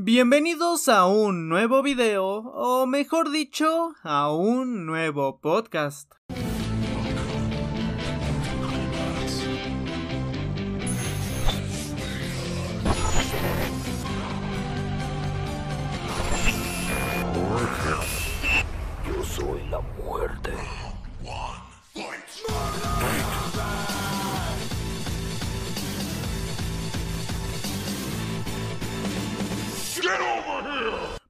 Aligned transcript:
Bienvenidos 0.00 0.88
a 0.88 1.06
un 1.06 1.48
nuevo 1.48 1.82
video, 1.82 2.24
o 2.24 2.86
mejor 2.86 3.32
dicho, 3.32 3.96
a 4.04 4.30
un 4.30 4.86
nuevo 4.86 5.40
podcast. 5.40 6.12
Yo 19.04 19.24
soy 19.24 19.66
la 19.68 19.80
muerte. 19.80 20.67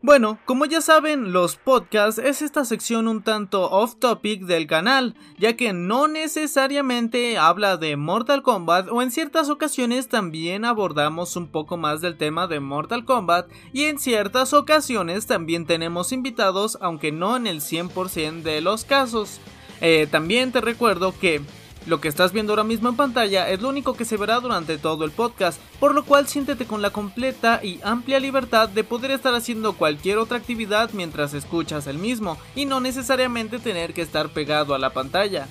Bueno, 0.01 0.39
como 0.45 0.65
ya 0.65 0.81
saben, 0.81 1.33
los 1.33 1.57
podcasts 1.57 2.19
es 2.19 2.41
esta 2.41 2.65
sección 2.65 3.09
un 3.09 3.23
tanto 3.23 3.69
off 3.69 3.97
topic 3.97 4.43
del 4.43 4.67
canal, 4.67 5.17
ya 5.39 5.57
que 5.57 5.73
no 5.73 6.07
necesariamente 6.07 7.37
habla 7.37 7.77
de 7.77 7.97
Mortal 7.97 8.43
Kombat 8.43 8.89
o 8.91 9.03
en 9.03 9.11
ciertas 9.11 9.51
ocasiones 9.51 10.09
también 10.09 10.65
abordamos 10.65 11.37
un 11.37 11.49
poco 11.49 11.77
más 11.77 12.01
del 12.01 12.17
tema 12.17 12.47
de 12.47 12.61
Mortal 12.61 13.05
Kombat 13.05 13.51
y 13.73 13.85
en 13.85 13.99
ciertas 13.99 14.55
ocasiones 14.55 15.27
también 15.27 15.67
tenemos 15.67 16.13
invitados, 16.13 16.79
aunque 16.81 17.11
no 17.13 17.37
en 17.37 17.47
el 17.47 17.61
100% 17.61 18.43
de 18.43 18.61
los 18.61 18.85
casos. 18.85 19.41
Eh, 19.81 20.07
también 20.11 20.53
te 20.53 20.61
recuerdo 20.61 21.13
que 21.19 21.43
lo 21.87 22.01
que 22.01 22.09
estás 22.09 22.33
viendo 22.33 22.53
ahora 22.53 22.65
mismo 22.65 22.89
en 22.89 22.97
pantalla 22.97 23.49
es 23.49 23.63
lo 23.63 23.69
único 23.69 23.95
que 23.95 24.05
se 24.05 24.17
verá 24.17 24.41
durante 24.41 24.79
todo 24.79 25.05
el 25.05 25.11
podcast, 25.11 25.61
por 25.81 25.95
lo 25.95 26.05
cual 26.05 26.29
siéntete 26.29 26.67
con 26.67 26.83
la 26.83 26.91
completa 26.91 27.61
y 27.63 27.81
amplia 27.83 28.21
libertad 28.21 28.69
de 28.69 28.85
poder 28.85 29.11
estar 29.11 29.35
haciendo 29.35 29.75
cualquier 29.75 30.19
otra 30.19 30.39
actividad 30.39 30.91
mientras 30.93 31.35
escuchas 31.35 31.87
el 31.87 31.99
mismo, 31.99 32.39
y 32.55 32.67
no 32.67 32.81
necesariamente 32.81 33.59
tener 33.59 33.95
que 33.95 34.03
estar 34.03 34.29
pegado 34.31 34.75
a 34.75 34.79
la 34.79 34.93
pantalla. 34.93 35.49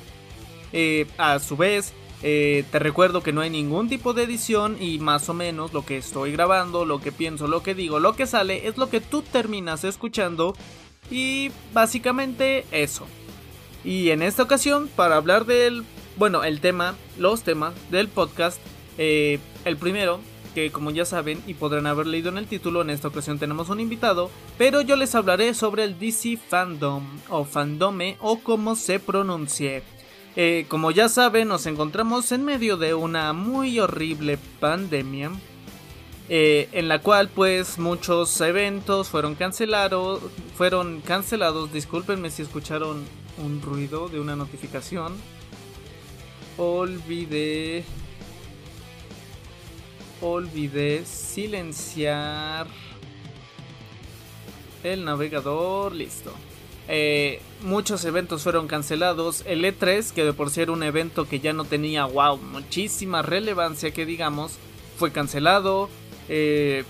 Eh, 0.74 1.08
a 1.18 1.40
su 1.40 1.56
vez, 1.58 1.94
eh, 2.24 2.66
te 2.72 2.80
recuerdo 2.80 3.22
que 3.22 3.32
no 3.32 3.42
hay 3.42 3.50
ningún 3.50 3.90
tipo 3.90 4.14
de 4.14 4.24
edición 4.24 4.78
y 4.80 4.98
más 5.00 5.30
o 5.30 5.34
menos 5.34 5.74
lo 5.74 5.86
que 5.86 5.98
estoy 5.98 6.32
grabando, 6.32 6.86
lo 6.86 7.00
que 7.00 7.12
pienso, 7.12 7.48
lo 7.48 7.62
que 7.62 7.76
digo, 7.76 8.00
lo 8.00 8.16
que 8.16 8.26
sale 8.26 8.68
es 8.68 8.78
lo 8.78 8.90
que 8.90 9.02
tú 9.02 9.22
terminas 9.22 9.84
escuchando 9.84 10.56
y 11.12 11.52
básicamente 11.74 12.66
eso. 12.72 13.06
Y 13.84 14.10
en 14.10 14.22
esta 14.22 14.44
ocasión, 14.44 14.90
para 14.96 15.16
hablar 15.16 15.46
del 15.46 15.86
bueno, 16.18 16.44
el 16.44 16.60
tema, 16.62 16.96
los 17.18 17.44
temas 17.44 17.74
del 17.92 18.08
podcast. 18.08 18.60
Eh, 18.98 19.40
el 19.66 19.78
primero, 19.78 20.20
que 20.56 20.72
como 20.72 20.90
ya 20.90 21.06
saben 21.06 21.42
y 21.46 21.54
podrán 21.54 21.86
haber 21.86 22.08
leído 22.08 22.30
en 22.30 22.40
el 22.40 22.48
título, 22.48 22.82
en 22.82 22.90
esta 22.90 23.10
ocasión 23.10 23.38
tenemos 23.38 23.70
un 23.70 23.80
invitado, 23.80 24.32
pero 24.58 24.82
yo 24.82 24.96
les 24.96 25.14
hablaré 25.14 25.54
sobre 25.54 25.84
el 25.84 26.00
DC 26.00 26.38
Fandom 26.38 27.06
o 27.30 27.46
Fandome 27.46 28.18
o 28.20 28.40
como 28.40 28.76
se 28.76 29.00
pronuncie. 29.00 29.84
Eh, 30.36 30.66
como 30.68 30.92
ya 30.92 31.10
saben, 31.10 31.48
nos 31.48 31.68
encontramos 31.68 32.32
en 32.32 32.46
medio 32.46 32.78
de 32.78 32.96
una 32.96 33.34
muy 33.34 33.80
horrible 33.80 34.40
pandemia. 34.60 35.32
Eh, 36.30 36.68
en 36.74 36.90
la 36.90 37.00
cual 37.00 37.30
pues 37.30 37.80
muchos 37.80 38.42
eventos 38.42 39.08
fueron 39.08 39.36
cancelados, 39.36 40.20
fueron 40.58 41.00
cancelados, 41.00 41.72
discúlpenme 41.72 42.30
si 42.32 42.42
escucharon 42.42 43.06
un 43.38 43.62
ruido 43.62 44.10
de 44.10 44.20
una 44.20 44.36
notificación 44.36 45.14
olvidé. 46.58 47.84
Olvidé 50.22 51.06
silenciar 51.06 52.68
el 54.84 55.06
navegador. 55.06 55.94
Listo. 55.94 56.34
Eh, 56.88 57.42
muchos 57.62 58.04
eventos 58.06 58.44
fueron 58.44 58.68
cancelados. 58.68 59.44
El 59.46 59.64
E3 59.64 60.12
que 60.12 60.24
de 60.24 60.34
por 60.34 60.50
sí 60.50 60.62
era 60.62 60.72
un 60.72 60.84
evento 60.84 61.28
que 61.28 61.40
ya 61.40 61.54
no 61.54 61.66
tenía 61.66 62.06
wow 62.06 62.38
muchísima 62.38 63.22
relevancia 63.22 63.92
que 63.92 64.06
digamos 64.06 64.54
fue 64.98 65.12
cancelado. 65.12 65.90
Eh, 66.30 66.84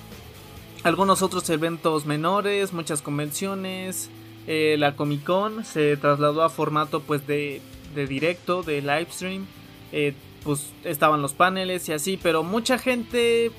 algunos 0.84 1.22
otros 1.22 1.50
eventos 1.50 2.06
menores 2.06 2.74
muchas 2.74 3.02
convenciones. 3.02 4.10
Eh, 4.46 4.78
la 4.80 4.96
Comic 4.96 5.26
Con 5.26 5.66
se 5.66 5.98
trasladó 5.98 6.44
a 6.44 6.50
formato 6.50 7.02
pues 7.02 7.28
de, 7.28 7.62
de 7.98 8.08
directo 8.08 8.64
de 8.64 8.82
live 8.82 9.08
stream 9.12 9.46
eh, 9.92 10.14
pues 10.44 10.68
estaban 10.84 11.22
los 11.22 11.34
paneles 11.34 11.90
y 11.90 11.94
así, 11.94 12.18
pero 12.22 12.44
mucha 12.44 12.78
gente... 12.78 13.52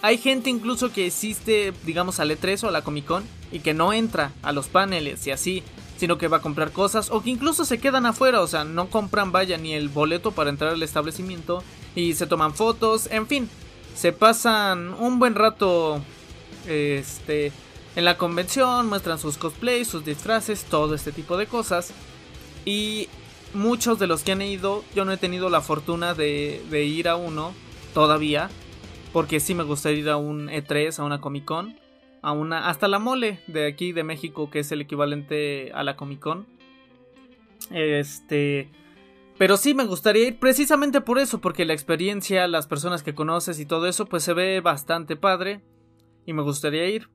Hay 0.00 0.16
gente 0.16 0.48
incluso 0.48 0.92
que 0.92 1.06
existe, 1.06 1.72
digamos, 1.84 2.20
al 2.20 2.30
E3 2.30 2.62
o 2.62 2.68
a 2.68 2.70
la 2.70 2.82
Comic 2.82 3.04
Con 3.04 3.24
y 3.50 3.58
que 3.58 3.74
no 3.74 3.92
entra 3.92 4.30
a 4.42 4.52
los 4.52 4.68
paneles 4.68 5.26
y 5.26 5.32
así, 5.32 5.64
sino 5.96 6.18
que 6.18 6.28
va 6.28 6.36
a 6.36 6.42
comprar 6.42 6.70
cosas 6.70 7.10
o 7.10 7.20
que 7.20 7.30
incluso 7.30 7.64
se 7.64 7.78
quedan 7.78 8.06
afuera, 8.06 8.40
o 8.40 8.46
sea, 8.46 8.62
no 8.62 8.90
compran, 8.90 9.32
vaya, 9.32 9.58
ni 9.58 9.74
el 9.74 9.88
boleto 9.88 10.30
para 10.30 10.50
entrar 10.50 10.70
al 10.70 10.82
establecimiento 10.84 11.64
y 11.96 12.14
se 12.14 12.28
toman 12.28 12.54
fotos, 12.54 13.08
en 13.10 13.26
fin, 13.26 13.50
se 13.96 14.12
pasan 14.12 14.94
un 14.94 15.18
buen 15.18 15.34
rato 15.34 16.00
este 16.68 17.50
en 17.96 18.04
la 18.04 18.16
convención, 18.16 18.88
muestran 18.88 19.18
sus 19.18 19.36
cosplays, 19.36 19.88
sus 19.88 20.04
disfraces, 20.04 20.62
todo 20.62 20.94
este 20.94 21.10
tipo 21.10 21.36
de 21.36 21.48
cosas. 21.48 21.90
Y 22.64 23.08
muchos 23.54 23.98
de 23.98 24.06
los 24.06 24.22
que 24.22 24.32
han 24.32 24.42
ido, 24.42 24.84
yo 24.94 25.04
no 25.04 25.12
he 25.12 25.16
tenido 25.16 25.50
la 25.50 25.60
fortuna 25.60 26.14
de, 26.14 26.84
ir 26.84 27.08
a 27.08 27.16
uno 27.16 27.54
todavía. 27.94 28.50
Porque 29.12 29.40
sí 29.40 29.54
me 29.54 29.64
gustaría 29.64 30.00
ir 30.00 30.10
a 30.10 30.16
un 30.16 30.48
E3, 30.48 30.98
a 30.98 31.04
una 31.04 31.20
Comic 31.20 31.44
Con. 31.44 31.78
A 32.20 32.32
una, 32.32 32.68
hasta 32.68 32.88
la 32.88 32.98
mole 32.98 33.40
de 33.46 33.66
aquí 33.66 33.92
de 33.92 34.04
México, 34.04 34.50
que 34.50 34.60
es 34.60 34.72
el 34.72 34.82
equivalente 34.82 35.72
a 35.72 35.82
la 35.82 35.96
Comic 35.96 36.20
Con. 36.20 36.46
Este. 37.70 38.70
Pero 39.38 39.56
sí 39.56 39.72
me 39.72 39.84
gustaría 39.84 40.28
ir 40.28 40.38
precisamente 40.38 41.00
por 41.00 41.18
eso, 41.18 41.40
porque 41.40 41.64
la 41.64 41.72
experiencia, 41.72 42.48
las 42.48 42.66
personas 42.66 43.02
que 43.02 43.14
conoces 43.14 43.60
y 43.60 43.66
todo 43.66 43.86
eso, 43.86 44.06
pues 44.06 44.24
se 44.24 44.34
ve 44.34 44.60
bastante 44.60 45.16
padre. 45.16 45.62
Y 46.26 46.32
me 46.32 46.42
gustaría 46.42 46.86
ir. 46.86 47.08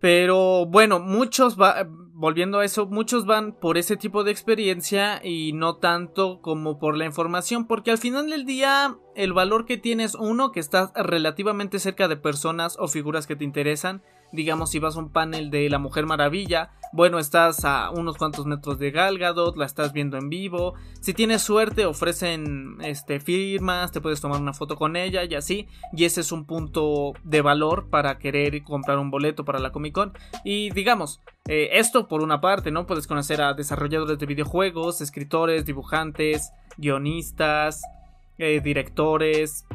Pero 0.00 0.66
bueno, 0.66 1.00
muchos 1.00 1.60
va, 1.60 1.88
volviendo 2.18 2.58
a 2.58 2.64
eso, 2.64 2.86
muchos 2.86 3.26
van 3.26 3.52
por 3.52 3.78
ese 3.78 3.96
tipo 3.96 4.24
de 4.24 4.32
experiencia 4.32 5.24
y 5.24 5.52
no 5.52 5.76
tanto 5.76 6.40
como 6.42 6.80
por 6.80 6.96
la 6.96 7.04
información, 7.04 7.68
porque 7.68 7.92
al 7.92 7.98
final 7.98 8.28
del 8.28 8.44
día 8.44 8.96
el 9.14 9.32
valor 9.32 9.66
que 9.66 9.76
tienes 9.76 10.16
uno 10.16 10.50
que 10.50 10.58
estás 10.58 10.90
relativamente 10.96 11.78
cerca 11.78 12.08
de 12.08 12.16
personas 12.16 12.76
o 12.80 12.88
figuras 12.88 13.28
que 13.28 13.36
te 13.36 13.44
interesan 13.44 14.02
digamos 14.32 14.70
si 14.70 14.78
vas 14.78 14.96
a 14.96 14.98
un 14.98 15.10
panel 15.10 15.50
de 15.50 15.68
la 15.70 15.78
Mujer 15.78 16.06
Maravilla, 16.06 16.70
bueno, 16.92 17.18
estás 17.18 17.64
a 17.64 17.90
unos 17.90 18.16
cuantos 18.16 18.46
metros 18.46 18.78
de 18.78 18.90
Gal 18.90 19.18
Gadot, 19.18 19.56
la 19.56 19.66
estás 19.66 19.92
viendo 19.92 20.16
en 20.16 20.30
vivo, 20.30 20.74
si 21.00 21.12
tienes 21.12 21.42
suerte 21.42 21.84
ofrecen 21.84 22.78
este 22.80 23.20
firmas, 23.20 23.92
te 23.92 24.00
puedes 24.00 24.20
tomar 24.20 24.40
una 24.40 24.54
foto 24.54 24.76
con 24.76 24.96
ella 24.96 25.24
y 25.24 25.34
así, 25.34 25.68
y 25.92 26.04
ese 26.04 26.22
es 26.22 26.32
un 26.32 26.46
punto 26.46 27.12
de 27.24 27.42
valor 27.42 27.88
para 27.90 28.18
querer 28.18 28.62
comprar 28.64 28.98
un 28.98 29.10
boleto 29.10 29.44
para 29.44 29.58
la 29.58 29.70
Comic 29.70 29.94
Con. 29.94 30.12
Y 30.44 30.70
digamos, 30.70 31.20
eh, 31.46 31.70
esto 31.72 32.08
por 32.08 32.22
una 32.22 32.40
parte, 32.40 32.70
¿no? 32.70 32.86
Puedes 32.86 33.06
conocer 33.06 33.42
a 33.42 33.54
desarrolladores 33.54 34.18
de 34.18 34.26
videojuegos, 34.26 35.00
escritores, 35.00 35.66
dibujantes, 35.66 36.52
guionistas, 36.76 37.82
eh, 38.38 38.60
directores, 38.62 39.66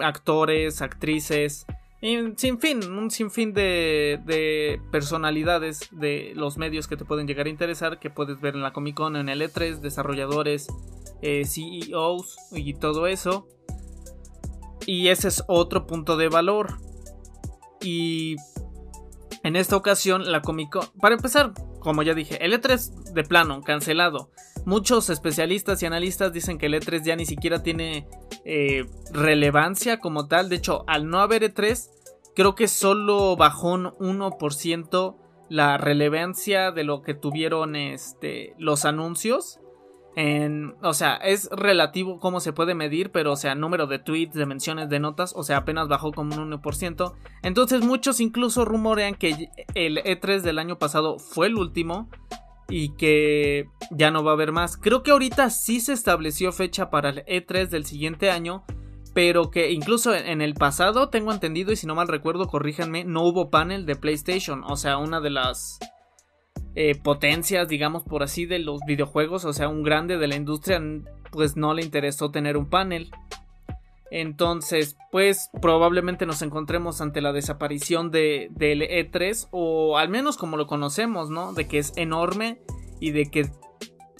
actores, 0.00 0.82
actrices, 0.82 1.66
sin 2.00 2.60
fin, 2.60 2.90
un 2.90 3.10
sinfín 3.10 3.52
de, 3.52 4.20
de, 4.24 4.80
personalidades 4.92 5.88
de 5.92 6.32
los 6.36 6.58
medios 6.58 6.86
que 6.86 6.96
te 6.96 7.04
pueden 7.04 7.26
llegar 7.26 7.46
a 7.46 7.50
interesar, 7.50 7.98
que 7.98 8.10
puedes 8.10 8.40
ver 8.40 8.54
en 8.54 8.62
la 8.62 8.72
Comic 8.72 8.96
Con, 8.96 9.16
en 9.16 9.28
el 9.28 9.40
E3, 9.40 9.80
desarrolladores, 9.80 10.68
eh, 11.22 11.44
CEOs 11.44 12.36
y 12.52 12.74
todo 12.74 13.06
eso. 13.06 13.48
Y 14.86 15.08
ese 15.08 15.28
es 15.28 15.42
otro 15.48 15.86
punto 15.86 16.16
de 16.16 16.28
valor. 16.28 16.78
Y 17.80 18.36
en 19.42 19.56
esta 19.56 19.76
ocasión 19.76 20.30
la 20.30 20.42
Comic 20.42 20.70
Con, 20.70 20.86
para 21.00 21.14
empezar, 21.14 21.52
como 21.80 22.02
ya 22.02 22.14
dije, 22.14 22.44
el 22.44 22.52
E3 22.52 23.12
de 23.12 23.24
plano, 23.24 23.62
cancelado. 23.62 24.30
Muchos 24.66 25.10
especialistas 25.10 25.80
y 25.80 25.86
analistas 25.86 26.32
dicen 26.32 26.58
que 26.58 26.66
el 26.66 26.74
E3 26.74 27.04
ya 27.04 27.14
ni 27.14 27.24
siquiera 27.24 27.62
tiene 27.62 28.08
eh, 28.44 28.84
relevancia 29.12 30.00
como 30.00 30.26
tal. 30.26 30.48
De 30.48 30.56
hecho, 30.56 30.82
al 30.88 31.08
no 31.08 31.20
haber 31.20 31.44
E3, 31.44 31.88
creo 32.34 32.56
que 32.56 32.66
solo 32.66 33.36
bajó 33.36 33.74
un 33.74 33.84
1% 33.84 35.16
la 35.48 35.78
relevancia 35.78 36.72
de 36.72 36.82
lo 36.82 37.02
que 37.02 37.14
tuvieron 37.14 37.76
este, 37.76 38.54
los 38.58 38.84
anuncios. 38.84 39.60
En, 40.16 40.74
o 40.82 40.94
sea, 40.94 41.14
es 41.14 41.48
relativo 41.52 42.18
cómo 42.18 42.40
se 42.40 42.52
puede 42.52 42.74
medir, 42.74 43.12
pero 43.12 43.34
o 43.34 43.36
sea, 43.36 43.54
número 43.54 43.86
de 43.86 44.00
tweets, 44.00 44.34
de 44.34 44.46
menciones, 44.46 44.88
de 44.88 44.98
notas, 44.98 45.32
o 45.36 45.44
sea, 45.44 45.58
apenas 45.58 45.86
bajó 45.86 46.10
como 46.10 46.34
un 46.34 46.50
1%. 46.50 47.14
Entonces 47.44 47.82
muchos 47.82 48.18
incluso 48.18 48.64
rumorean 48.64 49.14
que 49.14 49.48
el 49.74 49.98
E3 49.98 50.40
del 50.40 50.58
año 50.58 50.76
pasado 50.76 51.20
fue 51.20 51.46
el 51.46 51.54
último 51.54 52.08
y 52.68 52.90
que 52.96 53.68
ya 53.90 54.10
no 54.10 54.24
va 54.24 54.32
a 54.32 54.34
haber 54.34 54.52
más. 54.52 54.76
Creo 54.76 55.02
que 55.02 55.10
ahorita 55.10 55.50
sí 55.50 55.80
se 55.80 55.92
estableció 55.92 56.52
fecha 56.52 56.90
para 56.90 57.10
el 57.10 57.24
E3 57.26 57.68
del 57.68 57.84
siguiente 57.84 58.30
año, 58.30 58.64
pero 59.14 59.50
que 59.50 59.70
incluso 59.70 60.14
en 60.14 60.42
el 60.42 60.54
pasado 60.54 61.08
tengo 61.08 61.32
entendido 61.32 61.72
y 61.72 61.76
si 61.76 61.86
no 61.86 61.94
mal 61.94 62.08
recuerdo, 62.08 62.48
corríjanme, 62.48 63.04
no 63.04 63.22
hubo 63.22 63.50
panel 63.50 63.86
de 63.86 63.96
PlayStation, 63.96 64.62
o 64.64 64.76
sea, 64.76 64.98
una 64.98 65.20
de 65.20 65.30
las 65.30 65.78
eh, 66.74 66.94
potencias, 66.94 67.68
digamos 67.68 68.02
por 68.02 68.22
así, 68.22 68.44
de 68.44 68.58
los 68.58 68.80
videojuegos, 68.86 69.46
o 69.46 69.52
sea, 69.54 69.68
un 69.68 69.82
grande 69.82 70.18
de 70.18 70.26
la 70.26 70.36
industria, 70.36 70.82
pues 71.30 71.56
no 71.56 71.72
le 71.72 71.82
interesó 71.82 72.30
tener 72.30 72.58
un 72.58 72.68
panel. 72.68 73.10
Entonces, 74.10 74.96
pues 75.10 75.50
probablemente 75.60 76.26
nos 76.26 76.42
encontremos 76.42 77.00
ante 77.00 77.20
la 77.20 77.32
desaparición 77.32 78.10
de, 78.10 78.48
del 78.52 78.82
E3, 78.82 79.48
o 79.50 79.98
al 79.98 80.08
menos 80.08 80.36
como 80.36 80.56
lo 80.56 80.66
conocemos, 80.66 81.30
¿no? 81.30 81.52
De 81.52 81.66
que 81.66 81.78
es 81.78 81.92
enorme 81.96 82.60
y 83.00 83.10
de 83.10 83.30
que 83.30 83.50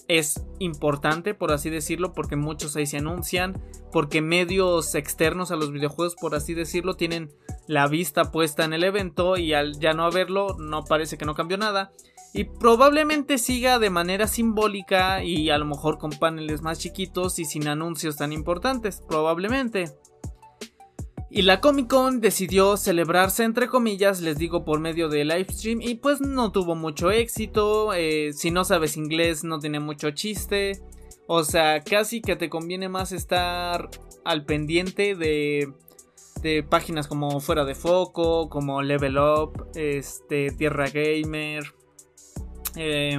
es 0.08 0.44
importante, 0.58 1.34
por 1.34 1.52
así 1.52 1.70
decirlo, 1.70 2.12
porque 2.12 2.36
muchos 2.36 2.76
ahí 2.76 2.86
se 2.86 2.98
anuncian, 2.98 3.60
porque 3.92 4.22
medios 4.22 4.94
externos 4.94 5.50
a 5.50 5.56
los 5.56 5.72
videojuegos, 5.72 6.16
por 6.16 6.34
así 6.34 6.54
decirlo, 6.54 6.94
tienen 6.94 7.32
la 7.66 7.88
vista 7.88 8.30
puesta 8.30 8.64
en 8.64 8.72
el 8.72 8.84
evento 8.84 9.36
y 9.36 9.52
al 9.52 9.78
ya 9.78 9.92
no 9.94 10.04
haberlo, 10.04 10.56
no 10.58 10.84
parece 10.84 11.18
que 11.18 11.24
no 11.24 11.34
cambió 11.34 11.58
nada. 11.58 11.92
Y 12.36 12.44
probablemente 12.44 13.38
siga 13.38 13.78
de 13.78 13.88
manera 13.88 14.26
simbólica 14.26 15.24
y 15.24 15.48
a 15.48 15.56
lo 15.56 15.64
mejor 15.64 15.96
con 15.96 16.10
paneles 16.10 16.60
más 16.60 16.78
chiquitos 16.78 17.38
y 17.38 17.46
sin 17.46 17.66
anuncios 17.66 18.16
tan 18.16 18.30
importantes, 18.30 19.00
probablemente. 19.08 19.96
Y 21.30 21.42
la 21.42 21.62
Comic 21.62 21.88
Con 21.88 22.20
decidió 22.20 22.76
celebrarse 22.76 23.42
entre 23.42 23.68
comillas, 23.68 24.20
les 24.20 24.36
digo 24.36 24.66
por 24.66 24.80
medio 24.80 25.08
de 25.08 25.24
livestream 25.24 25.80
y 25.80 25.94
pues 25.94 26.20
no 26.20 26.52
tuvo 26.52 26.74
mucho 26.74 27.10
éxito, 27.10 27.94
eh, 27.94 28.34
si 28.34 28.50
no 28.50 28.64
sabes 28.64 28.98
inglés 28.98 29.42
no 29.42 29.58
tiene 29.58 29.80
mucho 29.80 30.10
chiste, 30.10 30.82
o 31.26 31.42
sea, 31.42 31.80
casi 31.80 32.20
que 32.20 32.36
te 32.36 32.50
conviene 32.50 32.90
más 32.90 33.12
estar 33.12 33.88
al 34.26 34.44
pendiente 34.44 35.14
de, 35.14 35.72
de 36.42 36.62
páginas 36.62 37.08
como 37.08 37.40
Fuera 37.40 37.64
de 37.64 37.74
Foco, 37.74 38.50
como 38.50 38.82
Level 38.82 39.16
Up, 39.16 39.70
este, 39.74 40.50
Tierra 40.50 40.90
Gamer, 40.90 41.64
eh, 42.76 43.18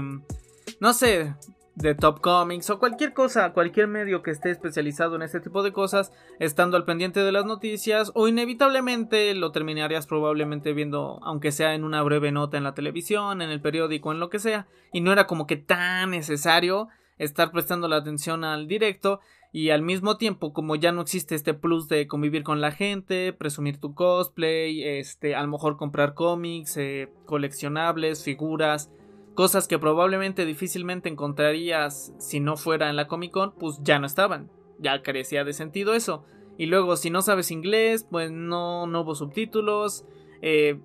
no 0.80 0.94
sé, 0.94 1.33
de 1.77 1.94
Top 1.94 2.21
Comics 2.21 2.71
o 2.71 2.80
cualquier 2.80 3.13
cosa, 3.13 3.54
cualquier 3.54 3.88
medio 3.88 4.24
que 4.24 4.31
esté 4.31 4.50
especializado 4.50 5.15
en 5.15 5.21
este 5.21 5.39
tipo 5.39 5.62
de 5.62 5.71
cosas, 5.71 6.12
estando 6.39 6.75
al 6.75 6.86
pendiente 6.86 7.19
de 7.19 7.31
las 7.31 7.45
noticias 7.45 8.12
o 8.15 8.27
inevitablemente 8.27 9.33
lo 9.36 9.51
terminarías 9.51 10.07
probablemente 10.07 10.74
viendo, 10.74 11.19
aunque 11.21 11.51
sea 11.51 11.75
en 11.75 11.83
una 11.83 12.01
breve 12.01 12.31
nota 12.31 12.57
en 12.57 12.63
la 12.63 12.74
televisión, 12.74 13.44
en 13.44 13.51
el 13.51 13.62
periódico, 13.62 14.12
en 14.12 14.19
lo 14.19 14.31
que 14.31 14.39
sea, 14.39 14.68
y 14.92 15.01
no 15.01 15.12
era 15.12 15.27
como 15.27 15.45
que 15.45 15.56
tan 15.56 16.10
necesario 16.10 16.88
estar 17.19 17.51
prestando 17.51 17.88
la 17.88 17.98
atención 17.98 18.44
al 18.44 18.68
directo 18.68 19.19
y 19.51 19.69
al 19.69 19.83
mismo 19.83 20.18
tiempo 20.18 20.53
como 20.53 20.75
ya 20.75 20.92
no 20.92 21.01
existe 21.01 21.36
este 21.36 21.53
plus 21.53 21.88
de 21.88 22.07
convivir 22.07 22.44
con 22.44 22.60
la 22.60 22.71
gente, 22.71 23.33
presumir 23.33 23.80
tu 23.80 23.94
cosplay, 23.94 24.83
este, 24.83 25.36
a 25.36 25.44
lo 25.44 25.48
mejor 25.48 25.77
comprar 25.77 26.15
cómics, 26.15 26.75
eh, 26.77 27.10
coleccionables, 27.25 28.24
figuras, 28.24 28.92
Cosas 29.38 29.68
que 29.68 29.78
probablemente 29.78 30.48
difícilmente 30.48 31.10
encontrarías 31.10 32.12
si 32.18 32.39
no 32.39 32.57
fuera 32.57 32.89
en 32.89 32.95
la 32.95 33.07
Comic 33.07 33.30
Con, 33.30 33.54
pues 33.54 33.78
ya 33.84 34.00
no 34.00 34.07
estaban. 34.07 34.50
Ya 34.80 35.04
carecía 35.04 35.44
de 35.44 35.54
sentido 35.54 35.94
eso. 35.94 36.25
Y 36.57 36.66
luego, 36.66 36.95
si 36.98 37.12
no 37.12 37.22
sabes 37.22 37.51
inglés, 37.51 38.07
pues 38.10 38.31
no, 38.31 38.88
no 38.88 39.01
hubo 39.01 39.13
subtítulos. 39.13 40.06
Eh, 40.42 40.80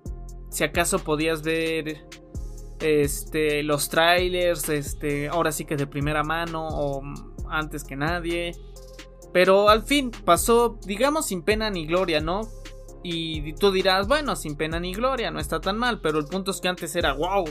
si 0.51 0.63
acaso 0.63 0.99
podías 0.99 1.41
ver 1.41 2.05
este, 2.79 3.63
los 3.63 3.89
trailers, 3.89 4.69
este, 4.69 5.29
ahora 5.29 5.51
sí 5.51 5.65
que 5.65 5.75
de 5.75 5.87
primera 5.87 6.23
mano 6.23 6.67
o 6.67 7.01
antes 7.49 7.83
que 7.83 7.95
nadie. 7.95 8.51
Pero 9.33 9.67
al 9.67 9.81
fin 9.81 10.11
pasó, 10.11 10.77
digamos, 10.85 11.25
sin 11.25 11.41
pena 11.41 11.71
ni 11.71 11.87
gloria, 11.87 12.21
¿no? 12.21 12.41
Y 13.01 13.53
tú 13.53 13.71
dirás, 13.71 14.07
bueno, 14.07 14.35
sin 14.35 14.55
pena 14.57 14.79
ni 14.79 14.93
gloria, 14.93 15.31
no 15.31 15.39
está 15.39 15.59
tan 15.59 15.79
mal, 15.79 16.01
pero 16.01 16.19
el 16.19 16.25
punto 16.25 16.51
es 16.51 16.61
que 16.61 16.67
antes 16.67 16.95
era, 16.95 17.13
wow, 17.13 17.45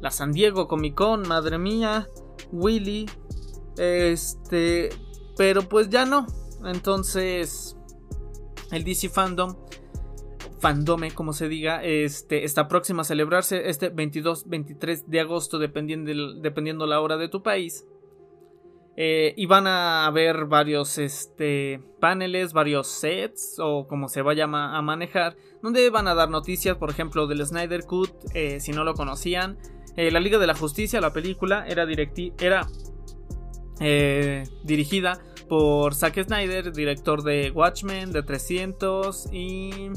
la 0.00 0.10
San 0.10 0.32
Diego 0.32 0.68
Comic 0.68 0.94
Con, 0.94 1.26
madre 1.26 1.58
mía, 1.58 2.08
Willy, 2.52 3.06
este, 3.76 4.90
pero 5.36 5.62
pues 5.62 5.88
ya 5.88 6.04
no. 6.04 6.26
Entonces, 6.64 7.76
el 8.70 8.84
DC 8.84 9.08
Fandom, 9.08 9.56
Fandome, 10.60 11.12
como 11.12 11.32
se 11.32 11.48
diga, 11.48 11.82
este, 11.84 12.44
está 12.44 12.68
próximo 12.68 13.02
a 13.02 13.04
celebrarse 13.04 13.68
este 13.68 13.94
22-23 13.94 15.04
de 15.06 15.20
agosto, 15.20 15.58
dependiendo, 15.58 16.34
dependiendo 16.34 16.86
la 16.86 17.00
hora 17.00 17.16
de 17.16 17.28
tu 17.28 17.42
país. 17.42 17.86
Eh, 19.00 19.32
y 19.36 19.46
van 19.46 19.68
a 19.68 20.06
haber 20.06 20.46
varios 20.46 20.98
este, 20.98 21.80
paneles, 22.00 22.52
varios 22.52 22.88
sets 22.88 23.54
o 23.60 23.86
como 23.86 24.08
se 24.08 24.22
vaya 24.22 24.44
a 24.44 24.82
manejar, 24.82 25.36
donde 25.62 25.88
van 25.90 26.08
a 26.08 26.16
dar 26.16 26.30
noticias, 26.30 26.76
por 26.78 26.90
ejemplo, 26.90 27.28
del 27.28 27.46
Snyder 27.46 27.84
Cut, 27.84 28.10
eh, 28.34 28.58
si 28.58 28.72
no 28.72 28.82
lo 28.82 28.94
conocían, 28.94 29.56
eh, 29.98 30.12
la 30.12 30.20
Liga 30.20 30.38
de 30.38 30.46
la 30.46 30.54
Justicia, 30.54 31.00
la 31.00 31.12
película, 31.12 31.66
era, 31.66 31.84
eh, 33.80 34.44
dirigida 34.62 35.20
por 35.48 35.92
Zack 35.92 36.22
Snyder, 36.24 36.72
director 36.72 37.24
de 37.24 37.50
Watchmen, 37.50 38.12
de 38.12 38.22
300 38.22 39.28
y... 39.32 39.90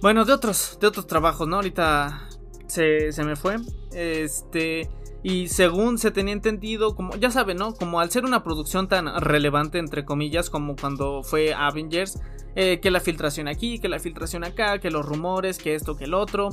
Bueno, 0.00 0.24
de 0.24 0.32
otros, 0.32 0.78
de 0.80 0.86
otros 0.86 1.08
trabajos, 1.08 1.48
¿no? 1.48 1.56
Ahorita 1.56 2.28
se, 2.68 3.10
se 3.10 3.24
me 3.24 3.34
fue. 3.34 3.56
Este... 3.92 4.88
Y 5.24 5.48
según 5.48 5.98
se 5.98 6.12
tenía 6.12 6.32
entendido, 6.32 6.94
como 6.94 7.16
ya 7.16 7.30
saben, 7.32 7.56
¿no? 7.56 7.74
Como 7.74 7.98
al 7.98 8.10
ser 8.10 8.24
una 8.24 8.44
producción 8.44 8.88
tan 8.88 9.20
relevante, 9.20 9.78
entre 9.78 10.04
comillas, 10.04 10.48
como 10.48 10.76
cuando 10.76 11.24
fue 11.24 11.54
Avengers, 11.54 12.20
eh, 12.54 12.80
que 12.80 12.90
la 12.90 13.00
filtración 13.00 13.48
aquí, 13.48 13.78
que 13.78 13.88
la 13.88 13.98
filtración 13.98 14.44
acá, 14.44 14.78
que 14.78 14.90
los 14.90 15.06
rumores, 15.06 15.58
que 15.58 15.74
esto, 15.74 15.96
que 15.96 16.04
el 16.04 16.14
otro. 16.14 16.50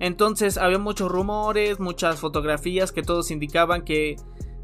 Entonces 0.00 0.58
había 0.58 0.78
muchos 0.78 1.10
rumores, 1.10 1.80
muchas 1.80 2.20
fotografías 2.20 2.92
que 2.92 3.02
todos 3.02 3.30
indicaban 3.30 3.82
que 3.82 4.16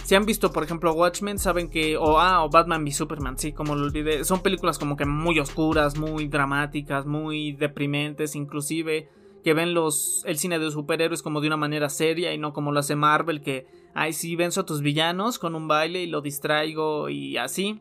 si 0.05 0.15
han 0.15 0.27
visto, 0.27 0.53
por 0.53 0.65
ejemplo, 0.65 0.93
Watchmen, 0.93 1.39
saben 1.39 1.71
que. 1.71 1.97
O, 1.97 2.19
ah, 2.19 2.45
o 2.45 2.51
Batman 2.51 2.87
y 2.87 2.93
Superman, 2.93 3.39
sí, 3.39 3.53
como 3.53 3.75
lo 3.75 3.85
olvidé. 3.85 4.25
Son 4.25 4.43
películas 4.43 4.79
como 4.79 4.97
que 4.97 5.07
muy 5.07 5.39
oscuras, 5.39 5.97
muy 5.97 6.29
dramáticas, 6.29 7.07
muy 7.07 7.53
deprimentes, 7.53 8.37
inclusive. 8.37 9.09
Que 9.43 9.55
ven 9.55 9.73
los. 9.73 10.23
el 10.27 10.37
cine 10.37 10.59
de 10.59 10.71
superhéroes 10.71 11.23
como 11.23 11.41
de 11.41 11.47
una 11.47 11.57
manera 11.57 11.89
seria 11.89 12.35
y 12.35 12.39
no 12.39 12.53
como 12.53 12.71
lo 12.71 12.81
hace 12.81 12.97
Marvel, 12.97 13.41
que. 13.41 13.67
Ay, 13.95 14.13
sí, 14.13 14.37
venzo 14.37 14.63
a 14.63 14.67
tus 14.67 14.83
villanos 14.83 15.39
con 15.39 15.55
un 15.55 15.69
baile 15.69 16.03
y 16.03 16.07
lo 16.07 16.21
distraigo 16.21 17.09
y 17.09 17.39
así. 17.39 17.81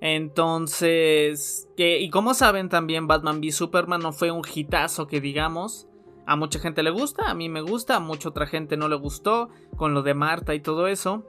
Entonces. 0.00 1.68
Que, 1.76 2.00
y 2.00 2.10
como 2.10 2.34
saben, 2.34 2.68
también 2.68 3.06
Batman 3.06 3.38
v 3.38 3.52
Superman 3.52 4.00
no 4.00 4.12
fue 4.12 4.32
un 4.32 4.42
hitazo 4.52 5.06
que 5.06 5.20
digamos. 5.20 5.87
A 6.28 6.36
mucha 6.36 6.58
gente 6.58 6.82
le 6.82 6.90
gusta, 6.90 7.30
a 7.30 7.34
mí 7.34 7.48
me 7.48 7.62
gusta, 7.62 7.96
a 7.96 8.00
mucha 8.00 8.28
otra 8.28 8.46
gente 8.46 8.76
no 8.76 8.88
le 8.88 8.96
gustó 8.96 9.48
con 9.76 9.94
lo 9.94 10.02
de 10.02 10.12
Marta 10.12 10.54
y 10.54 10.60
todo 10.60 10.86
eso. 10.86 11.24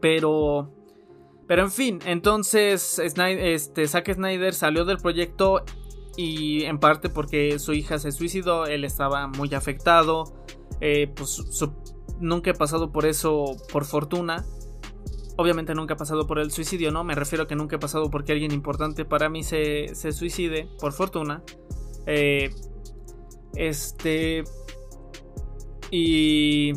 Pero 0.00 0.72
pero 1.48 1.62
en 1.62 1.72
fin, 1.72 1.98
entonces 2.04 3.00
este, 3.00 3.88
Zack 3.88 4.14
Snyder 4.14 4.54
salió 4.54 4.84
del 4.84 4.98
proyecto 4.98 5.64
y 6.16 6.62
en 6.64 6.78
parte 6.78 7.08
porque 7.08 7.58
su 7.58 7.72
hija 7.72 7.98
se 7.98 8.12
suicidó, 8.12 8.66
él 8.66 8.84
estaba 8.84 9.26
muy 9.26 9.52
afectado. 9.54 10.24
Eh, 10.80 11.10
pues 11.16 11.42
nunca 12.20 12.50
he 12.50 12.54
pasado 12.54 12.92
por 12.92 13.04
eso 13.04 13.56
por 13.72 13.84
fortuna. 13.84 14.44
Obviamente 15.38 15.74
nunca 15.74 15.94
he 15.94 15.96
pasado 15.96 16.26
por 16.26 16.38
el 16.38 16.50
suicidio, 16.52 16.92
¿no? 16.92 17.02
Me 17.02 17.14
refiero 17.14 17.44
a 17.44 17.46
que 17.48 17.56
nunca 17.56 17.76
he 17.76 17.78
pasado 17.78 18.10
porque 18.10 18.30
alguien 18.30 18.52
importante 18.52 19.04
para 19.04 19.28
mí 19.28 19.42
se, 19.42 19.94
se 19.94 20.12
suicide, 20.12 20.68
por 20.78 20.92
fortuna. 20.92 21.42
Eh, 22.06 22.50
este. 23.54 24.44
Y. 25.90 26.72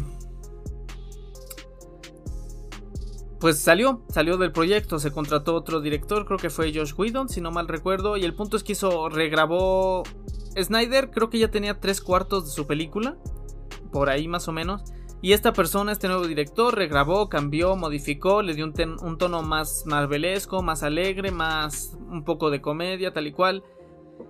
Pues 3.40 3.58
salió, 3.58 4.04
salió 4.10 4.38
del 4.38 4.52
proyecto, 4.52 5.00
se 5.00 5.12
contrató 5.12 5.56
otro 5.56 5.82
director, 5.82 6.26
creo 6.26 6.38
que 6.38 6.52
fue 6.52 6.72
Josh 6.72 6.94
Whedon, 6.96 7.28
si 7.28 7.42
no 7.42 7.50
mal 7.50 7.68
recuerdo, 7.68 8.16
y 8.16 8.24
el 8.24 8.36
punto 8.36 8.56
es 8.56 8.64
que 8.64 8.74
hizo, 8.74 9.10
regrabó 9.10 10.04
Snyder, 10.56 11.10
creo 11.10 11.32
que 11.32 11.40
ya 11.40 11.50
tenía 11.50 11.80
tres 11.80 12.02
cuartos 12.02 12.46
de 12.46 12.52
su 12.52 12.68
película, 12.68 13.18
por 13.92 14.12
ahí 14.12 14.28
más 14.28 14.48
o 14.48 14.52
menos, 14.52 14.84
y 15.24 15.34
esta 15.34 15.54
persona, 15.54 15.92
este 15.92 16.08
nuevo 16.08 16.28
director, 16.28 16.76
regrabó, 16.76 17.30
cambió, 17.30 17.76
modificó, 17.76 18.44
le 18.44 18.54
dio 18.54 18.66
un, 18.66 19.18
tono 19.18 19.42
más 19.42 19.86
marvelesco, 19.88 20.62
más 20.62 20.84
alegre, 20.84 21.32
más 21.32 21.98
un 22.12 22.24
poco 22.24 22.52
de 22.52 22.62
comedia, 22.62 23.12
tal 23.12 23.26
y 23.26 23.32
cual, 23.32 23.64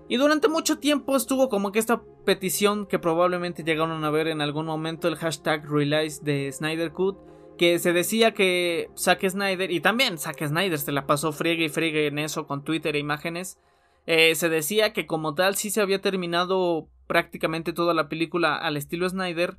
y 0.07 0.17
durante 0.17 0.47
mucho 0.47 0.79
tiempo 0.79 1.15
estuvo 1.15 1.49
como 1.49 1.71
que 1.71 1.79
esta 1.79 2.01
petición 2.25 2.85
que 2.85 2.99
probablemente 2.99 3.63
llegaron 3.63 4.03
a 4.03 4.09
ver 4.09 4.27
en 4.27 4.41
algún 4.41 4.65
momento 4.65 5.07
el 5.07 5.15
hashtag 5.15 5.69
release 5.69 6.23
de 6.23 6.51
Snyder 6.51 6.91
Cut. 6.91 7.17
Que 7.57 7.77
se 7.77 7.93
decía 7.93 8.33
que 8.33 8.89
Zack 8.97 9.27
Snyder, 9.29 9.69
y 9.69 9.81
también 9.81 10.17
Zack 10.17 10.47
Snyder 10.47 10.79
se 10.79 10.91
la 10.91 11.05
pasó 11.05 11.31
friegue 11.31 11.65
y 11.65 11.69
friegue 11.69 12.07
en 12.07 12.17
eso 12.17 12.47
con 12.47 12.63
Twitter 12.63 12.95
e 12.95 12.99
imágenes. 12.99 13.59
Eh, 14.07 14.33
se 14.35 14.49
decía 14.49 14.93
que 14.93 15.05
como 15.05 15.35
tal 15.35 15.55
sí 15.55 15.69
se 15.69 15.81
había 15.81 16.01
terminado 16.01 16.89
prácticamente 17.05 17.71
toda 17.71 17.93
la 17.93 18.09
película 18.09 18.55
al 18.55 18.77
estilo 18.77 19.07
Snyder. 19.07 19.57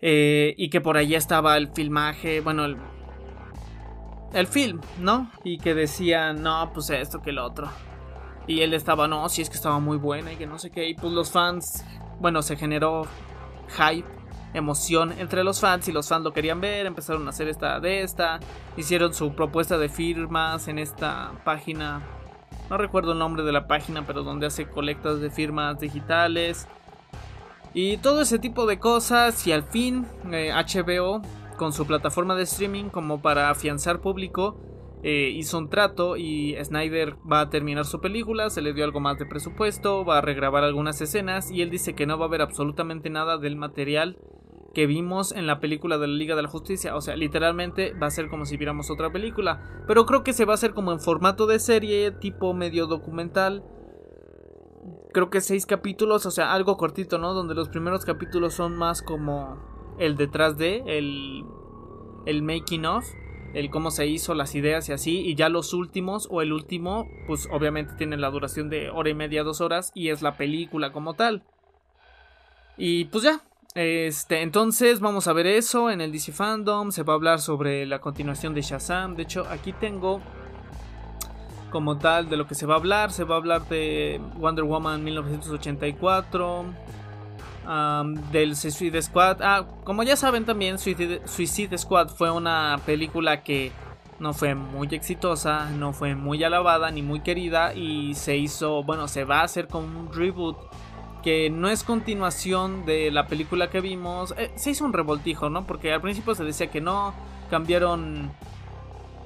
Eh, 0.00 0.54
y 0.58 0.68
que 0.70 0.80
por 0.80 0.96
allí 0.96 1.14
estaba 1.14 1.56
el 1.56 1.72
filmaje, 1.72 2.40
bueno, 2.40 2.66
el, 2.66 2.76
el 4.34 4.46
film, 4.46 4.80
¿no? 5.00 5.32
Y 5.42 5.58
que 5.58 5.74
decían, 5.74 6.42
no, 6.42 6.70
pues 6.72 6.90
esto 6.90 7.22
que 7.22 7.32
lo 7.32 7.46
otro. 7.46 7.68
Y 8.46 8.60
él 8.60 8.74
estaba, 8.74 9.08
no, 9.08 9.28
si 9.28 9.42
es 9.42 9.50
que 9.50 9.56
estaba 9.56 9.80
muy 9.80 9.96
buena 9.96 10.32
y 10.32 10.36
que 10.36 10.46
no 10.46 10.58
sé 10.58 10.70
qué. 10.70 10.88
Y 10.88 10.94
pues 10.94 11.12
los 11.12 11.30
fans, 11.30 11.84
bueno, 12.20 12.42
se 12.42 12.56
generó 12.56 13.06
hype, 13.76 14.06
emoción 14.54 15.12
entre 15.18 15.42
los 15.44 15.60
fans 15.60 15.88
y 15.88 15.92
los 15.92 16.08
fans 16.08 16.24
lo 16.24 16.32
querían 16.32 16.60
ver. 16.60 16.86
Empezaron 16.86 17.26
a 17.26 17.30
hacer 17.30 17.48
esta 17.48 17.80
de 17.80 18.02
esta. 18.02 18.38
Hicieron 18.76 19.14
su 19.14 19.34
propuesta 19.34 19.78
de 19.78 19.88
firmas 19.88 20.68
en 20.68 20.78
esta 20.78 21.32
página. 21.44 22.02
No 22.70 22.78
recuerdo 22.78 23.12
el 23.12 23.18
nombre 23.18 23.42
de 23.42 23.52
la 23.52 23.66
página, 23.66 24.06
pero 24.06 24.22
donde 24.22 24.46
hace 24.46 24.68
colectas 24.68 25.20
de 25.20 25.30
firmas 25.30 25.80
digitales. 25.80 26.68
Y 27.74 27.98
todo 27.98 28.22
ese 28.22 28.38
tipo 28.38 28.66
de 28.66 28.78
cosas. 28.78 29.46
Y 29.46 29.52
al 29.52 29.64
fin, 29.64 30.06
HBO, 30.24 31.16
eh, 31.16 31.28
con 31.56 31.72
su 31.72 31.86
plataforma 31.86 32.34
de 32.34 32.44
streaming, 32.44 32.90
como 32.90 33.20
para 33.20 33.50
afianzar 33.50 34.00
público, 34.00 34.60
eh, 35.02 35.30
hizo 35.34 35.58
un 35.58 35.68
trato 35.68 36.16
y 36.16 36.56
Snyder 36.62 37.16
va 37.30 37.40
a 37.40 37.50
terminar 37.50 37.84
su 37.84 38.00
película, 38.00 38.50
se 38.50 38.62
le 38.62 38.72
dio 38.72 38.84
algo 38.84 39.00
más 39.00 39.18
de 39.18 39.26
presupuesto, 39.26 40.04
va 40.04 40.18
a 40.18 40.20
regrabar 40.22 40.64
algunas 40.64 41.00
escenas 41.00 41.50
y 41.50 41.62
él 41.62 41.70
dice 41.70 41.94
que 41.94 42.06
no 42.06 42.18
va 42.18 42.24
a 42.24 42.28
haber 42.28 42.42
absolutamente 42.42 43.10
nada 43.10 43.38
del 43.38 43.56
material 43.56 44.16
que 44.76 44.86
vimos 44.86 45.32
en 45.32 45.46
la 45.46 45.58
película 45.58 45.96
de 45.96 46.06
la 46.06 46.12
Liga 46.12 46.36
de 46.36 46.42
la 46.42 46.48
Justicia. 46.48 46.96
O 46.96 47.00
sea, 47.00 47.16
literalmente 47.16 47.94
va 47.94 48.08
a 48.08 48.10
ser 48.10 48.28
como 48.28 48.44
si 48.44 48.58
viéramos 48.58 48.90
otra 48.90 49.10
película. 49.10 49.62
Pero 49.86 50.04
creo 50.04 50.22
que 50.22 50.34
se 50.34 50.44
va 50.44 50.52
a 50.52 50.56
hacer 50.56 50.74
como 50.74 50.92
en 50.92 51.00
formato 51.00 51.46
de 51.46 51.58
serie, 51.60 52.10
tipo 52.10 52.52
medio 52.52 52.86
documental. 52.86 53.64
Creo 55.14 55.30
que 55.30 55.40
seis 55.40 55.64
capítulos, 55.64 56.26
o 56.26 56.30
sea, 56.30 56.52
algo 56.52 56.76
cortito, 56.76 57.16
¿no? 57.16 57.32
Donde 57.32 57.54
los 57.54 57.70
primeros 57.70 58.04
capítulos 58.04 58.52
son 58.52 58.76
más 58.76 59.00
como 59.00 59.56
el 59.98 60.14
detrás 60.16 60.58
de, 60.58 60.82
el, 60.84 61.46
el 62.26 62.42
making 62.42 62.84
of 62.84 63.06
el 63.56 63.70
cómo 63.70 63.90
se 63.90 64.06
hizo, 64.06 64.34
las 64.34 64.54
ideas 64.54 64.86
y 64.90 64.92
así, 64.92 65.20
y 65.20 65.34
ya 65.34 65.48
los 65.48 65.72
últimos 65.72 66.28
o 66.30 66.42
el 66.42 66.52
último, 66.52 67.08
pues 67.26 67.48
obviamente 67.50 67.94
tiene 67.96 68.18
la 68.18 68.28
duración 68.28 68.68
de 68.68 68.90
hora 68.90 69.08
y 69.08 69.14
media, 69.14 69.44
dos 69.44 69.62
horas, 69.62 69.92
y 69.94 70.10
es 70.10 70.20
la 70.20 70.36
película 70.36 70.92
como 70.92 71.14
tal. 71.14 71.42
Y 72.76 73.06
pues 73.06 73.24
ya, 73.24 73.40
este, 73.74 74.42
entonces 74.42 75.00
vamos 75.00 75.26
a 75.26 75.32
ver 75.32 75.46
eso 75.46 75.90
en 75.90 76.02
el 76.02 76.12
DC 76.12 76.32
Fandom, 76.32 76.92
se 76.92 77.02
va 77.02 77.14
a 77.14 77.16
hablar 77.16 77.40
sobre 77.40 77.86
la 77.86 77.98
continuación 77.98 78.52
de 78.52 78.60
Shazam, 78.60 79.16
de 79.16 79.22
hecho 79.22 79.46
aquí 79.48 79.72
tengo 79.72 80.20
como 81.70 81.96
tal 81.96 82.28
de 82.28 82.36
lo 82.36 82.46
que 82.46 82.54
se 82.54 82.66
va 82.66 82.74
a 82.74 82.76
hablar, 82.76 83.10
se 83.10 83.24
va 83.24 83.36
a 83.36 83.38
hablar 83.38 83.66
de 83.68 84.20
Wonder 84.36 84.64
Woman 84.66 85.02
1984 85.02 86.66
del 88.30 88.56
Suicide 88.56 89.02
Squad. 89.02 89.38
Ah, 89.40 89.66
como 89.84 90.02
ya 90.02 90.16
saben 90.16 90.44
también, 90.44 90.78
Suicide, 90.78 91.78
Squad 91.78 92.08
fue 92.08 92.30
una 92.30 92.78
película 92.86 93.42
que 93.42 93.72
no 94.18 94.32
fue 94.32 94.54
muy 94.54 94.88
exitosa, 94.92 95.70
no 95.70 95.92
fue 95.92 96.14
muy 96.14 96.42
alabada 96.44 96.90
ni 96.90 97.02
muy 97.02 97.20
querida 97.20 97.74
y 97.74 98.14
se 98.14 98.36
hizo, 98.36 98.82
bueno, 98.82 99.08
se 99.08 99.24
va 99.24 99.40
a 99.40 99.44
hacer 99.44 99.68
como 99.68 99.86
un 99.86 100.12
reboot 100.12 100.56
que 101.22 101.50
no 101.50 101.68
es 101.68 101.82
continuación 101.82 102.86
de 102.86 103.10
la 103.10 103.26
película 103.26 103.68
que 103.68 103.80
vimos. 103.80 104.32
Eh, 104.38 104.52
se 104.54 104.70
hizo 104.70 104.84
un 104.84 104.92
revoltijo, 104.92 105.50
¿no? 105.50 105.66
Porque 105.66 105.92
al 105.92 106.00
principio 106.00 106.34
se 106.34 106.44
decía 106.44 106.68
que 106.68 106.80
no, 106.80 107.14
cambiaron 107.50 108.30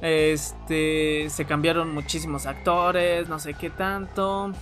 este 0.00 1.28
se 1.28 1.44
cambiaron 1.44 1.92
muchísimos 1.92 2.47
actores, 2.47 3.28
no 3.28 3.38
sé 3.38 3.54
qué 3.54 3.68
tanto. 3.68 4.52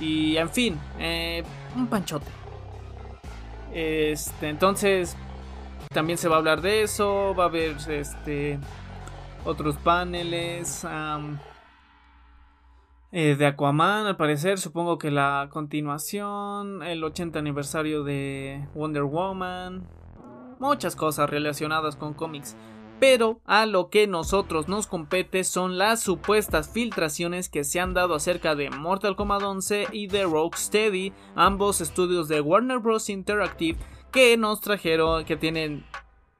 Y 0.00 0.36
en 0.36 0.50
fin, 0.50 0.78
eh, 0.98 1.44
un 1.76 1.86
panchote. 1.86 2.43
Este, 3.74 4.48
entonces, 4.48 5.16
también 5.92 6.16
se 6.16 6.28
va 6.28 6.36
a 6.36 6.38
hablar 6.38 6.60
de 6.62 6.82
eso. 6.82 7.34
Va 7.34 7.44
a 7.44 7.46
haber 7.48 7.76
este 7.88 8.58
otros 9.44 9.76
paneles. 9.76 10.86
Eh, 13.16 13.36
de 13.36 13.46
Aquaman, 13.46 14.06
al 14.06 14.16
parecer, 14.16 14.58
supongo 14.58 14.98
que 14.98 15.12
la 15.12 15.48
continuación, 15.52 16.82
el 16.82 17.04
80 17.04 17.38
aniversario 17.38 18.02
de 18.02 18.66
Wonder 18.74 19.04
Woman, 19.04 19.86
muchas 20.58 20.96
cosas 20.96 21.30
relacionadas 21.30 21.94
con 21.94 22.14
cómics. 22.14 22.56
Pero 23.06 23.42
a 23.44 23.66
lo 23.66 23.90
que 23.90 24.06
nosotros 24.06 24.66
nos 24.66 24.86
compete 24.86 25.44
son 25.44 25.76
las 25.76 26.02
supuestas 26.02 26.70
filtraciones 26.70 27.50
que 27.50 27.62
se 27.62 27.78
han 27.78 27.92
dado 27.92 28.14
acerca 28.14 28.54
de 28.54 28.70
Mortal 28.70 29.14
Kombat 29.14 29.42
11 29.42 29.88
y 29.92 30.06
de 30.06 30.24
Rocksteady, 30.24 31.12
ambos 31.34 31.82
estudios 31.82 32.28
de 32.28 32.40
Warner 32.40 32.78
Bros. 32.78 33.10
Interactive 33.10 33.78
que 34.10 34.38
nos 34.38 34.62
trajeron, 34.62 35.26
que 35.26 35.36
tienen 35.36 35.84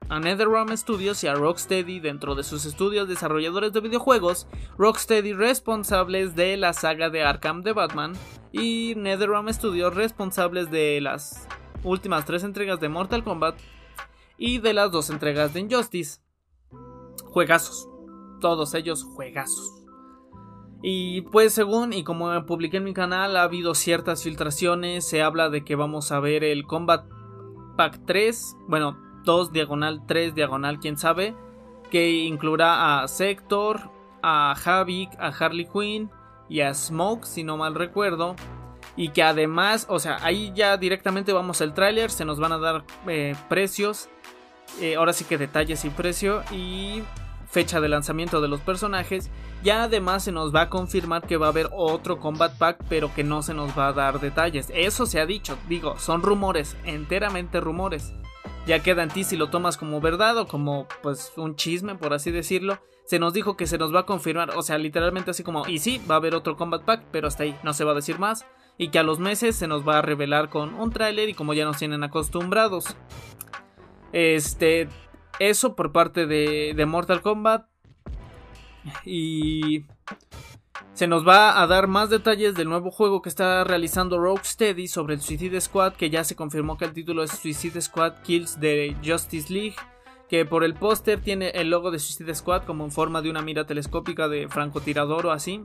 a 0.09 0.19
NetherRealm 0.19 0.75
Studios 0.75 1.23
y 1.23 1.27
a 1.27 1.35
Rocksteady 1.35 1.99
dentro 1.99 2.33
de 2.33 2.41
sus 2.41 2.65
estudios 2.65 3.07
desarrolladores 3.07 3.71
de 3.71 3.81
videojuegos, 3.81 4.47
Rocksteady 4.79 5.33
responsables 5.33 6.35
de 6.35 6.57
la 6.57 6.73
saga 6.73 7.11
de 7.11 7.21
Arkham 7.21 7.61
de 7.61 7.73
Batman 7.73 8.13
y 8.51 8.95
NetherRealm 8.97 9.53
Studios 9.53 9.93
responsables 9.93 10.71
de 10.71 10.99
las 10.99 11.47
últimas 11.83 12.25
tres 12.25 12.43
entregas 12.43 12.79
de 12.79 12.89
Mortal 12.89 13.23
Kombat 13.23 13.55
y 14.39 14.57
de 14.57 14.73
las 14.73 14.91
dos 14.91 15.11
entregas 15.11 15.53
de 15.53 15.59
Injustice 15.59 16.24
juegazos. 17.35 17.89
Todos 18.39 18.73
ellos 18.75 19.03
juegazos. 19.03 19.83
Y 20.81 21.23
pues 21.23 21.53
según 21.53 21.91
y 21.91 22.05
como 22.05 22.45
publiqué 22.45 22.77
en 22.77 22.85
mi 22.85 22.93
canal 22.93 23.35
ha 23.35 23.43
habido 23.43 23.75
ciertas 23.75 24.23
filtraciones, 24.23 25.05
se 25.05 25.21
habla 25.21 25.49
de 25.49 25.65
que 25.65 25.75
vamos 25.75 26.13
a 26.13 26.21
ver 26.21 26.45
el 26.45 26.65
Combat 26.65 27.05
Pack 27.75 28.05
3, 28.05 28.55
bueno, 28.69 28.97
2 29.25 29.51
diagonal 29.51 30.05
3 30.07 30.33
diagonal, 30.33 30.79
quién 30.79 30.97
sabe, 30.97 31.35
que 31.91 32.09
incluirá 32.09 33.01
a 33.01 33.07
Sector, 33.09 33.89
a 34.23 34.53
Havik, 34.53 35.09
a 35.19 35.27
Harley 35.27 35.67
Quinn 35.67 36.09
y 36.47 36.61
a 36.61 36.73
Smoke, 36.73 37.25
si 37.25 37.43
no 37.43 37.57
mal 37.57 37.75
recuerdo. 37.75 38.37
Y 38.95 39.09
que 39.09 39.23
además, 39.23 39.87
o 39.89 39.99
sea, 39.99 40.19
ahí 40.23 40.53
ya 40.55 40.77
directamente 40.77 41.33
vamos 41.33 41.59
al 41.59 41.73
tráiler, 41.73 42.11
se 42.11 42.23
nos 42.23 42.39
van 42.39 42.53
a 42.53 42.59
dar 42.59 42.85
eh, 43.07 43.35
precios, 43.49 44.07
eh, 44.79 44.95
ahora 44.95 45.11
sí 45.11 45.25
que 45.25 45.37
detalles 45.37 45.83
y 45.83 45.89
precio 45.89 46.43
y 46.49 47.03
fecha 47.55 47.79
de 47.79 47.87
lanzamiento 47.87 48.41
de 48.41 48.49
los 48.49 48.59
personajes. 48.59 49.31
Ya 49.63 49.83
además 49.83 50.25
se 50.25 50.33
nos 50.33 50.53
va 50.53 50.63
a 50.63 50.69
confirmar 50.69 51.25
que 51.25 51.37
va 51.37 51.45
a 51.45 51.51
haber 51.51 51.69
otro 51.71 52.19
Combat 52.19 52.57
Pack, 52.57 52.83
pero 52.89 53.13
que 53.13 53.23
no 53.23 53.43
se 53.43 53.53
nos 53.53 53.77
va 53.79 53.87
a 53.87 53.93
dar 53.93 54.19
detalles. 54.19 54.69
Eso 54.75 55.05
se 55.05 55.21
ha 55.21 55.25
dicho, 55.25 55.57
digo, 55.69 55.97
son 55.97 56.21
rumores, 56.21 56.75
enteramente 56.83 57.61
rumores. 57.61 58.13
Ya 58.67 58.83
queda 58.83 59.03
en 59.03 59.09
ti 59.09 59.23
si 59.23 59.37
lo 59.37 59.49
tomas 59.51 59.77
como 59.77 60.01
verdad 60.01 60.37
o 60.37 60.47
como 60.49 60.85
pues 61.01 61.31
un 61.37 61.55
chisme, 61.55 61.95
por 61.95 62.13
así 62.13 62.29
decirlo. 62.29 62.77
Se 63.05 63.19
nos 63.19 63.33
dijo 63.33 63.55
que 63.55 63.67
se 63.67 63.77
nos 63.77 63.95
va 63.95 64.01
a 64.01 64.05
confirmar, 64.05 64.49
o 64.57 64.61
sea, 64.61 64.77
literalmente 64.77 65.31
así 65.31 65.43
como, 65.43 65.65
y 65.65 65.79
sí, 65.79 66.01
va 66.11 66.15
a 66.15 66.17
haber 66.17 66.35
otro 66.35 66.57
Combat 66.57 66.83
Pack, 66.83 67.05
pero 67.13 67.29
hasta 67.29 67.43
ahí 67.43 67.55
no 67.63 67.73
se 67.73 67.85
va 67.85 67.93
a 67.93 67.95
decir 67.95 68.19
más. 68.19 68.45
Y 68.77 68.89
que 68.89 68.99
a 68.99 69.03
los 69.03 69.19
meses 69.19 69.55
se 69.55 69.67
nos 69.67 69.87
va 69.87 69.99
a 69.99 70.01
revelar 70.01 70.49
con 70.49 70.73
un 70.73 70.91
tráiler 70.91 71.29
y 71.29 71.33
como 71.33 71.53
ya 71.53 71.63
nos 71.63 71.77
tienen 71.77 72.03
acostumbrados. 72.03 72.97
Este, 74.11 74.89
eso 75.39 75.75
por 75.75 75.91
parte 75.91 76.25
de, 76.25 76.85
Mortal 76.85 77.21
Kombat. 77.21 77.67
Y 79.03 79.85
se 80.93 81.07
nos 81.07 81.27
va 81.27 81.61
a 81.61 81.67
dar 81.67 81.87
más 81.87 82.09
detalles 82.09 82.55
del 82.55 82.69
nuevo 82.69 82.91
juego 82.91 83.21
que 83.21 83.29
está 83.29 83.63
realizando 83.63 84.19
Rocksteady 84.19 84.87
sobre 84.87 85.15
el 85.15 85.21
Suicide 85.21 85.59
Squad, 85.59 85.93
que 85.93 86.09
ya 86.09 86.23
se 86.23 86.35
confirmó 86.35 86.77
que 86.77 86.85
el 86.85 86.93
título 86.93 87.23
es 87.23 87.31
Suicide 87.31 87.81
Squad 87.81 88.21
Kills 88.23 88.59
de 88.59 88.95
Justice 89.03 89.51
League, 89.51 89.75
que 90.29 90.45
por 90.45 90.63
el 90.63 90.75
póster 90.75 91.19
tiene 91.21 91.49
el 91.49 91.69
logo 91.69 91.91
de 91.91 91.99
Suicide 91.99 92.35
Squad 92.35 92.63
como 92.63 92.85
en 92.85 92.91
forma 92.91 93.21
de 93.21 93.29
una 93.29 93.41
mira 93.41 93.65
telescópica 93.65 94.27
de 94.27 94.47
francotirador 94.47 95.25
o 95.25 95.31
así, 95.31 95.63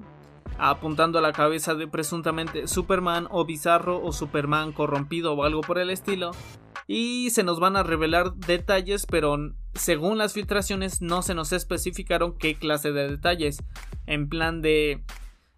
apuntando 0.59 1.19
a 1.19 1.23
la 1.23 1.33
cabeza 1.33 1.75
de 1.75 1.87
presuntamente 1.87 2.67
Superman 2.67 3.29
o 3.31 3.45
Bizarro 3.45 4.03
o 4.03 4.12
Superman 4.12 4.73
corrompido 4.73 5.35
o 5.35 5.45
algo 5.45 5.61
por 5.61 5.79
el 5.79 5.91
estilo. 5.91 6.33
Y 6.87 7.31
se 7.31 7.45
nos 7.45 7.61
van 7.61 7.77
a 7.77 7.85
revelar 7.85 8.35
detalles, 8.35 9.07
pero 9.07 9.37
según 9.75 10.19
las 10.19 10.33
filtraciones 10.33 11.00
no 11.00 11.23
se 11.23 11.35
nos 11.35 11.53
especificaron 11.53 12.37
qué 12.37 12.55
clase 12.55 12.93
de 12.93 13.09
detalles. 13.09 13.62
En 14.07 14.29
plan 14.29 14.62
de... 14.62 15.03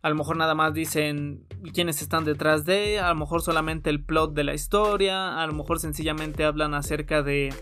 A 0.02 0.08
lo 0.08 0.16
mejor 0.16 0.36
nada 0.36 0.56
más 0.56 0.74
dicen 0.74 1.46
quiénes 1.72 2.02
están 2.02 2.24
detrás 2.24 2.64
de, 2.64 2.98
a 2.98 3.08
lo 3.10 3.14
mejor 3.14 3.40
solamente 3.40 3.88
el 3.88 4.02
plot 4.02 4.34
de 4.34 4.42
la 4.42 4.52
historia, 4.52 5.40
a 5.40 5.46
lo 5.46 5.52
mejor 5.52 5.78
sencillamente 5.78 6.44
hablan 6.44 6.74
acerca 6.74 7.22
de 7.22 7.54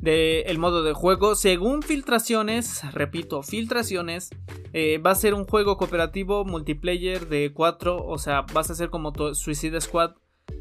de 0.00 0.42
el 0.42 0.58
modo 0.58 0.82
de 0.82 0.92
juego. 0.92 1.34
Según 1.34 1.82
filtraciones, 1.82 2.82
repito, 2.92 3.42
filtraciones, 3.42 4.30
eh, 4.72 4.98
va 4.98 5.12
a 5.12 5.14
ser 5.14 5.34
un 5.34 5.44
juego 5.44 5.76
cooperativo 5.76 6.44
multiplayer 6.44 7.28
de 7.28 7.52
4, 7.52 8.04
o 8.04 8.18
sea, 8.18 8.42
vas 8.52 8.70
a 8.70 8.74
ser 8.74 8.90
como 8.90 9.12
Suicide 9.34 9.80
Squad 9.80 10.14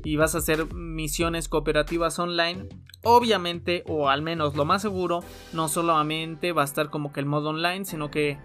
y 0.03 0.15
vas 0.17 0.35
a 0.35 0.37
hacer 0.37 0.73
misiones 0.73 1.49
cooperativas 1.49 2.19
online. 2.19 2.69
Obviamente, 3.03 3.83
o 3.87 4.09
al 4.09 4.21
menos 4.21 4.55
lo 4.55 4.65
más 4.65 4.81
seguro, 4.81 5.23
no 5.53 5.67
solamente 5.67 6.51
va 6.51 6.61
a 6.61 6.65
estar 6.65 6.89
como 6.89 7.11
que 7.11 7.19
el 7.19 7.25
modo 7.25 7.49
online, 7.49 7.85
sino 7.85 8.09
que 8.11 8.37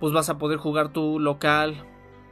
pues 0.00 0.12
vas 0.12 0.28
a 0.28 0.38
poder 0.38 0.58
jugar 0.58 0.92
tu 0.92 1.18
local. 1.18 1.84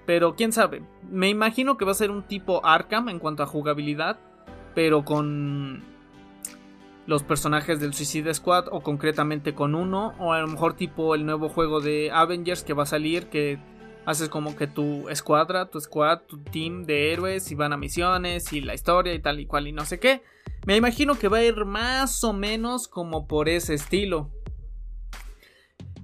Pero 0.06 0.34
quién 0.34 0.52
sabe, 0.52 0.82
me 1.10 1.30
imagino 1.30 1.76
que 1.76 1.84
va 1.84 1.92
a 1.92 1.94
ser 1.94 2.10
un 2.10 2.22
tipo 2.22 2.64
Arkham 2.64 3.08
en 3.08 3.18
cuanto 3.18 3.42
a 3.42 3.46
jugabilidad, 3.46 4.18
pero 4.74 5.04
con 5.04 5.82
los 7.06 7.22
personajes 7.22 7.80
del 7.80 7.94
Suicide 7.94 8.32
Squad 8.32 8.66
o 8.70 8.80
concretamente 8.80 9.54
con 9.54 9.74
uno 9.74 10.14
o 10.18 10.32
a 10.32 10.40
lo 10.40 10.48
mejor 10.48 10.74
tipo 10.74 11.14
el 11.14 11.26
nuevo 11.26 11.48
juego 11.48 11.80
de 11.80 12.10
Avengers 12.10 12.62
que 12.62 12.72
va 12.72 12.84
a 12.84 12.86
salir 12.86 13.26
que 13.26 13.58
haces 14.06 14.28
como 14.28 14.56
que 14.56 14.66
tu 14.66 15.08
escuadra, 15.08 15.70
tu 15.70 15.80
squad, 15.80 16.20
tu 16.26 16.42
team 16.42 16.84
de 16.84 17.12
héroes 17.12 17.50
y 17.50 17.54
van 17.54 17.72
a 17.72 17.76
misiones 17.76 18.52
y 18.52 18.60
la 18.60 18.74
historia 18.74 19.14
y 19.14 19.20
tal 19.20 19.40
y 19.40 19.46
cual 19.46 19.66
y 19.66 19.72
no 19.72 19.84
sé 19.84 19.98
qué. 19.98 20.22
Me 20.66 20.76
imagino 20.76 21.18
que 21.18 21.28
va 21.28 21.38
a 21.38 21.44
ir 21.44 21.64
más 21.64 22.24
o 22.24 22.32
menos 22.32 22.88
como 22.88 23.26
por 23.26 23.48
ese 23.48 23.74
estilo. 23.74 24.30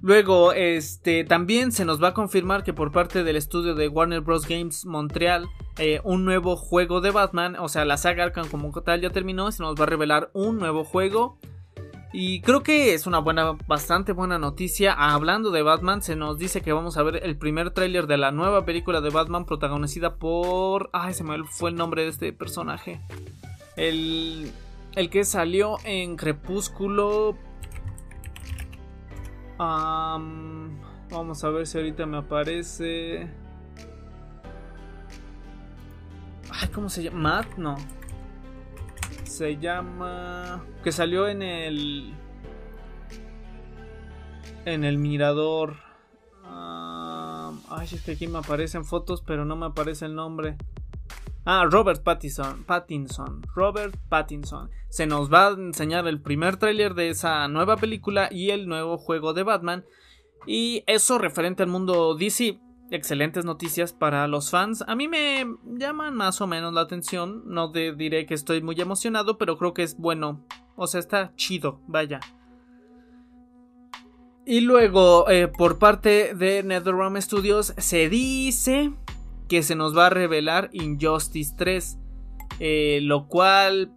Luego, 0.03 0.51
este, 0.53 1.23
también 1.23 1.71
se 1.71 1.85
nos 1.85 2.01
va 2.01 2.09
a 2.09 2.13
confirmar 2.15 2.63
que 2.63 2.73
por 2.73 2.91
parte 2.91 3.23
del 3.23 3.35
estudio 3.35 3.75
de 3.75 3.87
Warner 3.87 4.21
Bros. 4.21 4.47
Games 4.47 4.83
Montreal, 4.83 5.47
eh, 5.77 6.01
un 6.03 6.25
nuevo 6.25 6.55
juego 6.55 7.01
de 7.01 7.11
Batman, 7.11 7.55
o 7.59 7.69
sea, 7.69 7.85
la 7.85 7.97
saga 7.97 8.23
Arkham 8.23 8.47
como 8.49 8.71
tal 8.81 9.01
ya 9.01 9.11
terminó, 9.11 9.51
se 9.51 9.61
nos 9.61 9.79
va 9.79 9.83
a 9.83 9.87
revelar 9.87 10.31
un 10.33 10.57
nuevo 10.57 10.83
juego. 10.83 11.37
Y 12.13 12.41
creo 12.41 12.61
que 12.61 12.93
es 12.93 13.07
una 13.07 13.19
buena, 13.19 13.53
bastante 13.67 14.11
buena 14.11 14.37
noticia. 14.37 14.93
Hablando 14.93 15.51
de 15.51 15.61
Batman, 15.61 16.01
se 16.01 16.15
nos 16.15 16.37
dice 16.37 16.61
que 16.61 16.73
vamos 16.73 16.97
a 16.97 17.03
ver 17.03 17.21
el 17.23 17.37
primer 17.37 17.71
tráiler 17.71 18.05
de 18.07 18.17
la 18.17 18.31
nueva 18.31 18.65
película 18.65 18.99
de 18.99 19.09
Batman 19.09 19.45
protagonizada 19.45 20.15
por... 20.15 20.89
Ay, 20.91 21.13
se 21.13 21.23
me 21.23 21.41
fue 21.45 21.69
el 21.69 21.77
nombre 21.77 22.03
de 22.03 22.09
este 22.09 22.33
personaje. 22.33 23.01
El, 23.77 24.51
el 24.95 25.09
que 25.09 25.23
salió 25.23 25.77
en 25.85 26.17
Crepúsculo 26.17 27.37
vamos 31.11 31.43
a 31.43 31.49
ver 31.49 31.67
si 31.67 31.77
ahorita 31.77 32.05
me 32.05 32.17
aparece. 32.17 33.27
Ay, 36.51 36.67
¿cómo 36.73 36.89
se 36.89 37.03
llama? 37.03 37.19
Matt, 37.19 37.57
no. 37.57 37.75
Se 39.31 39.57
llama. 39.57 40.61
Que 40.83 40.91
salió 40.91 41.25
en 41.29 41.41
el. 41.41 42.13
En 44.65 44.83
el 44.83 44.97
mirador. 44.97 45.77
ay, 46.43 47.87
es 47.89 48.01
que 48.01 48.11
aquí 48.11 48.27
me 48.27 48.39
aparecen 48.39 48.83
fotos, 48.83 49.23
pero 49.25 49.45
no 49.45 49.55
me 49.55 49.67
aparece 49.67 50.05
el 50.05 50.15
nombre. 50.15 50.57
Ah, 51.45 51.65
Robert 51.71 52.03
Pattinson, 52.03 52.65
Pattinson, 52.65 53.41
Robert 53.55 53.95
Pattinson. 54.09 54.69
Se 54.89 55.07
nos 55.07 55.31
va 55.31 55.47
a 55.47 55.51
enseñar 55.51 56.05
el 56.07 56.21
primer 56.21 56.57
tráiler 56.57 56.93
de 56.93 57.09
esa 57.09 57.47
nueva 57.47 57.77
película 57.77 58.27
y 58.29 58.49
el 58.49 58.67
nuevo 58.67 58.97
juego 58.97 59.33
de 59.33 59.43
Batman. 59.43 59.85
Y 60.45 60.83
eso 60.87 61.17
referente 61.17 61.63
al 61.63 61.69
mundo 61.69 62.15
DC. 62.15 62.59
Excelentes 62.91 63.45
noticias 63.45 63.93
para 63.93 64.27
los 64.27 64.51
fans. 64.51 64.83
A 64.85 64.95
mí 64.95 65.07
me 65.07 65.45
llaman 65.77 66.13
más 66.13 66.41
o 66.41 66.47
menos 66.47 66.73
la 66.73 66.81
atención. 66.81 67.43
No 67.45 67.71
diré 67.71 68.25
que 68.25 68.33
estoy 68.33 68.61
muy 68.61 68.79
emocionado, 68.81 69.37
pero 69.37 69.57
creo 69.57 69.73
que 69.73 69.83
es 69.83 69.97
bueno. 69.97 70.45
O 70.75 70.87
sea, 70.87 70.99
está 70.99 71.33
chido, 71.35 71.79
vaya. 71.87 72.19
Y 74.45 74.59
luego, 74.59 75.29
eh, 75.29 75.47
por 75.47 75.79
parte 75.79 76.35
de 76.35 76.63
NetherRealm 76.63 77.21
Studios, 77.21 77.73
se 77.77 78.09
dice 78.09 78.91
que 79.47 79.63
se 79.63 79.75
nos 79.75 79.97
va 79.97 80.07
a 80.07 80.09
revelar 80.09 80.69
Injustice 80.73 81.55
3. 81.57 81.97
Eh, 82.59 82.99
lo 83.01 83.27
cual 83.27 83.91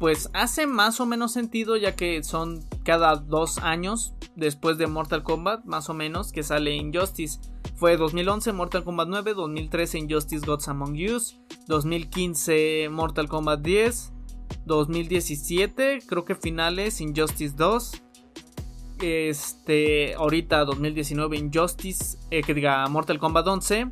pues 0.00 0.30
hace 0.32 0.66
más 0.66 0.98
o 0.98 1.06
menos 1.06 1.32
sentido 1.32 1.76
ya 1.76 1.94
que 1.94 2.24
son 2.24 2.64
cada 2.82 3.14
dos 3.14 3.58
años 3.58 4.14
después 4.36 4.78
de 4.78 4.86
Mortal 4.86 5.22
Kombat, 5.22 5.64
más 5.64 5.88
o 5.90 5.94
menos, 5.94 6.32
que 6.32 6.42
sale 6.42 6.74
Injustice. 6.74 7.40
Fue 7.76 7.96
2011 7.96 8.52
Mortal 8.52 8.84
Kombat 8.84 9.08
9, 9.08 9.34
2013 9.34 9.98
Injustice 9.98 10.46
Gods 10.46 10.68
Among 10.68 10.96
Us, 11.14 11.38
2015 11.66 12.88
Mortal 12.90 13.28
Kombat 13.28 13.60
10, 13.60 14.12
2017 14.66 16.02
creo 16.06 16.24
que 16.24 16.34
finales 16.34 17.00
Injustice 17.00 17.54
2, 17.56 18.02
este, 19.02 20.14
ahorita 20.14 20.64
2019 20.64 21.36
Injustice, 21.36 22.18
eh, 22.30 22.42
que 22.42 22.54
diga 22.54 22.86
Mortal 22.88 23.18
Kombat 23.18 23.46
11. 23.46 23.88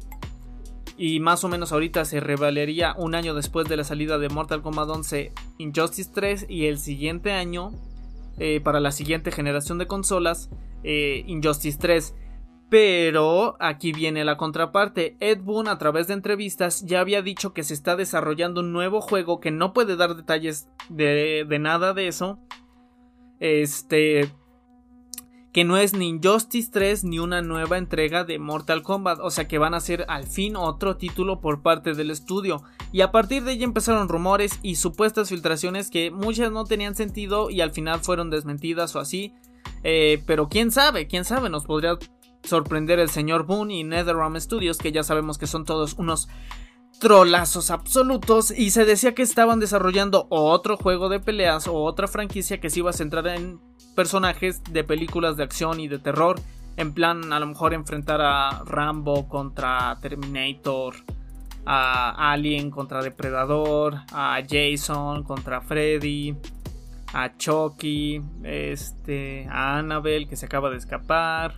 Y 0.96 1.18
más 1.18 1.44
o 1.44 1.48
menos 1.48 1.72
ahorita 1.72 2.04
se 2.04 2.20
revelaría 2.20 2.94
un 2.98 3.14
año 3.14 3.34
después 3.34 3.66
de 3.68 3.76
la 3.76 3.84
salida 3.84 4.18
de 4.18 4.28
Mortal 4.28 4.60
Kombat 4.60 4.88
11 4.90 5.32
Injustice 5.56 6.10
3 6.14 6.46
y 6.48 6.66
el 6.66 6.78
siguiente 6.78 7.32
año, 7.32 7.72
eh, 8.40 8.60
para 8.60 8.80
la 8.80 8.90
siguiente 8.90 9.30
generación 9.30 9.76
de 9.76 9.86
consolas, 9.86 10.48
eh, 10.82 11.24
Injustice 11.26 11.78
3. 11.78 12.14
Pero 12.70 13.56
aquí 13.60 13.92
viene 13.92 14.24
la 14.24 14.38
contraparte. 14.38 15.16
Ed 15.20 15.42
Boon 15.42 15.68
a 15.68 15.76
través 15.76 16.06
de 16.06 16.14
entrevistas 16.14 16.86
ya 16.86 17.00
había 17.00 17.20
dicho 17.20 17.52
que 17.52 17.64
se 17.64 17.74
está 17.74 17.96
desarrollando 17.96 18.62
un 18.62 18.72
nuevo 18.72 19.02
juego 19.02 19.40
que 19.40 19.50
no 19.50 19.74
puede 19.74 19.96
dar 19.96 20.14
detalles 20.16 20.70
de, 20.88 21.44
de 21.46 21.58
nada 21.58 21.92
de 21.92 22.08
eso. 22.08 22.38
Este, 23.40 24.30
que 25.52 25.64
no 25.64 25.76
es 25.76 25.94
ni 25.94 26.08
Injustice 26.08 26.70
3 26.72 27.04
ni 27.04 27.18
una 27.18 27.42
nueva 27.42 27.78
entrega 27.78 28.24
de 28.24 28.38
Mortal 28.38 28.82
Kombat, 28.82 29.18
o 29.20 29.30
sea 29.30 29.48
que 29.48 29.58
van 29.58 29.74
a 29.74 29.80
ser 29.80 30.04
al 30.08 30.26
fin 30.26 30.56
otro 30.56 30.96
título 30.96 31.40
por 31.40 31.62
parte 31.62 31.94
del 31.94 32.10
estudio. 32.10 32.62
Y 32.92 33.00
a 33.00 33.10
partir 33.10 33.44
de 33.44 33.52
ahí 33.52 33.62
empezaron 33.62 34.08
rumores 34.08 34.58
y 34.62 34.76
supuestas 34.76 35.28
filtraciones 35.28 35.90
que 35.90 36.10
muchas 36.10 36.52
no 36.52 36.64
tenían 36.64 36.94
sentido 36.94 37.50
y 37.50 37.60
al 37.60 37.72
final 37.72 38.00
fueron 38.00 38.30
desmentidas 38.30 38.94
o 38.94 39.00
así. 39.00 39.34
Eh, 39.82 40.22
pero 40.26 40.48
quién 40.48 40.70
sabe, 40.70 41.06
quién 41.06 41.24
sabe, 41.24 41.50
nos 41.50 41.64
podría 41.64 41.98
sorprender 42.44 42.98
el 42.98 43.10
señor 43.10 43.44
Boone 43.44 43.74
y 43.74 43.84
NetherRealm 43.84 44.38
Studios, 44.40 44.78
que 44.78 44.92
ya 44.92 45.02
sabemos 45.02 45.36
que 45.36 45.46
son 45.46 45.64
todos 45.64 45.94
unos 45.98 46.28
trolazos 47.00 47.70
absolutos 47.70 48.52
y 48.56 48.70
se 48.70 48.84
decía 48.84 49.14
que 49.14 49.22
estaban 49.22 49.58
desarrollando 49.58 50.26
otro 50.28 50.76
juego 50.76 51.08
de 51.08 51.18
peleas 51.18 51.66
o 51.66 51.74
otra 51.74 52.06
franquicia 52.06 52.60
que 52.60 52.70
se 52.70 52.80
iba 52.80 52.90
a 52.90 52.92
centrar 52.92 53.26
en 53.26 53.58
personajes 53.96 54.62
de 54.70 54.84
películas 54.84 55.36
de 55.36 55.42
acción 55.42 55.80
y 55.80 55.88
de 55.88 55.98
terror. 55.98 56.38
En 56.76 56.92
plan, 56.92 57.32
a 57.32 57.40
lo 57.40 57.46
mejor 57.46 57.74
enfrentar 57.74 58.20
a 58.20 58.62
Rambo 58.64 59.28
contra 59.28 59.98
Terminator, 60.00 60.94
a 61.64 62.32
Alien 62.32 62.70
contra 62.70 63.02
Depredador, 63.02 63.94
a 64.12 64.38
Jason 64.46 65.24
contra 65.24 65.62
Freddy, 65.62 66.36
a 67.14 67.36
Chucky, 67.36 68.22
este, 68.44 69.46
a 69.50 69.78
Annabelle 69.78 70.28
que 70.28 70.36
se 70.36 70.46
acaba 70.46 70.70
de 70.70 70.76
escapar. 70.76 71.54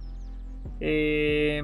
Eh, 0.78 1.62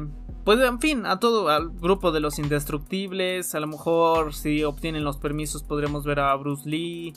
pues 0.49 0.61
en 0.61 0.81
fin, 0.81 1.05
a 1.05 1.21
todo, 1.21 1.51
al 1.51 1.69
grupo 1.69 2.11
de 2.11 2.21
los 2.21 2.39
indestructibles. 2.39 3.55
A 3.55 3.61
lo 3.61 3.67
mejor 3.67 4.33
si 4.33 4.65
obtienen 4.65 5.05
los 5.05 5.19
permisos 5.19 5.63
podremos 5.63 6.05
ver 6.05 6.21
a 6.21 6.35
Bruce 6.37 6.67
Lee, 6.67 7.13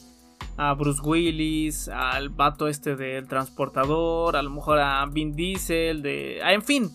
a 0.57 0.73
Bruce 0.73 0.99
Willis, 1.01 1.87
al 1.87 2.27
vato 2.27 2.67
este 2.67 2.97
del 2.97 3.29
transportador, 3.29 4.35
a 4.35 4.41
lo 4.41 4.49
mejor 4.49 4.79
a 4.79 5.05
Vin 5.05 5.31
Diesel, 5.31 6.01
de... 6.01 6.39
en 6.39 6.61
fin, 6.61 6.91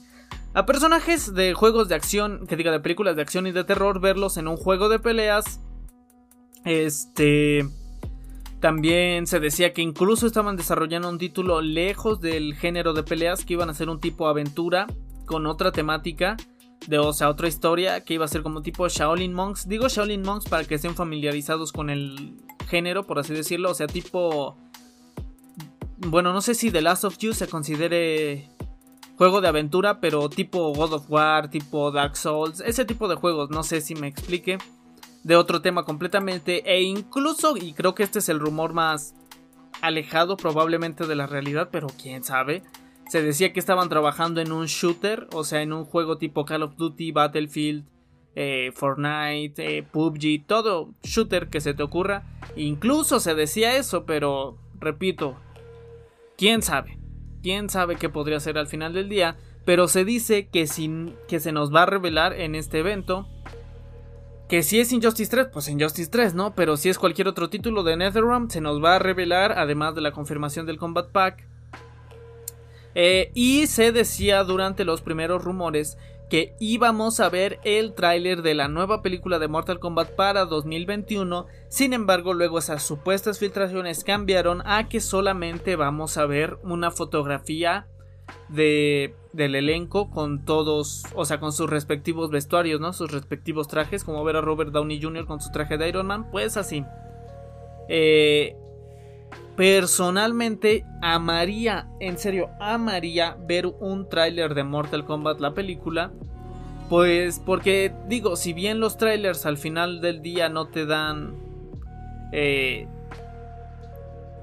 a 0.52 0.66
personajes 0.66 1.32
de 1.32 1.54
juegos 1.54 1.88
de 1.88 1.94
acción, 1.94 2.46
que 2.46 2.56
diga 2.56 2.70
de 2.70 2.80
películas 2.80 3.16
de 3.16 3.22
acción 3.22 3.46
y 3.46 3.52
de 3.52 3.64
terror, 3.64 3.98
verlos 3.98 4.36
en 4.36 4.46
un 4.46 4.58
juego 4.58 4.90
de 4.90 4.98
peleas. 4.98 5.62
Este... 6.66 7.66
También 8.60 9.26
se 9.26 9.40
decía 9.40 9.72
que 9.72 9.80
incluso 9.80 10.26
estaban 10.26 10.56
desarrollando 10.56 11.08
un 11.08 11.16
título 11.16 11.62
lejos 11.62 12.20
del 12.20 12.54
género 12.56 12.92
de 12.92 13.04
peleas, 13.04 13.42
que 13.42 13.54
iban 13.54 13.70
a 13.70 13.74
ser 13.74 13.88
un 13.88 14.00
tipo 14.00 14.28
aventura 14.28 14.86
con 15.26 15.46
otra 15.46 15.72
temática, 15.72 16.36
de, 16.86 16.98
o 16.98 17.12
sea, 17.12 17.28
otra 17.28 17.48
historia 17.48 18.02
que 18.02 18.14
iba 18.14 18.24
a 18.24 18.28
ser 18.28 18.42
como 18.42 18.62
tipo 18.62 18.88
Shaolin 18.88 19.34
Monks. 19.34 19.68
Digo 19.68 19.88
Shaolin 19.88 20.22
Monks 20.22 20.48
para 20.48 20.64
que 20.64 20.76
estén 20.76 20.94
familiarizados 20.94 21.72
con 21.72 21.90
el 21.90 22.36
género, 22.68 23.06
por 23.06 23.18
así 23.18 23.34
decirlo, 23.34 23.70
o 23.70 23.74
sea, 23.74 23.86
tipo... 23.86 24.56
Bueno, 25.98 26.32
no 26.32 26.40
sé 26.40 26.54
si 26.54 26.70
The 26.70 26.82
Last 26.82 27.04
of 27.04 27.18
You 27.18 27.32
se 27.32 27.48
considere 27.48 28.48
juego 29.16 29.40
de 29.40 29.48
aventura, 29.48 29.98
pero 30.00 30.28
tipo 30.28 30.72
God 30.74 30.92
of 30.92 31.10
War, 31.10 31.50
tipo 31.50 31.90
Dark 31.90 32.16
Souls, 32.16 32.60
ese 32.60 32.84
tipo 32.84 33.08
de 33.08 33.16
juegos, 33.16 33.50
no 33.50 33.62
sé 33.62 33.80
si 33.80 33.94
me 33.94 34.06
explique. 34.06 34.58
De 35.24 35.34
otro 35.34 35.60
tema 35.60 35.84
completamente, 35.84 36.62
e 36.72 36.82
incluso, 36.82 37.56
y 37.56 37.72
creo 37.72 37.96
que 37.96 38.04
este 38.04 38.20
es 38.20 38.28
el 38.28 38.38
rumor 38.38 38.74
más 38.74 39.14
alejado 39.80 40.36
probablemente 40.36 41.06
de 41.06 41.16
la 41.16 41.26
realidad, 41.26 41.68
pero 41.72 41.88
quién 42.00 42.22
sabe 42.22 42.62
se 43.08 43.22
decía 43.22 43.52
que 43.52 43.60
estaban 43.60 43.88
trabajando 43.88 44.40
en 44.40 44.52
un 44.52 44.66
shooter, 44.66 45.28
o 45.32 45.44
sea, 45.44 45.62
en 45.62 45.72
un 45.72 45.84
juego 45.84 46.18
tipo 46.18 46.44
Call 46.44 46.62
of 46.62 46.76
Duty, 46.76 47.12
Battlefield, 47.12 47.84
eh, 48.34 48.72
Fortnite, 48.74 49.78
eh, 49.78 49.82
PUBG, 49.82 50.46
todo 50.46 50.92
shooter 51.02 51.48
que 51.48 51.60
se 51.60 51.72
te 51.72 51.82
ocurra. 51.82 52.24
Incluso 52.56 53.20
se 53.20 53.34
decía 53.34 53.76
eso, 53.76 54.04
pero 54.04 54.58
repito, 54.78 55.36
quién 56.36 56.62
sabe, 56.62 56.98
quién 57.42 57.70
sabe 57.70 57.96
qué 57.96 58.08
podría 58.08 58.40
ser 58.40 58.58
al 58.58 58.66
final 58.66 58.92
del 58.92 59.08
día. 59.08 59.36
Pero 59.64 59.88
se 59.88 60.04
dice 60.04 60.48
que, 60.48 60.66
sin, 60.66 61.14
que 61.28 61.40
se 61.40 61.50
nos 61.50 61.74
va 61.74 61.82
a 61.82 61.86
revelar 61.86 62.34
en 62.34 62.54
este 62.54 62.78
evento. 62.78 63.26
Que 64.48 64.62
si 64.62 64.78
es 64.78 64.92
Injustice 64.92 65.30
3, 65.30 65.48
pues 65.52 65.68
Injustice 65.68 66.08
3, 66.08 66.34
¿no? 66.34 66.54
Pero 66.54 66.76
si 66.76 66.88
es 66.88 66.98
cualquier 66.98 67.26
otro 67.26 67.50
título 67.50 67.82
de 67.82 67.96
NetherRealm, 67.96 68.48
se 68.48 68.60
nos 68.60 68.82
va 68.82 68.94
a 68.94 68.98
revelar, 69.00 69.52
además 69.58 69.96
de 69.96 70.02
la 70.02 70.12
confirmación 70.12 70.66
del 70.66 70.78
Combat 70.78 71.10
Pack, 71.10 71.48
eh, 72.98 73.30
y 73.34 73.66
se 73.66 73.92
decía 73.92 74.42
durante 74.42 74.86
los 74.86 75.02
primeros 75.02 75.44
rumores 75.44 75.98
que 76.30 76.54
íbamos 76.58 77.20
a 77.20 77.28
ver 77.28 77.60
el 77.62 77.92
tráiler 77.92 78.40
de 78.40 78.54
la 78.54 78.68
nueva 78.68 79.02
película 79.02 79.38
de 79.38 79.48
Mortal 79.48 79.78
Kombat 79.78 80.12
para 80.12 80.46
2021. 80.46 81.46
Sin 81.68 81.92
embargo, 81.92 82.32
luego 82.32 82.58
esas 82.58 82.82
supuestas 82.82 83.38
filtraciones 83.38 84.02
cambiaron 84.02 84.62
a 84.64 84.88
que 84.88 85.00
solamente 85.00 85.76
vamos 85.76 86.16
a 86.16 86.24
ver 86.24 86.56
una 86.62 86.90
fotografía 86.90 87.86
de, 88.48 89.14
del 89.34 89.56
elenco 89.56 90.08
con 90.08 90.46
todos, 90.46 91.04
o 91.14 91.26
sea, 91.26 91.38
con 91.38 91.52
sus 91.52 91.68
respectivos 91.68 92.30
vestuarios, 92.30 92.80
¿no? 92.80 92.94
Sus 92.94 93.12
respectivos 93.12 93.68
trajes, 93.68 94.04
como 94.04 94.24
ver 94.24 94.36
a 94.36 94.40
Robert 94.40 94.70
Downey 94.70 95.02
Jr. 95.02 95.26
con 95.26 95.42
su 95.42 95.52
traje 95.52 95.76
de 95.76 95.90
Iron 95.90 96.06
Man, 96.06 96.30
pues 96.30 96.56
así. 96.56 96.82
Eh, 97.90 98.56
personalmente 99.56 100.84
amaría, 101.02 101.88
en 102.00 102.18
serio, 102.18 102.50
amaría 102.60 103.36
ver 103.46 103.66
un 103.66 104.08
tráiler 104.08 104.54
de 104.54 104.64
Mortal 104.64 105.04
Kombat, 105.04 105.40
la 105.40 105.54
película. 105.54 106.12
Pues 106.88 107.40
porque 107.44 107.92
digo, 108.08 108.36
si 108.36 108.52
bien 108.52 108.78
los 108.78 108.96
trailers 108.96 109.46
al 109.46 109.56
final 109.56 110.00
del 110.00 110.22
día 110.22 110.48
no 110.48 110.68
te 110.68 110.86
dan... 110.86 111.34
Eh, 112.32 112.86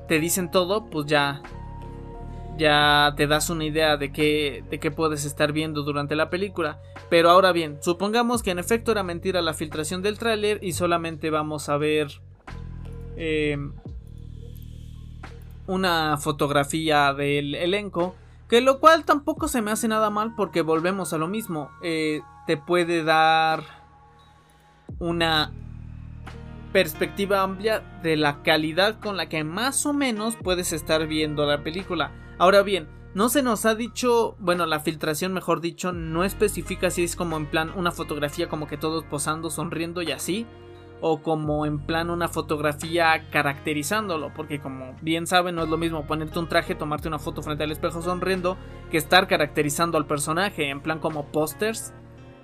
te 0.08 0.20
dicen 0.20 0.52
todo, 0.52 0.90
pues 0.90 1.06
ya 1.06 1.42
ya 2.58 3.14
te 3.18 3.28
das 3.28 3.50
una 3.50 3.66
idea 3.66 3.98
de 3.98 4.12
qué, 4.12 4.64
de 4.70 4.80
qué 4.80 4.92
puedes 4.92 5.26
estar 5.26 5.52
viendo 5.52 5.84
durante 5.84 6.16
la 6.16 6.30
película. 6.30 6.80
Pero 7.10 7.30
ahora 7.30 7.52
bien, 7.52 7.78
supongamos 7.82 8.44
que 8.44 8.52
en 8.52 8.60
efecto 8.60 8.92
era 8.92 9.04
mentira 9.04 9.42
la 9.42 9.54
filtración 9.54 10.02
del 10.02 10.18
tráiler 10.18 10.60
y 10.62 10.74
solamente 10.74 11.30
vamos 11.30 11.70
a 11.70 11.78
ver 11.78 12.08
eh, 13.18 13.58
una 15.68 16.18
fotografía 16.18 17.14
del 17.14 17.56
elenco. 17.56 18.16
Que 18.50 18.62
lo 18.62 18.80
cual 18.80 19.06
tampoco 19.06 19.48
se 19.48 19.62
me 19.62 19.72
hace 19.72 19.88
nada 19.88 20.10
mal 20.10 20.36
porque 20.36 20.62
volvemos 20.62 21.14
a 21.14 21.18
lo 21.18 21.28
mismo. 21.28 21.72
Eh, 21.82 22.22
te 22.46 22.58
puede 22.58 23.04
dar 23.04 23.64
una 25.00 25.52
perspectiva 26.72 27.42
amplia 27.42 27.80
de 28.02 28.18
la 28.18 28.42
calidad 28.44 29.00
con 29.00 29.16
la 29.16 29.30
que 29.30 29.44
más 29.44 29.86
o 29.86 29.94
menos 29.94 30.36
puedes 30.36 30.74
estar 30.74 31.08
viendo 31.08 31.46
la 31.46 31.64
película. 31.64 32.12
Ahora 32.38 32.64
bien, 32.64 32.90
no 33.14 33.30
se 33.30 33.44
nos 33.44 33.66
ha 33.66 33.76
dicho, 33.76 34.36
bueno, 34.40 34.66
la 34.66 34.80
filtración 34.80 35.34
mejor 35.34 35.62
dicho, 35.62 35.94
no 35.94 36.24
especifica 36.24 36.90
si 36.90 37.04
es 37.04 37.16
como 37.16 37.38
en 37.38 37.46
plan 37.46 37.72
una 37.76 37.92
fotografía 37.92 38.50
como 38.50 38.68
que 38.68 38.78
todos 38.78 39.04
posando, 39.04 39.52
sonriendo 39.52 40.02
y 40.02 40.12
así, 40.12 40.48
o 41.06 41.22
como 41.22 41.66
en 41.66 41.80
plan 41.80 42.10
una 42.10 42.30
fotografía 42.30 43.26
caracterizándolo, 43.30 44.34
porque 44.34 44.62
como 44.62 44.96
bien 45.02 45.28
saben 45.28 45.56
no 45.56 45.64
es 45.64 45.70
lo 45.70 45.78
mismo 45.78 46.08
ponerte 46.08 46.40
un 46.40 46.48
traje, 46.48 46.76
tomarte 46.76 47.10
una 47.10 47.20
foto 47.20 47.42
frente 47.42 47.66
al 47.66 47.74
espejo 47.74 48.02
sonriendo, 48.02 48.58
que 48.90 49.00
estar 49.00 49.28
caracterizando 49.28 49.98
al 49.98 50.06
personaje, 50.06 50.70
en 50.70 50.80
plan 50.80 51.00
como 51.00 51.26
pósters, 51.26 51.94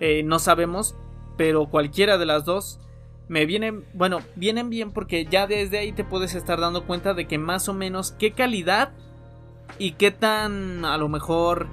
eh, 0.02 0.24
no 0.24 0.40
sabemos, 0.40 0.98
pero 1.38 1.68
cualquiera 1.68 2.18
de 2.18 2.26
las 2.26 2.44
dos 2.44 2.82
me 3.30 3.46
vienen, 3.46 3.86
bueno, 3.94 4.20
vienen 4.36 4.70
bien 4.70 4.92
porque 4.92 5.24
ya 5.24 5.48
desde 5.48 5.80
ahí 5.80 5.94
te 5.94 6.04
puedes 6.04 6.36
estar 6.36 6.60
dando 6.60 6.86
cuenta 6.86 7.14
de 7.14 7.28
que 7.28 7.38
más 7.38 7.70
o 7.70 7.74
menos 7.74 8.12
qué 8.12 8.34
calidad 8.34 8.92
y 9.78 9.94
qué 9.94 10.12
tan 10.12 10.84
a 10.84 10.98
lo 10.98 11.08
mejor 11.08 11.68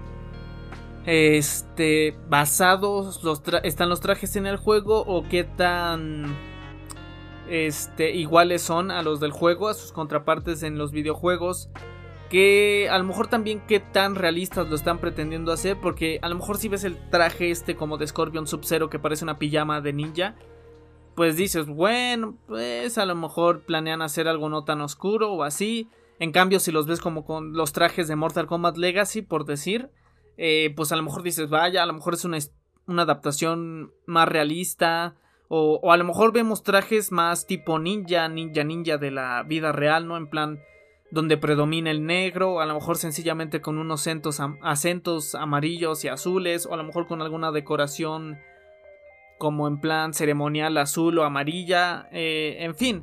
este 1.05 2.17
basados 2.29 3.25
los 3.25 3.43
están 3.65 3.89
los 3.89 4.01
trajes 4.01 4.37
en 4.37 4.47
el 4.47 4.57
juego 4.57 5.01
o 5.01 5.25
qué 5.29 5.43
tan 5.43 6.56
este 7.49 8.13
iguales 8.13 8.63
son 8.63 8.91
a 8.91 9.03
los 9.03 9.21
del 9.21 9.33
juego 9.33 9.69
a 9.69 9.75
sus 9.75 9.93
contrapartes 9.93 10.63
en 10.63 10.79
los 10.79 10.93
videojuegos 10.93 11.71
que 12.31 12.89
a 12.91 12.99
lo 12.99 13.05
mejor 13.05 13.29
también 13.29 13.63
qué 13.69 13.79
tan 13.79 14.15
realistas 14.17 14.69
lo 14.69 14.75
están 14.75 14.99
pretendiendo 14.99 15.53
hacer 15.53 15.77
porque 15.81 16.19
a 16.23 16.29
lo 16.29 16.35
mejor 16.35 16.59
si 16.59 16.69
ves 16.69 16.85
el 16.85 16.99
traje 17.11 17.51
este 17.51 17.77
como 17.77 17.99
de 17.99 18.07
Scorpion 18.07 18.47
Sub-Zero 18.47 18.91
que 18.91 18.99
parece 18.99 19.25
una 19.25 19.39
pijama 19.39 19.81
de 19.81 19.93
ninja 19.93 20.35
pues 21.15 21.37
dices 21.37 21.67
bueno 21.67 22.37
pues 22.47 22.99
a 22.99 23.07
lo 23.07 23.15
mejor 23.15 23.61
planean 23.61 24.03
hacer 24.03 24.27
algo 24.27 24.49
no 24.49 24.65
tan 24.65 24.81
oscuro 24.81 25.33
o 25.33 25.43
así 25.45 25.89
en 26.19 26.33
cambio, 26.33 26.61
si 26.61 26.73
los 26.73 26.87
ves 26.87 27.01
como 27.01 27.25
con 27.25 27.53
los 27.53 27.73
trajes 27.73 28.09
de 28.09 28.17
Mortal 28.17 28.47
Kombat 28.47 28.77
Legacy, 28.77 29.23
por 29.23 29.45
decir, 29.45 29.91
eh, 30.39 30.73
pues 30.75 30.93
a 30.93 30.97
lo 30.97 31.03
mejor 31.03 31.23
dices, 31.23 31.51
vaya, 31.51 31.83
a 31.83 31.87
lo 31.87 31.93
mejor 31.93 32.15
es 32.15 32.25
una, 32.25 32.39
una 32.87 33.03
adaptación 33.03 33.93
más 34.07 34.29
realista. 34.29 35.17
O, 35.49 35.93
a 35.93 35.97
lo 35.97 36.05
mejor 36.05 36.33
vemos 36.33 36.63
trajes 36.63 37.13
más 37.13 37.47
tipo 37.47 37.79
ninja, 37.79 38.29
ninja, 38.29 38.65
ninja 38.65 38.99
de 38.99 39.11
la 39.11 39.43
vida 39.45 39.73
real, 39.73 40.09
¿no? 40.09 40.17
En 40.17 40.27
plan, 40.27 40.61
donde 41.11 41.37
predomina 41.37 41.91
el 41.91 42.05
negro, 42.05 42.61
a 42.61 42.67
lo 42.67 42.75
mejor 42.75 42.97
sencillamente 42.97 43.61
con 43.61 43.79
unos 43.79 44.01
acentos, 44.01 44.41
acentos 44.63 45.35
amarillos 45.35 46.05
y 46.05 46.09
azules, 46.09 46.67
o 46.67 46.75
a 46.75 46.77
lo 46.77 46.85
mejor 46.85 47.07
con 47.07 47.23
alguna 47.23 47.53
decoración 47.53 48.39
como 49.39 49.69
en 49.69 49.81
plan 49.81 50.15
ceremonial 50.15 50.77
azul 50.79 51.19
o 51.19 51.25
amarilla, 51.25 52.09
eh, 52.11 52.57
en 52.61 52.75
fin. 52.75 53.03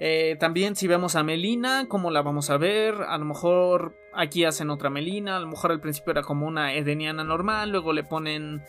Eh, 0.00 0.36
también 0.40 0.74
si 0.74 0.88
vemos 0.88 1.14
a 1.14 1.22
Melina, 1.22 1.86
¿cómo 1.88 2.10
la 2.10 2.22
vamos 2.22 2.50
a 2.50 2.56
ver? 2.56 3.02
A 3.02 3.16
lo 3.18 3.24
mejor 3.24 3.96
aquí 4.12 4.44
hacen 4.44 4.70
otra 4.70 4.90
Melina, 4.90 5.36
a 5.36 5.40
lo 5.40 5.46
mejor 5.46 5.70
al 5.70 5.80
principio 5.80 6.12
era 6.12 6.22
como 6.22 6.46
una 6.46 6.74
edeniana 6.74 7.22
normal, 7.22 7.70
luego 7.70 7.92
le 7.92 8.02
ponen 8.02 8.64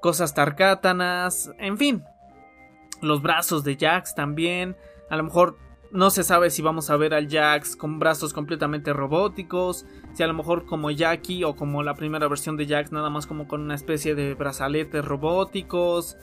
cosas 0.00 0.34
tarkátanas, 0.34 1.52
en 1.58 1.76
fin. 1.76 2.04
Los 3.02 3.22
brazos 3.22 3.64
de 3.64 3.76
Jax 3.76 4.14
también, 4.14 4.76
a 5.08 5.16
lo 5.16 5.24
mejor 5.24 5.56
no 5.90 6.10
se 6.10 6.22
sabe 6.22 6.50
si 6.50 6.62
vamos 6.62 6.90
a 6.90 6.96
ver 6.96 7.14
al 7.14 7.28
Jax 7.28 7.74
con 7.74 7.98
brazos 7.98 8.32
completamente 8.32 8.92
robóticos, 8.92 9.86
si 10.14 10.22
a 10.22 10.26
lo 10.26 10.34
mejor 10.34 10.66
como 10.66 10.90
Jackie 10.90 11.44
o 11.44 11.56
como 11.56 11.82
la 11.82 11.94
primera 11.94 12.28
versión 12.28 12.56
de 12.56 12.66
Jax 12.66 12.92
nada 12.92 13.10
más 13.10 13.26
como 13.26 13.48
con 13.48 13.62
una 13.62 13.74
especie 13.74 14.14
de 14.14 14.34
brazaletes 14.34 15.04
robóticos, 15.04 16.16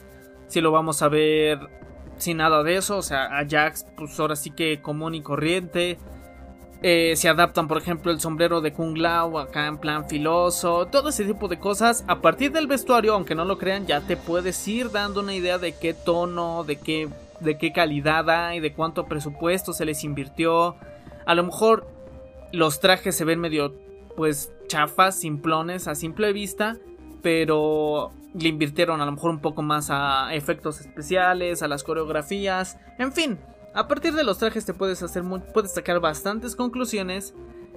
si 0.46 0.60
lo 0.60 0.72
vamos 0.72 1.02
a 1.02 1.08
ver 1.08 1.58
sin 2.18 2.38
nada 2.38 2.62
de 2.62 2.76
eso. 2.76 2.98
O 2.98 3.02
sea, 3.02 3.38
a 3.38 3.46
Jax, 3.48 3.86
pues 3.96 4.18
ahora 4.20 4.36
sí 4.36 4.50
que 4.50 4.80
común 4.82 5.14
y 5.14 5.22
corriente. 5.22 5.98
Eh, 6.80 7.14
se 7.16 7.28
adaptan, 7.28 7.66
por 7.66 7.78
ejemplo, 7.78 8.12
el 8.12 8.20
sombrero 8.20 8.60
de 8.60 8.72
Kung 8.72 8.98
Lao 8.98 9.38
acá 9.38 9.66
en 9.66 9.78
plan 9.78 10.08
filoso. 10.08 10.86
Todo 10.86 11.08
ese 11.08 11.24
tipo 11.24 11.48
de 11.48 11.58
cosas. 11.58 12.04
A 12.06 12.20
partir 12.20 12.52
del 12.52 12.66
vestuario, 12.68 13.14
aunque 13.14 13.34
no 13.34 13.44
lo 13.44 13.58
crean, 13.58 13.86
ya 13.86 14.00
te 14.00 14.16
puedes 14.16 14.66
ir 14.68 14.90
dando 14.90 15.20
una 15.20 15.34
idea 15.34 15.58
de 15.58 15.72
qué 15.72 15.92
tono, 15.92 16.62
de 16.64 16.76
qué, 16.76 17.08
de 17.40 17.58
qué 17.58 17.72
calidad 17.72 18.30
hay, 18.30 18.60
de 18.60 18.72
cuánto 18.72 19.06
presupuesto 19.06 19.72
se 19.72 19.84
les 19.84 20.04
invirtió. 20.04 20.76
A 21.26 21.34
lo 21.34 21.42
mejor 21.42 21.88
los 22.52 22.78
trajes 22.80 23.16
se 23.16 23.24
ven 23.24 23.40
medio, 23.40 23.74
pues, 24.16 24.52
chafas, 24.68 25.18
simplones 25.18 25.88
a 25.88 25.96
simple 25.96 26.32
vista. 26.32 26.76
Pero 27.22 28.12
le 28.34 28.48
invirtieron 28.48 29.00
a 29.00 29.04
lo 29.04 29.12
mejor 29.12 29.30
un 29.30 29.40
poco 29.40 29.62
más 29.62 29.88
a 29.90 30.32
efectos 30.32 30.80
especiales, 30.80 31.62
a 31.62 31.68
las 31.68 31.82
coreografías, 31.82 32.78
en 32.98 33.12
fin. 33.12 33.38
A 33.78 33.86
partir 33.86 34.12
de 34.12 34.24
los 34.24 34.38
trajes 34.38 34.64
te 34.64 34.74
puedes 34.74 35.04
hacer 35.04 35.22
puedes 35.54 35.72
sacar 35.72 36.00
bastantes 36.00 36.56
conclusiones 36.56 37.32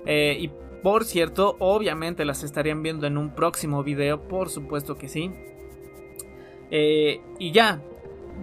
eh, 0.08 0.36
y 0.40 0.50
por 0.82 1.06
cierto, 1.06 1.58
obviamente 1.60 2.26
las 2.26 2.42
estarían 2.42 2.82
viendo 2.82 3.06
en 3.06 3.20
un 3.20 3.36
próximo 3.36 3.84
video, 3.84 4.20
por 4.20 4.50
supuesto 4.50 4.98
que 4.98 5.08
sí. 5.08 5.32
Eh, 6.72 7.22
y 7.38 7.52
ya, 7.52 7.84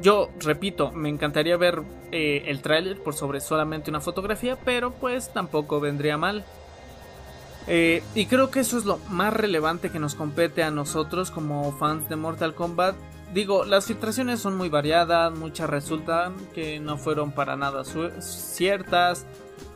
yo 0.00 0.28
repito, 0.38 0.92
me 0.92 1.08
encantaría 1.08 1.56
ver 1.56 1.82
eh, 2.12 2.44
el 2.46 2.62
tráiler 2.62 3.02
por 3.02 3.14
sobre 3.14 3.40
solamente 3.40 3.90
una 3.90 4.00
fotografía, 4.00 4.56
pero 4.64 4.92
pues 4.92 5.32
tampoco 5.32 5.80
vendría 5.80 6.16
mal. 6.16 6.44
Y 7.66 8.26
creo 8.26 8.52
que 8.52 8.60
eso 8.60 8.78
es 8.78 8.84
lo 8.84 8.98
más 9.10 9.34
relevante 9.34 9.90
que 9.90 9.98
nos 9.98 10.14
compete 10.14 10.62
a 10.62 10.70
nosotros 10.70 11.32
como 11.32 11.72
fans 11.72 12.08
de 12.08 12.14
Mortal 12.14 12.54
Kombat. 12.54 12.94
Digo, 13.34 13.64
las 13.64 13.86
filtraciones 13.86 14.40
son 14.40 14.56
muy 14.56 14.68
variadas, 14.70 15.32
muchas 15.36 15.68
resultan 15.68 16.34
que 16.54 16.80
no 16.80 16.96
fueron 16.96 17.32
para 17.32 17.56
nada 17.56 17.82
ciertas. 17.84 19.26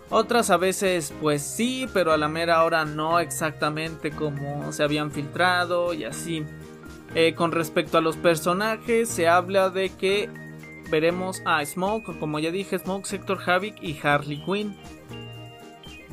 Otras 0.08 0.50
a 0.50 0.56
veces 0.56 1.12
pues 1.20 1.42
sí, 1.42 1.86
pero 1.92 2.12
a 2.12 2.16
la 2.16 2.28
mera 2.28 2.64
hora 2.64 2.84
no 2.84 3.20
exactamente 3.20 4.10
como 4.10 4.72
se 4.72 4.82
habían 4.82 5.10
filtrado 5.10 5.94
y 5.94 6.04
así. 6.04 6.44
Eh, 7.14 7.34
con 7.34 7.52
respecto 7.52 7.98
a 7.98 8.00
los 8.00 8.16
personajes, 8.16 9.08
se 9.08 9.28
habla 9.28 9.68
de 9.68 9.90
que 9.90 10.30
veremos 10.90 11.42
a 11.44 11.64
Smoke, 11.64 12.18
como 12.18 12.38
ya 12.38 12.50
dije, 12.50 12.78
Smoke, 12.78 13.06
Sector 13.06 13.38
Havoc 13.44 13.82
y 13.82 13.98
Harley 14.02 14.42
Quinn. 14.44 14.76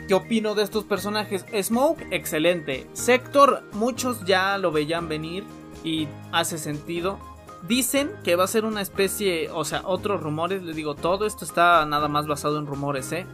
¿Qué 0.07 0.13
opino 0.13 0.55
de 0.55 0.63
estos 0.63 0.85
personajes? 0.85 1.45
Smoke, 1.61 2.05
excelente. 2.11 2.87
Sector, 2.93 3.63
muchos 3.73 4.25
ya 4.25 4.57
lo 4.57 4.71
veían 4.71 5.07
venir 5.07 5.43
y 5.83 6.07
hace 6.31 6.57
sentido. 6.57 7.28
Dicen 7.67 8.11
que 8.23 8.35
va 8.35 8.45
a 8.45 8.47
ser 8.47 8.65
una 8.65 8.81
especie, 8.81 9.49
o 9.51 9.65
sea, 9.65 9.81
otros 9.85 10.21
rumores, 10.21 10.63
les 10.63 10.75
digo, 10.75 10.95
todo 10.95 11.25
esto 11.25 11.45
está 11.45 11.85
nada 11.85 12.07
más 12.07 12.25
basado 12.25 12.57
en 12.57 12.65
rumores, 12.65 13.11
¿eh? 13.11 13.25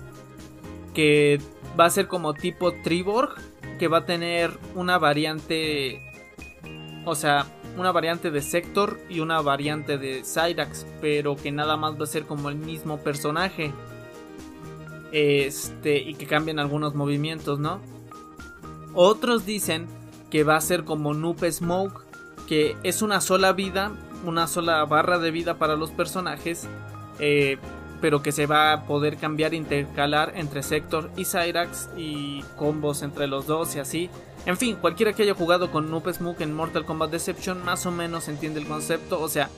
Que 0.93 1.39
va 1.79 1.85
a 1.85 1.89
ser 1.89 2.07
como 2.07 2.33
tipo 2.33 2.73
Triborg, 2.83 3.35
que 3.77 3.88
va 3.88 3.99
a 3.99 4.05
tener 4.05 4.57
una 4.73 4.97
variante, 4.97 6.01
o 7.05 7.15
sea, 7.15 7.45
una 7.77 7.91
variante 7.91 8.31
de 8.31 8.41
Sector 8.41 8.99
y 9.09 9.19
una 9.19 9.41
variante 9.41 9.97
de 9.97 10.23
Cyrax, 10.23 10.85
pero 11.01 11.35
que 11.35 11.51
nada 11.51 11.77
más 11.77 11.99
va 11.99 12.05
a 12.05 12.07
ser 12.07 12.25
como 12.25 12.49
el 12.49 12.55
mismo 12.55 12.97
personaje. 12.99 13.73
Este, 15.11 15.97
y 15.97 16.15
que 16.15 16.25
cambien 16.25 16.59
algunos 16.59 16.95
movimientos, 16.95 17.59
¿no? 17.59 17.79
Otros 18.93 19.45
dicen 19.45 19.88
que 20.29 20.43
va 20.43 20.55
a 20.55 20.61
ser 20.61 20.83
como 20.83 21.13
Noob 21.13 21.45
Smoke, 21.49 22.01
que 22.47 22.75
es 22.83 23.01
una 23.01 23.21
sola 23.21 23.53
vida, 23.53 23.91
una 24.25 24.47
sola 24.47 24.83
barra 24.85 25.19
de 25.19 25.31
vida 25.31 25.57
para 25.57 25.75
los 25.75 25.91
personajes, 25.91 26.67
eh, 27.19 27.57
pero 28.01 28.21
que 28.21 28.31
se 28.31 28.45
va 28.45 28.73
a 28.73 28.83
poder 28.85 29.17
cambiar, 29.17 29.53
intercalar 29.53 30.33
entre 30.35 30.63
Sector 30.63 31.09
y 31.15 31.25
Cyrax 31.25 31.89
y 31.97 32.43
combos 32.57 33.01
entre 33.01 33.27
los 33.27 33.47
dos 33.47 33.75
y 33.75 33.79
así. 33.79 34.09
En 34.45 34.57
fin, 34.57 34.75
cualquiera 34.75 35.13
que 35.13 35.23
haya 35.23 35.33
jugado 35.33 35.71
con 35.71 35.89
Noob 35.89 36.13
Smoke 36.13 36.41
en 36.41 36.53
Mortal 36.53 36.85
Kombat 36.85 37.09
Deception 37.09 37.63
más 37.65 37.85
o 37.85 37.91
menos 37.91 38.27
entiende 38.27 38.59
el 38.59 38.67
concepto. 38.67 39.19
O 39.19 39.27
sea, 39.27 39.49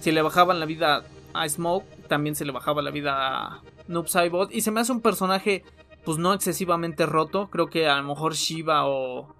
si 0.00 0.10
le 0.10 0.22
bajaban 0.22 0.58
la 0.58 0.66
vida 0.66 1.04
a 1.32 1.48
Smoke, 1.48 1.86
también 2.08 2.34
se 2.34 2.44
le 2.44 2.52
bajaba 2.52 2.82
la 2.82 2.90
vida 2.90 3.14
a 3.14 3.62
Noob 3.86 4.08
Saibot. 4.08 4.52
Y 4.52 4.62
se 4.62 4.72
me 4.72 4.80
hace 4.80 4.90
un 4.90 5.00
personaje, 5.00 5.64
pues 6.04 6.18
no 6.18 6.34
excesivamente 6.34 7.06
roto. 7.06 7.50
Creo 7.50 7.68
que 7.68 7.88
a 7.88 7.96
lo 7.98 8.08
mejor 8.08 8.34
Shiva 8.34 8.86
o, 8.86 9.34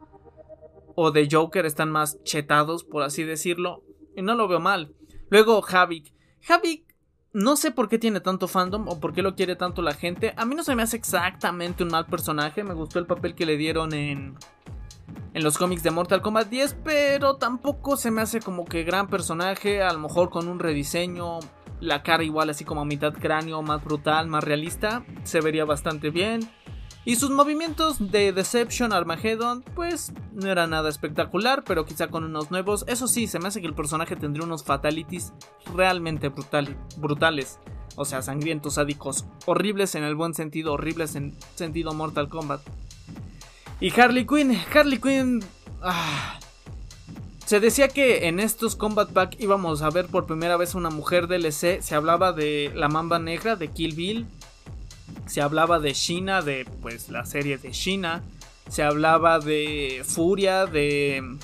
o 0.95 1.13
The 1.13 1.29
Joker 1.31 1.67
están 1.67 1.91
más 1.91 2.23
chetados, 2.23 2.85
por 2.85 3.03
así 3.03 3.25
decirlo. 3.25 3.83
Y 4.17 4.23
no 4.23 4.35
lo 4.35 4.49
veo 4.49 4.61
mal. 4.61 4.95
Luego 5.31 5.65
Havik. 5.67 6.13
Havik 6.49 6.93
no 7.33 7.57
sé 7.57 7.71
por 7.71 7.89
qué 7.89 7.99
tiene 7.99 8.21
tanto 8.21 8.47
fandom 8.47 8.89
o 8.89 9.01
por 9.01 9.15
qué 9.15 9.23
lo 9.23 9.35
quiere 9.35 9.57
tanto 9.57 9.81
la 9.81 9.95
gente. 9.95 10.35
A 10.37 10.45
mí 10.45 10.55
no 10.55 10.65
se 10.65 10.77
me 10.77 10.83
hace 10.83 10.97
exactamente 10.97 11.83
un 11.83 11.91
mal 11.91 12.07
personaje. 12.07 12.63
Me 12.63 12.75
gustó 12.75 12.99
el 12.99 13.07
papel 13.07 13.35
que 13.35 13.47
le 13.47 13.57
dieron 13.57 13.95
en, 13.95 14.37
en 15.33 15.43
los 15.43 15.57
cómics 15.57 15.83
de 15.83 15.91
Mortal 15.91 16.21
Kombat 16.21 16.49
10, 16.49 16.77
pero 16.85 17.37
tampoco 17.37 17.97
se 17.97 18.11
me 18.11 18.21
hace 18.21 18.41
como 18.41 18.67
que 18.67 18.85
gran 18.85 19.09
personaje. 19.09 19.83
A 19.83 19.93
lo 19.93 19.99
mejor 19.99 20.29
con 20.29 20.47
un 20.47 20.59
rediseño, 20.59 21.39
la 21.81 22.03
cara 22.03 22.23
igual 22.23 22.51
así 22.51 22.65
como 22.65 22.83
a 22.83 22.85
mitad 22.85 23.15
cráneo, 23.15 23.63
más 23.63 23.83
brutal, 23.83 24.27
más 24.27 24.45
realista, 24.45 25.05
se 25.25 25.41
vería 25.41 25.65
bastante 25.65 26.11
bien. 26.11 26.51
Y 27.05 27.17
sus 27.17 27.31
movimientos 27.31 28.13
de 28.13 28.33
Deception 28.33 28.93
Armageddon, 28.93 29.63
pues 29.75 30.13
no 30.33 30.49
era 30.49 30.69
nada 30.69 30.89
espectacular, 30.89 31.65
pero 31.65 31.85
quizá 31.85 32.09
con 32.09 32.23
unos 32.23 32.53
nuevos. 32.53 32.85
Eso 32.87 33.09
sí, 33.09 33.27
se 33.27 33.41
me 33.41 33.49
hace 33.49 33.61
que 33.61 33.67
el 33.67 33.75
personaje 33.75 34.15
tendría 34.15 34.45
unos 34.47 34.63
fatalities 34.63 35.33
realmente 35.75 36.31
brutales. 36.97 37.59
O 37.97 38.05
sea, 38.05 38.23
sangrientos, 38.23 38.75
sádicos, 38.75 39.25
horribles 39.47 39.97
en 39.97 40.05
el 40.05 40.15
buen 40.15 40.35
sentido, 40.35 40.75
horribles 40.75 41.17
en 41.17 41.35
sentido 41.57 41.93
Mortal 41.93 42.29
Kombat. 42.29 42.61
Y 43.81 43.99
Harley 43.99 44.27
Quinn, 44.27 44.57
Harley 44.73 44.99
Quinn... 44.99 45.45
Ah, 45.83 46.39
se 47.45 47.59
decía 47.59 47.89
que 47.89 48.29
en 48.29 48.39
estos 48.39 48.77
Combat 48.77 49.11
Pack 49.11 49.37
íbamos 49.41 49.83
a 49.83 49.91
ver 49.91 50.07
por 50.07 50.27
primera 50.27 50.57
vez 50.57 50.77
una 50.77 50.89
mujer 50.89 51.27
DLC. 51.27 51.83
Se 51.83 51.95
hablaba 51.95 52.33
de 52.33 52.71
la 52.75 52.89
mamba 52.89 53.19
negra 53.19 53.57
de 53.57 53.69
Kill 53.69 53.95
Bill, 53.95 54.27
se 55.27 55.41
hablaba 55.41 55.79
de 55.79 55.93
China, 55.93 56.43
de 56.43 56.67
pues 56.81 57.09
la 57.09 57.25
serie 57.25 57.59
de 57.59 57.71
China, 57.71 58.23
se 58.69 58.83
hablaba 58.83 59.39
de 59.39 60.03
Furia, 60.05 60.67
de 60.67 61.39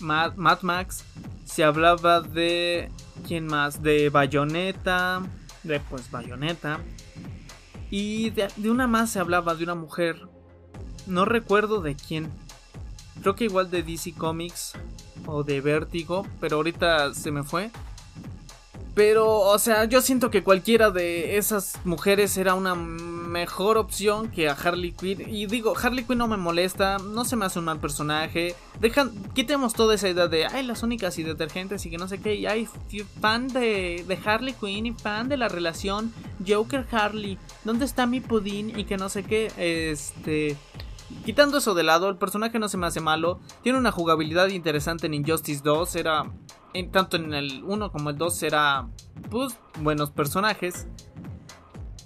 Mad, 0.00 0.34
Max, 0.62 1.04
se 1.44 1.64
hablaba 1.64 2.20
de 2.20 2.90
quién 3.26 3.46
más, 3.46 3.82
de 3.82 4.08
Bayonetta, 4.08 5.22
de 5.62 5.80
pues 5.80 6.10
Bayonetta. 6.10 6.80
Y 7.90 8.30
de, 8.30 8.48
de 8.56 8.70
una 8.70 8.86
más 8.86 9.10
se 9.10 9.18
hablaba 9.18 9.54
de 9.54 9.64
una 9.64 9.74
mujer, 9.74 10.16
no 11.06 11.24
recuerdo 11.24 11.80
de 11.80 11.96
quién, 11.96 12.30
creo 13.20 13.34
que 13.34 13.44
igual 13.44 13.70
de 13.70 13.82
DC 13.82 14.14
Comics 14.14 14.72
o 15.26 15.42
de 15.42 15.60
Vértigo, 15.60 16.26
pero 16.40 16.56
ahorita 16.56 17.14
se 17.14 17.30
me 17.30 17.42
fue. 17.42 17.70
Pero, 18.94 19.38
o 19.38 19.58
sea, 19.58 19.84
yo 19.84 20.00
siento 20.00 20.30
que 20.30 20.42
cualquiera 20.42 20.90
de 20.90 21.36
esas 21.36 21.78
mujeres 21.84 22.36
era 22.36 22.54
una 22.54 22.74
mejor 22.74 23.78
opción 23.78 24.30
que 24.30 24.48
a 24.48 24.52
Harley 24.52 24.92
Quinn. 24.92 25.22
Y 25.28 25.46
digo, 25.46 25.74
Harley 25.80 26.04
Quinn 26.04 26.18
no 26.18 26.26
me 26.26 26.36
molesta, 26.36 26.98
no 26.98 27.24
se 27.24 27.36
me 27.36 27.46
hace 27.46 27.60
un 27.60 27.66
mal 27.66 27.78
personaje. 27.78 28.56
Dejan, 28.80 29.12
quitemos 29.32 29.74
toda 29.74 29.94
esa 29.94 30.08
idea 30.08 30.26
de, 30.26 30.46
ay, 30.46 30.64
las 30.64 30.82
únicas 30.82 31.18
y 31.18 31.22
detergentes 31.22 31.86
y 31.86 31.90
que 31.90 31.98
no 31.98 32.08
sé 32.08 32.20
qué. 32.20 32.34
Y 32.34 32.46
hay 32.46 32.68
fan 33.20 33.48
de, 33.48 34.04
de 34.06 34.18
Harley 34.24 34.54
Quinn 34.54 34.86
y 34.86 34.92
fan 34.92 35.28
de 35.28 35.36
la 35.36 35.48
relación 35.48 36.12
Joker-Harley. 36.46 37.38
¿Dónde 37.64 37.84
está 37.84 38.06
mi 38.06 38.20
pudín? 38.20 38.78
Y 38.78 38.84
que 38.84 38.96
no 38.96 39.08
sé 39.08 39.22
qué. 39.22 39.52
Este. 39.56 40.56
Quitando 41.24 41.58
eso 41.58 41.74
de 41.74 41.82
lado, 41.82 42.08
el 42.08 42.16
personaje 42.16 42.58
no 42.58 42.68
se 42.68 42.76
me 42.76 42.86
hace 42.86 43.00
malo. 43.00 43.40
Tiene 43.62 43.78
una 43.78 43.92
jugabilidad 43.92 44.48
interesante 44.48 45.06
en 45.06 45.14
Injustice 45.14 45.60
2. 45.62 45.96
Era. 45.96 46.24
En, 46.72 46.90
tanto 46.90 47.16
en 47.16 47.34
el 47.34 47.64
1 47.64 47.92
como 47.92 48.10
el 48.10 48.16
2 48.16 48.42
era. 48.42 48.88
Pues 49.30 49.58
buenos 49.80 50.10
personajes. 50.10 50.86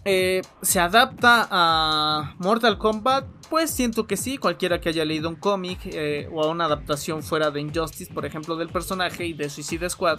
Eh, 0.05 0.43
¿Se 0.61 0.81
adapta 0.81 1.49
a 1.51 2.35
Mortal 2.39 2.77
Kombat? 2.77 3.27
Pues 3.49 3.71
siento 3.71 4.07
que 4.07 4.17
sí, 4.17 4.37
cualquiera 4.37 4.81
que 4.81 4.91
haya 4.91 5.05
leído 5.05 5.29
un 5.29 5.37
cómic 5.37 5.81
eh, 5.85 6.29
o 6.33 6.43
a 6.43 6.49
una 6.49 6.67
adaptación 6.67 7.23
fuera 7.23 7.51
de 7.51 7.61
Injustice, 7.61 8.13
por 8.13 8.27
ejemplo, 8.27 8.57
del 8.57 8.69
personaje 8.69 9.27
y 9.27 9.33
de 9.33 9.49
Suicide 9.49 9.89
Squad 9.89 10.19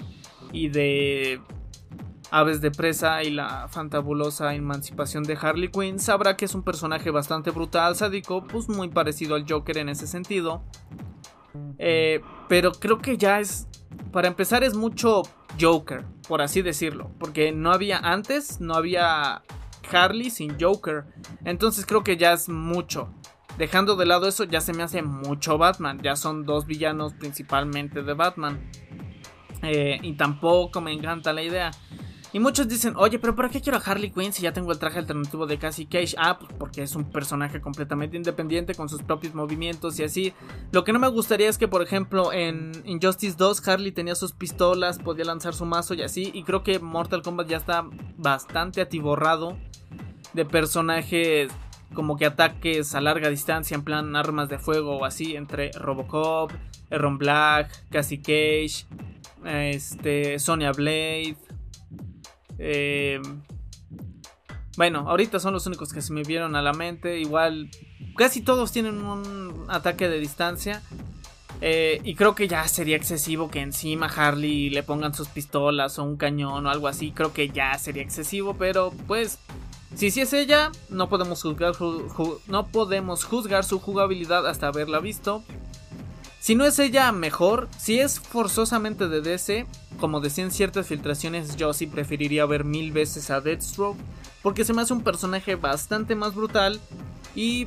y 0.51 0.69
de 0.69 1.41
Aves 2.31 2.61
de 2.61 2.71
Presa 2.71 3.23
y 3.23 3.29
la 3.29 3.67
fantabulosa 3.69 4.55
emancipación 4.55 5.23
de 5.23 5.37
Harley 5.39 5.69
Quinn, 5.69 5.99
sabrá 5.99 6.35
que 6.35 6.45
es 6.45 6.55
un 6.55 6.63
personaje 6.63 7.11
bastante 7.11 7.51
brutal, 7.51 7.95
sádico, 7.95 8.43
pues 8.45 8.67
muy 8.67 8.89
parecido 8.89 9.35
al 9.35 9.45
Joker 9.47 9.77
en 9.77 9.89
ese 9.89 10.07
sentido. 10.07 10.63
Eh, 11.77 12.21
pero 12.47 12.71
creo 12.71 12.99
que 12.99 13.17
ya 13.17 13.39
es, 13.39 13.67
para 14.11 14.27
empezar, 14.27 14.63
es 14.63 14.75
mucho 14.75 15.23
Joker, 15.59 16.05
por 16.27 16.41
así 16.41 16.61
decirlo, 16.61 17.11
porque 17.19 17.51
no 17.51 17.71
había 17.71 17.99
antes, 17.99 18.59
no 18.61 18.75
había 18.75 19.43
Harley 19.91 20.29
sin 20.29 20.59
Joker. 20.59 21.05
Entonces 21.43 21.85
creo 21.85 22.03
que 22.03 22.17
ya 22.17 22.33
es 22.33 22.49
mucho. 22.49 23.09
Dejando 23.57 23.95
de 23.95 24.05
lado 24.05 24.27
eso, 24.27 24.43
ya 24.43 24.59
se 24.59 24.73
me 24.73 24.83
hace 24.83 25.01
mucho 25.01 25.57
Batman. 25.57 26.01
Ya 26.01 26.15
son 26.15 26.45
dos 26.45 26.65
villanos 26.65 27.13
principalmente 27.13 28.01
de 28.01 28.13
Batman. 28.13 28.59
Eh, 29.61 29.99
y 30.01 30.13
tampoco 30.13 30.81
me 30.81 30.91
encanta 30.91 31.31
la 31.31 31.41
idea. 31.41 31.71
Y 32.33 32.39
muchos 32.39 32.67
dicen, 32.67 32.95
oye, 32.97 33.17
pero 33.17 33.35
¿para 33.35 33.49
qué 33.49 33.61
quiero 33.61 33.77
a 33.77 33.81
Harley 33.81 34.11
Quinn 34.11 34.33
si 34.33 34.41
ya 34.41 34.51
tengo 34.51 34.71
el 34.71 34.79
traje 34.79 34.99
alternativo 34.99 35.47
de 35.47 35.57
Cassie 35.57 35.87
Cage? 35.87 36.15
Ah, 36.17 36.37
pues 36.37 36.51
porque 36.57 36.83
es 36.83 36.95
un 36.95 37.05
personaje 37.05 37.61
completamente 37.61 38.17
independiente 38.17 38.75
con 38.75 38.89
sus 38.89 39.01
propios 39.03 39.33
movimientos 39.33 39.97
y 39.99 40.03
así. 40.03 40.33
Lo 40.71 40.83
que 40.83 40.91
no 40.91 40.99
me 40.99 41.07
gustaría 41.07 41.47
es 41.47 41.57
que, 41.57 41.67
por 41.67 41.81
ejemplo, 41.81 42.33
en 42.33 42.71
Injustice 42.85 43.35
2 43.37 43.65
Harley 43.67 43.91
tenía 43.91 44.15
sus 44.15 44.33
pistolas, 44.33 44.99
podía 44.99 45.25
lanzar 45.25 45.53
su 45.53 45.65
mazo 45.65 45.93
y 45.93 46.01
así. 46.01 46.31
Y 46.33 46.43
creo 46.43 46.61
que 46.63 46.79
Mortal 46.79 47.21
Kombat 47.21 47.47
ya 47.47 47.57
está 47.57 47.85
bastante 48.17 48.81
atiborrado 48.81 49.57
de 50.33 50.43
personajes 50.43 51.51
como 51.93 52.17
que 52.17 52.25
ataques 52.25 52.93
a 52.93 53.01
larga 53.01 53.29
distancia 53.29 53.73
en 53.75 53.83
plan 53.83 54.15
armas 54.15 54.49
de 54.49 54.59
fuego 54.59 54.97
o 54.97 55.05
así 55.05 55.35
entre 55.35 55.71
Robocop, 55.71 56.51
Erron 56.89 57.17
Black, 57.17 57.71
Cassie 57.89 58.21
Cage, 58.21 58.85
este, 59.45 60.37
Sonya 60.37 60.71
Blade. 60.71 61.37
Eh, 62.59 63.21
bueno, 64.77 65.05
ahorita 65.09 65.39
son 65.39 65.53
los 65.53 65.65
únicos 65.67 65.93
que 65.93 66.01
se 66.01 66.13
me 66.13 66.23
vieron 66.23 66.55
a 66.55 66.61
la 66.61 66.73
mente. 66.73 67.19
Igual, 67.19 67.69
casi 68.17 68.41
todos 68.41 68.71
tienen 68.71 69.01
un 69.01 69.65
ataque 69.69 70.09
de 70.09 70.19
distancia. 70.19 70.81
Eh, 71.61 72.01
y 72.03 72.15
creo 72.15 72.35
que 72.35 72.47
ya 72.47 72.67
sería 72.67 72.97
excesivo 72.97 73.49
que 73.49 73.61
encima 73.61 74.07
Harley 74.07 74.69
le 74.69 74.83
pongan 74.83 75.13
sus 75.13 75.29
pistolas 75.29 75.97
o 75.97 76.03
un 76.03 76.17
cañón 76.17 76.65
o 76.65 76.69
algo 76.69 76.87
así. 76.87 77.11
Creo 77.11 77.33
que 77.33 77.49
ya 77.49 77.77
sería 77.77 78.03
excesivo, 78.03 78.55
pero 78.57 78.91
pues 79.07 79.39
si 79.95 80.11
sí 80.11 80.21
es 80.21 80.33
ella, 80.33 80.71
no 80.89 81.07
podemos 81.07 81.41
juzgar, 81.41 81.73
no 82.47 82.67
podemos 82.67 83.23
juzgar 83.23 83.63
su 83.63 83.79
jugabilidad 83.79 84.45
hasta 84.45 84.67
haberla 84.67 84.99
visto. 84.99 85.43
Si 86.45 86.53
no 86.53 86.63
es 86.63 86.77
ella, 86.77 87.11
mejor. 87.11 87.67
Si 87.75 87.99
es 87.99 88.19
forzosamente 88.19 89.07
de 89.07 89.21
DC, 89.21 89.65
como 89.99 90.19
decían 90.19 90.51
ciertas 90.51 90.85
filtraciones, 90.85 91.55
yo 91.55 91.73
sí 91.73 91.87
preferiría 91.87 92.45
ver 92.45 92.65
mil 92.65 92.91
veces 92.91 93.31
a 93.31 93.41
Deathstroke. 93.41 93.97
Porque 94.43 94.63
se 94.63 94.71
me 94.71 94.83
hace 94.83 94.93
un 94.93 95.01
personaje 95.01 95.55
bastante 95.55 96.13
más 96.13 96.35
brutal. 96.35 96.79
Y 97.33 97.65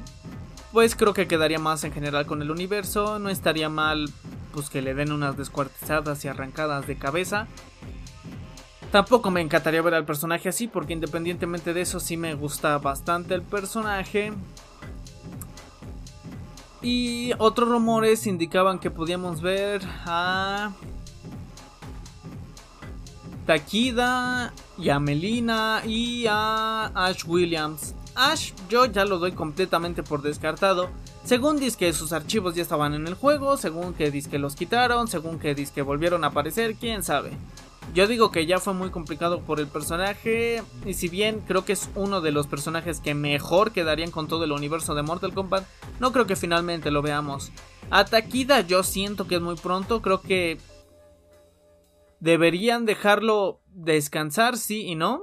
pues 0.72 0.94
creo 0.94 1.12
que 1.12 1.26
quedaría 1.26 1.58
más 1.58 1.82
en 1.82 1.92
general 1.92 2.26
con 2.26 2.40
el 2.40 2.52
universo. 2.52 3.18
No 3.18 3.30
estaría 3.30 3.68
mal 3.68 4.12
pues 4.52 4.70
que 4.70 4.80
le 4.80 4.94
den 4.94 5.10
unas 5.10 5.36
descuartizadas 5.36 6.24
y 6.24 6.28
arrancadas 6.28 6.86
de 6.86 6.96
cabeza. 6.96 7.48
Tampoco 8.92 9.32
me 9.32 9.40
encantaría 9.40 9.82
ver 9.82 9.94
al 9.94 10.04
personaje 10.04 10.50
así, 10.50 10.68
porque 10.68 10.92
independientemente 10.92 11.74
de 11.74 11.80
eso 11.80 11.98
sí 11.98 12.16
me 12.16 12.34
gusta 12.34 12.78
bastante 12.78 13.34
el 13.34 13.42
personaje. 13.42 14.32
Y 16.80 17.32
otros 17.38 17.68
rumores 17.68 18.26
indicaban 18.26 18.78
que 18.78 18.90
podíamos 18.90 19.40
ver 19.40 19.82
a 20.06 20.72
Takida 23.46 24.52
y 24.76 24.90
a 24.90 25.00
Melina 25.00 25.82
y 25.84 26.26
a 26.28 26.86
Ash 26.94 27.24
Williams. 27.26 27.94
Ash 28.14 28.52
yo 28.68 28.84
ya 28.86 29.04
lo 29.04 29.18
doy 29.18 29.32
completamente 29.32 30.02
por 30.02 30.22
descartado. 30.22 30.90
Según 31.24 31.58
que 31.58 31.92
sus 31.92 32.12
archivos 32.12 32.54
ya 32.54 32.62
estaban 32.62 32.94
en 32.94 33.06
el 33.06 33.14
juego, 33.14 33.56
según 33.56 33.94
que 33.94 34.10
que 34.22 34.38
los 34.38 34.54
quitaron, 34.54 35.08
según 35.08 35.38
que 35.38 35.54
que 35.54 35.82
volvieron 35.82 36.24
a 36.24 36.28
aparecer, 36.28 36.76
quién 36.76 37.02
sabe. 37.02 37.32
Yo 37.94 38.06
digo 38.06 38.30
que 38.30 38.46
ya 38.46 38.58
fue 38.58 38.74
muy 38.74 38.90
complicado 38.90 39.40
por 39.42 39.60
el 39.60 39.66
personaje. 39.66 40.62
Y 40.84 40.94
si 40.94 41.08
bien 41.08 41.40
creo 41.46 41.64
que 41.64 41.72
es 41.72 41.90
uno 41.94 42.20
de 42.20 42.32
los 42.32 42.46
personajes 42.46 43.00
que 43.00 43.14
mejor 43.14 43.72
quedarían 43.72 44.10
con 44.10 44.28
todo 44.28 44.44
el 44.44 44.52
universo 44.52 44.94
de 44.94 45.02
Mortal 45.02 45.34
Kombat, 45.34 45.64
no 45.98 46.12
creo 46.12 46.26
que 46.26 46.36
finalmente 46.36 46.90
lo 46.90 47.02
veamos. 47.02 47.50
A 47.90 48.04
yo 48.66 48.82
siento 48.82 49.26
que 49.26 49.36
es 49.36 49.40
muy 49.40 49.56
pronto. 49.56 50.02
Creo 50.02 50.20
que 50.20 50.58
deberían 52.20 52.84
dejarlo 52.84 53.60
descansar, 53.68 54.56
sí 54.56 54.82
y 54.86 54.94
no. 54.94 55.22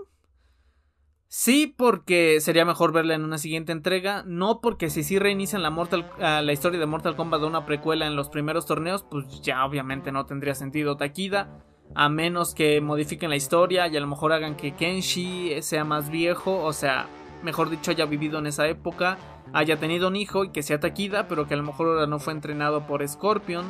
Sí, 1.28 1.73
porque 1.75 2.39
sería 2.39 2.65
mejor 2.65 2.93
verla 2.93 3.13
en 3.13 3.23
una 3.23 3.38
siguiente 3.38 3.71
entrega. 3.71 4.23
No 4.25 4.62
porque 4.62 4.89
si 4.89 5.04
sí 5.04 5.19
reinician 5.19 5.62
la, 5.62 5.69
Mortal, 5.69 6.10
la 6.17 6.54
historia 6.54 6.80
de 6.80 6.86
Mortal 6.86 7.15
Kombat 7.15 7.41
de 7.41 7.47
una 7.47 7.65
precuela 7.65 8.08
en 8.08 8.15
los 8.15 8.30
primeros 8.30 8.65
torneos, 8.65 9.04
pues 9.04 9.41
ya 9.41 9.65
obviamente 9.65 10.12
no 10.12 10.25
tendría 10.25 10.56
sentido 10.56 10.97
Takida. 10.97 11.62
A 11.93 12.10
menos 12.10 12.54
que 12.54 12.82
modifiquen 12.82 13.30
la 13.30 13.36
historia 13.36 13.88
y 13.88 13.95
a 13.95 14.00
lo 14.00 14.08
mejor 14.08 14.34
hagan 14.34 14.56
que 14.56 14.74
Kenshi 14.74 15.62
sea 15.62 15.84
más 15.86 16.10
viejo. 16.10 16.63
O 16.63 16.74
sea, 16.74 17.08
mejor 17.43 17.69
dicho, 17.69 17.91
haya 17.91 18.06
vivido 18.06 18.39
en 18.39 18.48
esa 18.48 18.67
época. 18.67 19.17
Haya 19.54 19.78
tenido 19.78 20.08
un 20.08 20.15
hijo 20.15 20.43
y 20.43 20.50
que 20.50 20.63
sea 20.63 20.80
Takida, 20.80 21.28
pero 21.28 21.48
que 21.48 21.54
a 21.54 21.58
lo 21.58 21.63
mejor 21.63 21.88
ahora 21.88 22.08
no 22.08 22.19
fue 22.19 22.34
entrenado 22.34 22.88
por 22.88 23.08
Scorpion. 23.08 23.65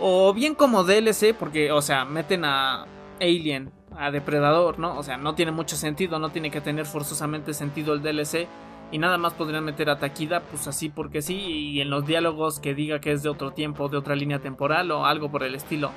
O 0.00 0.34
bien 0.34 0.54
como 0.54 0.84
DLC, 0.84 1.34
porque, 1.38 1.72
o 1.72 1.80
sea, 1.80 2.04
meten 2.04 2.44
a 2.44 2.86
Alien 3.20 3.72
a 3.96 4.10
Depredador, 4.10 4.78
¿no? 4.78 4.98
O 4.98 5.02
sea, 5.02 5.16
no 5.16 5.34
tiene 5.34 5.52
mucho 5.52 5.76
sentido, 5.76 6.18
no 6.18 6.30
tiene 6.30 6.50
que 6.50 6.60
tener 6.60 6.86
forzosamente 6.86 7.54
sentido 7.54 7.94
el 7.94 8.02
DLC. 8.02 8.46
Y 8.92 8.98
nada 8.98 9.18
más 9.18 9.32
podrían 9.32 9.64
meter 9.64 9.90
a 9.90 9.98
Takida, 9.98 10.40
pues 10.42 10.68
así 10.68 10.88
porque 10.88 11.20
sí, 11.20 11.34
y 11.34 11.80
en 11.80 11.90
los 11.90 12.06
diálogos 12.06 12.60
que 12.60 12.74
diga 12.74 13.00
que 13.00 13.10
es 13.12 13.22
de 13.22 13.28
otro 13.28 13.52
tiempo, 13.52 13.88
de 13.88 13.96
otra 13.96 14.14
línea 14.14 14.38
temporal 14.38 14.90
o 14.92 15.06
algo 15.06 15.30
por 15.30 15.42
el 15.42 15.56
estilo. 15.56 15.90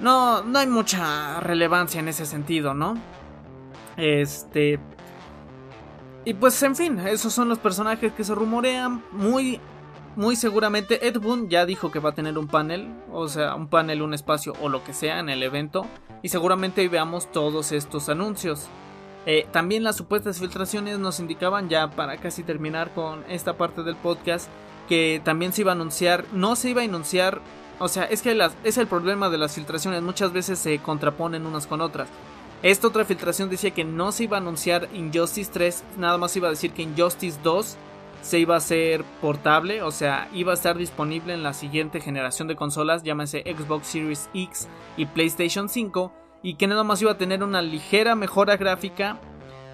No, 0.00 0.42
no 0.42 0.58
hay 0.58 0.66
mucha 0.66 1.40
relevancia 1.40 2.00
en 2.00 2.08
ese 2.08 2.26
sentido, 2.26 2.74
¿no? 2.74 2.94
Este. 3.96 4.78
Y 6.24 6.34
pues 6.34 6.60
en 6.62 6.76
fin, 6.76 6.98
esos 7.00 7.32
son 7.32 7.48
los 7.48 7.58
personajes 7.58 8.12
que 8.12 8.24
se 8.24 8.34
rumorean. 8.34 9.02
Muy, 9.12 9.60
muy 10.16 10.34
seguramente 10.34 11.06
Ed 11.06 11.18
Boon 11.20 11.48
ya 11.48 11.64
dijo 11.64 11.90
que 11.90 12.00
va 12.00 12.10
a 12.10 12.14
tener 12.14 12.36
un 12.36 12.48
panel, 12.48 12.92
o 13.12 13.28
sea, 13.28 13.54
un 13.54 13.68
panel, 13.68 14.02
un 14.02 14.12
espacio 14.12 14.54
o 14.60 14.68
lo 14.68 14.82
que 14.82 14.92
sea 14.92 15.20
en 15.20 15.28
el 15.28 15.42
evento 15.42 15.86
y 16.22 16.28
seguramente 16.28 16.88
veamos 16.88 17.30
todos 17.30 17.72
estos 17.72 18.08
anuncios. 18.08 18.66
Eh, 19.26 19.46
también 19.52 19.84
las 19.84 19.96
supuestas 19.96 20.38
filtraciones 20.38 20.98
nos 20.98 21.20
indicaban 21.20 21.68
ya 21.68 21.90
para 21.90 22.16
casi 22.16 22.42
terminar 22.42 22.92
con 22.94 23.24
esta 23.28 23.56
parte 23.56 23.82
del 23.82 23.96
podcast 23.96 24.48
que 24.88 25.20
también 25.24 25.52
se 25.52 25.62
iba 25.62 25.72
a 25.72 25.74
anunciar, 25.74 26.24
no 26.32 26.56
se 26.56 26.70
iba 26.70 26.82
a 26.82 26.84
anunciar, 26.84 27.40
o 27.78 27.88
sea, 27.88 28.04
es 28.04 28.22
que 28.22 28.38
es 28.64 28.78
el 28.78 28.86
problema 28.86 29.28
de 29.28 29.38
las 29.38 29.54
filtraciones, 29.54 30.02
muchas 30.02 30.32
veces 30.32 30.58
se 30.58 30.78
contraponen 30.78 31.46
unas 31.46 31.66
con 31.66 31.80
otras. 31.80 32.08
Esta 32.62 32.88
otra 32.88 33.04
filtración 33.04 33.50
decía 33.50 33.72
que 33.72 33.84
no 33.84 34.12
se 34.12 34.24
iba 34.24 34.38
a 34.38 34.40
anunciar 34.40 34.88
Injustice 34.94 35.50
3, 35.52 35.84
nada 35.98 36.18
más 36.18 36.36
iba 36.36 36.48
a 36.48 36.52
decir 36.52 36.72
que 36.72 36.82
Injustice 36.82 37.38
2 37.42 37.76
se 38.22 38.38
iba 38.38 38.54
a 38.54 38.58
hacer 38.58 39.04
portable, 39.20 39.82
o 39.82 39.92
sea, 39.92 40.28
iba 40.32 40.52
a 40.52 40.54
estar 40.54 40.76
disponible 40.76 41.34
en 41.34 41.42
la 41.42 41.52
siguiente 41.52 42.00
generación 42.00 42.48
de 42.48 42.56
consolas, 42.56 43.02
llámese 43.02 43.42
Xbox 43.42 43.86
Series 43.86 44.30
X 44.34 44.68
y 44.96 45.06
PlayStation 45.06 45.68
5, 45.68 46.12
y 46.42 46.54
que 46.54 46.66
nada 46.66 46.82
más 46.82 47.02
iba 47.02 47.12
a 47.12 47.18
tener 47.18 47.42
una 47.42 47.62
ligera 47.62 48.14
mejora 48.14 48.56
gráfica. 48.56 49.20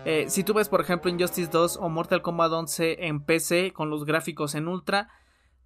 Eh, 0.04 0.26
si 0.28 0.42
tú 0.42 0.54
ves, 0.54 0.68
por 0.68 0.80
ejemplo, 0.80 1.10
Injustice 1.10 1.50
2 1.50 1.78
o 1.80 1.88
Mortal 1.88 2.22
Kombat 2.22 2.52
11 2.52 3.06
en 3.06 3.24
PC 3.24 3.72
con 3.72 3.90
los 3.90 4.04
gráficos 4.04 4.54
en 4.54 4.68
ultra, 4.68 5.08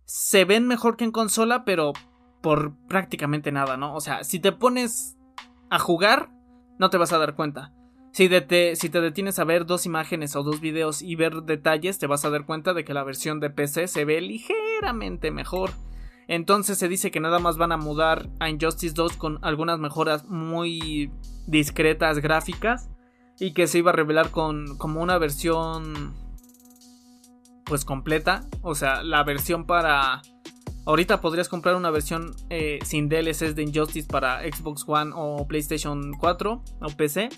se 0.04 0.44
ven 0.44 0.66
mejor 0.66 0.96
que 0.96 1.04
en 1.04 1.12
consola, 1.12 1.64
pero 1.64 1.92
por 2.40 2.76
prácticamente 2.86 3.52
nada, 3.52 3.76
¿no? 3.76 3.94
O 3.94 4.00
sea, 4.00 4.24
si 4.24 4.38
te 4.40 4.52
pones 4.52 5.16
a 5.70 5.78
jugar, 5.78 6.30
no 6.78 6.90
te 6.90 6.98
vas 6.98 7.12
a 7.12 7.18
dar 7.18 7.34
cuenta. 7.34 7.72
Si, 8.12 8.30
si, 8.76 8.88
te 8.88 9.00
detienes 9.00 9.38
a 9.38 9.44
ver 9.44 9.66
dos 9.66 9.84
imágenes 9.84 10.36
o 10.36 10.42
dos 10.42 10.60
videos 10.60 11.02
y 11.02 11.16
ver 11.16 11.42
detalles, 11.42 11.98
te 11.98 12.06
vas 12.06 12.24
a 12.24 12.30
dar 12.30 12.46
cuenta 12.46 12.72
de 12.72 12.84
que 12.84 12.94
la 12.94 13.04
versión 13.04 13.40
de 13.40 13.50
PC 13.50 13.88
se 13.88 14.06
ve 14.06 14.20
ligeramente 14.22 15.30
mejor. 15.30 15.70
Entonces 16.28 16.78
se 16.78 16.88
dice 16.88 17.10
que 17.10 17.20
nada 17.20 17.38
más 17.38 17.56
van 17.58 17.72
a 17.72 17.76
mudar 17.76 18.28
a 18.40 18.48
Injustice 18.48 18.94
2 18.94 19.16
con 19.16 19.38
algunas 19.42 19.78
mejoras 19.78 20.24
muy 20.24 21.12
discretas 21.46 22.18
gráficas 22.20 22.88
y 23.38 23.52
que 23.52 23.66
se 23.66 23.78
iba 23.78 23.90
a 23.90 23.94
revelar 23.94 24.30
con 24.30 24.76
como 24.78 25.02
una 25.02 25.18
versión 25.18 26.14
pues 27.64 27.84
completa, 27.84 28.46
o 28.62 28.74
sea, 28.74 29.02
la 29.02 29.24
versión 29.24 29.66
para 29.66 30.22
ahorita 30.86 31.20
podrías 31.20 31.48
comprar 31.48 31.74
una 31.76 31.90
versión 31.90 32.34
eh, 32.48 32.78
sin 32.84 33.08
DLCs 33.08 33.54
de 33.54 33.62
Injustice 33.62 34.08
para 34.08 34.40
Xbox 34.42 34.84
One 34.86 35.12
o 35.14 35.46
PlayStation 35.46 36.12
4 36.12 36.62
o 36.80 36.88
PC 36.96 37.28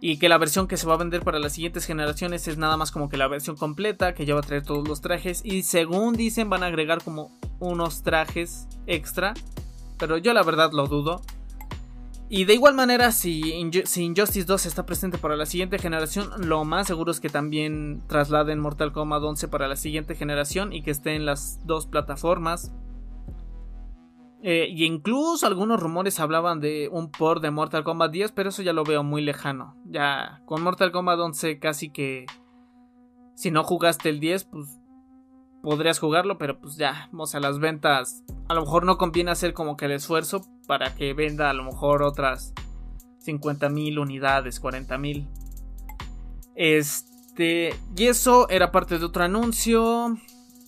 y 0.00 0.16
que 0.16 0.28
la 0.28 0.36
versión 0.36 0.66
que 0.66 0.76
se 0.76 0.86
va 0.86 0.94
a 0.94 0.96
vender 0.96 1.22
para 1.22 1.38
las 1.38 1.52
siguientes 1.52 1.84
generaciones 1.84 2.48
es 2.48 2.58
nada 2.58 2.76
más 2.76 2.90
como 2.90 3.08
que 3.08 3.16
la 3.16 3.28
versión 3.28 3.56
completa, 3.56 4.14
que 4.14 4.26
ya 4.26 4.34
va 4.34 4.40
a 4.40 4.42
traer 4.42 4.64
todos 4.64 4.88
los 4.88 5.00
trajes. 5.00 5.42
Y 5.44 5.62
según 5.62 6.14
dicen 6.14 6.50
van 6.50 6.64
a 6.64 6.66
agregar 6.66 7.04
como 7.04 7.30
unos 7.60 8.02
trajes 8.02 8.66
extra, 8.88 9.32
pero 9.98 10.18
yo 10.18 10.34
la 10.34 10.42
verdad 10.42 10.72
lo 10.72 10.88
dudo. 10.88 11.22
Y 12.34 12.46
de 12.46 12.54
igual 12.54 12.72
manera, 12.72 13.12
si, 13.12 13.52
Injustice 13.52 14.44
2 14.44 14.64
está 14.64 14.86
presente 14.86 15.18
para 15.18 15.36
la 15.36 15.44
siguiente 15.44 15.78
generación, 15.78 16.30
lo 16.48 16.64
más 16.64 16.86
seguro 16.86 17.10
es 17.10 17.20
que 17.20 17.28
también 17.28 18.02
trasladen 18.06 18.58
Mortal 18.58 18.90
Kombat 18.90 19.22
11 19.22 19.48
para 19.48 19.68
la 19.68 19.76
siguiente 19.76 20.14
generación 20.14 20.72
y 20.72 20.80
que 20.80 20.92
esté 20.92 21.14
en 21.14 21.26
las 21.26 21.60
dos 21.66 21.86
plataformas. 21.86 22.72
Eh, 24.42 24.66
y 24.70 24.86
incluso 24.86 25.46
algunos 25.46 25.78
rumores 25.78 26.20
hablaban 26.20 26.60
de 26.60 26.88
un 26.90 27.10
port 27.10 27.42
de 27.42 27.50
Mortal 27.50 27.84
Kombat 27.84 28.10
10, 28.10 28.32
pero 28.32 28.48
eso 28.48 28.62
ya 28.62 28.72
lo 28.72 28.84
veo 28.84 29.02
muy 29.02 29.20
lejano. 29.20 29.76
Ya 29.84 30.40
con 30.46 30.62
Mortal 30.62 30.90
Kombat 30.90 31.18
11 31.18 31.58
casi 31.58 31.90
que 31.90 32.24
si 33.34 33.50
no 33.50 33.62
jugaste 33.62 34.08
el 34.08 34.20
10, 34.20 34.44
pues 34.44 34.80
podrías 35.62 35.98
jugarlo, 35.98 36.38
pero 36.38 36.60
pues 36.60 36.76
ya, 36.76 37.08
o 37.16 37.26
sea, 37.26 37.40
las 37.40 37.58
ventas 37.58 38.24
a 38.48 38.54
lo 38.54 38.62
mejor 38.62 38.84
no 38.84 38.98
conviene 38.98 39.30
hacer 39.30 39.54
como 39.54 39.76
que 39.76 39.86
el 39.86 39.92
esfuerzo 39.92 40.44
para 40.66 40.94
que 40.94 41.14
venda 41.14 41.48
a 41.48 41.54
lo 41.54 41.64
mejor 41.64 42.02
otras 42.02 42.52
50 43.20 43.68
mil 43.68 43.98
unidades, 43.98 44.60
40 44.60 44.98
mil. 44.98 45.28
Este, 46.54 47.74
y 47.96 48.06
eso 48.06 48.48
era 48.48 48.72
parte 48.72 48.98
de 48.98 49.04
otro 49.04 49.22
anuncio. 49.22 50.16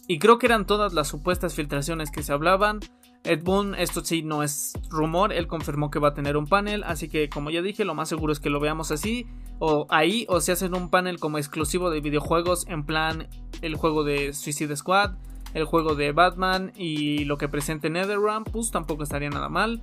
Y 0.07 0.19
creo 0.19 0.39
que 0.39 0.47
eran 0.47 0.67
todas 0.67 0.93
las 0.93 1.09
supuestas 1.09 1.55
filtraciones 1.55 2.11
que 2.11 2.23
se 2.23 2.33
hablaban. 2.33 2.81
Ed 3.25 3.43
Boon, 3.43 3.75
esto 3.75 4.05
sí 4.05 4.23
no 4.23 4.43
es 4.43 4.75
rumor, 4.91 5.33
él 5.33 5.47
confirmó 5.47 5.91
que 5.91 5.99
va 5.99 6.09
a 6.09 6.15
tener 6.15 6.37
un 6.37 6.47
panel, 6.47 6.85
así 6.85 7.09
que 7.09 7.31
como 7.31 7.51
ya 7.51 7.63
dije, 7.63 7.85
lo 7.85 7.95
más 7.95 8.09
seguro 8.09 8.33
es 8.33 8.39
que 8.39 8.51
lo 8.51 8.61
veamos 8.61 8.91
así, 8.91 9.27
o 9.59 9.87
ahí, 9.89 10.27
o 10.29 10.41
se 10.41 10.53
hacen 10.53 10.75
un 10.75 10.91
panel 10.91 11.19
como 11.19 11.39
exclusivo 11.39 11.91
de 11.91 12.01
videojuegos, 12.01 12.67
en 12.69 12.85
plan 12.85 13.29
el 13.63 13.77
juego 13.77 14.05
de 14.05 14.35
Suicide 14.35 14.77
Squad, 14.77 15.13
el 15.55 15.65
juego 15.65 15.95
de 15.95 16.13
Batman 16.13 16.73
y 16.77 17.25
lo 17.25 17.39
que 17.39 17.49
presente 17.49 17.89
NetherRealm, 17.89 18.45
pues 18.45 18.71
tampoco 18.71 19.05
estaría 19.05 19.31
nada 19.31 19.49
mal. 19.49 19.83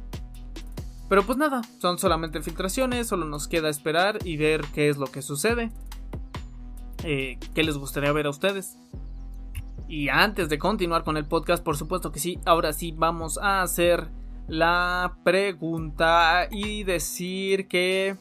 Pero 1.09 1.23
pues 1.23 1.37
nada, 1.37 1.61
son 1.79 1.97
solamente 1.97 2.41
filtraciones, 2.41 3.07
solo 3.07 3.25
nos 3.25 3.47
queda 3.47 3.69
esperar 3.69 4.19
y 4.23 4.37
ver 4.37 4.61
qué 4.73 4.89
es 4.89 4.97
lo 4.97 5.07
que 5.07 5.21
sucede. 5.21 5.71
Eh, 7.03 7.37
¿Qué 7.55 7.63
les 7.63 7.77
gustaría 7.77 8.11
ver 8.11 8.27
a 8.27 8.29
ustedes? 8.29 8.77
Y 9.91 10.07
antes 10.07 10.47
de 10.47 10.57
continuar 10.57 11.03
con 11.03 11.17
el 11.17 11.25
podcast, 11.25 11.61
por 11.61 11.75
supuesto 11.75 12.13
que 12.13 12.21
sí, 12.21 12.39
ahora 12.45 12.71
sí 12.71 12.93
vamos 12.95 13.37
a 13.37 13.61
hacer 13.61 14.07
la 14.47 15.17
pregunta 15.25 16.47
y 16.49 16.85
decir 16.85 17.67
que 17.67 18.15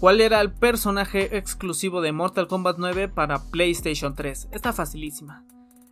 ¿cuál 0.00 0.20
era 0.20 0.40
el 0.40 0.52
personaje 0.52 1.36
exclusivo 1.36 2.00
de 2.00 2.10
Mortal 2.10 2.48
Kombat 2.48 2.78
9 2.78 3.08
para 3.08 3.38
PlayStation 3.38 4.16
3? 4.16 4.48
Está 4.50 4.72
facilísima. 4.72 5.44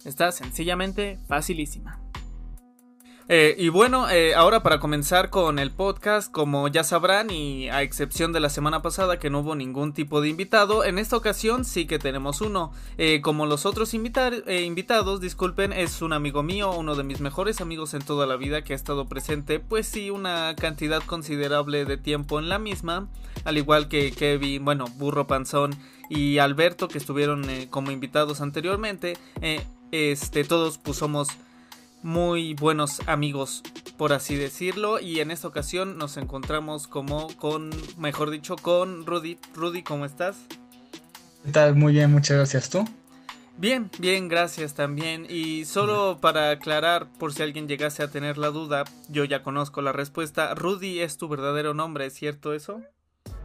Está 0.05 0.33
sencillamente 0.33 1.21
facilísima. 1.29 2.04
Eh, 3.29 3.57
y 3.59 3.71
bueno, 3.71 4.11
eh, 4.11 4.35
ahora 4.35 4.63
para 4.63 4.81
comenzar 4.81 5.31
con 5.31 5.59
el 5.59 5.71
podcast, 5.71 6.31
como 6.31 6.69
ya 6.69 6.85
sabrán, 6.85 7.31
y 7.31 7.71
a 7.71 7.83
excepción 7.83 8.33
de 8.33 8.41
la 8.41 8.51
semana 8.51 8.83
pasada 8.83 9.19
que 9.19 9.31
no 9.31 9.41
hubo 9.41 9.55
ningún 9.55 9.95
tipo 9.95 10.21
de 10.21 10.29
invitado, 10.29 10.85
en 10.85 10.99
esta 10.99 11.17
ocasión 11.17 11.65
sí 11.65 11.87
que 11.87 11.99
tenemos 11.99 12.43
uno. 12.43 12.73
Eh, 12.99 13.23
como 13.23 13.47
los 13.47 13.65
otros 13.65 13.95
invitados, 13.95 15.21
disculpen, 15.21 15.73
es 15.73 16.03
un 16.03 16.13
amigo 16.13 16.43
mío, 16.43 16.73
uno 16.73 16.97
de 16.97 17.05
mis 17.05 17.21
mejores 17.21 17.63
amigos 17.63 17.95
en 17.95 18.03
toda 18.03 18.27
la 18.27 18.37
vida 18.37 18.63
que 18.63 18.75
ha 18.75 18.77
estado 18.77 19.07
presente, 19.07 19.59
pues 19.59 19.87
sí, 19.87 20.11
una 20.11 20.55
cantidad 20.55 21.03
considerable 21.03 21.87
de 21.87 21.97
tiempo 21.97 22.39
en 22.39 22.51
la 22.51 22.59
misma, 22.59 23.09
al 23.45 23.57
igual 23.57 23.89
que 23.89 24.13
Kevin, 24.13 24.65
bueno, 24.67 24.85
Burro 24.97 25.27
Panzón 25.27 25.75
y 26.11 26.39
Alberto 26.39 26.89
que 26.89 26.99
estuvieron 26.99 27.47
como 27.71 27.91
invitados 27.91 28.43
anteriormente. 28.43 29.17
este, 29.91 30.43
todos 30.45 30.79
pues 30.79 30.99
muy 32.05 32.53
buenos 32.53 33.01
amigos, 33.07 33.63
por 33.97 34.13
así 34.13 34.37
decirlo. 34.37 35.01
Y 35.01 35.21
en 35.21 35.31
esta 35.31 35.49
ocasión 35.49 35.97
nos 35.99 36.17
encontramos 36.19 36.87
como 36.87 37.35
con, 37.37 37.71
mejor 37.99 38.31
dicho, 38.31 38.57
con 38.57 39.07
Rudy. 39.07 39.39
Rudy, 39.55 39.83
¿cómo 39.83 40.05
estás? 40.05 40.37
¿Qué 41.45 41.51
tal? 41.51 41.75
Muy 41.75 41.95
bien, 41.95 42.13
muchas 42.13 42.37
gracias. 42.37 42.69
¿Tú? 42.69 42.85
Bien, 43.57 43.91
bien, 43.99 44.29
gracias 44.29 44.75
también. 44.75 45.27
Y 45.29 45.65
solo 45.65 46.19
para 46.21 46.51
aclarar, 46.51 47.09
por 47.19 47.33
si 47.33 47.43
alguien 47.43 47.69
llegase 47.69 48.03
a 48.03 48.11
tener 48.11 48.37
la 48.37 48.49
duda, 48.49 48.85
yo 49.09 49.25
ya 49.25 49.43
conozco 49.43 49.81
la 49.81 49.93
respuesta. 49.93 50.55
Rudy 50.55 51.01
es 51.01 51.17
tu 51.17 51.29
verdadero 51.29 51.73
nombre, 51.73 52.07
¿es 52.07 52.15
cierto 52.15 52.53
eso? 52.53 52.83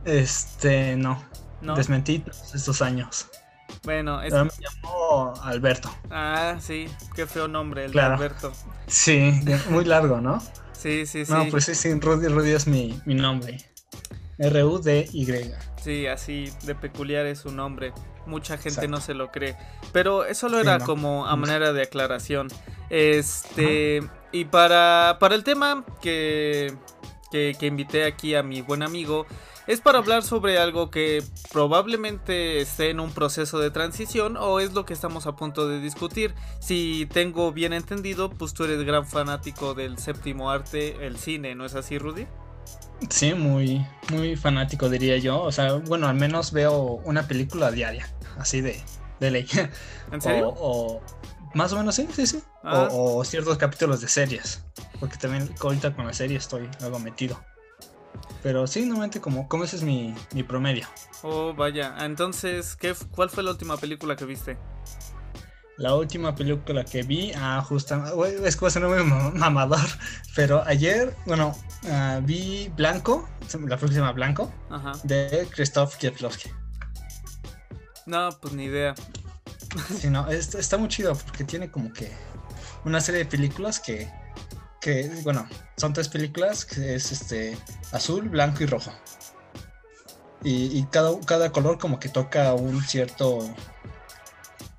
Este, 0.03 0.97
no. 0.97 1.24
¿No? 1.62 1.76
Desmentí 1.76 2.24
estos 2.53 2.82
años. 2.82 3.28
Bueno, 3.84 4.22
es... 4.22 4.34
me 4.34 4.49
llamo 4.59 5.34
Alberto. 5.43 5.89
Ah, 6.09 6.57
sí, 6.59 6.88
qué 7.15 7.26
feo 7.26 7.47
nombre 7.47 7.86
el 7.86 7.91
de 7.91 8.01
Alberto. 8.01 8.51
Sí, 8.88 9.34
muy 9.70 9.86
largo, 9.86 10.22
¿no? 10.22 10.41
Sí, 10.74 11.05
sí, 11.05 11.26
sí. 11.26 11.32
No, 11.32 11.45
pues 11.49 11.65
sí, 11.65 11.76
sí, 11.76 11.93
Rudy, 11.99 12.28
Rudy 12.28 12.51
es 12.51 12.67
mi, 12.67 13.01
mi 13.05 13.15
nombre. 13.15 13.57
R-U-D-Y. 14.38 15.53
Sí, 15.84 16.07
así 16.07 16.51
de 16.63 16.76
peculiar 16.76 17.26
es 17.26 17.39
su 17.39 17.51
nombre. 17.51 17.93
Mucha 18.26 18.57
gente 18.57 18.88
no 18.88 19.01
se 19.01 19.13
lo 19.13 19.32
cree. 19.32 19.57
Pero 19.91 20.26
eso 20.26 20.47
lo 20.49 20.59
era 20.59 20.80
como 20.80 21.26
a 21.26 21.36
manera 21.36 21.74
de 21.74 21.82
aclaración. 21.82 22.47
Este. 22.89 24.01
Y 24.32 24.45
para, 24.45 25.17
para 25.20 25.36
el 25.36 25.43
tema 25.43 25.84
que, 26.01 26.74
que, 27.32 27.55
que 27.59 27.65
invité 27.65 28.05
aquí 28.05 28.36
a 28.36 28.43
mi 28.43 28.61
buen 28.61 28.84
amigo 28.84 29.26
es 29.70 29.82
para 29.82 29.99
hablar 29.99 30.24
sobre 30.24 30.57
algo 30.57 30.89
que 30.89 31.24
probablemente 31.51 32.59
esté 32.59 32.89
en 32.89 32.99
un 32.99 33.11
proceso 33.11 33.59
de 33.59 33.70
transición 33.70 34.36
o 34.36 34.59
es 34.59 34.74
lo 34.74 34.84
que 34.84 34.93
estamos 34.93 35.28
a 35.28 35.36
punto 35.36 35.67
de 35.67 35.80
discutir. 35.80 36.34
Si 36.59 37.07
tengo 37.13 37.51
bien 37.51 37.74
entendido, 37.74 38.32
pues 38.32 38.55
tú 38.55 38.63
eres 38.63 38.84
gran 38.84 39.05
fanático 39.05 39.76
del 39.76 39.99
séptimo 39.99 40.49
arte, 40.49 41.05
el 41.05 41.20
cine, 41.20 41.53
¿no 41.53 41.67
es 41.67 41.76
así, 41.76 41.99
Rudy? 41.99 42.26
Sí, 43.11 43.36
muy, 43.36 43.86
muy 44.09 44.36
fanático 44.36 44.89
diría 44.89 45.17
yo. 45.20 45.39
O 45.39 45.51
sea, 45.51 45.74
bueno, 45.74 46.07
al 46.07 46.15
menos 46.15 46.51
veo 46.51 46.99
una 47.05 47.28
película 47.28 47.70
diaria, 47.70 48.11
así 48.39 48.61
de, 48.61 48.82
de 49.20 49.30
ley. 49.30 49.47
¿En 50.11 50.20
serio? 50.20 50.51
O, 50.57 50.99
más 51.53 51.72
o 51.74 51.78
menos 51.78 51.93
sí, 51.93 52.07
sí, 52.11 52.26
sí. 52.26 52.41
Ah. 52.63 52.88
O, 52.91 53.17
o, 53.17 53.24
ciertos 53.24 53.59
capítulos 53.59 54.01
de 54.01 54.07
series. 54.07 54.63
Porque 54.99 55.17
también 55.17 55.47
ahorita 55.61 55.95
con 55.95 56.07
la 56.07 56.13
serie 56.13 56.38
estoy 56.38 56.67
algo 56.82 56.97
metido. 56.97 57.39
Pero 58.41 58.68
sí, 58.68 58.82
normalmente 58.82 59.20
como, 59.20 59.47
como 59.47 59.64
ese 59.64 59.76
es 59.76 59.84
mi, 59.84 60.16
mi 60.34 60.43
promedio. 60.43 60.88
Oh, 61.24 61.53
vaya. 61.53 61.95
Entonces, 61.99 62.76
¿qué, 62.76 62.95
¿cuál 63.12 63.30
fue 63.30 63.43
la 63.43 63.51
última 63.51 63.78
película 63.78 64.16
que 64.16 64.26
viste? 64.26 64.57
La 65.78 65.95
última 65.95 66.36
película 66.36 66.84
que 66.84 67.03
vi, 67.03 67.32
ah, 67.36 67.64
justamente, 67.66 68.14
es 68.45 68.55
que 68.55 68.62
va 68.62 68.68
a 68.68 68.72
ser 68.72 68.84
muy 68.84 69.01
mamador, 69.34 69.88
pero 70.36 70.62
ayer, 70.66 71.16
bueno, 71.26 71.55
uh, 71.84 72.22
vi 72.22 72.70
Blanco, 72.76 73.30
la 73.66 73.78
próxima 73.78 74.12
Blanco, 74.12 74.51
Ajá. 74.70 74.91
de 75.03 75.47
Krzysztof 75.49 75.95
Kieplowski. 75.95 76.49
No, 78.05 78.30
pues 78.41 78.53
ni 78.53 78.66
idea. 78.66 78.93
Sí, 79.99 80.10
no, 80.10 80.28
está, 80.30 80.60
está 80.60 80.78
muy 80.78 80.89
chido 80.89 81.16
porque 81.16 81.43
tiene 81.43 81.72
como 81.72 81.93
que 81.93 82.12
una 82.84 82.99
serie 82.99 83.20
de 83.20 83.26
películas 83.26 83.80
que 83.80 84.12
que, 84.80 85.09
bueno, 85.23 85.47
son 85.77 85.93
tres 85.93 86.07
películas, 86.07 86.65
que 86.65 86.95
es 86.95 87.11
este 87.11 87.57
azul, 87.91 88.30
blanco 88.30 88.63
y 88.63 88.65
rojo. 88.65 88.91
Y, 90.43 90.77
y, 90.77 90.86
cada, 90.86 91.19
cada 91.25 91.51
color 91.51 91.77
como 91.77 91.99
que 91.99 92.07
toca 92.07 92.53
un 92.53 92.82
cierto 92.82 93.39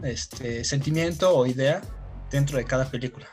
este, 0.02 0.64
sentimiento 0.64 1.36
o 1.36 1.46
idea 1.46 1.82
dentro 2.30 2.56
de 2.56 2.64
cada 2.64 2.90
película. 2.90 3.28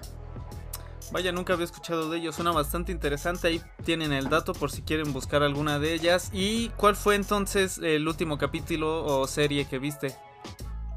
Vaya, 1.12 1.32
nunca 1.32 1.54
había 1.54 1.66
escuchado 1.66 2.10
de 2.10 2.18
ellos, 2.18 2.36
suena 2.36 2.52
bastante 2.52 2.92
interesante, 2.92 3.48
ahí 3.48 3.62
tienen 3.86 4.12
el 4.12 4.28
dato 4.28 4.54
por 4.54 4.72
si 4.72 4.82
quieren 4.82 5.14
buscar 5.14 5.42
alguna 5.42 5.80
de 5.80 5.94
ellas. 5.94 6.30
¿Y 6.34 6.70
cuál 6.70 6.98
fue 6.98 7.16
entonces 7.16 7.78
el 7.78 8.06
último 8.08 8.38
capítulo 8.38 9.06
o 9.06 9.26
serie 9.26 9.66
que 9.66 9.80
viste? 9.80 10.14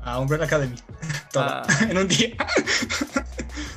A 0.02 0.18
Umbrella 0.18 0.46
Academy, 0.46 0.76
Toda, 1.32 1.62
ah. 1.62 1.78
en 1.88 1.98
un 1.98 2.08
día. 2.08 2.34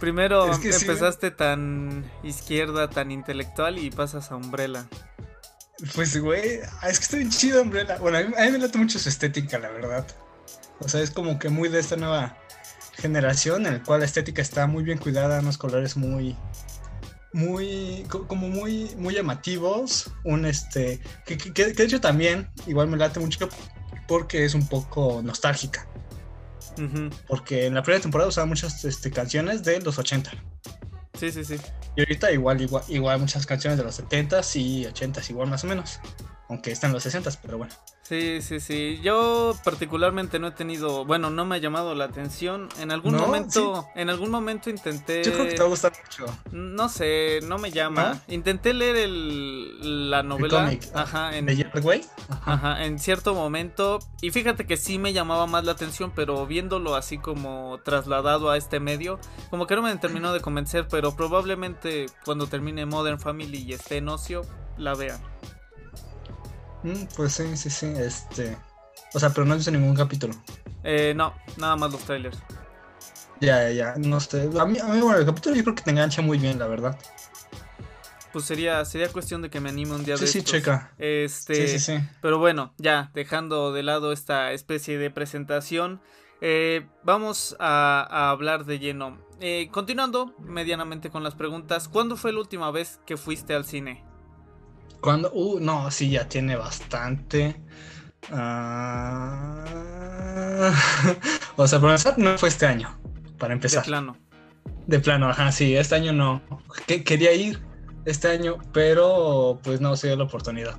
Primero 0.03 0.51
es 0.51 0.59
que 0.59 0.69
empezaste 0.69 1.29
sí, 1.29 1.33
tan 1.37 2.03
izquierda, 2.23 2.89
tan 2.89 3.09
intelectual 3.09 3.79
y 3.79 3.89
pasas 3.89 4.31
a 4.31 4.35
Umbrella. 4.35 4.85
Pues, 5.95 6.19
güey, 6.19 6.59
es 6.89 6.99
que 6.99 7.05
está 7.05 7.15
bien 7.15 7.29
chido 7.29 7.61
Umbrella. 7.61 7.99
Bueno, 7.99 8.17
a 8.17 8.23
mí, 8.23 8.33
a 8.37 8.41
mí 8.43 8.51
me 8.51 8.57
late 8.57 8.77
mucho 8.77 8.99
su 8.99 9.07
estética, 9.07 9.59
la 9.59 9.69
verdad. 9.69 10.05
O 10.81 10.89
sea, 10.89 10.99
es 10.99 11.09
como 11.09 11.39
que 11.39 11.47
muy 11.47 11.69
de 11.69 11.79
esta 11.79 11.95
nueva 11.95 12.37
generación 12.97 13.65
en 13.65 13.75
la 13.75 13.83
cual 13.83 14.01
la 14.01 14.05
estética 14.05 14.41
está 14.41 14.67
muy 14.67 14.83
bien 14.83 14.97
cuidada, 14.97 15.39
unos 15.39 15.57
colores 15.57 15.95
muy 15.95 16.35
muy 17.31 18.05
como 18.09 18.49
muy 18.49 18.93
muy 18.97 19.13
llamativos, 19.13 20.11
un 20.25 20.45
este 20.45 20.99
que, 21.25 21.37
que, 21.37 21.53
que 21.53 21.65
de 21.67 21.83
hecho 21.85 22.01
también 22.01 22.49
igual 22.67 22.89
me 22.89 22.97
late 22.97 23.21
mucho 23.21 23.47
porque 24.09 24.43
es 24.43 24.53
un 24.53 24.67
poco 24.67 25.21
nostálgica. 25.23 25.87
Uh 26.77 26.81
-huh. 26.81 27.13
Porque 27.27 27.65
en 27.65 27.73
la 27.73 27.83
primera 27.83 28.01
temporada 28.01 28.29
usaba 28.29 28.45
muchas 28.45 28.83
este, 28.85 29.11
canciones 29.11 29.63
de 29.63 29.79
los 29.81 29.97
80. 29.97 30.31
Sí, 31.19 31.31
sí, 31.31 31.43
sí. 31.45 31.57
Y 31.95 32.01
ahorita 32.01 32.31
igual, 32.31 32.61
igual, 32.61 32.83
igual 32.87 33.19
muchas 33.19 33.45
canciones 33.45 33.77
de 33.77 33.83
los 33.83 33.99
70s 33.99 34.55
y 34.59 34.85
80s, 34.85 35.29
igual 35.29 35.49
más 35.49 35.63
o 35.63 35.67
menos. 35.67 35.99
Aunque 36.49 36.71
están 36.71 36.91
los 36.91 37.05
60s, 37.05 37.39
pero 37.41 37.57
bueno. 37.57 37.73
Sí, 38.03 38.41
sí, 38.41 38.59
sí. 38.59 38.99
Yo 39.01 39.55
particularmente 39.63 40.37
no 40.37 40.47
he 40.47 40.51
tenido, 40.51 41.05
bueno, 41.05 41.29
no 41.29 41.45
me 41.45 41.55
ha 41.55 41.57
llamado 41.59 41.95
la 41.95 42.03
atención. 42.03 42.67
En 42.79 42.91
algún 42.91 43.13
¿No? 43.13 43.19
momento, 43.19 43.81
¿Sí? 43.93 44.01
en 44.01 44.09
algún 44.09 44.29
momento 44.29 44.69
intenté. 44.69 45.23
Yo 45.23 45.31
creo 45.31 45.45
que 45.45 45.53
te 45.53 45.59
va 45.59 45.65
a 45.65 45.69
gustar 45.69 45.93
mucho. 46.03 46.25
No 46.51 46.89
sé, 46.89 47.39
no 47.43 47.57
me 47.57 47.71
llama. 47.71 48.21
¿No? 48.27 48.33
Intenté 48.33 48.73
leer 48.73 48.97
el, 48.97 50.11
la 50.11 50.21
novela. 50.21 50.69
El 50.71 50.79
ajá, 50.93 51.37
en, 51.37 51.45
¿De? 51.45 51.65
Ajá. 52.29 52.53
ajá, 52.53 52.85
en 52.85 52.99
cierto 52.99 53.33
momento. 53.33 53.99
Y 54.21 54.31
fíjate 54.31 54.67
que 54.67 54.75
sí 54.75 54.99
me 54.99 55.13
llamaba 55.13 55.47
más 55.47 55.63
la 55.63 55.71
atención, 55.71 56.11
pero 56.13 56.45
viéndolo 56.45 56.95
así 56.95 57.17
como 57.17 57.79
trasladado 57.85 58.51
a 58.51 58.57
este 58.57 58.81
medio, 58.81 59.17
como 59.49 59.65
que 59.65 59.75
no 59.75 59.81
me 59.81 59.95
terminó 59.95 60.33
de 60.33 60.41
convencer. 60.41 60.87
Pero 60.89 61.15
probablemente 61.15 62.07
cuando 62.25 62.47
termine 62.47 62.85
Modern 62.85 63.19
Family 63.19 63.59
y 63.59 63.73
esté 63.73 63.97
en 63.97 64.09
ocio, 64.09 64.41
la 64.77 64.93
vean. 64.93 65.32
Mm, 66.83 67.05
pues 67.15 67.33
sí, 67.33 67.57
sí, 67.57 67.69
sí, 67.69 67.93
este... 67.97 68.57
O 69.13 69.19
sea, 69.19 69.29
pero 69.29 69.45
no 69.45 69.53
he 69.53 69.57
visto 69.57 69.71
ningún 69.71 69.95
capítulo. 69.95 70.33
Eh, 70.83 71.13
no, 71.15 71.33
nada 71.57 71.75
más 71.75 71.91
los 71.91 72.01
trailers. 72.01 72.37
Ya, 73.39 73.69
ya, 73.69 73.93
no 73.97 74.19
sé. 74.19 74.49
A 74.59 74.65
mí, 74.65 74.79
a 74.79 74.85
mí, 74.85 74.99
bueno, 75.01 75.17
el 75.17 75.25
capítulo 75.25 75.55
yo 75.55 75.63
creo 75.63 75.75
que 75.75 75.83
te 75.83 75.91
engancha 75.91 76.21
muy 76.21 76.37
bien, 76.37 76.57
la 76.59 76.67
verdad. 76.67 76.97
Pues 78.31 78.45
sería, 78.45 78.83
sería 78.85 79.09
cuestión 79.09 79.43
de 79.43 79.49
que 79.49 79.59
me 79.59 79.69
anime 79.69 79.93
un 79.93 80.03
día 80.03 80.17
sí, 80.17 80.25
de 80.25 80.31
Sí, 80.31 80.37
estos. 80.39 80.51
checa. 80.53 80.91
Este, 80.97 81.53
sí, 81.55 81.67
sí, 81.67 81.79
sí. 81.79 82.07
Pero 82.21 82.39
bueno, 82.39 82.73
ya, 82.77 83.11
dejando 83.13 83.71
de 83.71 83.83
lado 83.83 84.11
esta 84.11 84.51
especie 84.53 84.97
de 84.97 85.11
presentación, 85.11 86.01
eh, 86.41 86.87
vamos 87.03 87.55
a, 87.59 88.07
a, 88.09 88.31
hablar 88.31 88.65
de 88.65 88.79
lleno. 88.79 89.19
Eh, 89.39 89.69
continuando 89.71 90.33
medianamente 90.39 91.11
con 91.11 91.23
las 91.23 91.35
preguntas, 91.35 91.87
¿cuándo 91.87 92.17
fue 92.17 92.33
la 92.33 92.39
última 92.39 92.71
vez 92.71 92.99
que 93.05 93.17
fuiste 93.17 93.53
al 93.53 93.65
cine? 93.65 94.03
Cuando, 95.03 95.31
uh, 95.33 95.59
no, 95.59 95.91
sí, 95.91 96.09
ya 96.11 96.29
tiene 96.29 96.55
bastante. 96.55 97.61
Uh... 98.31 98.35
o 101.57 101.67
sea, 101.67 101.81
por 101.81 101.89
empezar, 101.89 102.17
no 102.17 102.37
fue 102.37 102.47
este 102.47 102.65
año, 102.65 102.97
para 103.37 103.53
empezar. 103.53 103.83
De 103.83 103.87
plano. 103.87 104.15
De 104.87 105.01
plano, 105.01 105.29
ajá, 105.29 105.51
sí, 105.51 105.75
este 105.75 105.95
año 105.95 106.13
no. 106.13 106.41
Que 106.87 107.03
quería 107.03 107.33
ir 107.33 107.61
este 108.05 108.29
año, 108.29 108.59
pero 108.71 109.59
pues 109.61 109.81
no 109.81 109.97
se 109.97 110.07
dio 110.07 110.15
la 110.15 110.23
oportunidad. 110.23 110.77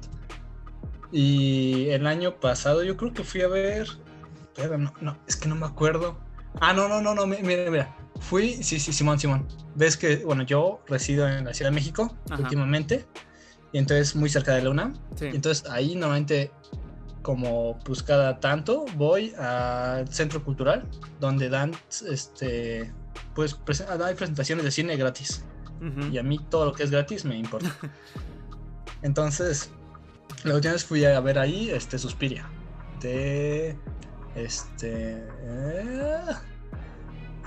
Y 1.12 1.90
el 1.90 2.06
año 2.06 2.40
pasado 2.40 2.82
yo 2.82 2.96
creo 2.96 3.12
que 3.12 3.24
fui 3.24 3.42
a 3.42 3.48
ver. 3.48 3.86
Pero 4.56 4.78
no, 4.78 4.94
no, 5.02 5.18
es 5.28 5.36
que 5.36 5.50
no 5.50 5.54
me 5.54 5.66
acuerdo. 5.66 6.18
Ah, 6.62 6.72
no, 6.72 6.88
no, 6.88 7.02
no, 7.02 7.14
no, 7.14 7.26
mira, 7.26 7.70
mira. 7.70 7.94
Fui, 8.20 8.54
sí, 8.62 8.80
sí, 8.80 8.94
Simón, 8.94 9.20
Simón. 9.20 9.46
Ves 9.74 9.98
que, 9.98 10.24
bueno, 10.24 10.44
yo 10.44 10.80
resido 10.86 11.28
en 11.28 11.44
la 11.44 11.52
Ciudad 11.52 11.70
de 11.70 11.74
México 11.74 12.16
ajá. 12.30 12.40
últimamente 12.40 13.04
y 13.74 13.78
entonces 13.78 14.14
muy 14.14 14.30
cerca 14.30 14.54
de 14.54 14.62
la 14.62 14.70
UNAM. 14.70 14.94
Sí. 15.16 15.26
Y 15.26 15.34
entonces 15.34 15.68
ahí 15.68 15.96
normalmente 15.96 16.52
como 17.22 17.76
pues 17.80 18.04
cada 18.04 18.38
tanto 18.38 18.84
voy 18.96 19.34
al 19.34 20.06
centro 20.08 20.44
cultural 20.44 20.86
donde 21.18 21.48
dan 21.48 21.72
este 22.08 22.92
pues 23.34 23.58
hay 23.80 24.14
presentaciones 24.14 24.64
de 24.64 24.70
cine 24.70 24.96
gratis. 24.96 25.44
Uh 25.80 25.86
-huh. 25.86 26.12
Y 26.12 26.18
a 26.18 26.22
mí 26.22 26.38
todo 26.48 26.66
lo 26.66 26.72
que 26.72 26.84
es 26.84 26.90
gratis 26.92 27.24
me 27.24 27.36
importa. 27.36 27.74
entonces 29.02 29.70
la 30.44 30.54
última 30.54 30.74
vez 30.74 30.84
fui 30.84 31.04
a 31.04 31.18
ver 31.18 31.40
ahí 31.40 31.70
este 31.70 31.98
Suspiria 31.98 32.48
de 33.00 33.76
este 34.36 35.26
eh, 35.42 36.26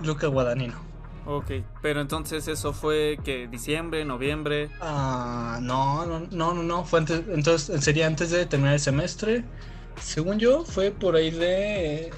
Luca 0.03 0.27
Guadagnino. 0.27 0.86
Ok, 1.29 1.51
pero 1.81 1.99
entonces 1.99 2.47
eso 2.47 2.71
fue 2.71 3.19
que 3.21 3.47
diciembre, 3.47 4.05
noviembre. 4.05 4.69
Ah, 4.79 5.59
no, 5.61 6.05
no, 6.05 6.21
no, 6.21 6.53
no, 6.53 6.63
no, 6.63 6.85
fue 6.85 6.99
antes, 6.99 7.21
entonces 7.27 7.83
sería 7.83 8.07
antes 8.07 8.31
de 8.31 8.45
terminar 8.45 8.75
el 8.75 8.79
semestre. 8.79 9.43
Según 10.01 10.39
yo, 10.39 10.63
fue 10.63 10.89
por 10.89 11.17
ahí 11.17 11.31
de 11.31 12.05
eh, 12.05 12.11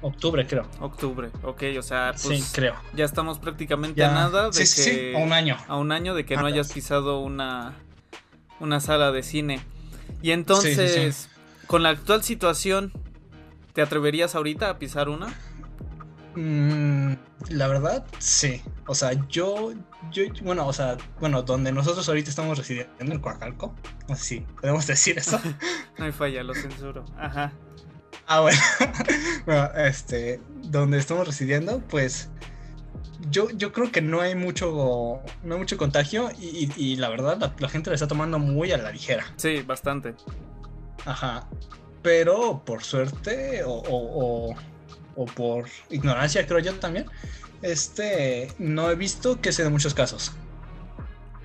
octubre, 0.00 0.46
creo. 0.46 0.66
Octubre, 0.80 1.28
ok, 1.42 1.62
o 1.78 1.82
sea, 1.82 2.12
pues 2.12 2.42
sí, 2.42 2.52
creo. 2.54 2.74
Ya 2.94 3.04
estamos 3.04 3.38
prácticamente 3.38 4.00
ya. 4.00 4.10
a 4.10 4.14
nada 4.14 4.46
de 4.46 4.52
sí, 4.54 4.60
que 4.60 4.90
sí, 4.90 5.14
a 5.14 5.18
un 5.18 5.34
año. 5.34 5.58
A 5.68 5.76
un 5.76 5.92
año 5.92 6.14
de 6.14 6.24
que 6.24 6.38
no 6.38 6.46
hayas 6.46 6.72
pisado 6.72 7.20
una 7.20 7.74
una 8.60 8.80
sala 8.80 9.12
de 9.12 9.22
cine. 9.22 9.60
Y 10.22 10.30
entonces, 10.30 11.28
con 11.66 11.82
la 11.82 11.90
actual 11.90 12.22
situación, 12.22 12.92
¿te 13.74 13.82
atreverías 13.82 14.34
ahorita 14.34 14.70
a 14.70 14.78
pisar 14.78 15.10
una? 15.10 15.34
Mm, 16.36 17.14
la 17.50 17.66
verdad, 17.68 18.04
sí. 18.18 18.62
O 18.86 18.94
sea, 18.94 19.12
yo, 19.28 19.72
yo, 20.10 20.22
bueno, 20.42 20.66
o 20.66 20.72
sea, 20.72 20.96
bueno, 21.20 21.42
donde 21.42 21.72
nosotros 21.72 22.08
ahorita 22.08 22.30
estamos 22.30 22.56
residiendo 22.58 22.92
en 22.98 23.18
Coacalco, 23.20 23.74
si 24.16 24.40
podemos 24.60 24.86
decir 24.86 25.18
eso. 25.18 25.40
no 25.98 26.04
hay 26.04 26.12
falla, 26.12 26.42
lo 26.42 26.54
censuro. 26.54 27.04
Ajá. 27.18 27.52
Ah, 28.26 28.40
bueno. 28.40 28.58
bueno, 29.46 29.70
este, 29.76 30.40
donde 30.62 30.98
estamos 30.98 31.26
residiendo, 31.26 31.80
pues, 31.88 32.30
yo, 33.30 33.50
yo 33.50 33.72
creo 33.72 33.90
que 33.90 34.00
no 34.02 34.20
hay 34.20 34.34
mucho, 34.34 35.20
no 35.42 35.54
hay 35.54 35.58
mucho 35.60 35.76
contagio 35.76 36.30
y, 36.40 36.46
y- 36.46 36.72
y 36.76 36.96
la 36.96 37.08
verdad 37.08 37.38
la, 37.38 37.54
la 37.58 37.68
gente 37.68 37.90
la 37.90 37.94
está 37.94 38.06
tomando 38.08 38.38
muy 38.38 38.72
a 38.72 38.78
la 38.78 38.92
ligera. 38.92 39.24
Sí, 39.36 39.62
bastante. 39.62 40.14
Ajá. 41.04 41.48
Pero 42.02 42.62
por 42.64 42.82
suerte 42.82 43.62
o, 43.64 43.72
o- 43.72 44.50
o- 44.50 44.54
o 45.16 45.24
por 45.26 45.66
ignorancia, 45.90 46.46
creo 46.46 46.58
yo 46.60 46.74
también, 46.74 47.06
este, 47.62 48.52
no 48.58 48.90
he 48.90 48.94
visto 48.94 49.40
que 49.40 49.52
se 49.52 49.62
den 49.64 49.72
muchos 49.72 49.94
casos. 49.94 50.32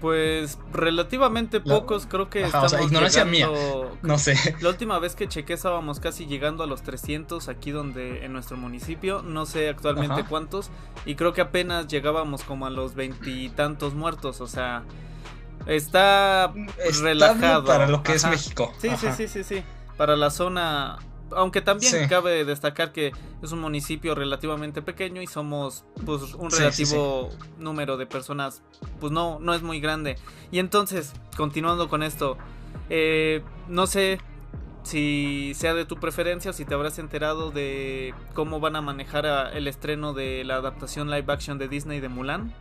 Pues 0.02 0.60
relativamente 0.74 1.62
La- 1.64 1.76
pocos, 1.76 2.06
creo 2.06 2.30
que 2.30 2.44
Ajá, 2.46 2.64
o 2.64 2.70
sea, 2.70 2.82
ignorancia 2.84 3.24
llegando- 3.26 3.98
No 4.04 4.18
sé. 4.20 4.36
La 4.62 4.70
última 4.70 5.00
vez 5.00 5.16
que 5.16 5.28
chequé 5.28 5.54
estábamos 5.54 6.00
casi 6.00 6.26
llegando 6.28 6.64
a 6.64 6.68
los 6.68 6.84
300 6.84 7.48
aquí 7.48 7.72
donde 7.72 8.24
en 8.26 8.34
nuestro 8.34 8.58
municipio, 8.58 9.22
no 9.24 9.46
sé 9.46 9.70
actualmente 9.70 10.22
Ajá. 10.22 10.30
cuántos 10.30 10.70
y 11.06 11.16
creo 11.16 11.34
que 11.34 11.42
apenas 11.42 11.88
llegábamos 11.88 12.44
como 12.44 12.66
a 12.66 12.70
los 12.70 12.94
veintitantos 12.94 13.94
muertos, 13.96 14.42
o 14.42 14.48
sea, 14.48 14.84
está 15.66 16.54
relajado 17.02 17.64
para 17.66 17.88
lo 17.88 18.04
que 18.04 18.14
es. 18.14 18.26
México. 18.26 18.74
Sí, 18.80 18.90
sí, 19.00 19.08
sí, 19.16 19.28
sí, 19.28 19.44
sí, 19.44 19.64
para 19.98 20.16
la 20.18 20.30
zona 20.30 20.98
aunque 21.32 21.62
también 21.62 21.92
Sí. 21.92 22.08
cabe 22.08 22.46
destacar 22.46 22.92
que 22.92 23.12
es 23.42 23.52
un 23.52 23.60
municipio 23.60 24.14
relativamente 24.16 24.82
pequeño 24.82 25.22
y 25.22 25.28
somos 25.28 25.84
pues 26.06 26.34
un 26.36 26.52
Sí, 26.52 26.58
sí, 26.58 26.64
relativo 26.64 27.30
número 27.58 27.98
de 27.98 28.06
personas 28.06 28.62
pues 29.00 29.12
no 29.12 29.40
no 29.40 29.54
es 29.54 29.62
muy 29.62 29.80
grande. 29.80 30.18
Y 30.52 30.60
entonces 30.60 31.14
continuando 31.38 31.90
con 31.90 32.04
esto 32.04 32.38
eh, 32.90 33.42
no 33.68 33.88
sé 33.88 34.20
si 34.84 35.54
sea 35.56 35.74
de 35.74 35.86
tu 35.86 35.96
preferencia 35.96 36.54
si 36.54 36.64
te 36.66 36.76
habrás 36.76 37.00
enterado 37.00 37.50
de 37.50 38.14
cómo 38.36 38.60
van 38.60 38.76
a 38.76 38.82
manejar 38.82 39.26
a- 39.26 39.52
el 39.52 39.68
estreno 39.68 40.14
de 40.14 40.44
la 40.44 40.58
adaptación 40.58 41.10
live 41.10 41.26
action 41.34 41.58
de 41.58 41.68
Disney 41.68 42.00
de 42.02 42.10
Mulan. 42.10 42.54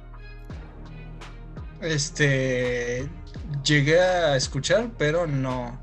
Este, 1.80 3.06
llegué 3.62 4.00
a 4.00 4.36
escuchar, 4.36 4.88
pero 4.96 5.26
no, 5.26 5.78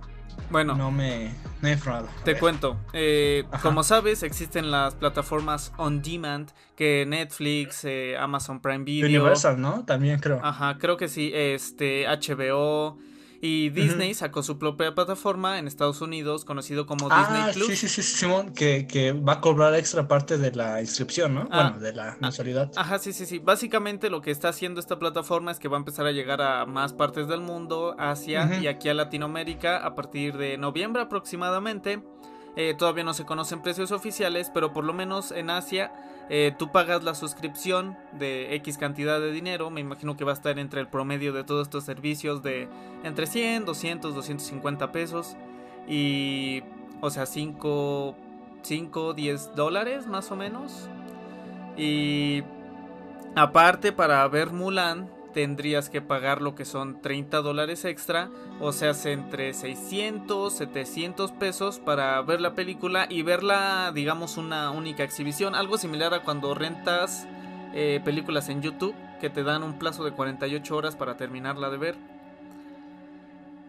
bueno 0.49 0.73
no 0.75 0.89
me, 0.89 1.31
no 1.61 1.69
he 1.69 1.77
Te 2.23 2.37
cuento, 2.39 2.77
eh, 2.93 3.43
como 3.61 3.83
sabes 3.83 4.23
existen 4.23 4.71
las 4.71 4.95
plataformas 4.95 5.71
on 5.77 6.01
demand 6.01 6.51
que 6.75 7.05
Netflix, 7.07 7.85
eh, 7.85 8.17
Amazon 8.17 8.59
Prime 8.61 8.83
Video, 8.83 9.07
Universal, 9.07 9.61
¿no? 9.61 9.85
También 9.85 10.19
creo. 10.19 10.39
ajá, 10.43 10.77
creo 10.79 10.97
que 10.97 11.07
sí, 11.07 11.31
este 11.33 12.07
HBO 12.07 12.97
y 13.43 13.71
Disney 13.71 14.13
sacó 14.13 14.43
su 14.43 14.59
propia 14.59 14.93
plataforma 14.93 15.57
en 15.57 15.67
Estados 15.67 15.99
Unidos 16.01 16.45
conocido 16.45 16.85
como 16.85 17.07
ah, 17.09 17.27
Disney 17.27 17.53
Plus. 17.53 17.67
sí, 17.79 17.87
sí, 17.87 17.89
sí, 17.89 18.03
Simón, 18.03 18.53
que, 18.53 18.85
que 18.85 19.13
va 19.13 19.33
a 19.33 19.41
cobrar 19.41 19.73
extra 19.73 20.07
parte 20.07 20.37
de 20.37 20.51
la 20.51 20.79
inscripción, 20.79 21.33
¿no? 21.33 21.47
Ah. 21.49 21.63
bueno, 21.63 21.79
de 21.79 21.93
la 21.93 22.17
mensualidad. 22.19 22.71
Ajá, 22.75 22.99
sí, 22.99 23.13
sí, 23.13 23.25
sí. 23.25 23.39
Básicamente 23.39 24.11
lo 24.11 24.21
que 24.21 24.29
está 24.29 24.49
haciendo 24.49 24.79
esta 24.79 24.99
plataforma 24.99 25.51
es 25.51 25.57
que 25.57 25.67
va 25.67 25.77
a 25.77 25.79
empezar 25.79 26.05
a 26.05 26.11
llegar 26.11 26.39
a 26.39 26.67
más 26.67 26.93
partes 26.93 27.27
del 27.27 27.41
mundo, 27.41 27.95
Asia 27.97 28.59
y 28.61 28.67
aquí 28.67 28.89
a 28.89 28.93
Latinoamérica 28.93 29.83
a 29.85 29.95
partir 29.95 30.37
de 30.37 30.59
noviembre 30.59 31.01
aproximadamente. 31.01 32.03
Eh, 32.57 32.75
todavía 32.77 33.03
no 33.03 33.13
se 33.13 33.25
conocen 33.25 33.61
precios 33.61 33.91
oficiales, 33.91 34.51
pero 34.53 34.73
por 34.73 34.83
lo 34.83 34.93
menos 34.93 35.31
en 35.31 35.49
Asia 35.49 35.93
eh, 36.33 36.55
tú 36.57 36.71
pagas 36.71 37.03
la 37.03 37.13
suscripción 37.13 37.97
de 38.13 38.55
X 38.55 38.77
cantidad 38.77 39.19
de 39.19 39.33
dinero. 39.33 39.69
Me 39.69 39.81
imagino 39.81 40.15
que 40.15 40.23
va 40.23 40.31
a 40.31 40.33
estar 40.33 40.57
entre 40.59 40.79
el 40.79 40.87
promedio 40.87 41.33
de 41.33 41.43
todos 41.43 41.67
estos 41.67 41.83
servicios 41.83 42.41
de 42.41 42.69
entre 43.03 43.27
100, 43.27 43.65
200, 43.65 44.15
250 44.15 44.93
pesos. 44.93 45.35
Y, 45.89 46.63
o 47.01 47.09
sea, 47.09 47.25
5, 47.25 48.15
5 48.61 49.13
10 49.13 49.55
dólares 49.55 50.07
más 50.07 50.31
o 50.31 50.37
menos. 50.37 50.87
Y 51.75 52.43
aparte 53.35 53.91
para 53.91 54.25
ver 54.29 54.51
Mulan 54.51 55.09
tendrías 55.33 55.89
que 55.89 56.01
pagar 56.01 56.41
lo 56.41 56.55
que 56.55 56.65
son 56.65 57.01
30 57.01 57.41
dólares 57.41 57.85
extra, 57.85 58.29
o 58.59 58.71
sea, 58.71 58.93
entre 59.05 59.53
600, 59.53 60.53
700 60.53 61.31
pesos 61.31 61.79
para 61.79 62.21
ver 62.21 62.41
la 62.41 62.53
película 62.53 63.07
y 63.09 63.21
verla, 63.21 63.91
digamos, 63.93 64.37
una 64.37 64.71
única 64.71 65.03
exhibición, 65.03 65.55
algo 65.55 65.77
similar 65.77 66.13
a 66.13 66.23
cuando 66.23 66.53
rentas 66.53 67.27
eh, 67.73 68.01
películas 68.03 68.49
en 68.49 68.61
YouTube, 68.61 68.95
que 69.19 69.29
te 69.29 69.43
dan 69.43 69.63
un 69.63 69.77
plazo 69.79 70.03
de 70.03 70.11
48 70.11 70.75
horas 70.75 70.95
para 70.95 71.15
terminarla 71.17 71.69
de 71.69 71.77
ver. 71.77 71.95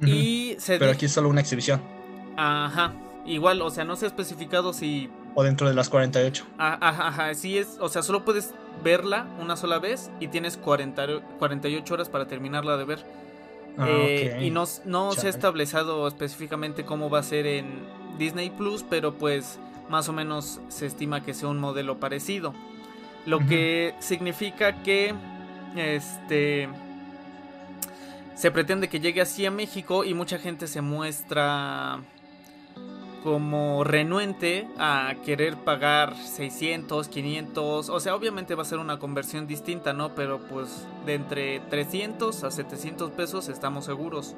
Y 0.04 0.56
se 0.58 0.78
Pero 0.78 0.90
aquí 0.90 1.06
es 1.06 1.12
solo 1.12 1.28
una 1.28 1.40
exhibición. 1.40 1.80
Ajá, 2.36 2.92
igual, 3.24 3.62
o 3.62 3.70
sea, 3.70 3.84
no 3.84 3.94
se 3.94 4.06
ha 4.06 4.08
especificado 4.08 4.72
si 4.72 5.10
O 5.34 5.44
dentro 5.44 5.68
de 5.68 5.74
las 5.74 5.88
48. 5.88 6.44
Ah, 6.58 6.78
Ajá, 6.80 7.08
ajá, 7.08 7.34
sí 7.34 7.58
es, 7.58 7.76
o 7.80 7.88
sea, 7.88 8.02
solo 8.02 8.24
puedes 8.24 8.52
verla 8.82 9.26
una 9.40 9.56
sola 9.56 9.78
vez 9.78 10.10
y 10.20 10.28
tienes 10.28 10.56
40, 10.56 11.20
48 11.38 11.94
horas 11.94 12.08
para 12.08 12.26
terminarla 12.26 12.76
de 12.76 12.84
ver. 12.84 13.04
Ah, 13.78 13.86
Eh. 13.88 14.38
Y 14.42 14.50
no, 14.50 14.64
no 14.84 15.12
se 15.12 15.26
ha 15.26 15.30
establecido 15.30 16.06
específicamente 16.06 16.84
cómo 16.84 17.08
va 17.08 17.20
a 17.20 17.22
ser 17.22 17.46
en 17.46 17.66
Disney 18.18 18.50
Plus, 18.50 18.84
pero 18.88 19.14
pues 19.14 19.58
más 19.88 20.08
o 20.08 20.12
menos 20.12 20.60
se 20.68 20.86
estima 20.86 21.24
que 21.24 21.34
sea 21.34 21.48
un 21.48 21.58
modelo 21.58 21.98
parecido. 21.98 22.54
Lo 23.24 23.38
que 23.46 23.94
significa 24.00 24.82
que 24.82 25.14
este 25.76 26.68
se 28.34 28.50
pretende 28.50 28.88
que 28.88 29.00
llegue 29.00 29.20
así 29.20 29.46
a 29.46 29.50
México 29.50 30.04
y 30.04 30.14
mucha 30.14 30.38
gente 30.38 30.66
se 30.66 30.80
muestra 30.80 32.00
como 33.22 33.84
renuente 33.84 34.68
a 34.78 35.14
querer 35.24 35.56
pagar 35.56 36.16
600, 36.16 37.08
500, 37.08 37.88
o 37.88 38.00
sea, 38.00 38.14
obviamente 38.14 38.54
va 38.54 38.62
a 38.62 38.66
ser 38.66 38.78
una 38.78 38.98
conversión 38.98 39.46
distinta, 39.46 39.92
¿no? 39.92 40.14
Pero 40.14 40.40
pues 40.40 40.86
de 41.06 41.14
entre 41.14 41.60
300 41.60 42.44
a 42.44 42.50
700 42.50 43.10
pesos 43.12 43.48
estamos 43.48 43.84
seguros. 43.84 44.34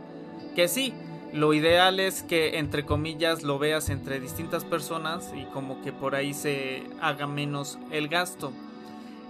Que 0.55 0.69
sí, 0.69 0.93
lo 1.33 1.55
ideal 1.55 1.99
es 1.99 2.23
que 2.23 2.59
entre 2.59 2.85
comillas 2.85 3.43
lo 3.43 3.59
veas 3.59 3.89
entre 3.89 4.21
distintas 4.21 4.65
personas 4.65 5.33
y 5.35 5.45
como 5.47 5.83
que 5.83 5.93
por 5.93 6.15
ahí 6.15 6.35
se 6.35 6.85
haga 7.01 7.27
menos 7.27 7.79
el 7.91 8.09
gasto. 8.09 8.53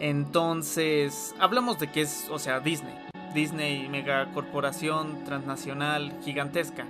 Entonces, 0.00 1.34
hablamos 1.38 1.78
de 1.78 1.90
que 1.90 2.02
es, 2.02 2.28
o 2.30 2.38
sea, 2.38 2.60
Disney. 2.60 2.94
Disney, 3.34 3.88
megacorporación 3.88 5.24
transnacional 5.24 6.12
gigantesca. 6.24 6.86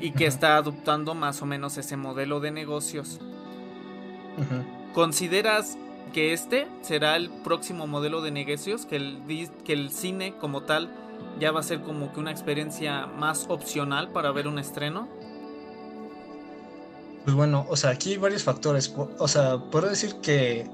Y 0.00 0.10
que 0.10 0.26
está 0.26 0.56
adoptando 0.56 1.14
más 1.14 1.42
o 1.42 1.46
menos 1.46 1.78
ese 1.78 1.96
modelo 1.96 2.40
de 2.40 2.50
negocios. 2.50 3.20
¿Consideras 4.92 5.78
que 6.12 6.32
este 6.32 6.66
será 6.82 7.16
el 7.16 7.30
próximo 7.30 7.86
modelo 7.86 8.20
de 8.20 8.30
negocios? 8.30 8.86
Que 8.86 8.96
el, 8.96 9.50
que 9.64 9.72
el 9.72 9.90
cine 9.90 10.34
como 10.38 10.62
tal 10.62 10.90
ya 11.38 11.52
va 11.52 11.60
a 11.60 11.62
ser 11.62 11.80
como 11.80 12.12
que 12.12 12.20
una 12.20 12.30
experiencia 12.30 13.06
más 13.06 13.46
opcional 13.48 14.10
para 14.10 14.32
ver 14.32 14.48
un 14.48 14.58
estreno? 14.58 15.08
Pues 17.24 17.34
bueno, 17.34 17.66
o 17.68 17.76
sea, 17.76 17.90
aquí 17.90 18.12
hay 18.12 18.16
varios 18.18 18.44
factores. 18.44 18.94
O 19.18 19.28
sea, 19.28 19.58
puedo 19.58 19.88
decir 19.88 20.14
que 20.22 20.68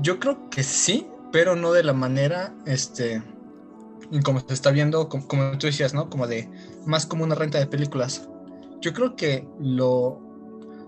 yo 0.00 0.18
creo 0.18 0.50
que 0.50 0.62
sí, 0.62 1.06
pero 1.30 1.54
no 1.56 1.72
de 1.72 1.84
la 1.84 1.92
manera, 1.92 2.52
este, 2.66 3.22
como 4.24 4.40
se 4.40 4.52
está 4.52 4.70
viendo, 4.70 5.08
como, 5.08 5.26
como 5.28 5.56
tú 5.58 5.66
decías, 5.66 5.94
¿no? 5.94 6.10
Como 6.10 6.26
de, 6.26 6.48
más 6.86 7.06
como 7.06 7.24
una 7.24 7.34
renta 7.34 7.58
de 7.58 7.66
películas. 7.66 8.28
Yo 8.82 8.92
creo 8.92 9.14
que 9.14 9.48
lo, 9.60 10.20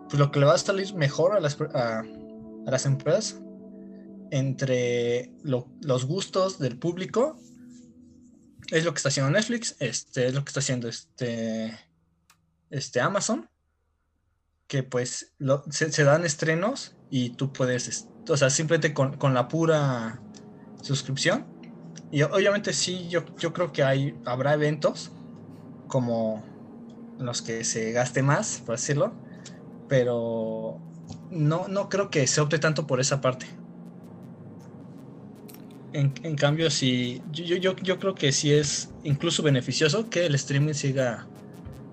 pues 0.09 0.18
lo 0.18 0.30
que 0.30 0.40
le 0.40 0.47
va 0.47 0.55
a 0.55 0.59
salir 0.59 0.92
mejor 0.95 1.32
a 1.32 1.40
las, 1.40 1.59
a, 1.61 2.03
las 2.66 2.86
empresas 2.86 3.40
entre 4.30 5.32
lo- 5.45 5.68
los 5.80 6.05
gustos 6.05 6.59
del 6.59 6.76
público 6.76 7.38
es 8.70 8.84
lo 8.84 8.92
que 8.92 8.97
está 8.97 9.11
haciendo 9.11 9.30
Netflix, 9.30 9.76
este, 9.78 10.26
es 10.26 10.34
lo 10.34 10.45
que 10.45 10.51
está 10.51 10.59
haciendo 10.61 10.88
este, 10.88 11.78
este 12.70 13.01
Amazon 13.01 13.49
que 14.66 14.82
pues 14.82 15.32
se, 15.70 16.05
dan 16.05 16.24
estrenos 16.24 16.97
y 17.11 17.30
tú 17.30 17.53
puedes, 17.53 17.86
es- 17.86 18.09
o 18.28 18.36
sea, 18.36 18.51
simplemente 18.51 18.92
con, 18.92 19.16
con 19.18 19.34
la 19.34 19.47
pura 19.47 20.20
suscripción. 20.82 21.47
Y 22.11 22.22
obviamente 22.22 22.72
sí, 22.72 23.09
yo, 23.09 23.24
yo 23.36 23.53
creo 23.53 23.72
que 23.72 23.84
hay, 23.84 24.18
habrá 24.24 24.55
eventos 24.55 25.12
como 25.86 26.53
los 27.18 27.42
que 27.42 27.64
se 27.64 27.92
gaste 27.92 28.22
más, 28.22 28.62
por 28.64 28.76
decirlo, 28.76 29.12
pero 29.88 30.78
no, 31.30 31.68
no 31.68 31.88
creo 31.88 32.10
que 32.10 32.26
se 32.26 32.40
opte 32.40 32.58
tanto 32.58 32.86
por 32.86 33.00
esa 33.00 33.20
parte. 33.20 33.46
En, 35.92 36.34
cambio, 36.34 36.70
sí, 36.70 37.22
yo, 37.30 37.44
yo, 37.56 37.76
yo- 37.76 37.98
creo 38.00 38.16
que 38.16 38.32
sí 38.32 38.52
es 38.52 38.90
incluso 39.04 39.44
beneficioso 39.44 40.10
que 40.10 40.26
el 40.26 40.34
streaming 40.34 40.74
siga 40.74 41.28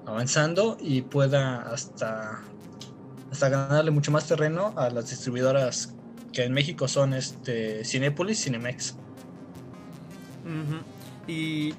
avanzando 0.08 0.76
y 0.82 1.04
pueda 1.04 1.62
hasta, 1.72 2.42
hasta 3.32 3.50
ganarle 3.50 3.92
mucho 3.92 4.12
más 4.12 4.28
terreno 4.28 4.74
a 4.76 4.90
las 4.90 5.12
distribuidoras 5.12 5.94
que 6.34 6.46
en 6.46 6.54
México 6.54 6.88
son 6.88 7.14
este 7.14 7.86
Cinepolis, 7.86 8.44
Cinemex. 8.44 8.96
Y 11.28 11.76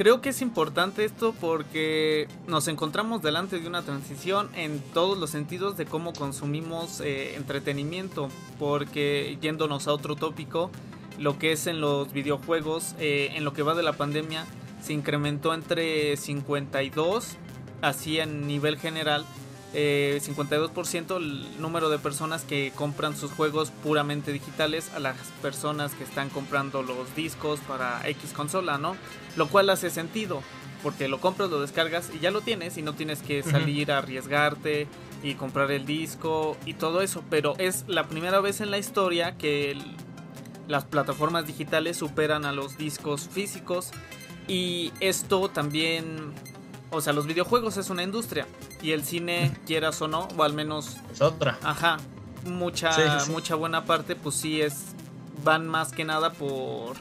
creo 0.00 0.22
que 0.22 0.30
es 0.30 0.40
importante 0.40 1.04
esto 1.04 1.34
porque 1.38 2.26
nos 2.46 2.68
encontramos 2.68 3.20
delante 3.20 3.60
de 3.60 3.68
una 3.68 3.82
transición 3.82 4.48
en 4.56 4.80
todos 4.94 5.18
los 5.18 5.28
sentidos 5.28 5.76
de 5.76 5.84
cómo 5.84 6.14
consumimos 6.14 7.02
eh, 7.02 7.36
entretenimiento. 7.36 8.30
Porque 8.58 9.36
yéndonos 9.42 9.88
a 9.88 9.92
otro 9.92 10.16
tópico, 10.16 10.70
lo 11.18 11.38
que 11.38 11.52
es 11.52 11.66
en 11.66 11.82
los 11.82 12.14
videojuegos, 12.14 12.94
eh, 12.98 13.32
en 13.34 13.44
lo 13.44 13.52
que 13.52 13.62
va 13.62 13.74
de 13.74 13.82
la 13.82 13.92
pandemia, 13.92 14.46
se 14.82 14.94
incrementó 14.94 15.52
entre 15.52 16.16
52, 16.16 17.36
así 17.82 18.20
en 18.20 18.46
nivel 18.46 18.78
general, 18.78 19.26
52% 19.72 21.12
eh, 21.12 21.16
el 21.16 21.60
número 21.60 21.88
de 21.90 21.98
personas 21.98 22.42
que 22.42 22.72
compran 22.74 23.16
sus 23.16 23.30
juegos 23.32 23.70
puramente 23.82 24.32
digitales 24.32 24.90
a 24.94 24.98
las 24.98 25.16
personas 25.42 25.92
que 25.94 26.04
están 26.04 26.28
comprando 26.28 26.82
los 26.82 27.14
discos 27.14 27.60
para 27.60 28.06
X 28.08 28.32
consola, 28.32 28.78
¿no? 28.78 28.96
Lo 29.36 29.48
cual 29.48 29.70
hace 29.70 29.90
sentido, 29.90 30.42
porque 30.82 31.08
lo 31.08 31.20
compras, 31.20 31.50
lo 31.50 31.60
descargas 31.60 32.10
y 32.14 32.18
ya 32.18 32.30
lo 32.30 32.40
tienes 32.40 32.78
y 32.78 32.82
no 32.82 32.94
tienes 32.94 33.22
que 33.22 33.42
salir 33.42 33.92
a 33.92 33.98
arriesgarte 33.98 34.88
y 35.22 35.34
comprar 35.34 35.70
el 35.70 35.86
disco 35.86 36.56
y 36.64 36.74
todo 36.74 37.02
eso, 37.02 37.22
pero 37.30 37.54
es 37.58 37.84
la 37.86 38.08
primera 38.08 38.40
vez 38.40 38.60
en 38.60 38.70
la 38.70 38.78
historia 38.78 39.36
que 39.36 39.76
las 40.66 40.84
plataformas 40.84 41.46
digitales 41.46 41.96
superan 41.96 42.44
a 42.44 42.52
los 42.52 42.78
discos 42.78 43.28
físicos 43.28 43.90
y 44.48 44.92
esto 45.00 45.48
también, 45.48 46.32
o 46.90 47.00
sea, 47.00 47.12
los 47.12 47.26
videojuegos 47.26 47.76
es 47.76 47.90
una 47.90 48.02
industria 48.02 48.46
y 48.82 48.92
el 48.92 49.04
cine, 49.04 49.56
quieras 49.66 50.00
o 50.02 50.08
no, 50.08 50.28
o 50.36 50.42
al 50.42 50.52
menos... 50.52 50.96
Es 51.12 51.20
otra. 51.20 51.58
Ajá, 51.62 51.98
mucha, 52.44 53.24
mucha 53.28 53.54
buena 53.54 53.84
parte, 53.84 54.16
pues 54.16 54.34
sí 54.34 54.60
es, 54.60 54.76
van 55.44 55.68
más 55.68 55.92
que 55.92 56.04
nada 56.04 56.32
por 56.32 56.96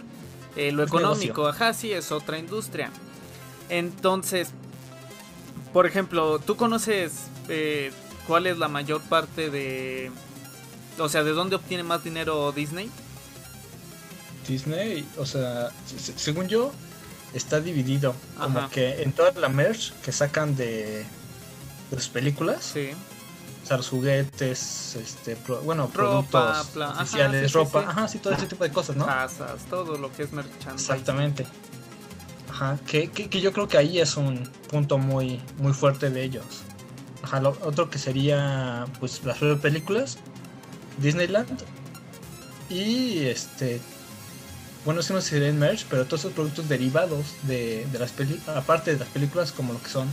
eh, 0.55 0.71
lo 0.71 0.83
económico, 0.83 1.47
ajá, 1.47 1.73
sí, 1.73 1.91
es 1.91 2.11
otra 2.11 2.37
industria. 2.37 2.91
Entonces, 3.69 4.51
por 5.73 5.85
ejemplo, 5.85 6.39
¿tú 6.39 6.55
conoces 6.55 7.27
eh, 7.47 7.91
cuál 8.27 8.47
es 8.47 8.57
la 8.57 8.67
mayor 8.67 9.01
parte 9.01 9.49
de... 9.49 10.11
O 10.97 11.07
sea, 11.07 11.23
¿de 11.23 11.31
dónde 11.31 11.55
obtiene 11.55 11.83
más 11.83 12.03
dinero 12.03 12.51
Disney? 12.51 12.89
Disney, 14.47 15.07
o 15.17 15.25
sea, 15.25 15.69
según 16.15 16.47
yo, 16.47 16.71
está 17.33 17.59
dividido. 17.59 18.15
Como 18.37 18.69
que 18.69 19.03
en 19.03 19.11
toda 19.13 19.31
la 19.33 19.49
merch 19.49 19.93
que 20.01 20.11
sacan 20.11 20.55
de, 20.55 21.05
las 21.91 22.07
películas. 22.07 22.71
Sí. 22.73 22.91
O 23.63 23.67
sea, 23.67 23.77
los 23.77 23.89
juguetes, 23.89 24.95
este, 24.95 25.37
bueno, 25.63 25.89
productos 25.89 26.69
oficiales, 26.75 27.53
ropa, 27.53 27.85
ajá, 27.87 28.07
sí, 28.07 28.17
todo 28.17 28.33
ese 28.33 28.47
tipo 28.47 28.63
de 28.63 28.71
cosas, 28.71 28.95
¿no? 28.95 29.05
Casas, 29.05 29.65
todo 29.69 29.97
lo 29.97 30.11
que 30.11 30.23
es 30.23 30.31
merchandising. 30.31 30.73
Exactamente. 30.73 31.45
Ajá, 32.49 32.79
que, 32.87 33.11
que, 33.11 33.41
yo 33.41 33.53
creo 33.53 33.67
que 33.67 33.77
ahí 33.77 33.99
es 33.99 34.17
un 34.17 34.49
punto 34.69 34.97
muy, 34.97 35.39
muy 35.57 35.73
fuerte 35.73 36.09
de 36.09 36.23
ellos. 36.23 36.45
Ajá, 37.21 37.41
lo 37.41 37.49
otro 37.61 37.91
que 37.91 37.99
sería, 37.99 38.87
pues, 38.99 39.23
las 39.23 39.37
películas, 39.59 40.17
Disneyland 40.97 41.63
y 42.69 43.25
este 43.25 43.81
bueno, 44.89 45.03
si 45.03 45.13
no 45.13 45.21
sería 45.21 45.49
en 45.49 45.59
merch, 45.59 45.85
pero 45.87 46.03
todos 46.05 46.21
esos 46.21 46.33
productos 46.33 46.67
derivados 46.67 47.35
de, 47.43 47.85
de 47.91 47.99
las 47.99 48.11
películas, 48.11 48.57
aparte 48.57 48.91
de 48.91 48.97
las 48.97 49.07
películas, 49.09 49.51
como 49.51 49.71
lo 49.71 49.79
que 49.79 49.87
son 49.87 50.07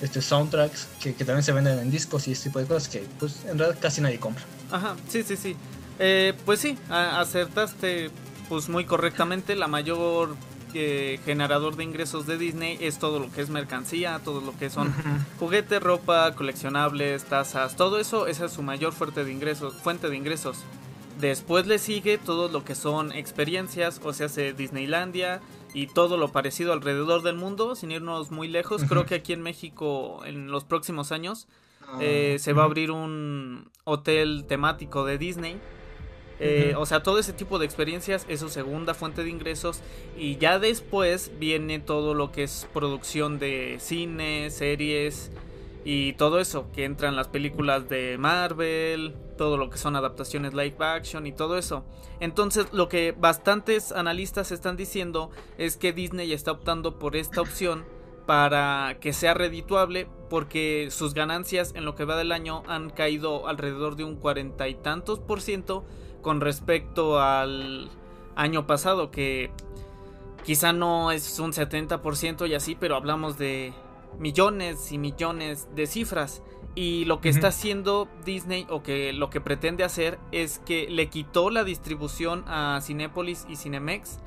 este 0.00 0.22
soundtracks, 0.22 0.86
que, 1.02 1.12
también 1.14 1.42
se 1.42 1.50
venden 1.50 1.80
en 1.80 1.90
discos 1.90 2.28
y 2.28 2.30
este 2.30 2.48
tipo 2.48 2.60
de 2.60 2.66
cosas 2.66 2.88
que 2.88 3.04
pues 3.18 3.44
en 3.44 3.58
realidad 3.58 3.76
casi 3.82 4.00
nadie 4.00 4.20
compra. 4.20 4.44
Ajá, 4.70 4.94
sí, 5.08 5.24
sí, 5.24 5.36
sí. 5.36 5.56
Eh, 5.98 6.32
pues 6.44 6.60
sí, 6.60 6.78
acertaste 6.88 8.12
pues 8.48 8.68
muy 8.68 8.84
correctamente. 8.84 9.56
La 9.56 9.66
mayor 9.66 10.36
eh, 10.74 11.18
generador 11.24 11.74
de 11.74 11.82
ingresos 11.82 12.24
de 12.24 12.38
Disney 12.38 12.78
es 12.80 13.00
todo 13.00 13.18
lo 13.18 13.32
que 13.32 13.40
es 13.40 13.50
mercancía, 13.50 14.20
todo 14.22 14.40
lo 14.40 14.56
que 14.56 14.70
son 14.70 14.94
juguetes, 15.40 15.82
ropa, 15.82 16.36
coleccionables, 16.36 17.24
tazas, 17.24 17.74
todo 17.74 17.98
eso, 17.98 18.28
esa 18.28 18.44
es 18.44 18.52
su 18.52 18.62
mayor 18.62 18.92
fuente 18.92 19.24
de 19.24 19.32
ingresos, 19.32 19.74
fuente 19.74 20.08
de 20.08 20.16
ingresos. 20.16 20.58
Después 21.20 21.66
le 21.66 21.78
sigue 21.78 22.18
todo 22.18 22.48
lo 22.48 22.64
que 22.64 22.74
son 22.74 23.12
experiencias, 23.12 24.00
o 24.02 24.12
sea, 24.12 24.26
hace 24.26 24.52
Disneylandia 24.52 25.40
y 25.72 25.86
todo 25.86 26.16
lo 26.16 26.28
parecido 26.28 26.72
alrededor 26.72 27.22
del 27.22 27.36
mundo, 27.36 27.76
sin 27.76 27.92
irnos 27.92 28.30
muy 28.30 28.48
lejos. 28.48 28.82
Creo 28.88 29.06
que 29.06 29.16
aquí 29.16 29.32
en 29.32 29.42
México, 29.42 30.22
en 30.24 30.50
los 30.50 30.64
próximos 30.64 31.12
años, 31.12 31.46
ah, 31.86 31.98
eh, 32.00 32.36
se 32.40 32.52
va 32.52 32.62
a 32.62 32.64
abrir 32.66 32.90
un 32.90 33.70
hotel 33.84 34.44
temático 34.48 35.04
de 35.04 35.18
Disney. 35.18 35.60
Eh, 36.40 36.74
o 36.76 36.84
sea, 36.84 37.02
todo 37.02 37.20
ese 37.20 37.32
tipo 37.32 37.60
de 37.60 37.64
experiencias 37.64 38.26
es 38.28 38.40
su 38.40 38.48
segunda 38.48 38.92
fuente 38.92 39.22
de 39.22 39.30
ingresos. 39.30 39.80
Y 40.18 40.36
ya 40.36 40.58
después 40.58 41.30
viene 41.38 41.78
todo 41.78 42.14
lo 42.14 42.32
que 42.32 42.42
es 42.42 42.68
producción 42.72 43.38
de 43.38 43.76
cine, 43.78 44.50
series 44.50 45.30
y 45.84 46.14
todo 46.14 46.40
eso, 46.40 46.70
que 46.72 46.84
entran 46.84 47.14
las 47.14 47.28
películas 47.28 47.88
de 47.90 48.16
Marvel, 48.18 49.14
todo 49.36 49.58
lo 49.58 49.68
que 49.68 49.76
son 49.76 49.96
adaptaciones 49.96 50.54
live 50.54 50.76
action 50.78 51.26
y 51.26 51.32
todo 51.32 51.58
eso. 51.58 51.84
Entonces 52.20 52.72
lo 52.72 52.88
que 52.88 53.12
bastantes 53.12 53.92
analistas 53.92 54.50
están 54.50 54.76
diciendo 54.76 55.30
es 55.58 55.76
que 55.76 55.92
Disney 55.92 56.32
está 56.32 56.52
optando 56.52 56.98
por 56.98 57.16
esta 57.16 57.42
opción 57.42 57.84
para 58.26 58.96
que 59.00 59.12
sea 59.12 59.34
redituable 59.34 60.08
porque 60.30 60.88
sus 60.90 61.12
ganancias 61.12 61.72
en 61.74 61.84
lo 61.84 61.94
que 61.94 62.06
va 62.06 62.16
del 62.16 62.32
año 62.32 62.62
han 62.66 62.88
caído 62.88 63.46
alrededor 63.46 63.96
de 63.96 64.04
un 64.04 64.16
cuarenta 64.16 64.68
y 64.68 64.74
tantos 64.74 65.18
por 65.18 65.42
ciento 65.42 65.84
con 66.22 66.40
respecto 66.40 67.20
al 67.20 67.90
año 68.34 68.66
pasado 68.66 69.10
que 69.10 69.50
quizá 70.44 70.72
no 70.72 71.10
es 71.10 71.38
un 71.38 71.52
70% 71.52 72.48
y 72.48 72.54
así 72.54 72.74
pero 72.74 72.96
hablamos 72.96 73.36
de 73.36 73.74
millones 74.18 74.92
y 74.92 74.98
millones 74.98 75.68
de 75.74 75.86
cifras 75.86 76.42
y 76.74 77.04
lo 77.04 77.20
que 77.20 77.28
está 77.28 77.48
haciendo 77.48 78.08
Disney 78.24 78.66
o 78.68 78.82
que 78.82 79.12
lo 79.12 79.30
que 79.30 79.40
pretende 79.40 79.84
hacer 79.84 80.18
es 80.32 80.60
que 80.66 80.88
le 80.90 81.08
quitó 81.08 81.50
la 81.50 81.62
distribución 81.62 82.44
a 82.48 82.80
Cinépolis 82.82 83.46
y 83.48 83.56
Cinemex. 83.56 84.18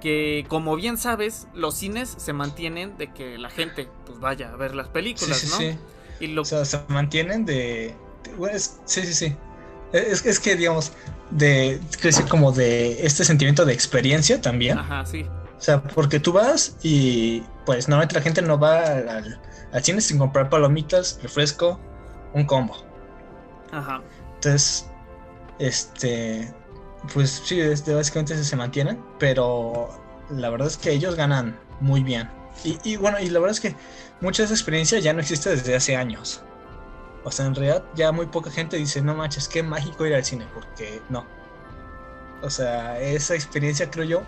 Que 0.00 0.44
como 0.48 0.76
bien 0.76 0.96
sabes, 0.96 1.48
los 1.54 1.74
cines 1.74 2.14
se 2.16 2.32
mantienen 2.32 2.96
de 2.98 3.12
que 3.12 3.38
la 3.38 3.50
gente 3.50 3.88
pues 4.06 4.20
vaya 4.20 4.52
a 4.52 4.56
ver 4.56 4.74
las 4.74 4.88
películas, 4.88 5.44
¿no? 5.50 5.56
Sí. 5.56 5.78
Y 6.20 6.28
lo... 6.28 6.42
O 6.42 6.44
sea, 6.44 6.64
se 6.64 6.80
mantienen 6.88 7.44
de... 7.44 7.94
sí, 8.84 9.02
sí, 9.02 9.14
sí. 9.14 9.36
Es, 9.92 10.24
es 10.24 10.40
que, 10.40 10.56
digamos, 10.56 10.92
de, 11.30 11.80
decir 12.02 12.26
como 12.26 12.52
de 12.52 13.04
este 13.04 13.24
sentimiento 13.24 13.64
de 13.64 13.72
experiencia 13.72 14.40
también. 14.40 14.78
Ajá, 14.78 15.04
sí. 15.04 15.26
O 15.58 15.60
sea, 15.60 15.82
porque 15.82 16.18
tú 16.18 16.32
vas 16.32 16.76
y 16.82 17.42
pues 17.64 17.88
normalmente 17.88 18.14
la 18.14 18.22
gente 18.22 18.42
no 18.42 18.58
va 18.58 18.80
al 18.80 19.40
al 19.72 19.82
cine 19.82 20.00
sin 20.00 20.18
comprar 20.18 20.48
palomitas, 20.48 21.18
refresco, 21.22 21.80
un 22.34 22.44
combo. 22.44 22.76
Ajá. 23.72 24.02
Entonces, 24.34 24.86
este, 25.58 26.52
pues 27.12 27.42
sí, 27.44 27.60
este, 27.60 27.94
básicamente 27.94 28.42
se 28.42 28.56
mantienen, 28.56 29.02
pero 29.18 29.88
la 30.30 30.50
verdad 30.50 30.68
es 30.68 30.76
que 30.76 30.92
ellos 30.92 31.16
ganan 31.16 31.58
muy 31.80 32.02
bien. 32.02 32.30
Y, 32.64 32.96
bueno, 32.96 33.18
y 33.18 33.30
la 33.30 33.40
verdad 33.40 33.56
es 33.56 33.60
que 33.60 33.74
mucha 34.20 34.42
de 34.42 34.46
esa 34.46 34.54
experiencia 34.54 34.98
ya 34.98 35.14
no 35.14 35.20
existe 35.20 35.48
desde 35.48 35.74
hace 35.74 35.96
años. 35.96 36.42
O 37.24 37.30
sea, 37.30 37.46
en 37.46 37.54
realidad 37.54 37.82
ya 37.94 38.12
muy 38.12 38.26
poca 38.26 38.50
gente 38.50 38.76
dice, 38.76 39.00
no 39.00 39.14
manches, 39.14 39.48
qué 39.48 39.62
mágico 39.62 40.04
ir 40.04 40.14
al 40.14 40.24
cine, 40.24 40.46
porque 40.52 41.00
no. 41.08 41.24
O 42.42 42.50
sea, 42.50 43.00
esa 43.00 43.34
experiencia 43.34 43.90
creo 43.90 44.04
yo 44.04 44.22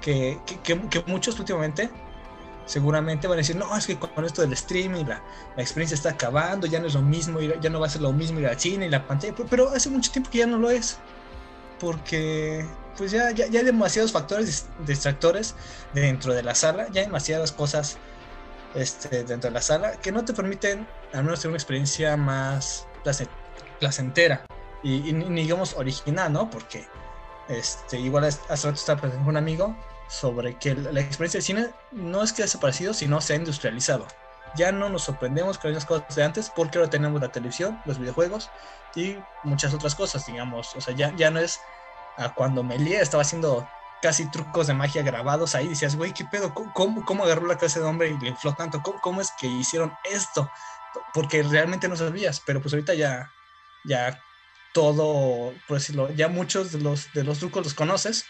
que, 0.00 0.40
que 0.64 1.04
muchos 1.06 1.38
últimamente 1.38 1.90
seguramente 2.66 3.28
van 3.28 3.36
a 3.36 3.38
decir, 3.38 3.56
no, 3.56 3.74
es 3.76 3.86
que 3.86 3.96
con 3.96 4.24
esto 4.24 4.42
del 4.42 4.52
streaming 4.52 5.04
la, 5.04 5.22
la 5.56 5.62
experiencia 5.62 5.94
está 5.94 6.10
acabando, 6.10 6.66
ya 6.66 6.80
no 6.80 6.86
es 6.86 6.94
lo 6.94 7.02
mismo, 7.02 7.40
ya 7.40 7.70
no 7.70 7.80
va 7.80 7.86
a 7.86 7.90
ser 7.90 8.02
lo 8.02 8.12
mismo 8.12 8.40
ir 8.40 8.48
al 8.48 8.60
cine 8.60 8.86
y 8.86 8.90
la 8.90 9.06
pantalla, 9.06 9.34
pero, 9.48 9.70
hace 9.70 9.88
mucho 9.88 10.10
tiempo 10.10 10.30
que 10.30 10.38
ya 10.38 10.46
no 10.46 10.58
lo 10.58 10.70
es, 10.70 10.98
porque 11.80 12.66
pues 12.98 13.12
ya, 13.12 13.30
ya, 13.30 13.44
hay 13.44 13.64
demasiados 13.64 14.12
factores 14.12 14.66
distractores 14.86 15.54
dentro 15.94 16.34
de 16.34 16.42
la 16.42 16.54
sala, 16.54 16.88
ya 16.90 17.02
hay 17.02 17.06
demasiadas 17.06 17.52
cosas 17.52 17.98
este, 18.74 19.24
dentro 19.24 19.50
de 19.50 19.54
la 19.54 19.62
sala 19.62 19.92
que 19.92 20.12
no 20.12 20.24
te 20.24 20.32
permiten 20.32 20.86
al 21.12 21.24
menos 21.24 21.40
tener 21.40 21.50
una 21.50 21.58
experiencia 21.58 22.16
más 22.16 22.86
placentera 23.78 24.44
y, 24.82 25.12
digamos 25.12 25.74
original, 25.74 26.32
¿no? 26.32 26.50
Porque 26.50 26.86
este, 27.48 27.98
igual 27.98 28.24
hace 28.24 28.66
rato 28.66 28.70
estaba 28.70 29.00
presente 29.00 29.28
un 29.28 29.36
amigo 29.36 29.76
sobre 30.08 30.56
que 30.58 30.74
la 30.74 31.00
experiencia 31.00 31.38
de 31.38 31.44
cine 31.44 31.70
no 31.92 32.22
es 32.22 32.32
que 32.32 32.42
haya 32.42 32.46
desaparecido, 32.46 32.94
sino 32.94 33.20
se 33.20 33.32
ha 33.32 33.36
industrializado. 33.36 34.06
Ya 34.56 34.72
no 34.72 34.88
nos 34.88 35.02
sorprendemos 35.02 35.58
con 35.58 35.72
las 35.72 35.84
cosas 35.84 36.14
de 36.14 36.24
antes 36.24 36.50
porque 36.54 36.78
ahora 36.78 36.90
tenemos 36.90 37.20
la 37.20 37.30
televisión, 37.30 37.80
los 37.84 37.98
videojuegos 37.98 38.50
y 38.94 39.16
muchas 39.42 39.74
otras 39.74 39.94
cosas, 39.94 40.24
digamos. 40.26 40.74
O 40.76 40.80
sea, 40.80 40.94
ya, 40.94 41.14
ya 41.16 41.30
no 41.30 41.40
es 41.40 41.60
a 42.16 42.32
cuando 42.32 42.62
Melia 42.62 43.02
estaba 43.02 43.22
haciendo 43.22 43.68
casi 44.00 44.30
trucos 44.30 44.66
de 44.66 44.74
magia 44.74 45.02
grabados 45.02 45.54
ahí, 45.54 45.68
decías, 45.68 45.96
güey, 45.96 46.12
¿qué 46.12 46.24
pedo? 46.24 46.54
¿Cómo, 46.54 47.04
cómo 47.04 47.24
agarró 47.24 47.46
la 47.46 47.58
clase 47.58 47.80
de 47.80 47.86
hombre 47.86 48.08
y 48.08 48.18
le 48.18 48.28
infló 48.28 48.54
tanto? 48.54 48.82
¿Cómo, 48.82 49.00
¿Cómo, 49.00 49.20
es 49.20 49.32
que 49.38 49.46
hicieron 49.46 49.92
esto? 50.04 50.50
Porque 51.12 51.42
realmente 51.42 51.88
no 51.88 51.96
sabías, 51.96 52.40
pero 52.44 52.60
pues 52.60 52.72
ahorita 52.72 52.94
ya, 52.94 53.30
ya 53.84 54.20
todo, 54.72 55.52
por 55.66 55.78
decirlo, 55.78 56.10
ya 56.12 56.28
muchos 56.28 56.72
de 56.72 56.80
los, 56.80 57.12
de 57.12 57.24
los 57.24 57.38
trucos 57.38 57.64
los 57.64 57.74
conoces 57.74 58.26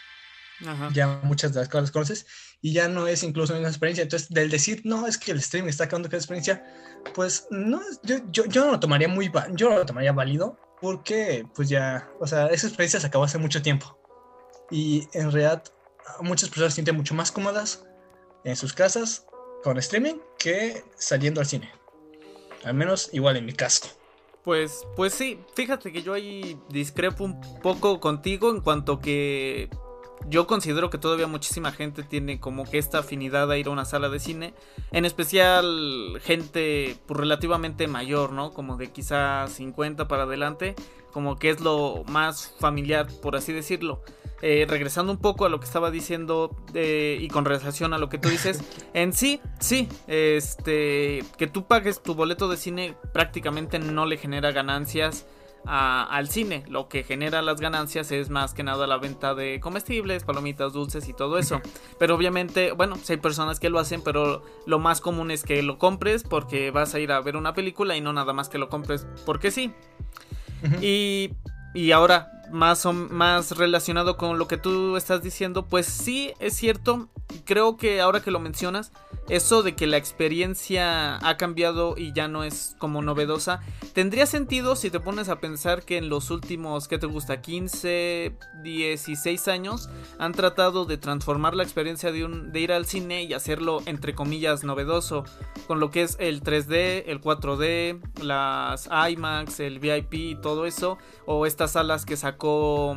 ya 0.93 1.19
muchas 1.23 1.53
de 1.53 1.59
las 1.59 1.69
cosas 1.69 1.83
las 1.83 1.91
conoces 1.91 2.27
y 2.61 2.73
ya 2.73 2.87
no 2.87 3.07
es 3.07 3.23
incluso 3.23 3.57
una 3.57 3.67
experiencia. 3.67 4.03
Entonces, 4.03 4.29
del 4.29 4.49
decir, 4.49 4.81
no, 4.83 5.07
es 5.07 5.17
que 5.17 5.31
el 5.31 5.39
streaming 5.39 5.69
está 5.69 5.85
acabando 5.85 6.09
con 6.09 6.17
experiencia, 6.17 6.63
pues 7.13 7.47
no, 7.51 7.81
yo, 8.03 8.17
yo, 8.31 8.45
yo 8.45 8.65
no 8.65 8.71
lo 8.71 8.79
tomaría 8.79 9.07
muy, 9.07 9.31
yo 9.53 9.69
no 9.69 9.77
lo 9.77 9.85
tomaría 9.85 10.11
válido 10.11 10.59
porque, 10.81 11.45
pues 11.55 11.69
ya, 11.69 12.09
o 12.19 12.27
sea, 12.27 12.47
esa 12.47 12.67
experiencia 12.67 12.99
se 12.99 13.07
acabó 13.07 13.23
hace 13.23 13.37
mucho 13.37 13.61
tiempo. 13.61 13.97
Y 14.69 15.07
en 15.13 15.31
realidad 15.31 15.63
muchas 16.21 16.49
personas 16.49 16.73
se 16.73 16.75
sienten 16.75 16.95
mucho 16.95 17.13
más 17.13 17.31
cómodas 17.31 17.85
en 18.43 18.55
sus 18.55 18.73
casas 18.73 19.25
con 19.63 19.77
streaming 19.77 20.15
que 20.37 20.83
saliendo 20.97 21.39
al 21.41 21.47
cine. 21.47 21.71
Al 22.63 22.73
menos 22.73 23.09
igual 23.13 23.37
en 23.37 23.45
mi 23.45 23.53
caso. 23.53 23.87
Pues, 24.43 24.85
pues 24.95 25.13
sí, 25.13 25.39
fíjate 25.55 25.91
que 25.91 26.01
yo 26.01 26.13
ahí 26.13 26.57
discrepo 26.69 27.25
un 27.25 27.41
poco 27.61 27.99
contigo 27.99 28.49
en 28.49 28.61
cuanto 28.61 28.99
que 28.99 29.69
yo 30.29 30.47
considero 30.47 30.89
que 30.89 30.97
todavía 30.97 31.27
muchísima 31.27 31.71
gente 31.71 32.03
tiene 32.03 32.39
como 32.39 32.65
que 32.65 32.77
esta 32.77 32.99
afinidad 32.99 33.49
a 33.51 33.57
ir 33.57 33.67
a 33.67 33.71
una 33.71 33.85
sala 33.85 34.09
de 34.09 34.19
cine, 34.19 34.53
en 34.91 35.05
especial 35.05 36.19
gente 36.21 36.97
pues, 37.05 37.19
relativamente 37.19 37.87
mayor, 37.87 38.31
¿no? 38.33 38.51
Como 38.51 38.77
de 38.77 38.91
quizás 38.91 39.51
50 39.53 40.07
para 40.07 40.23
adelante, 40.23 40.75
como 41.11 41.37
que 41.37 41.49
es 41.49 41.61
lo 41.61 42.03
más 42.07 42.53
familiar, 42.59 43.07
por 43.21 43.35
así 43.35 43.53
decirlo. 43.53 44.01
Eh, 44.43 44.67
regresando 44.69 45.11
un 45.11 45.17
poco 45.17 45.45
a 45.45 45.49
lo 45.49 45.59
que 45.59 45.65
estaba 45.65 45.89
diciendo 45.89 46.55
eh, 46.75 47.17
y 47.19 47.27
con 47.27 47.43
relación 47.43 47.95
a 47.95 47.97
lo 47.97 48.07
que 48.07 48.19
tú 48.19 48.29
dices, 48.29 48.61
en 48.93 49.13
sí, 49.13 49.41
sí, 49.59 49.89
este, 50.05 51.23
que 51.37 51.47
tú 51.47 51.65
pagues 51.65 52.03
tu 52.03 52.13
boleto 52.13 52.47
de 52.47 52.57
cine 52.57 52.95
prácticamente 53.13 53.79
no 53.79 54.05
le 54.05 54.17
genera 54.17 54.51
ganancias 54.51 55.25
al 55.67 56.29
cine. 56.29 56.63
Lo 56.67 56.87
que 56.87 57.03
genera 57.03 57.41
las 57.41 57.59
ganancias 57.59 58.11
es 58.11 58.29
más 58.29 58.53
que 58.53 58.63
nada 58.63 58.87
la 58.87 58.97
venta 58.97 59.35
de 59.35 59.59
comestibles, 59.59 60.23
palomitas, 60.23 60.73
dulces 60.73 61.07
y 61.09 61.13
todo 61.13 61.37
eso. 61.37 61.61
Pero 61.99 62.15
obviamente, 62.15 62.71
bueno, 62.71 62.95
si 62.95 63.13
hay 63.13 63.19
personas 63.19 63.59
que 63.59 63.69
lo 63.69 63.79
hacen, 63.79 64.01
pero 64.01 64.43
lo 64.65 64.79
más 64.79 65.01
común 65.01 65.31
es 65.31 65.43
que 65.43 65.61
lo 65.63 65.77
compres 65.77 66.23
porque 66.23 66.71
vas 66.71 66.93
a 66.93 66.99
ir 66.99 67.11
a 67.11 67.19
ver 67.21 67.35
una 67.35 67.53
película 67.53 67.95
y 67.97 68.01
no 68.01 68.13
nada 68.13 68.33
más 68.33 68.49
que 68.49 68.57
lo 68.57 68.69
compres 68.69 69.05
porque 69.25 69.51
sí. 69.51 69.73
Y 70.81 71.31
y 71.77 71.91
ahora, 71.91 72.36
más, 72.51 72.85
o, 72.85 72.93
más 72.93 73.57
relacionado 73.57 74.17
con 74.17 74.37
lo 74.37 74.47
que 74.47 74.57
tú 74.57 74.97
estás 74.97 75.21
diciendo, 75.21 75.65
pues 75.65 75.85
sí, 75.85 76.33
es 76.39 76.55
cierto, 76.55 77.09
creo 77.45 77.77
que 77.77 78.01
ahora 78.01 78.21
que 78.21 78.31
lo 78.31 78.39
mencionas, 78.39 78.91
eso 79.29 79.61
de 79.61 79.75
que 79.75 79.87
la 79.87 79.97
experiencia 79.97 81.17
ha 81.27 81.37
cambiado 81.37 81.95
y 81.97 82.13
ya 82.13 82.27
no 82.27 82.43
es 82.43 82.75
como 82.79 83.01
novedosa, 83.01 83.59
tendría 83.93 84.25
sentido 84.25 84.75
si 84.75 84.89
te 84.89 84.99
pones 84.99 85.27
a 85.27 85.39
pensar 85.39 85.83
que 85.83 85.97
en 85.97 86.09
los 86.09 86.31
últimos, 86.31 86.87
¿qué 86.87 86.97
te 86.97 87.07
gusta? 87.07 87.41
15, 87.41 88.37
16 88.63 89.47
años 89.49 89.89
han 90.17 90.31
tratado 90.31 90.85
de 90.85 90.97
transformar 90.97 91.55
la 91.55 91.63
experiencia 91.63 92.11
de, 92.11 92.23
un, 92.23 92.51
de 92.51 92.59
ir 92.61 92.71
al 92.71 92.85
cine 92.85 93.23
y 93.23 93.33
hacerlo 93.33 93.81
entre 93.85 94.15
comillas 94.15 94.63
novedoso, 94.63 95.25
con 95.67 95.79
lo 95.79 95.91
que 95.91 96.03
es 96.03 96.15
el 96.19 96.41
3D, 96.41 97.03
el 97.07 97.19
4D, 97.19 97.99
las 98.23 98.87
IMAX, 98.87 99.59
el 99.59 99.79
VIP 99.79 100.13
y 100.13 100.35
todo 100.35 100.65
eso, 100.65 100.97
o 101.25 101.45
estas 101.45 101.71
salas 101.71 102.05
que 102.05 102.15
sacó 102.37 102.95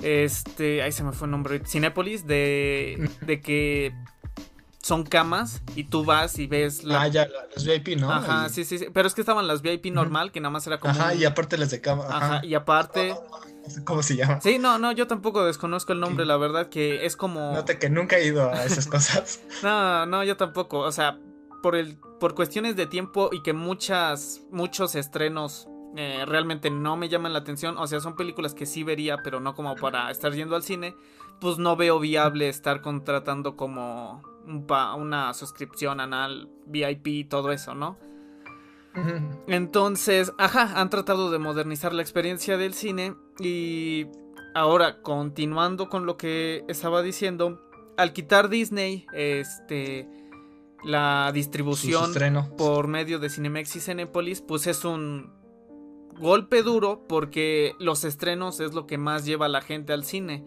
este, 0.00 0.82
ahí 0.82 0.92
se 0.92 1.02
me 1.02 1.12
fue 1.12 1.26
el 1.26 1.32
nombre, 1.32 1.62
Cinépolis, 1.66 2.26
de, 2.26 3.10
de 3.22 3.40
que 3.40 3.94
son 4.82 5.04
camas 5.04 5.62
y 5.74 5.84
tú 5.84 6.04
vas 6.04 6.38
y 6.38 6.46
ves 6.46 6.84
la... 6.84 7.02
Ah, 7.02 7.08
ya, 7.08 7.26
las 7.54 7.64
VIP, 7.64 7.98
¿no? 7.98 8.12
Ajá, 8.12 8.48
sí, 8.50 8.64
sí, 8.64 8.78
sí, 8.78 8.86
pero 8.92 9.08
es 9.08 9.14
que 9.14 9.22
estaban 9.22 9.46
las 9.46 9.62
VIP 9.62 9.86
normal, 9.86 10.30
que 10.30 10.40
nada 10.40 10.50
más 10.50 10.66
era 10.66 10.78
como... 10.78 10.92
Ajá, 10.92 11.14
y 11.14 11.24
aparte 11.24 11.56
las 11.56 11.70
de 11.70 11.80
cama. 11.80 12.04
Ajá, 12.08 12.44
y 12.44 12.54
aparte... 12.54 13.16
¿Cómo 13.84 14.02
se 14.02 14.16
llama? 14.16 14.42
Sí, 14.42 14.58
no, 14.58 14.78
no, 14.78 14.92
yo 14.92 15.06
tampoco 15.06 15.42
desconozco 15.46 15.94
el 15.94 16.00
nombre, 16.00 16.26
la 16.26 16.36
verdad 16.36 16.68
que 16.68 17.06
es 17.06 17.16
como... 17.16 17.54
Note 17.54 17.78
que 17.78 17.88
nunca 17.88 18.18
he 18.18 18.26
ido 18.26 18.52
a 18.52 18.64
esas 18.64 18.86
cosas. 18.88 19.40
no, 19.62 20.04
no, 20.04 20.22
yo 20.22 20.36
tampoco, 20.36 20.80
o 20.80 20.92
sea, 20.92 21.18
por 21.62 21.76
el 21.76 21.96
por 22.20 22.34
cuestiones 22.34 22.76
de 22.76 22.86
tiempo 22.86 23.30
y 23.32 23.42
que 23.42 23.54
muchas 23.54 24.42
muchos 24.50 24.94
estrenos 24.94 25.66
eh, 25.96 26.24
realmente 26.26 26.70
no 26.70 26.96
me 26.96 27.08
llaman 27.08 27.32
la 27.32 27.40
atención. 27.40 27.78
O 27.78 27.86
sea, 27.86 28.00
son 28.00 28.16
películas 28.16 28.54
que 28.54 28.66
sí 28.66 28.82
vería, 28.82 29.18
pero 29.22 29.40
no 29.40 29.54
como 29.54 29.76
para 29.76 30.10
estar 30.10 30.32
yendo 30.32 30.56
al 30.56 30.62
cine. 30.62 30.96
Pues 31.40 31.58
no 31.58 31.76
veo 31.76 31.98
viable 31.98 32.48
estar 32.48 32.80
contratando 32.80 33.56
como 33.56 34.22
una 34.46 35.32
suscripción 35.34 36.00
anal, 36.00 36.48
VIP 36.66 37.06
y 37.08 37.24
todo 37.24 37.52
eso, 37.52 37.74
¿no? 37.74 37.98
Entonces, 39.48 40.32
ajá, 40.38 40.80
han 40.80 40.90
tratado 40.90 41.30
de 41.30 41.38
modernizar 41.38 41.92
la 41.92 42.02
experiencia 42.02 42.56
del 42.56 42.74
cine 42.74 43.14
y 43.40 44.06
ahora, 44.54 45.02
continuando 45.02 45.88
con 45.88 46.06
lo 46.06 46.16
que 46.16 46.64
estaba 46.68 47.02
diciendo, 47.02 47.60
al 47.96 48.12
quitar 48.12 48.48
Disney, 48.48 49.06
este, 49.12 50.08
la 50.84 51.30
distribución 51.32 52.12
por 52.56 52.86
medio 52.86 53.18
de 53.18 53.30
Cinemex 53.30 53.76
y 53.76 53.80
Cinepolis, 53.80 54.40
pues 54.42 54.66
es 54.66 54.84
un 54.84 55.43
golpe 56.18 56.62
duro 56.62 57.04
porque 57.08 57.74
los 57.78 58.04
estrenos 58.04 58.60
es 58.60 58.74
lo 58.74 58.86
que 58.86 58.98
más 58.98 59.24
lleva 59.24 59.46
a 59.46 59.48
la 59.48 59.60
gente 59.60 59.92
al 59.92 60.04
cine. 60.04 60.44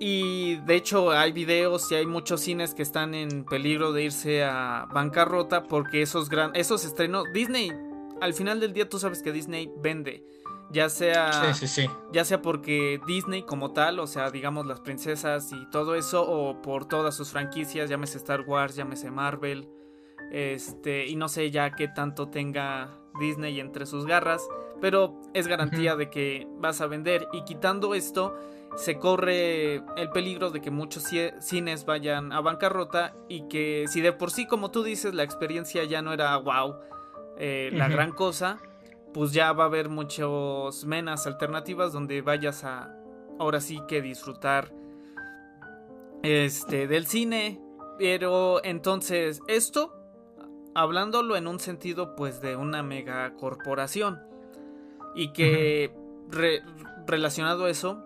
Y 0.00 0.56
de 0.56 0.76
hecho 0.76 1.10
hay 1.10 1.32
videos 1.32 1.90
y 1.90 1.96
hay 1.96 2.06
muchos 2.06 2.40
cines 2.40 2.74
que 2.74 2.82
están 2.82 3.14
en 3.14 3.44
peligro 3.44 3.92
de 3.92 4.04
irse 4.04 4.44
a 4.44 4.86
bancarrota 4.92 5.64
porque 5.64 6.02
esos, 6.02 6.28
gran, 6.28 6.52
esos 6.54 6.84
estrenos... 6.84 7.24
Disney, 7.32 7.72
al 8.20 8.32
final 8.32 8.60
del 8.60 8.72
día 8.72 8.88
tú 8.88 8.98
sabes 8.98 9.22
que 9.22 9.32
Disney 9.32 9.70
vende. 9.82 10.24
Ya 10.70 10.90
sea, 10.90 11.52
ya 12.12 12.24
sea 12.26 12.42
porque 12.42 13.00
Disney 13.06 13.42
como 13.42 13.72
tal, 13.72 13.98
o 14.00 14.06
sea, 14.06 14.30
digamos 14.30 14.66
las 14.66 14.80
princesas 14.80 15.50
y 15.50 15.66
todo 15.70 15.94
eso, 15.94 16.22
o 16.28 16.60
por 16.60 16.84
todas 16.84 17.16
sus 17.16 17.30
franquicias, 17.30 17.88
llámese 17.88 18.18
Star 18.18 18.42
Wars, 18.42 18.76
llámese 18.76 19.10
Marvel, 19.10 19.66
este, 20.30 21.06
y 21.06 21.16
no 21.16 21.28
sé 21.28 21.50
ya 21.50 21.70
qué 21.70 21.88
tanto 21.88 22.28
tenga 22.28 22.90
Disney 23.18 23.60
entre 23.60 23.86
sus 23.86 24.06
garras, 24.06 24.46
pero 24.80 25.20
es 25.34 25.46
garantía 25.46 25.96
de 25.96 26.10
que 26.10 26.46
vas 26.58 26.80
a 26.80 26.86
vender. 26.86 27.28
Y 27.32 27.42
quitando 27.42 27.94
esto, 27.94 28.34
se 28.76 28.98
corre 28.98 29.82
el 29.96 30.10
peligro 30.12 30.50
de 30.50 30.60
que 30.60 30.70
muchos 30.70 31.04
cines 31.40 31.84
vayan 31.84 32.32
a 32.32 32.40
bancarrota 32.40 33.14
y 33.28 33.48
que 33.48 33.86
si 33.88 34.00
de 34.00 34.12
por 34.12 34.30
sí, 34.30 34.46
como 34.46 34.70
tú 34.70 34.82
dices, 34.82 35.14
la 35.14 35.22
experiencia 35.22 35.84
ya 35.84 36.02
no 36.02 36.12
era 36.12 36.36
wow, 36.36 36.76
eh, 37.38 37.70
la 37.72 37.88
gran 37.88 38.12
cosa, 38.12 38.58
pues 39.12 39.32
ya 39.32 39.52
va 39.52 39.64
a 39.64 39.66
haber 39.66 39.88
muchos 39.88 40.84
menos 40.84 41.26
alternativas 41.26 41.92
donde 41.92 42.22
vayas 42.22 42.64
a 42.64 42.94
ahora 43.38 43.60
sí 43.60 43.80
que 43.88 44.02
disfrutar 44.02 44.72
este 46.22 46.86
del 46.86 47.06
cine. 47.06 47.60
Pero 47.98 48.64
entonces 48.64 49.40
esto 49.48 49.97
hablándolo 50.78 51.36
en 51.36 51.48
un 51.48 51.58
sentido 51.58 52.14
pues 52.14 52.40
de 52.40 52.54
una 52.54 52.84
mega 52.84 53.34
corporación. 53.34 54.20
Y 55.14 55.32
que 55.32 55.92
relacionado 57.06 57.64
a 57.64 57.70
eso, 57.70 58.04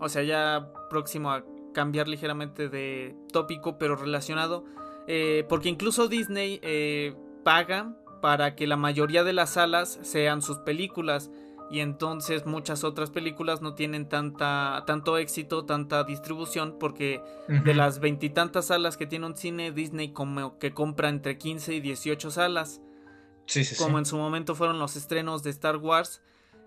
o 0.00 0.08
sea 0.08 0.22
ya 0.22 0.72
próximo 0.88 1.30
a 1.30 1.44
cambiar 1.74 2.08
ligeramente 2.08 2.70
de 2.70 3.14
tópico, 3.30 3.76
pero 3.76 3.94
relacionado, 3.94 4.64
eh, 5.06 5.44
porque 5.48 5.68
incluso 5.68 6.08
Disney 6.08 6.60
eh, 6.62 7.14
paga 7.44 7.94
para 8.22 8.56
que 8.56 8.66
la 8.66 8.76
mayoría 8.76 9.22
de 9.22 9.34
las 9.34 9.50
salas 9.50 9.98
sean 10.02 10.40
sus 10.40 10.58
películas 10.58 11.30
y 11.70 11.80
entonces 11.80 12.46
muchas 12.46 12.84
otras 12.84 13.10
películas 13.10 13.60
no 13.60 13.74
tienen 13.74 14.08
tanta 14.08 14.84
tanto 14.86 15.18
éxito, 15.18 15.64
tanta 15.64 16.04
distribución 16.04 16.76
porque 16.78 17.22
de 17.48 17.74
las 17.74 18.00
veintitantas 18.00 18.66
salas 18.66 18.96
que 18.96 19.06
tiene 19.06 19.26
un 19.26 19.36
cine 19.36 19.72
Disney 19.72 20.12
como 20.12 20.58
que 20.58 20.72
compra 20.72 21.08
entre 21.08 21.38
15 21.38 21.74
y 21.74 21.80
18 21.80 22.30
salas. 22.30 22.80
Sí, 23.46 23.64
sí, 23.64 23.76
como 23.76 23.98
en 23.98 24.04
su 24.04 24.16
momento 24.16 24.54
fueron 24.54 24.78
los 24.78 24.96
estrenos 24.96 25.42
de 25.42 25.50
Star 25.50 25.76
Wars, 25.76 26.20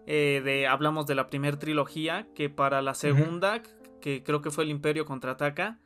eh, 0.08 0.42
de 0.44 0.68
hablamos 0.68 1.06
de 1.06 1.16
la 1.16 1.28
primera 1.28 1.60
trilogía 1.60 2.28
que 2.36 2.50
para 2.50 2.82
la 2.82 2.96
segunda 2.96 3.62
que 4.02 4.24
creo 4.24 4.42
que 4.42 4.50
fue 4.50 4.64
el 4.64 4.72
Imperio 4.72 5.06
contraataca 5.06 5.78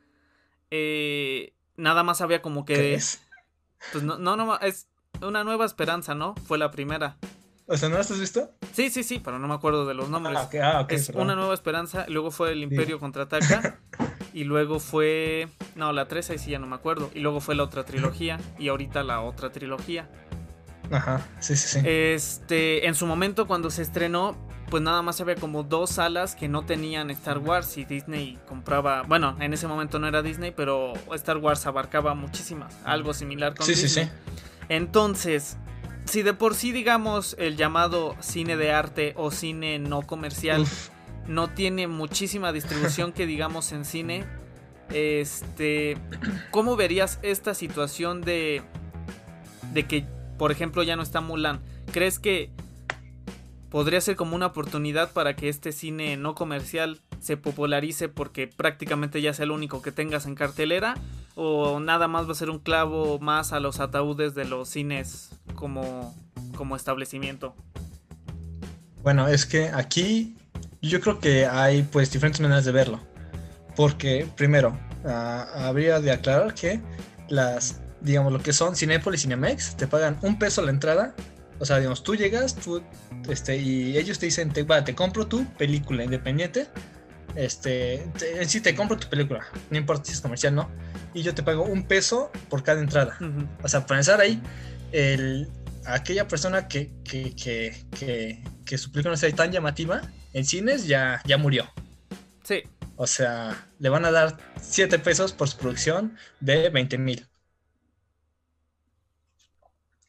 eh, 0.71 1.53
nada 1.75 2.03
más 2.03 2.21
había 2.21 2.41
como 2.41 2.65
que 2.65 2.93
es? 2.93 3.21
pues 3.91 4.03
no 4.03 4.17
no 4.17 4.35
no 4.35 4.57
es 4.59 4.87
una 5.21 5.43
nueva 5.43 5.65
esperanza, 5.65 6.15
¿no? 6.15 6.35
Fue 6.45 6.57
la 6.57 6.71
primera. 6.71 7.17
O 7.67 7.77
sea, 7.77 7.89
¿no 7.89 7.97
las 7.97 8.11
has 8.11 8.19
visto? 8.19 8.51
Sí, 8.73 8.89
sí, 8.89 9.03
sí, 9.03 9.19
pero 9.23 9.39
no 9.39 9.47
me 9.47 9.55
acuerdo 9.55 9.87
de 9.87 9.95
los 9.95 10.09
nombres. 10.09 10.37
Ah, 10.37 10.49
ah, 10.61 10.85
es 10.87 11.09
Una 11.09 11.35
Nueva 11.35 11.53
Esperanza, 11.53 12.05
luego 12.07 12.29
fue 12.29 12.51
El 12.51 12.61
Imperio 12.61 12.99
contraataca, 12.99 13.79
y 14.33 14.43
luego 14.43 14.79
fue... 14.79 15.47
No, 15.75 15.91
la 15.91 16.07
3 16.07 16.29
ahí 16.29 16.37
sí 16.37 16.51
ya 16.51 16.59
no 16.59 16.67
me 16.67 16.75
acuerdo. 16.75 17.09
Y 17.15 17.19
luego 17.19 17.41
fue 17.41 17.55
la 17.55 17.63
otra 17.63 17.83
trilogía, 17.83 18.39
y 18.59 18.67
ahorita 18.67 19.03
la 19.03 19.21
otra 19.21 19.51
trilogía. 19.51 20.07
Ajá, 20.91 21.25
sí, 21.39 21.55
sí, 21.55 21.79
sí. 21.79 21.87
Este, 21.87 22.85
en 22.85 22.93
su 22.93 23.07
momento 23.07 23.47
cuando 23.47 23.71
se 23.71 23.81
estrenó, 23.81 24.37
pues 24.69 24.83
nada 24.83 25.01
más 25.01 25.19
había 25.19 25.35
como 25.35 25.63
dos 25.63 25.89
salas 25.89 26.35
que 26.35 26.47
no 26.47 26.65
tenían 26.65 27.09
Star 27.09 27.39
Wars 27.39 27.77
y 27.77 27.85
Disney 27.85 28.37
compraba, 28.47 29.01
bueno, 29.01 29.35
en 29.39 29.53
ese 29.53 29.67
momento 29.67 29.97
no 29.97 30.07
era 30.07 30.21
Disney, 30.21 30.51
pero 30.55 30.93
Star 31.13 31.37
Wars 31.37 31.65
abarcaba 31.65 32.13
muchísimas, 32.13 32.77
algo 32.83 33.15
similar 33.15 33.55
con 33.55 33.65
sí, 33.65 33.73
Disney. 33.73 34.05
Sí, 34.05 34.11
sí, 34.11 34.35
Entonces, 34.69 35.57
si 36.05 36.21
de 36.21 36.33
por 36.33 36.55
sí, 36.55 36.71
digamos, 36.71 37.35
el 37.39 37.57
llamado 37.57 38.15
cine 38.19 38.57
de 38.57 38.71
arte 38.71 39.13
o 39.17 39.31
cine 39.31 39.79
no 39.79 40.01
comercial 40.03 40.65
no 41.27 41.49
tiene 41.49 41.87
muchísima 41.87 42.51
distribución 42.51 43.11
que 43.11 43.25
digamos 43.25 43.71
en 43.71 43.85
cine, 43.85 44.25
este, 44.89 45.97
¿cómo 46.51 46.75
verías 46.75 47.19
esta 47.23 47.53
situación 47.53 48.21
de, 48.21 48.61
de 49.73 49.87
que, 49.87 50.05
por 50.37 50.51
ejemplo, 50.51 50.83
ya 50.83 50.95
no 50.95 51.03
está 51.03 51.21
Mulan? 51.21 51.61
¿Crees 51.91 52.19
que 52.19 52.51
podría 53.69 53.99
ser 54.01 54.15
como 54.15 54.35
una 54.35 54.47
oportunidad 54.47 55.11
para 55.11 55.35
que 55.35 55.49
este 55.49 55.71
cine 55.71 56.17
no 56.17 56.35
comercial 56.35 57.01
se 57.19 57.37
popularice 57.37 58.09
porque 58.09 58.47
prácticamente 58.47 59.21
ya 59.21 59.33
sea 59.33 59.45
el 59.45 59.51
único 59.51 59.81
que 59.81 59.91
tengas 59.91 60.25
en 60.25 60.35
cartelera 60.35 60.95
o 61.35 61.79
nada 61.79 62.07
más 62.07 62.27
va 62.27 62.31
a 62.31 62.35
ser 62.35 62.49
un 62.49 62.59
clavo 62.59 63.19
más 63.19 63.53
a 63.53 63.59
los 63.59 63.79
ataúdes 63.79 64.35
de 64.35 64.45
los 64.45 64.69
cines 64.69 65.29
como, 65.55 66.15
como 66.55 66.75
establecimiento. 66.75 67.55
Bueno, 69.03 69.27
es 69.27 69.45
que 69.45 69.69
aquí 69.69 70.35
yo 70.81 70.99
creo 70.99 71.19
que 71.19 71.45
hay 71.45 71.83
pues 71.83 72.11
diferentes 72.11 72.41
maneras 72.41 72.65
de 72.65 72.71
verlo. 72.71 72.99
Porque 73.75 74.27
primero, 74.35 74.77
ah, 75.05 75.47
habría 75.55 75.99
de 75.99 76.11
aclarar 76.11 76.53
que 76.53 76.79
las, 77.27 77.81
digamos, 78.01 78.31
lo 78.31 78.39
que 78.39 78.53
son 78.53 78.75
Cinepolis 78.75 79.21
y 79.21 79.23
Cinemex 79.23 79.75
te 79.75 79.87
pagan 79.87 80.17
un 80.21 80.39
peso 80.39 80.61
la 80.61 80.71
entrada. 80.71 81.13
O 81.59 81.65
sea, 81.65 81.77
digamos, 81.77 82.03
tú 82.03 82.15
llegas 82.15 82.55
tú, 82.55 82.81
este, 83.29 83.57
y 83.57 83.97
ellos 83.97 84.19
te 84.19 84.25
dicen, 84.25 84.51
te, 84.51 84.63
te 84.63 84.95
compro 84.95 85.27
tu 85.27 85.45
película 85.53 86.03
independiente. 86.03 86.67
Este, 87.35 88.03
en 88.21 88.49
sí 88.49 88.61
te 88.61 88.73
compro 88.75 88.97
tu 88.97 89.09
película, 89.09 89.45
no 89.69 89.77
importa 89.77 90.05
si 90.05 90.13
es 90.13 90.21
comercial, 90.21 90.55
¿no? 90.55 90.69
Y 91.13 91.21
yo 91.21 91.33
te 91.35 91.43
pago 91.43 91.63
un 91.63 91.85
peso 91.85 92.31
por 92.49 92.63
cada 92.63 92.79
entrada. 92.79 93.17
O 93.61 93.67
sea, 93.67 93.85
para 93.85 93.99
empezar 93.99 94.21
ahí, 94.21 94.41
el, 94.91 95.49
aquella 95.85 96.27
persona 96.27 96.67
que, 96.67 96.91
que, 97.03 97.35
que, 97.35 98.43
que, 98.65 98.77
su 98.77 98.91
película 98.91 99.11
no 99.11 99.17
sea 99.17 99.33
tan 99.33 99.51
llamativa 99.51 100.01
en 100.33 100.45
cines 100.45 100.87
ya, 100.87 101.21
ya 101.25 101.37
murió. 101.37 101.69
Sí. 102.43 102.63
O 102.95 103.07
sea, 103.07 103.67
le 103.79 103.89
van 103.89 104.05
a 104.05 104.11
dar 104.11 104.37
7 104.61 104.99
pesos 104.99 105.33
por 105.33 105.49
su 105.49 105.57
producción 105.57 106.15
de 106.39 106.69
20 106.69 106.97
mil. 106.97 107.27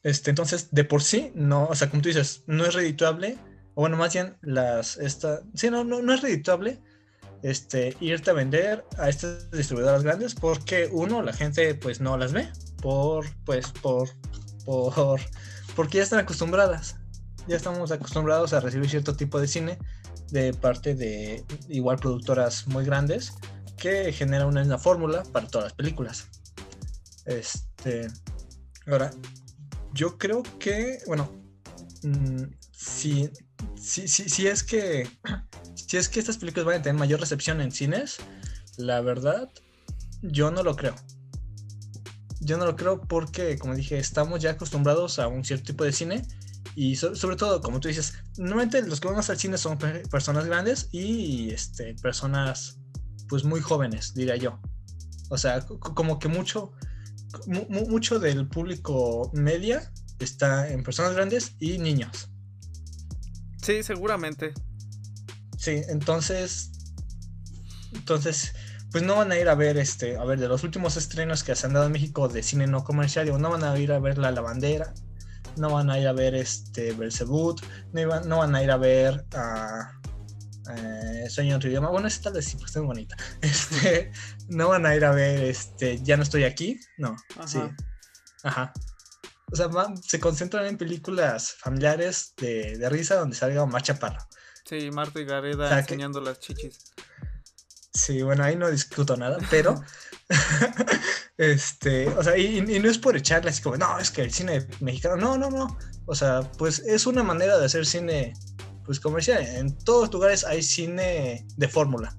Este, 0.03 0.29
entonces, 0.29 0.69
de 0.71 0.85
por 0.85 1.03
sí, 1.03 1.33
no, 1.35 1.65
o 1.65 1.75
sea, 1.75 1.89
como 1.89 2.01
tú 2.01 2.07
dices, 2.07 2.43
no 2.47 2.65
es 2.65 2.73
redituable. 2.73 3.37
O 3.73 3.81
bueno, 3.81 3.97
más 3.97 4.13
bien, 4.13 4.37
las, 4.41 4.95
esta, 4.97 5.41
sí, 5.53 5.69
no, 5.69 5.83
no, 5.83 6.01
no 6.01 6.13
es 6.13 6.21
redituable 6.21 6.79
este, 7.43 7.95
irte 7.99 8.31
a 8.31 8.33
vender 8.33 8.85
a 8.97 9.09
estas 9.09 9.49
distribuidoras 9.51 10.03
grandes 10.03 10.35
porque 10.35 10.89
uno, 10.91 11.21
la 11.21 11.33
gente 11.33 11.75
pues 11.75 12.01
no 12.01 12.17
las 12.17 12.33
ve 12.33 12.47
por, 12.81 13.25
pues, 13.45 13.71
por, 13.71 14.09
por, 14.65 15.19
porque 15.75 15.97
ya 15.97 16.03
están 16.03 16.19
acostumbradas. 16.19 16.97
Ya 17.47 17.55
estamos 17.55 17.91
acostumbrados 17.91 18.53
a 18.53 18.59
recibir 18.59 18.89
cierto 18.89 19.15
tipo 19.15 19.39
de 19.39 19.47
cine 19.47 19.77
de 20.31 20.53
parte 20.53 20.95
de 20.95 21.45
igual 21.69 21.97
productoras 21.97 22.67
muy 22.67 22.83
grandes 22.83 23.33
que 23.77 24.11
generan 24.11 24.47
una 24.47 24.61
misma 24.61 24.77
fórmula 24.77 25.23
para 25.31 25.47
todas 25.47 25.65
las 25.65 25.73
películas. 25.73 26.27
Este, 27.25 28.07
ahora, 28.87 29.11
yo 29.93 30.17
creo 30.17 30.43
que, 30.59 30.99
bueno, 31.07 31.31
mm, 32.03 32.43
si, 32.71 33.29
si, 33.75 34.07
si, 34.07 34.47
es 34.47 34.63
que 34.63 35.07
si 35.77 35.97
es 35.97 36.09
que 36.09 36.19
estas 36.19 36.37
películas 36.37 36.65
van 36.65 36.79
a 36.79 36.81
tener 36.81 36.99
mayor 36.99 37.19
recepción 37.19 37.61
en 37.61 37.71
cines, 37.71 38.17
la 38.77 39.01
verdad, 39.01 39.49
yo 40.21 40.51
no 40.51 40.63
lo 40.63 40.75
creo. 40.75 40.95
Yo 42.39 42.57
no 42.57 42.65
lo 42.65 42.75
creo 42.75 43.01
porque, 43.01 43.57
como 43.57 43.75
dije, 43.75 43.97
estamos 43.97 44.41
ya 44.41 44.51
acostumbrados 44.51 45.19
a 45.19 45.27
un 45.27 45.43
cierto 45.43 45.65
tipo 45.65 45.83
de 45.83 45.91
cine 45.91 46.27
y 46.75 46.95
sobre 46.95 47.35
todo, 47.35 47.61
como 47.61 47.79
tú 47.79 47.87
dices, 47.87 48.13
normalmente 48.37 48.83
los 48.83 48.99
que 48.99 49.07
vamos 49.07 49.29
al 49.29 49.37
cine 49.39 49.57
son 49.57 49.77
personas 49.77 50.45
grandes 50.45 50.89
y 50.91 51.49
este, 51.49 51.95
personas 51.95 52.79
pues 53.27 53.43
muy 53.43 53.61
jóvenes, 53.61 54.13
diría 54.13 54.35
yo. 54.35 54.59
O 55.29 55.37
sea, 55.37 55.61
como 55.61 56.19
que 56.19 56.27
mucho, 56.27 56.73
mucho 57.47 58.19
del 58.19 58.47
público 58.47 59.31
media 59.33 59.91
está 60.19 60.69
en 60.69 60.83
personas 60.83 61.13
grandes 61.13 61.55
y 61.59 61.79
niños. 61.79 62.29
Sí, 63.61 63.83
seguramente. 63.83 64.53
Sí, 65.67 65.81
entonces, 65.89 66.71
entonces, 67.91 68.53
pues 68.89 69.03
no 69.03 69.17
van 69.17 69.33
a 69.33 69.37
ir 69.37 69.49
a 69.49 69.53
ver 69.53 69.75
este, 69.75 70.15
a 70.15 70.23
ver, 70.23 70.39
de 70.39 70.47
los 70.47 70.63
últimos 70.63 70.95
estrenos 70.95 71.43
que 71.43 71.53
se 71.55 71.67
han 71.67 71.73
dado 71.73 71.87
en 71.87 71.91
México 71.91 72.29
de 72.29 72.41
cine 72.41 72.67
no 72.67 72.85
comercial, 72.85 73.29
no 73.41 73.49
van 73.49 73.65
a 73.65 73.77
ir 73.77 73.91
a 73.91 73.99
ver 73.99 74.17
La 74.17 74.31
Lavandera, 74.31 74.93
no 75.57 75.71
van 75.71 75.89
a 75.89 75.99
ir 75.99 76.07
a 76.07 76.13
ver 76.13 76.35
este 76.35 76.93
Belzebut, 76.93 77.61
no, 77.91 78.21
no 78.21 78.37
van 78.37 78.55
a 78.55 78.63
ir 78.63 78.71
a 78.71 78.77
ver 78.77 79.25
a 79.35 79.91
eh, 80.73 81.29
Sueño 81.29 81.49
en 81.49 81.57
otro 81.57 81.69
idioma. 81.69 81.89
Bueno, 81.89 82.07
esta 82.07 82.23
tal 82.23 82.35
vez 82.35 82.45
sí, 82.45 82.55
pues 82.55 82.73
es 82.73 82.81
bonita. 82.81 83.17
Este, 83.41 84.13
no 84.47 84.69
van 84.69 84.85
a 84.85 84.95
ir 84.95 85.03
a 85.03 85.11
ver 85.11 85.43
este 85.43 86.01
Ya 86.01 86.15
no 86.15 86.23
estoy 86.23 86.45
aquí. 86.45 86.79
No, 86.97 87.13
sí. 87.45 87.59
Ajá. 88.43 88.71
O 89.51 89.55
sea, 89.57 89.67
se 90.01 90.21
concentran 90.21 90.65
en 90.65 90.77
películas 90.77 91.55
familiares 91.59 92.35
de, 92.37 92.77
de 92.77 92.89
risa 92.89 93.15
donde 93.15 93.35
salga 93.35 93.63
Omar 93.63 93.81
Chaparro. 93.81 94.25
Sí, 94.67 94.91
Marta 94.91 95.19
y 95.19 95.25
Gareda 95.25 95.79
enseñando 95.79 96.19
las 96.19 96.39
chichis. 96.39 96.79
Sí, 97.93 98.21
bueno, 98.21 98.43
ahí 98.43 98.55
no 98.55 98.69
discuto 98.69 99.15
nada, 99.15 99.37
pero 99.49 99.81
este, 101.37 102.07
o 102.09 102.23
sea, 102.23 102.37
y, 102.37 102.61
no 102.61 102.89
es 102.89 102.97
por 102.97 103.15
echarle 103.15 103.49
así 103.49 103.61
como, 103.61 103.77
no, 103.77 103.97
es 103.97 104.11
que 104.11 104.21
el 104.21 104.31
cine 104.31 104.67
mexicano, 104.79 105.15
no, 105.15 105.37
no, 105.37 105.49
no. 105.49 105.77
O 106.05 106.15
sea, 106.15 106.41
pues 106.57 106.79
es 106.79 107.05
una 107.05 107.23
manera 107.23 107.57
de 107.57 107.65
hacer 107.65 107.85
cine 107.85 108.33
pues 108.85 108.99
comercial. 108.99 109.45
En 109.45 109.77
todos 109.77 110.11
lugares 110.11 110.43
hay 110.43 110.63
cine 110.63 111.45
de 111.55 111.67
fórmula. 111.67 112.15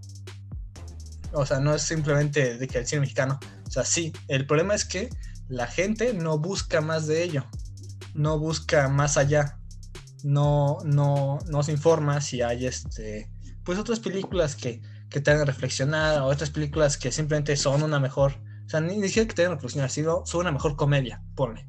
O 1.33 1.45
sea, 1.45 1.61
no 1.61 1.75
es 1.75 1.83
simplemente 1.83 2.59
de 2.59 2.69
que 2.69 2.79
el 2.79 2.87
cine 2.87 3.01
mexicano. 3.01 3.39
O 3.67 3.71
sea, 3.71 3.85
sí, 3.85 4.13
el 4.29 4.47
problema 4.47 4.75
es 4.75 4.85
que 4.85 5.11
la 5.49 5.67
gente 5.67 6.13
no 6.15 6.39
busca 6.39 6.81
más 6.81 7.07
de 7.07 7.23
ello. 7.23 7.47
No 8.15 8.39
busca 8.39 8.89
más 8.89 9.17
allá. 9.17 9.59
No, 10.25 10.79
no, 10.85 11.39
no 11.47 11.63
se 11.63 11.73
informa 11.73 12.21
si 12.21 12.43
hay 12.43 12.67
este, 12.67 13.31
pues 13.65 13.79
otras 13.79 14.01
películas 14.01 14.57
que, 14.57 14.81
que 15.09 15.21
te 15.21 15.31
hagan 15.31 15.47
reflexionar 15.47 16.21
o 16.23 16.27
otras 16.27 16.51
películas 16.51 16.97
que 16.97 17.13
simplemente 17.13 17.57
son 17.57 17.83
una 17.83 18.01
mejor, 18.01 18.33
o 18.67 18.69
sea, 18.69 18.81
ni, 18.81 18.95
siquiera 19.07 19.29
que 19.29 19.35
te 19.35 19.43
hagan 19.43 19.57
reflexionar, 19.57 19.91
sino 19.91 20.25
son 20.27 20.43
una 20.43 20.53
mejor 20.53 20.77
comedia, 20.77 21.23
ponle. 21.35 21.67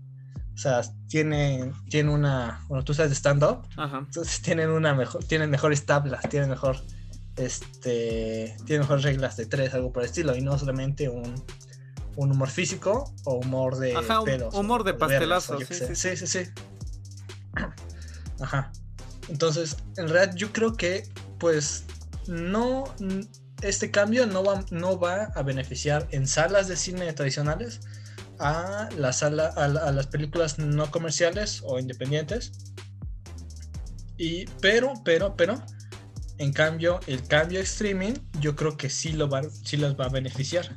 O 0.54 0.58
sea, 0.58 0.82
tienen, 1.08 1.74
tienen 1.90 2.12
una, 2.12 2.66
bueno, 2.68 2.84
tú 2.84 2.94
sabes 2.94 3.12
de 3.12 3.16
stand-up, 3.16 3.68
entonces 3.78 4.42
tienen 4.42 4.70
una 4.70 4.94
mejor, 4.94 5.24
tienen 5.24 5.50
mejores 5.50 5.86
tablas, 5.86 6.22
tienen 6.30 6.50
mejor, 6.50 6.78
este, 7.38 8.58
tienen 8.66 8.82
mejores 8.82 9.04
reglas 9.04 9.38
de 9.38 9.46
tres, 9.46 9.74
algo 9.74 9.94
por 9.94 10.04
el 10.04 10.10
estilo, 10.10 10.36
y 10.36 10.42
no 10.42 10.58
solamente 10.60 11.08
un, 11.08 11.34
un 12.18 12.32
humor 12.32 12.50
físico 12.50 13.14
o 13.24 13.36
humor 13.36 13.78
de 13.78 13.96
Ajá, 13.96 14.20
humor 14.52 14.84
de 14.84 14.94
pastelazo, 14.96 15.60
sí, 15.60 15.96
sí, 15.96 16.16
sí, 16.16 16.28
sí, 16.28 16.50
Ajá. 18.40 18.72
Entonces, 19.28 19.78
en 19.98 20.10
realidad 20.10 20.36
yo 20.36 20.52
creo 20.52 20.74
que, 20.74 21.08
pues, 21.40 21.86
no, 22.28 22.86
este 23.62 23.92
cambio 23.92 24.26
no 24.26 24.44
va, 24.44 24.64
no 24.72 25.00
va 25.00 25.26
a 25.36 25.44
beneficiar 25.44 26.08
en 26.12 26.28
salas 26.28 26.68
de 26.68 26.76
cine 26.76 27.12
tradicionales, 27.14 27.82
a, 28.40 28.90
la 28.98 29.14
sala, 29.14 29.48
a, 29.48 29.68
las 29.68 30.08
películas 30.08 30.60
no 30.60 30.90
comerciales 30.92 31.62
o 31.66 31.78
independientes. 31.78 32.52
Y, 34.18 34.46
pero, 34.62 34.94
pero, 35.04 35.36
pero, 35.36 35.62
en 36.38 36.54
cambio, 36.54 37.00
el 37.08 37.26
cambio 37.28 37.60
a 37.60 37.64
streaming, 37.64 38.14
yo 38.40 38.56
creo 38.56 38.78
que 38.78 38.90
sí, 38.90 39.12
lo 39.12 39.30
va, 39.30 39.42
sí 39.50 39.78
los 39.78 40.00
va 40.00 40.06
a 40.06 40.10
beneficiar. 40.10 40.74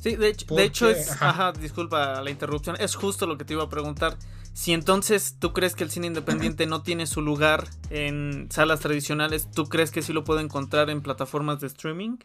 Sí, 0.00 0.16
de 0.16 0.28
hecho, 0.28 0.54
de 0.54 0.64
hecho 0.64 0.88
es, 0.88 1.10
ajá. 1.10 1.52
disculpa 1.52 2.22
la 2.22 2.30
interrupción, 2.30 2.76
es 2.80 2.94
justo 2.94 3.26
lo 3.26 3.36
que 3.36 3.44
te 3.44 3.52
iba 3.52 3.64
a 3.64 3.68
preguntar. 3.68 4.16
Si 4.52 4.72
entonces 4.72 5.36
tú 5.38 5.52
crees 5.52 5.74
que 5.74 5.84
el 5.84 5.90
cine 5.90 6.08
independiente 6.08 6.66
no 6.66 6.82
tiene 6.82 7.06
su 7.06 7.22
lugar 7.22 7.68
en 7.90 8.48
salas 8.50 8.80
tradicionales, 8.80 9.50
¿tú 9.50 9.68
crees 9.68 9.90
que 9.90 10.02
sí 10.02 10.12
lo 10.12 10.24
puede 10.24 10.42
encontrar 10.42 10.90
en 10.90 11.02
plataformas 11.02 11.60
de 11.60 11.68
streaming? 11.68 12.18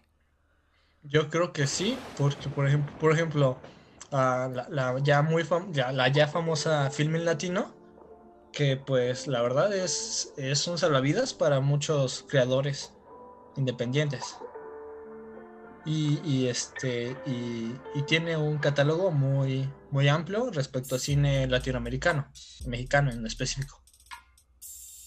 Yo 1.04 1.30
creo 1.30 1.54
que 1.54 1.68
sí, 1.68 1.98
porque 2.18 2.50
por 2.50 2.68
ejemplo, 2.68 3.12
ejemplo 3.14 3.60
la, 4.12 5.00
ya 5.04 5.22
muy 5.22 5.44
la 5.74 6.08
ya 6.08 6.28
famosa 6.28 6.90
Filmin 6.90 7.26
Latino, 7.26 7.74
que 8.52 8.78
pues 8.78 9.28
la 9.28 9.42
verdad 9.42 9.74
es, 9.74 10.34
es 10.38 10.68
un 10.68 10.78
salvavidas 10.78 11.34
para 11.34 11.60
muchos 11.60 12.26
creadores 12.28 12.94
independientes. 13.58 14.38
Y, 15.88 16.48
este 16.48 17.16
y, 17.28 18.02
tiene 18.08 18.36
un 18.38 18.58
catálogo 18.58 19.12
muy, 19.12 19.70
muy 19.96 20.10
amplio 20.10 20.52
respecto 20.52 20.96
a 20.96 21.00
cine 21.00 21.48
latinoamericano, 21.48 22.28
mexicano 22.66 23.12
en 23.12 23.26
específico. 23.26 23.82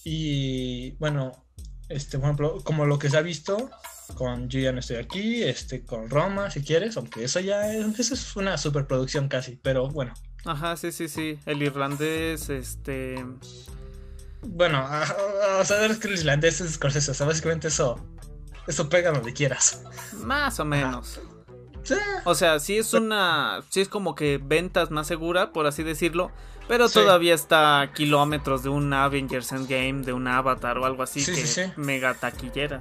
Y 0.03 0.93
bueno, 0.93 1.45
este, 1.89 2.17
por 2.17 2.25
ejemplo, 2.25 2.57
como 2.63 2.87
lo 2.87 2.97
que 2.97 3.07
se 3.07 3.17
ha 3.17 3.21
visto, 3.21 3.69
con 4.15 4.49
Yo 4.49 4.59
ya 4.59 4.71
no 4.71 4.79
estoy 4.79 4.95
aquí, 4.95 5.43
este, 5.43 5.85
con 5.85 6.09
Roma, 6.09 6.49
si 6.49 6.63
quieres, 6.63 6.97
aunque 6.97 7.23
eso 7.23 7.39
ya 7.39 7.71
es, 7.71 7.99
eso 7.99 8.15
es 8.15 8.35
una 8.35 8.57
superproducción 8.57 9.27
casi, 9.27 9.57
pero 9.61 9.89
bueno. 9.89 10.15
Ajá, 10.43 10.75
sí, 10.75 10.91
sí, 10.91 11.07
sí. 11.07 11.37
El 11.45 11.61
irlandés, 11.61 12.49
este. 12.49 13.23
Bueno, 14.41 14.79
a, 14.79 15.63
saber 15.65 15.99
que 15.99 16.07
el 16.07 16.15
irlandés 16.15 16.61
es 16.61 16.73
Scorsese, 16.73 17.11
o 17.11 17.13
sea, 17.13 17.27
básicamente 17.27 17.67
eso, 17.67 18.03
eso 18.65 18.89
pega 18.89 19.11
donde 19.11 19.33
quieras. 19.33 19.83
Más 20.13 20.59
o 20.59 20.65
menos. 20.65 21.21
O 22.25 22.35
sea, 22.35 22.59
sí 22.59 22.77
es 22.77 22.93
una. 22.93 23.61
Sí 23.69 23.81
es 23.81 23.89
como 23.89 24.15
que 24.15 24.39
ventas 24.41 24.91
más 24.91 25.07
segura, 25.07 25.51
por 25.51 25.65
así 25.65 25.83
decirlo. 25.83 26.31
Pero 26.67 26.87
todavía 26.87 27.33
está 27.33 27.81
a 27.81 27.93
kilómetros 27.93 28.61
de 28.61 28.69
un 28.69 28.93
Avengers 28.93 29.51
Endgame, 29.51 30.03
de 30.03 30.13
un 30.13 30.27
Avatar 30.27 30.77
o 30.77 30.85
algo 30.85 31.01
así 31.01 31.25
que 31.25 31.71
mega 31.77 32.13
taquillera. 32.13 32.79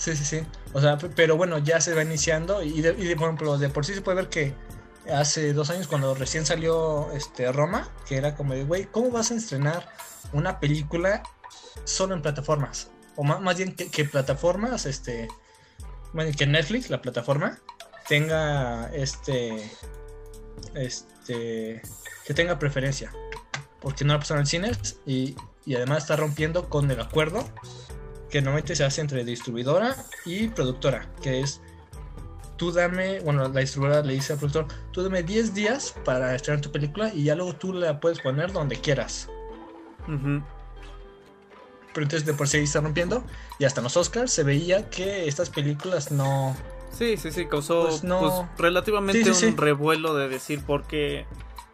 Sí, 0.00 0.16
sí, 0.16 0.24
sí. 0.24 0.40
O 0.72 0.80
sea, 0.80 0.98
pero 1.14 1.36
bueno, 1.36 1.58
ya 1.58 1.80
se 1.80 1.94
va 1.94 2.02
iniciando 2.02 2.62
y, 2.62 2.80
de, 2.80 2.94
por 3.16 3.24
ejemplo, 3.24 3.58
de 3.58 3.68
por 3.68 3.84
sí 3.84 3.94
se 3.94 4.00
puede 4.00 4.16
ver 4.16 4.28
que 4.28 4.54
hace 5.14 5.52
dos 5.52 5.70
años 5.70 5.88
cuando 5.88 6.14
recién 6.14 6.46
salió 6.46 7.12
este 7.12 7.52
Roma, 7.52 7.88
que 8.08 8.16
era 8.16 8.34
como 8.34 8.54
de, 8.54 8.64
güey, 8.64 8.86
¿cómo 8.86 9.10
vas 9.10 9.30
a 9.30 9.34
estrenar 9.34 9.88
una 10.32 10.58
película 10.58 11.22
solo 11.84 12.14
en 12.14 12.22
plataformas? 12.22 12.90
O 13.14 13.24
más, 13.24 13.40
más 13.42 13.58
bien 13.58 13.74
que, 13.76 14.04
plataformas, 14.06 14.86
este, 14.86 15.28
bueno, 16.12 16.30
que 16.36 16.46
Netflix, 16.46 16.90
la 16.90 17.00
plataforma, 17.00 17.58
tenga 18.08 18.90
este, 18.92 19.70
este, 20.74 21.82
que 22.26 22.34
tenga 22.34 22.58
preferencia. 22.58 23.12
Porque 23.80 24.04
no 24.04 24.12
la 24.12 24.18
pasaron 24.18 24.42
en 24.42 24.46
cines 24.46 25.00
y, 25.06 25.34
y 25.64 25.74
además 25.74 26.02
está 26.02 26.16
rompiendo 26.16 26.68
con 26.68 26.90
el 26.90 27.00
acuerdo 27.00 27.48
que 28.30 28.40
normalmente 28.40 28.76
se 28.76 28.84
hace 28.84 29.00
entre 29.00 29.24
distribuidora 29.24 29.96
y 30.24 30.48
productora, 30.48 31.10
que 31.22 31.40
es 31.40 31.60
tú 32.60 32.70
dame, 32.70 33.20
bueno, 33.20 33.48
la 33.48 33.60
distribuidora 33.60 34.02
le 34.02 34.12
dice 34.12 34.34
al 34.34 34.38
productor, 34.38 34.66
tú 34.92 35.02
dame 35.02 35.22
10 35.22 35.54
días 35.54 35.94
para 36.04 36.34
estrenar 36.34 36.60
tu 36.60 36.70
película 36.70 37.10
y 37.12 37.24
ya 37.24 37.34
luego 37.34 37.54
tú 37.54 37.72
la 37.72 37.98
puedes 38.00 38.20
poner 38.20 38.52
donde 38.52 38.76
quieras. 38.76 39.28
Pero 41.92 42.04
entonces 42.04 42.26
de 42.26 42.34
por 42.34 42.48
sí 42.48 42.58
está 42.58 42.80
rompiendo 42.80 43.24
y 43.58 43.64
hasta 43.64 43.80
en 43.80 43.84
los 43.84 43.96
Oscars 43.96 44.30
se 44.32 44.44
veía 44.44 44.88
que 44.90 45.26
estas 45.26 45.50
películas 45.50 46.12
no... 46.12 46.56
Sí, 46.92 47.16
sí, 47.16 47.30
sí, 47.30 47.46
causó 47.46 47.86
pues, 47.86 48.00
pues, 48.02 48.32
relativamente 48.58 49.30
un 49.30 49.56
revuelo 49.56 50.14
de 50.14 50.28
decir 50.28 50.64
por 50.64 50.84
qué, 50.86 51.26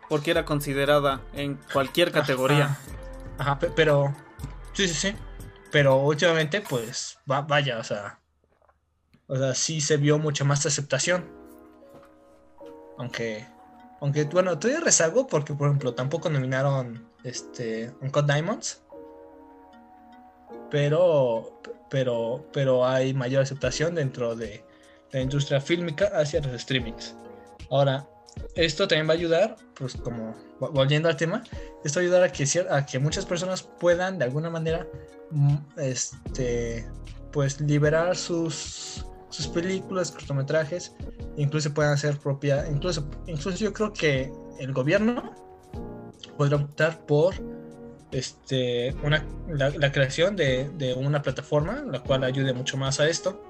por 0.08 0.22
qué 0.22 0.30
era 0.30 0.44
considerada 0.44 1.22
en 1.32 1.58
cualquier 1.72 2.12
categoría. 2.12 2.78
Ajá, 3.38 3.58
pero... 3.58 4.14
Sí, 4.72 4.88
sí, 4.88 4.94
sí. 4.94 5.16
Pero 5.72 5.96
últimamente, 5.96 6.60
pues, 6.60 7.18
vaya, 7.26 7.78
o 7.78 7.84
sea, 7.84 8.20
o 9.26 9.36
sea, 9.36 9.54
sí 9.54 9.80
se 9.80 9.96
vio 9.96 10.18
mucha 10.18 10.44
más 10.44 10.64
aceptación. 10.66 11.24
Aunque, 12.98 13.46
aunque 14.00 14.24
bueno, 14.24 14.58
todavía 14.58 14.84
rezago 14.84 15.26
porque, 15.26 15.54
por 15.54 15.68
ejemplo, 15.68 15.94
tampoco 15.94 16.30
nominaron 16.30 17.10
este 17.24 17.92
Uncut 18.00 18.26
Diamonds. 18.26 18.82
Pero, 20.70 21.60
pero, 21.90 22.46
pero 22.52 22.86
hay 22.86 23.14
mayor 23.14 23.42
aceptación 23.42 23.94
dentro 23.94 24.34
de 24.34 24.64
la 25.12 25.20
industria 25.20 25.60
fílmica 25.60 26.10
hacia 26.14 26.40
los 26.40 26.60
streamings. 26.60 27.14
Ahora, 27.70 28.06
esto 28.54 28.86
también 28.86 29.08
va 29.08 29.12
a 29.12 29.16
ayudar, 29.16 29.56
pues 29.74 29.94
como 29.96 30.34
volviendo 30.58 31.08
al 31.08 31.16
tema, 31.16 31.42
esto 31.84 32.00
va 32.00 32.02
a 32.02 32.04
ayudar 32.04 32.22
a 32.22 32.32
que, 32.32 32.44
a 32.70 32.86
que 32.86 32.98
muchas 32.98 33.26
personas 33.26 33.62
puedan 33.62 34.18
de 34.18 34.24
alguna 34.24 34.50
manera 34.50 34.86
mm, 35.30 35.56
este, 35.78 36.86
pues 37.32 37.60
liberar 37.60 38.16
sus, 38.16 39.04
sus 39.28 39.48
películas, 39.48 40.10
cortometrajes, 40.10 40.94
incluso 41.36 41.72
puedan 41.72 41.92
hacer 41.92 42.18
propia, 42.18 42.66
incluso, 42.70 43.08
incluso 43.26 43.58
yo 43.58 43.72
creo 43.72 43.92
que 43.92 44.32
el 44.58 44.72
gobierno 44.72 45.34
podrá 46.36 46.56
optar 46.56 47.04
por 47.06 47.34
este, 48.16 48.94
una, 49.02 49.24
la, 49.48 49.92
creación 49.92 50.36
de, 50.36 50.70
de, 50.70 50.94
una 50.94 51.20
plataforma 51.20 51.82
la 51.86 52.00
cual 52.00 52.24
ayude 52.24 52.52
mucho 52.54 52.76
más 52.76 52.98
a 52.98 53.08
esto. 53.08 53.42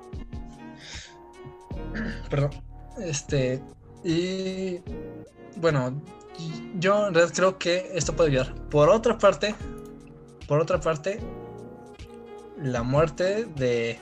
Perdón. 2.31 2.51
Este, 2.99 3.63
y 4.03 4.81
bueno, 5.57 6.03
yo 6.79 7.09
en 7.09 7.15
realidad 7.15 7.35
creo 7.35 7.59
que 7.59 7.91
esto 7.95 8.17
puede 8.17 8.31
ayudar. 8.31 8.55
Por 8.69 8.89
otra 8.89 9.19
parte, 9.19 9.55
por 10.49 10.61
otra 10.61 10.81
parte, 10.81 11.21
la 12.61 12.83
muerte 12.83 13.47
de, 13.57 13.99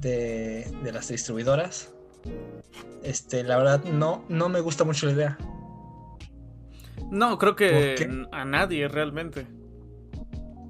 de, 0.00 0.70
de 0.82 0.92
las 0.92 1.08
distribuidoras, 1.08 1.90
este, 3.02 3.42
la 3.42 3.56
verdad 3.56 3.84
no, 3.84 4.24
no 4.28 4.48
me 4.50 4.60
gusta 4.60 4.84
mucho 4.84 5.06
la 5.06 5.12
idea. 5.12 5.38
No, 7.10 7.38
creo 7.38 7.56
que 7.56 8.26
a 8.32 8.44
nadie 8.44 8.88
realmente. 8.88 9.46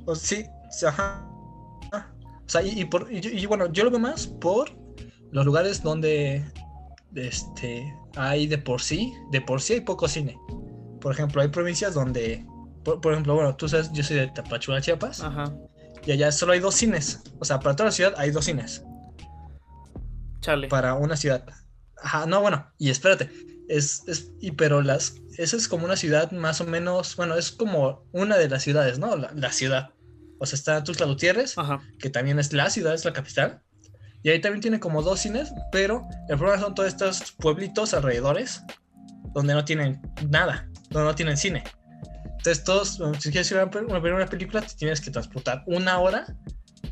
O 0.06 0.14
sí, 0.14 0.44
ajá. 0.86 1.26
O 2.50 2.52
sea, 2.52 2.62
y, 2.64 2.84
por, 2.84 3.06
y, 3.12 3.46
bueno, 3.46 3.70
yo 3.72 3.84
lo 3.84 3.90
veo 3.90 4.00
más 4.00 4.26
por 4.26 4.72
los 5.30 5.46
lugares 5.46 5.84
donde 5.84 6.44
este, 7.14 7.94
hay 8.16 8.48
de 8.48 8.58
por 8.58 8.82
sí, 8.82 9.14
de 9.30 9.40
por 9.40 9.60
sí 9.62 9.74
hay 9.74 9.80
poco 9.82 10.08
cine. 10.08 10.36
Por 11.00 11.12
ejemplo, 11.12 11.40
hay 11.42 11.48
provincias 11.48 11.94
donde, 11.94 12.44
por, 12.82 13.12
ejemplo, 13.12 13.36
bueno, 13.36 13.54
tú 13.54 13.68
sabes, 13.68 13.92
yo 13.92 14.02
soy 14.02 14.16
de 14.16 14.26
Tapachula, 14.28 14.80
Chiapas. 14.80 15.20
Ajá. 15.20 15.54
Y 16.04 16.10
allá 16.10 16.32
solo 16.32 16.52
hay 16.52 16.58
dos 16.58 16.74
cines. 16.74 17.22
O 17.38 17.44
sea, 17.44 17.60
para 17.60 17.76
toda 17.76 17.90
la 17.90 17.92
ciudad 17.92 18.14
hay 18.16 18.32
dos 18.32 18.46
cines. 18.46 18.82
Chale. 20.40 20.66
Para 20.66 20.94
una 20.94 21.16
ciudad. 21.16 21.44
Ajá, 22.02 22.26
no, 22.26 22.40
bueno, 22.40 22.66
y 22.78 22.90
espérate. 22.90 23.30
Es, 23.68 24.02
es, 24.08 24.32
y 24.40 24.50
pero 24.50 24.82
las, 24.82 25.14
esa 25.43 25.57
es 25.57 25.68
como 25.68 25.86
una 25.86 25.97
ciudad 25.97 26.30
más 26.32 26.61
o 26.61 26.64
menos, 26.64 27.16
bueno, 27.16 27.36
es 27.36 27.51
como 27.51 28.05
una 28.12 28.36
de 28.36 28.49
las 28.49 28.62
ciudades, 28.62 28.99
¿no? 28.99 29.16
La, 29.16 29.53
ciudad. 29.53 29.91
O 30.38 30.47
sea, 30.47 30.57
está 30.57 30.84
Tuxtla 30.84 31.07
Gutiérrez, 31.07 31.55
que 31.99 32.11
también 32.11 32.38
es 32.38 32.53
la 32.53 32.68
ciudad, 32.68 32.95
es 32.95 33.05
la 33.05 33.12
capital. 33.12 33.62
Y 34.22 34.28
ahí 34.28 34.41
también 34.41 34.61
tiene 34.61 34.80
como 34.80 35.03
dos 35.03 35.20
cines, 35.20 35.53
pero 35.72 36.07
el 36.28 36.36
problema 36.36 36.62
son 36.62 36.74
todos 36.74 36.91
estos 36.91 37.32
pueblitos 37.32 37.95
alrededores 37.95 38.62
donde 39.34 39.55
no 39.55 39.64
tienen 39.64 40.03
nada, 40.28 40.68
donde 40.91 41.09
no 41.09 41.14
tienen 41.14 41.36
cine. 41.38 41.64
Entonces, 42.24 42.62
todos, 42.62 43.01
si 43.18 43.30
quieres 43.30 43.51
ir 43.51 43.59
a 43.59 43.64
ver 43.64 44.14
una 44.14 44.26
película, 44.26 44.61
te 44.61 44.74
tienes 44.74 45.01
que 45.01 45.11
transportar 45.11 45.62
una 45.66 45.99
hora 45.99 46.26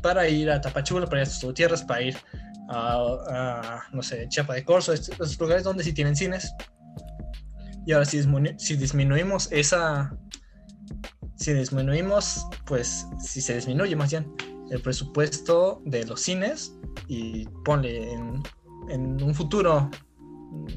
para 0.01 0.27
ir 0.27 0.49
a 0.49 0.59
Tapachula, 0.59 1.05
para 1.05 1.21
ir 1.21 1.27
a 1.27 1.39
tus 1.39 1.53
tierras, 1.53 1.83
para 1.83 2.01
ir 2.01 2.17
a, 2.69 3.83
no 3.91 4.01
sé, 4.01 4.27
Chiapa 4.29 4.53
de 4.53 4.63
Corzo, 4.63 4.93
estos, 4.93 5.39
lugares 5.39 5.63
donde 5.63 5.83
sí 5.83 5.93
tienen 5.93 6.15
cines. 6.15 6.53
Y 7.89 7.91
ahora, 7.91 8.05
si, 8.05 8.21
si 8.59 8.75
disminuimos 8.75 9.51
esa. 9.51 10.15
Si 11.37 11.53
disminuimos, 11.53 12.45
pues, 12.67 13.07
si 13.19 13.41
se 13.41 13.55
disminuye 13.55 13.95
más 13.95 14.11
bien 14.11 14.31
el 14.69 14.79
presupuesto 14.79 15.81
de 15.85 16.05
los 16.05 16.21
cines, 16.21 16.75
y 17.07 17.47
ponle 17.65 18.13
en, 18.13 19.23
un 19.23 19.33
futuro 19.33 19.89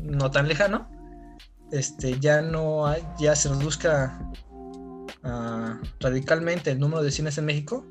no 0.00 0.30
tan 0.30 0.48
lejano, 0.48 0.90
este, 1.70 2.18
ya 2.18 2.40
no 2.40 2.86
hay, 2.86 3.02
ya 3.18 3.36
se 3.36 3.50
reduzca 3.50 4.18
uh, 5.22 5.84
radicalmente 6.00 6.70
el 6.70 6.78
número 6.78 7.02
de 7.02 7.10
cines 7.10 7.36
en 7.36 7.44
México, 7.44 7.86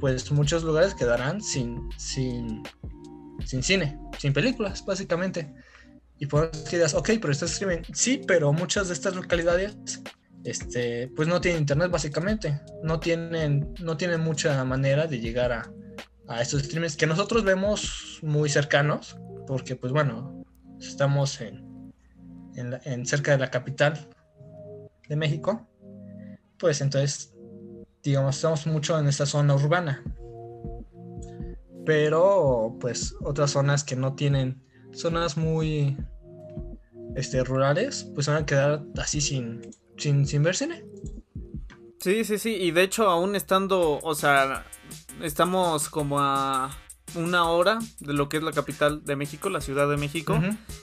pues 0.00 0.30
muchos 0.32 0.64
lugares 0.64 0.94
quedarán 0.94 1.40
sin, 1.40 1.88
sin, 1.96 2.62
sin 3.42 3.62
cine, 3.62 3.98
sin 4.18 4.34
películas, 4.34 4.84
básicamente. 4.84 5.54
Y 6.18 6.26
por 6.26 6.50
eso 6.52 6.64
digas, 6.70 6.94
ok, 6.94 7.10
pero 7.20 7.32
esto 7.32 7.44
es 7.44 7.52
streaming. 7.52 7.82
Sí, 7.92 8.22
pero 8.26 8.52
muchas 8.52 8.88
de 8.88 8.94
estas 8.94 9.14
localidades 9.14 9.76
este, 10.44 11.08
pues 11.08 11.28
no 11.28 11.40
tienen 11.40 11.62
internet 11.62 11.90
básicamente. 11.90 12.60
No 12.82 13.00
tienen, 13.00 13.74
no 13.80 13.96
tienen 13.96 14.20
mucha 14.20 14.64
manera 14.64 15.06
de 15.06 15.20
llegar 15.20 15.52
a, 15.52 15.70
a 16.28 16.42
estos 16.42 16.62
streamers 16.62 16.96
que 16.96 17.06
nosotros 17.06 17.44
vemos 17.44 18.18
muy 18.22 18.48
cercanos, 18.48 19.16
porque 19.46 19.76
pues 19.76 19.92
bueno, 19.92 20.44
estamos 20.80 21.40
en, 21.40 21.92
en, 22.56 23.06
cerca 23.06 23.32
de 23.32 23.38
la 23.38 23.50
capital 23.50 24.08
de 25.08 25.16
México, 25.16 25.66
pues 26.58 26.80
entonces, 26.80 27.34
digamos, 28.02 28.36
estamos 28.36 28.66
mucho 28.66 28.98
en 28.98 29.06
esta 29.06 29.26
zona 29.26 29.54
urbana. 29.54 30.02
Pero 31.84 32.76
pues 32.80 33.14
otras 33.20 33.52
zonas 33.52 33.84
que 33.84 33.94
no 33.94 34.14
tienen, 34.14 34.62
zonas 34.96 35.36
muy 35.36 35.96
este, 37.14 37.44
rurales, 37.44 38.10
pues 38.14 38.26
van 38.26 38.42
a 38.42 38.46
quedar 38.46 38.82
así 38.98 39.20
sin, 39.20 39.60
sin, 39.96 40.26
sin 40.26 40.42
ver 40.42 40.56
cine. 40.56 40.84
Sí, 41.98 42.24
sí, 42.24 42.38
sí, 42.38 42.54
y 42.54 42.70
de 42.70 42.82
hecho 42.82 43.08
aún 43.08 43.34
estando, 43.34 43.98
o 44.02 44.14
sea, 44.14 44.64
estamos 45.22 45.88
como 45.88 46.20
a 46.20 46.70
una 47.16 47.48
hora 47.50 47.78
de 48.00 48.12
lo 48.12 48.28
que 48.28 48.36
es 48.36 48.42
la 48.42 48.52
capital 48.52 49.04
de 49.04 49.16
México, 49.16 49.50
la 49.50 49.60
Ciudad 49.60 49.88
de 49.88 49.96
México. 49.96 50.40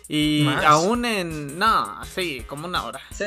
Y 0.08 0.48
aún 0.66 1.06
en. 1.06 1.58
No, 1.58 2.04
sí, 2.06 2.44
como 2.48 2.68
una 2.68 2.84
hora. 2.84 3.00
Sí. 3.12 3.26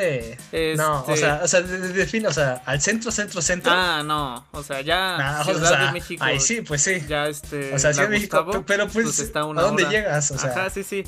No, 0.77 1.01
o 1.01 1.15
este 1.15 1.17
sea, 1.17 1.41
o 1.43 1.49
sea, 1.49 1.63
define, 1.63 2.29
o 2.29 2.33
sea, 2.33 2.63
al 2.67 2.81
centro, 2.81 3.11
centro, 3.11 3.41
centro. 3.41 3.73
Ah, 3.75 4.03
no. 4.05 4.47
O 4.53 4.63
sea, 4.63 4.81
ya 4.81 5.43
Ciudad 5.45 5.87
de 5.87 5.93
México. 5.93 6.25
Ahí 6.25 6.41
sí, 6.41 6.61
pues 6.61 6.83
sí. 6.83 7.03
Ya 7.09 7.27
este. 7.27 7.75
O 7.75 7.79
sea, 7.79 7.93
Ciudad 7.93 8.09
de 8.09 8.17
México. 8.17 8.65
pero 8.67 8.89
pues, 8.89 9.05
pues 9.05 9.19
está 9.19 9.45
una 9.45 9.61
¿a 9.61 9.65
dónde 9.65 9.85
llegas? 9.85 10.31
O 10.31 10.39
sea, 10.39 10.51
Ajá, 10.51 10.71
sí, 10.71 10.83
sí. 10.83 11.05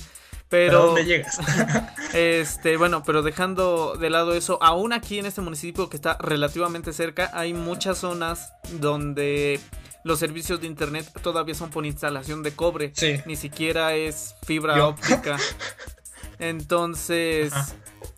Pero, 0.48 0.78
¿A 0.78 0.86
dónde 0.86 1.04
llegas? 1.04 1.38
este, 2.14 2.78
bueno, 2.78 3.02
pero 3.04 3.22
dejando 3.22 3.96
de 3.96 4.08
lado 4.08 4.34
eso, 4.34 4.58
aún 4.62 4.94
aquí 4.94 5.18
en 5.18 5.26
este 5.26 5.42
municipio 5.42 5.90
que 5.90 5.96
está 5.96 6.16
relativamente 6.20 6.92
cerca, 6.94 7.30
hay 7.34 7.52
muchas 7.52 7.98
zonas 7.98 8.52
donde 8.80 9.60
los 10.04 10.18
servicios 10.18 10.60
de 10.60 10.66
internet 10.66 11.10
todavía 11.22 11.54
son 11.54 11.70
por 11.70 11.84
instalación 11.86 12.42
de 12.42 12.52
cobre. 12.52 12.92
Ni 13.26 13.36
siquiera 13.36 13.94
es 13.94 14.34
fibra 14.46 14.86
óptica. 14.86 15.36
Entonces, 16.38 17.52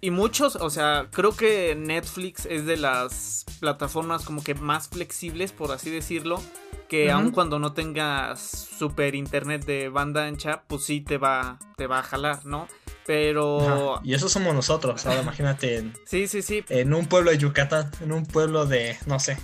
y 0.00 0.10
muchos, 0.10 0.56
o 0.56 0.70
sea, 0.70 1.08
creo 1.10 1.34
que 1.34 1.74
Netflix 1.74 2.46
es 2.46 2.66
de 2.66 2.76
las 2.76 3.44
plataformas 3.60 4.24
como 4.24 4.42
que 4.42 4.54
más 4.54 4.88
flexibles, 4.88 5.52
por 5.52 5.72
así 5.72 5.90
decirlo, 5.90 6.42
que 6.88 7.10
aun 7.10 7.30
cuando 7.30 7.58
no 7.58 7.72
tengas 7.72 8.40
super 8.40 9.14
internet 9.14 9.64
de 9.64 9.88
banda 9.88 10.24
ancha, 10.24 10.62
pues 10.66 10.84
sí 10.84 11.00
te 11.00 11.18
va, 11.18 11.58
te 11.76 11.86
va 11.86 12.00
a 12.00 12.02
jalar, 12.02 12.44
¿no? 12.44 12.66
Pero... 13.06 14.00
Y 14.04 14.14
eso 14.14 14.28
somos 14.28 14.54
nosotros, 14.54 15.06
ahora 15.06 15.22
imagínate 15.22 15.78
en, 15.78 15.94
sí, 16.04 16.26
sí, 16.28 16.42
sí. 16.42 16.64
en 16.68 16.94
un 16.94 17.06
pueblo 17.06 17.30
de 17.30 17.38
Yucatán, 17.38 17.90
en 18.00 18.12
un 18.12 18.26
pueblo 18.26 18.66
de, 18.66 18.96
no 19.06 19.18
sé. 19.18 19.38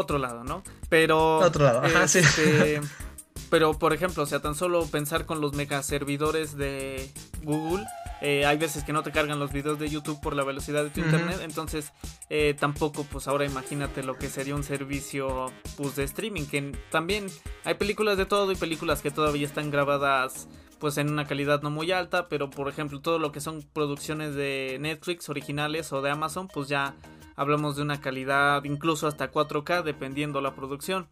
Otro 0.00 0.18
lado, 0.18 0.44
¿no? 0.44 0.62
Pero... 0.88 1.38
Otro 1.38 1.64
lado, 1.64 1.82
ajá, 1.84 2.08
sí. 2.08 2.18
Este, 2.20 2.80
pero, 3.50 3.78
por 3.78 3.92
ejemplo, 3.92 4.22
o 4.22 4.26
sea, 4.26 4.40
tan 4.40 4.54
solo 4.54 4.86
pensar 4.86 5.26
con 5.26 5.40
los 5.40 5.54
mega 5.54 5.82
servidores 5.82 6.56
de 6.56 7.10
Google 7.42 7.84
eh, 8.20 8.44
hay 8.44 8.58
veces 8.58 8.84
que 8.84 8.92
no 8.92 9.02
te 9.02 9.12
cargan 9.12 9.38
los 9.38 9.52
videos 9.52 9.78
de 9.78 9.88
YouTube 9.88 10.20
por 10.20 10.36
la 10.36 10.44
velocidad 10.44 10.84
de 10.84 10.90
tu 10.90 11.00
internet. 11.00 11.40
Entonces, 11.42 11.92
eh, 12.28 12.54
tampoco, 12.58 13.04
pues 13.04 13.28
ahora 13.28 13.44
imagínate 13.46 14.02
lo 14.02 14.16
que 14.16 14.28
sería 14.28 14.54
un 14.54 14.62
servicio 14.62 15.46
pues, 15.76 15.96
de 15.96 16.04
streaming. 16.04 16.44
Que 16.44 16.72
también 16.90 17.26
hay 17.64 17.74
películas 17.74 18.18
de 18.18 18.26
todo 18.26 18.52
y 18.52 18.56
películas 18.56 19.00
que 19.00 19.10
todavía 19.10 19.46
están 19.46 19.70
grabadas 19.70 20.48
pues 20.78 20.96
en 20.96 21.10
una 21.10 21.26
calidad 21.26 21.62
no 21.62 21.70
muy 21.70 21.92
alta. 21.92 22.28
Pero 22.28 22.50
por 22.50 22.68
ejemplo, 22.68 23.00
todo 23.00 23.18
lo 23.18 23.32
que 23.32 23.40
son 23.40 23.62
producciones 23.72 24.34
de 24.34 24.76
Netflix 24.80 25.28
originales 25.30 25.92
o 25.92 26.02
de 26.02 26.10
Amazon, 26.10 26.48
pues 26.48 26.68
ya 26.68 26.94
hablamos 27.40 27.74
de 27.74 27.80
una 27.80 28.02
calidad 28.02 28.64
incluso 28.64 29.06
hasta 29.06 29.32
4K 29.32 29.82
dependiendo 29.82 30.42
la 30.42 30.54
producción. 30.54 31.08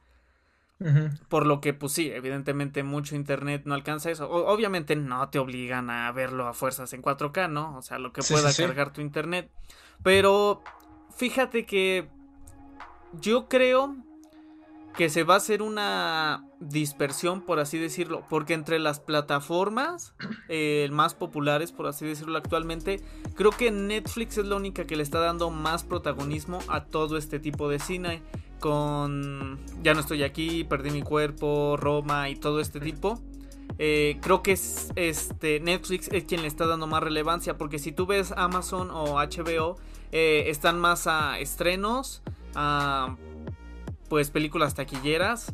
Por 1.29 1.47
lo 1.47 1.61
que, 1.61 1.75
pues 1.75 1.93
sí, 1.93 2.09
evidentemente 2.11 2.85
mucho 2.85 3.17
internet 3.17 3.63
no 3.65 3.75
alcanza 3.75 4.11
eso. 4.11 4.31
obviamente 4.31 4.95
no 4.95 5.29
te 5.29 5.41
obligan 5.41 5.91
a 5.91 6.13
verlo 6.13 6.47
a 6.47 6.53
fuerzas 6.53 6.93
en 6.93 7.03
4K, 7.03 7.51
¿no? 7.51 7.77
O 7.77 7.83
sea, 7.83 7.99
lo 7.99 8.13
que 8.13 8.23
pueda 8.23 8.53
cargar 8.55 8.93
tu 8.93 9.01
internet. 9.01 9.51
Pero 10.05 10.63
fíjate 11.17 11.65
que 11.65 12.09
yo 13.15 13.49
creo 13.49 13.97
que 14.97 15.09
se 15.11 15.23
va 15.23 15.35
a 15.35 15.37
hacer 15.37 15.63
una 15.63 16.45
dispersión, 16.61 17.43
por 17.43 17.61
así 17.61 17.79
decirlo, 17.79 18.25
porque 18.29 18.55
entre 18.55 18.79
las 18.79 19.01
plataformas 19.01 20.15
eh, 20.49 20.89
más 20.91 21.15
populares, 21.15 21.73
por 21.73 21.87
así 21.87 22.05
decirlo 22.05 22.37
actualmente, 22.37 23.01
creo 23.35 23.51
que 23.51 23.71
Netflix 23.71 24.39
es 24.39 24.47
la 24.47 24.57
única 24.57 24.85
que 24.85 24.97
le 24.97 25.03
está 25.03 25.21
dando 25.21 25.51
más 25.51 25.85
protagonismo 25.85 26.59
a 26.69 26.85
todo 26.85 27.17
este 27.17 27.39
tipo 27.39 27.69
de 27.69 27.79
cine 27.79 28.23
con 28.59 29.59
Ya 29.83 29.95
no 29.95 30.01
estoy 30.01 30.25
aquí, 30.25 30.65
Perdí 30.65 30.91
mi 30.91 31.03
cuerpo, 31.03 31.77
Roma 31.77 32.29
y 32.29 32.37
todo 32.37 32.61
este 32.61 32.81
tipo. 32.81 33.21
Eh, 33.79 34.19
creo 34.21 34.43
que 34.43 34.53
es 34.53 34.91
este 34.97 35.61
Netflix 35.61 36.09
es 36.09 36.25
quien 36.25 36.43
le 36.43 36.49
está 36.49 36.67
dando 36.67 36.89
más 36.89 37.03
relevancia 37.03 37.57
porque 37.57 37.79
si 37.79 37.93
tú 37.93 38.07
ves 38.07 38.33
Amazon 38.37 38.91
o 38.91 39.21
HBO 39.21 39.77
eh, 40.11 40.45
están 40.47 40.81
más 40.81 41.07
a 41.07 41.39
estrenos, 41.39 42.23
a 42.55 43.17
pues 44.09 44.31
películas 44.31 44.75
taquilleras 44.75 45.53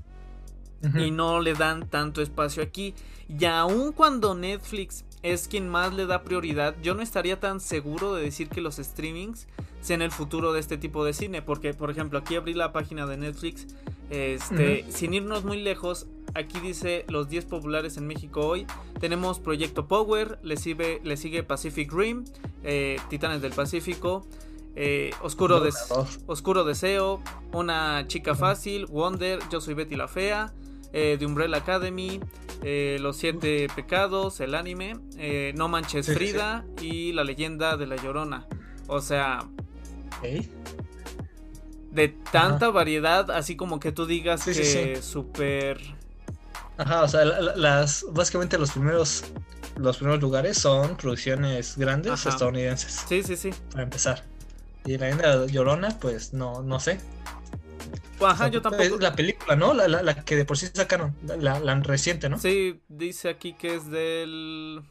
y 0.99 1.11
no 1.11 1.41
le 1.41 1.55
dan 1.55 1.89
tanto 1.89 2.21
espacio 2.21 2.63
aquí. 2.63 2.95
Y 3.29 3.45
aun 3.47 3.93
cuando 3.93 4.35
Netflix 4.35 5.05
es 5.23 5.49
quien 5.49 5.69
más 5.69 5.95
le 5.95 6.07
da 6.07 6.23
prioridad, 6.23 6.77
yo 6.83 6.95
no 6.95 7.03
estaría 7.03 7.41
tan 7.41 7.61
seguro 7.61 8.15
de 8.15 8.23
decir 8.23 8.49
que 8.49 8.61
los 8.61 8.77
streamings 8.77 9.47
sean 9.81 10.03
el 10.03 10.11
futuro 10.11 10.53
de 10.53 10.61
este 10.61 10.77
tipo 10.77 11.05
de 11.05 11.15
cine. 11.15 11.41
Porque, 11.43 11.73
por 11.73 11.91
ejemplo, 11.91 12.19
aquí 12.19 12.37
abrí 12.37 12.55
la 12.55 12.73
página 12.73 13.07
de 13.07 13.17
Netflix. 13.17 13.67
Este, 14.11 14.85
Sin 14.91 15.15
irnos 15.15 15.45
muy 15.45 15.63
lejos, 15.63 16.07
aquí 16.35 16.61
dice 16.61 17.05
los 17.09 17.29
10 17.29 17.47
populares 17.47 17.97
en 17.97 18.07
México 18.07 18.47
hoy. 18.47 18.67
Tenemos 19.01 19.39
Proyecto 19.41 19.89
Power, 19.89 20.39
le 20.43 20.57
sigue, 20.57 21.01
le 21.03 21.17
sigue 21.17 21.43
Pacific 21.43 21.91
Rim, 21.93 22.25
eh, 22.63 22.99
Titanes 23.09 23.41
del 23.41 23.53
Pacífico. 23.53 24.27
Eh, 24.77 25.13
Oscuro, 25.23 25.63
Oscuro 26.27 26.65
Deseo, 26.65 27.23
Una 27.53 28.07
Chica 28.09 28.35
Fácil, 28.35 28.87
Wonder, 28.87 29.39
Yo 29.51 29.61
Soy 29.61 29.75
Betty 29.75 29.95
la 29.95 30.09
Fea, 30.09 30.53
eh, 30.93 31.17
The 31.19 31.27
Umbrella 31.27 31.59
Academy, 31.59 32.21
eh, 32.63 32.99
Los 33.01 33.17
Siete 33.17 33.69
Pecados, 33.75 34.41
el 34.41 34.55
anime, 34.55 34.97
No 35.55 35.69
Manches 35.69 36.07
Frida 36.13 36.65
y 36.81 37.13
La 37.13 37.25
Leyenda 37.25 37.77
de 37.77 37.87
la 37.87 37.97
Llorona. 37.97 38.47
O 38.87 39.01
sea, 39.01 39.49
de 41.91 42.09
tanta 42.33 42.71
variedad, 42.71 43.31
así 43.31 43.57
como 43.57 43.79
que 43.79 43.93
tú 43.93 44.07
digas 44.07 44.45
que 44.45 45.01
súper... 45.01 45.81
Ajá, 46.77 47.05
o 47.05 47.09
sea, 47.09 47.25
las, 47.25 48.05
básicamente 48.11 48.59
los 48.59 48.73
primeros, 48.73 49.23
los 49.77 49.97
primeros 49.99 50.21
lugares 50.21 50.59
son 50.59 50.97
producciones 50.97 51.79
grandes 51.79 52.27
estadounidenses. 52.27 53.05
Sí, 53.09 53.23
sí, 53.23 53.37
sí. 53.37 53.51
Para 53.71 53.85
empezar. 53.85 54.34
Y 54.85 54.99
la 54.99 55.07
leyenda 55.07 55.37
la 55.37 55.47
Llorona, 55.47 55.99
pues 56.01 56.33
no, 56.33 56.63
no 56.63 56.79
sé. 56.81 57.01
Ajá, 58.21 58.49
yo 58.49 58.63
tampoco. 58.63 58.99
la 58.99 59.15
película, 59.15 59.57
¿no? 59.57 59.75
La, 59.75 59.89
la, 59.89 60.25
que 60.25 60.37
de 60.37 60.45
por 60.45 60.57
sí 60.57 60.69
sacaron, 60.73 61.15
la, 61.23 61.59
la, 61.61 61.75
reciente, 61.81 62.29
¿no? 62.29 62.39
Sí, 62.39 62.81
dice 62.89 63.29
aquí 63.29 63.55
que 63.55 63.75
es 63.75 63.91
del. 63.91 64.83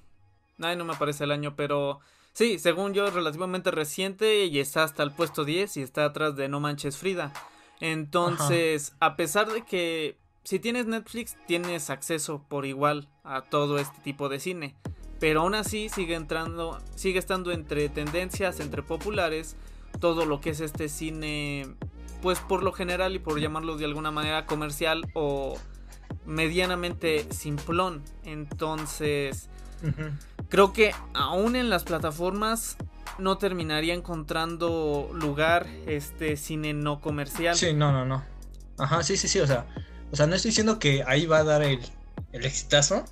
Ay, 0.59 0.75
no 0.75 0.85
me 0.85 0.93
aparece 0.93 1.23
el 1.23 1.31
año, 1.31 1.55
pero. 1.55 1.99
Sí, 2.33 2.57
según 2.57 2.93
yo, 2.93 3.05
es 3.05 3.13
relativamente 3.13 3.69
reciente 3.69 4.45
y 4.45 4.59
está 4.59 4.83
hasta 4.83 5.03
el 5.03 5.11
puesto 5.11 5.45
10 5.45 5.77
y 5.77 5.81
está 5.83 6.05
atrás 6.05 6.35
de 6.35 6.49
No 6.49 6.59
Manches 6.59 6.97
Frida. 6.97 7.31
Entonces, 7.79 8.93
a 8.99 9.15
pesar 9.15 9.51
de 9.51 9.63
que 9.63 10.17
si 10.43 10.59
tienes 10.59 10.87
Netflix, 10.87 11.37
tienes 11.47 11.89
acceso 11.89 12.43
por 12.49 12.65
igual 12.65 13.07
a 13.23 13.43
todo 13.43 13.77
este 13.77 13.99
tipo 14.01 14.29
de 14.29 14.39
cine. 14.39 14.75
Pero 15.19 15.41
aún 15.41 15.55
así 15.55 15.89
sigue 15.89 16.15
entrando, 16.15 16.79
sigue 16.95 17.19
estando 17.19 17.51
entre 17.51 17.87
tendencias, 17.89 18.59
entre 18.59 18.83
populares, 18.83 19.55
todo 19.99 20.25
lo 20.25 20.41
que 20.41 20.51
es 20.51 20.59
este 20.59 20.89
cine 20.89 21.75
pues 22.21 22.39
por 22.39 22.63
lo 22.63 22.71
general 22.71 23.15
y 23.15 23.19
por 23.19 23.39
llamarlo 23.39 23.75
de 23.75 23.83
alguna 23.83 24.09
manera 24.09 24.45
comercial 24.45 25.05
o 25.13 25.57
medianamente 26.25 27.27
simplón. 27.31 28.01
Entonces, 28.23 29.49
creo 30.47 30.71
que 30.71 30.95
aún 31.13 31.57
en 31.57 31.69
las 31.69 31.83
plataformas 31.83 32.77
no 33.19 33.37
terminaría 33.37 33.93
encontrando 33.93 35.09
lugar 35.13 35.67
este 35.85 36.37
cine 36.37 36.73
no 36.73 37.01
comercial. 37.01 37.55
Sí, 37.55 37.73
no, 37.73 37.91
no, 37.91 38.05
no. 38.05 38.23
Ajá, 38.77 39.03
sí, 39.03 39.17
sí, 39.17 39.27
sí, 39.27 39.39
o 39.39 39.47
sea, 39.47 39.67
o 40.11 40.15
sea, 40.15 40.25
no 40.25 40.35
estoy 40.35 40.49
diciendo 40.49 40.79
que 40.79 41.03
ahí 41.05 41.25
va 41.25 41.39
a 41.39 41.43
dar 41.43 41.61
el, 41.61 41.81
el 42.31 42.45
exitazo, 42.45 43.03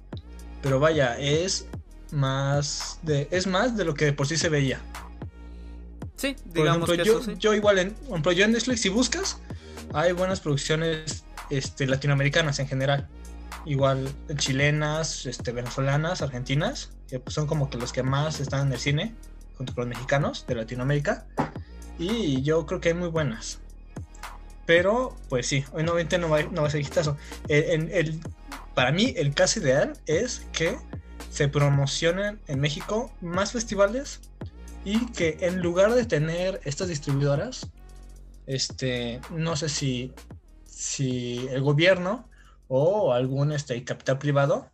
pero 0.62 0.80
vaya, 0.80 1.20
es 1.20 1.68
más 2.12 3.00
de 3.04 3.28
es 3.32 3.46
más 3.46 3.76
de 3.76 3.86
lo 3.86 3.94
que 3.94 4.14
por 4.14 4.28
sí 4.28 4.38
se 4.38 4.48
veía. 4.48 4.80
Sí, 6.22 6.36
digamos 6.46 6.88
que 6.88 7.04
yo, 7.04 7.20
yo 7.40 7.56
igual 7.56 7.80
en, 7.80 7.96
por 8.22 8.34
yo 8.34 8.46
en 8.46 8.52
Netflix, 8.52 8.82
si 8.82 8.90
buscas, 8.90 9.40
hay 9.92 10.12
buenas 10.12 10.40
producciones 10.40 11.24
este, 11.50 11.88
latinoamericanas 11.88 12.60
en 12.60 12.68
general. 12.68 13.08
Igual 13.66 14.14
chilenas, 14.36 15.26
este, 15.26 15.52
venezolanas, 15.52 16.22
argentinas, 16.22 16.92
que 17.10 17.20
pues, 17.20 17.34
son 17.34 17.48
como 17.48 17.72
que 17.72 17.80
los 17.80 17.92
que 17.92 18.04
más 18.04 18.40
están 18.40 18.68
en 18.68 18.74
el 18.74 18.78
cine, 18.78 19.16
junto 19.58 19.74
con 19.74 19.90
los 19.90 19.98
mexicanos 19.98 20.46
de 20.46 20.54
Latinoamérica. 20.54 21.26
Y 21.98 22.44
yo 22.44 22.68
creo 22.68 22.80
que 22.80 22.90
hay 22.90 22.96
muy 22.96 23.10
buenas. 23.10 23.58
Pero, 24.68 25.16
pues 25.28 25.48
sí, 25.48 25.66
hoy 25.72 25.82
no, 25.82 25.96
no 25.96 26.30
va, 26.30 26.44
no 26.44 26.62
va 26.62 26.68
a 26.68 26.70
ser. 26.70 26.86
El, 27.48 27.92
el, 27.92 28.20
para 28.76 28.92
mí, 28.92 29.16
el 29.18 29.34
caso 29.34 29.60
ideal 29.60 29.94
es 30.06 30.46
que 30.54 30.78
se 31.32 31.48
promocionen 31.48 32.40
en 32.48 32.60
México 32.60 33.12
más 33.22 33.54
festivales 33.54 34.20
y 34.84 35.06
que 35.12 35.38
en 35.42 35.62
lugar 35.62 35.94
de 35.94 36.06
tener 36.06 36.60
estas 36.64 36.88
distribuidoras, 36.88 37.70
este, 38.48 39.22
no 39.32 39.56
sé 39.56 39.70
si, 39.70 40.14
si 40.66 41.48
el 41.50 41.62
gobierno 41.62 42.30
o 42.68 43.14
algún 43.14 43.52
este, 43.52 43.84
capital 43.84 44.18
privado 44.18 44.72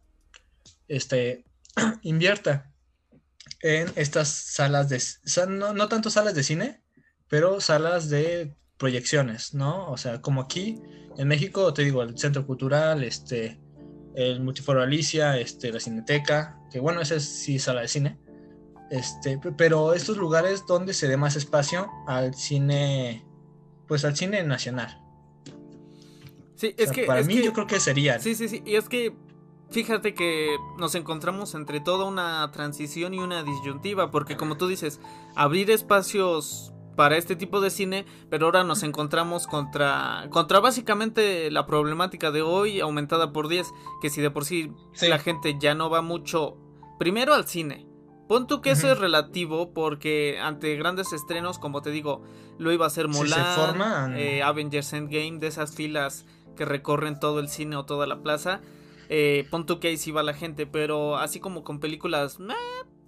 este, 0.88 1.46
invierta 2.02 2.72
en 3.62 3.92
estas 3.96 4.30
salas 4.30 4.90
de, 4.90 5.02
no, 5.48 5.74
no 5.74 5.88
tanto 5.88 6.10
salas 6.10 6.36
de 6.36 6.44
cine, 6.44 6.82
pero 7.28 7.60
salas 7.60 8.10
de 8.10 8.56
proyecciones, 8.78 9.54
¿no? 9.54 9.90
O 9.92 9.98
sea, 9.98 10.22
como 10.22 10.42
aquí 10.42 10.80
en 11.18 11.28
México, 11.28 11.74
te 11.74 11.84
digo, 11.84 12.04
el 12.04 12.18
Centro 12.18 12.46
Cultural, 12.46 13.04
este, 13.04 13.60
el 14.16 14.42
Multiforo 14.42 14.82
Alicia, 14.82 15.38
este, 15.38 15.72
la 15.72 15.80
Cineteca, 15.80 16.60
que 16.72 16.80
bueno, 16.80 17.02
esa 17.02 17.16
es 17.16 17.26
sí 17.26 17.60
sala 17.60 17.82
de 17.82 17.88
cine, 17.88 18.20
este, 18.90 19.40
pero 19.58 19.94
estos 19.94 20.18
lugares 20.18 20.66
donde 20.66 20.94
se 20.94 21.08
dé 21.08 21.18
más 21.18 21.36
espacio 21.36 21.90
al 22.08 22.36
cine, 22.36 23.26
pues 23.88 24.06
al 24.06 24.16
cine 24.16 24.44
nacional. 24.44 25.02
Sí, 26.56 26.74
es 26.78 26.92
que. 26.92 27.06
Para 27.06 27.24
mí, 27.24 27.42
yo 27.42 27.54
creo 27.54 27.68
que 27.68 27.80
sería. 27.80 28.20
Sí, 28.20 28.36
sí, 28.36 28.50
sí. 28.50 28.62
Y 28.66 28.76
es 28.76 28.90
que. 28.90 29.16
Fíjate 29.70 30.14
que 30.14 30.56
nos 30.78 30.96
encontramos 30.96 31.54
entre 31.54 31.82
toda 31.82 32.06
una 32.06 32.50
transición 32.54 33.14
y 33.14 33.20
una 33.20 33.44
disyuntiva. 33.44 34.12
Porque, 34.12 34.38
como 34.38 34.56
tú 34.58 34.68
dices, 34.68 35.02
abrir 35.36 35.70
espacios 35.72 36.74
para 36.96 37.16
este 37.16 37.36
tipo 37.36 37.62
de 37.62 37.70
cine, 37.70 38.06
pero 38.30 38.48
ahora 38.48 38.64
nos 38.64 38.84
encontramos 38.84 39.46
contra, 39.46 40.28
contra 40.32 40.60
básicamente 40.60 41.52
la 41.52 41.66
problemática 41.66 42.32
de 42.32 42.42
hoy 42.42 42.80
aumentada 42.80 43.32
por 43.32 43.48
10, 43.48 43.72
que 44.02 44.10
si 44.10 44.20
de 44.20 44.32
por 44.32 44.46
sí, 44.46 44.72
sí. 44.94 45.08
la 45.08 45.20
gente 45.20 45.58
ya 45.60 45.76
no 45.76 45.90
va 45.90 46.02
mucho, 46.02 46.58
primero 46.98 47.36
al 47.36 47.48
cine, 47.48 47.87
Pon 48.28 48.48
tú 48.48 48.62
que 48.62 48.72
eso 48.72 48.92
es 48.92 49.00
relativo 49.00 49.72
porque 49.74 50.40
ante 50.42 50.76
grandes 50.76 51.14
estrenos, 51.14 51.60
como 51.60 51.82
te 51.82 51.92
digo, 51.92 52.24
lo 52.58 52.72
iba 52.72 52.86
a 52.86 52.88
hacer 52.88 53.08
Mulan, 53.08 54.18
eh, 54.18 54.44
Avengers 54.44 54.92
Endgame, 54.94 55.40
de 55.40 55.48
esas 55.48 55.74
filas 55.74 56.26
que 56.56 56.66
recorren 56.66 57.20
todo 57.20 57.40
el 57.40 57.48
cine 57.50 57.78
o 57.78 57.86
toda 57.86 58.06
la 58.06 58.22
plaza. 58.22 58.62
Eh, 59.10 59.48
pon 59.50 59.66
tú 59.66 59.80
que 59.80 59.88
ahí 59.88 59.98
sí 59.98 60.12
va 60.12 60.24
la 60.24 60.34
gente, 60.34 60.66
pero 60.66 61.18
así 61.18 61.40
como 61.40 61.64
con 61.64 61.80
películas, 61.80 62.40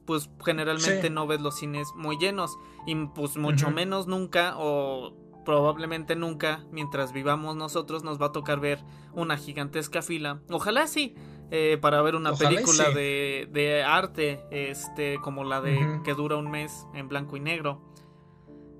pues 0.05 0.29
generalmente 0.43 1.09
no 1.09 1.27
ves 1.27 1.41
los 1.41 1.57
cines 1.57 1.89
muy 1.95 2.17
llenos 2.17 2.57
y 2.87 2.95
pues 3.07 3.35
mucho 3.35 3.71
menos 3.71 4.07
nunca 4.07 4.53
o 4.57 5.13
probablemente 5.43 6.15
nunca, 6.15 6.63
mientras 6.71 7.11
vivamos 7.11 7.55
nosotros, 7.55 8.03
nos 8.03 8.21
va 8.21 8.27
a 8.27 8.31
tocar 8.31 8.59
ver 8.59 8.83
una 9.13 9.35
gigantesca 9.35 10.01
fila. 10.01 10.39
Ojalá 10.49 10.87
sí, 10.87 11.15
eh, 11.51 11.77
para 11.81 12.01
ver 12.01 12.15
una 12.15 12.33
película 12.33 12.89
de, 12.91 13.83
arte, 13.85 14.41
este, 14.51 15.17
como 15.21 15.43
la 15.43 15.61
de 15.61 16.01
que 16.03 16.13
dura 16.13 16.37
un 16.37 16.49
mes 16.51 16.85
en 16.93 17.07
blanco 17.07 17.37
y 17.37 17.39
negro. 17.39 17.81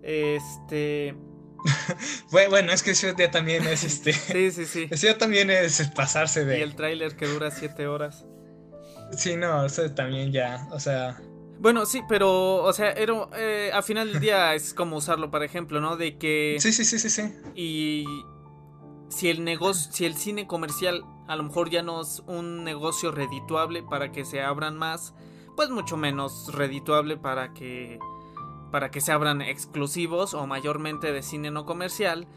Este. 0.03 1.15
bueno, 2.31 2.71
es 2.71 2.83
que 2.83 2.91
eso 2.91 3.07
ya 3.17 3.31
también 3.31 3.65
es 3.65 3.83
este. 3.85 4.13
sí, 4.13 4.51
sí, 4.51 4.65
sí. 4.65 4.87
Eso 4.89 5.07
ya 5.07 5.17
también 5.17 5.49
es 5.49 5.81
pasarse 5.95 6.45
de. 6.45 6.59
Y 6.59 6.61
el 6.61 6.75
tráiler 6.75 7.15
que 7.15 7.27
dura 7.27 7.51
siete 7.51 7.87
horas. 7.87 8.25
Sí, 9.11 9.35
no, 9.35 9.65
eso 9.65 9.89
también 9.91 10.31
ya, 10.31 10.67
o 10.71 10.79
sea. 10.79 11.19
Bueno, 11.59 11.85
sí, 11.85 12.01
pero, 12.07 12.63
o 12.63 12.71
sea, 12.71 12.91
era, 12.91 13.27
eh, 13.35 13.69
a 13.73 13.81
final 13.81 14.13
del 14.13 14.21
día 14.21 14.55
es 14.55 14.73
como 14.73 14.97
usarlo, 14.97 15.29
por 15.29 15.43
ejemplo, 15.43 15.81
¿no? 15.81 15.97
De 15.97 16.17
que... 16.17 16.55
Sí, 16.59 16.71
sí, 16.71 16.85
sí, 16.85 16.99
sí, 16.99 17.09
sí. 17.09 17.33
Y 17.53 18.05
si 19.09 19.29
el 19.29 19.43
negocio, 19.43 19.91
si 19.91 20.05
el 20.05 20.15
cine 20.15 20.47
comercial 20.47 21.03
a 21.29 21.35
lo 21.35 21.43
mejor 21.43 21.69
ya 21.69 21.83
no 21.83 22.01
es 22.01 22.23
un 22.25 22.63
negocio 22.63 23.11
redituable 23.11 23.83
para 23.83 24.11
que 24.11 24.25
se 24.25 24.41
abran 24.41 24.75
más, 24.75 25.13
pues 25.55 25.69
mucho 25.69 25.95
menos 25.95 26.51
redituable 26.55 27.17
para 27.17 27.53
que 27.53 27.99
para 28.71 28.89
que 28.89 28.99
se 28.99 29.11
abran 29.11 29.43
exclusivos 29.43 30.33
o 30.33 30.47
mayormente 30.47 31.11
de 31.11 31.21
cine 31.21 31.51
no 31.51 31.65
comercial. 31.65 32.27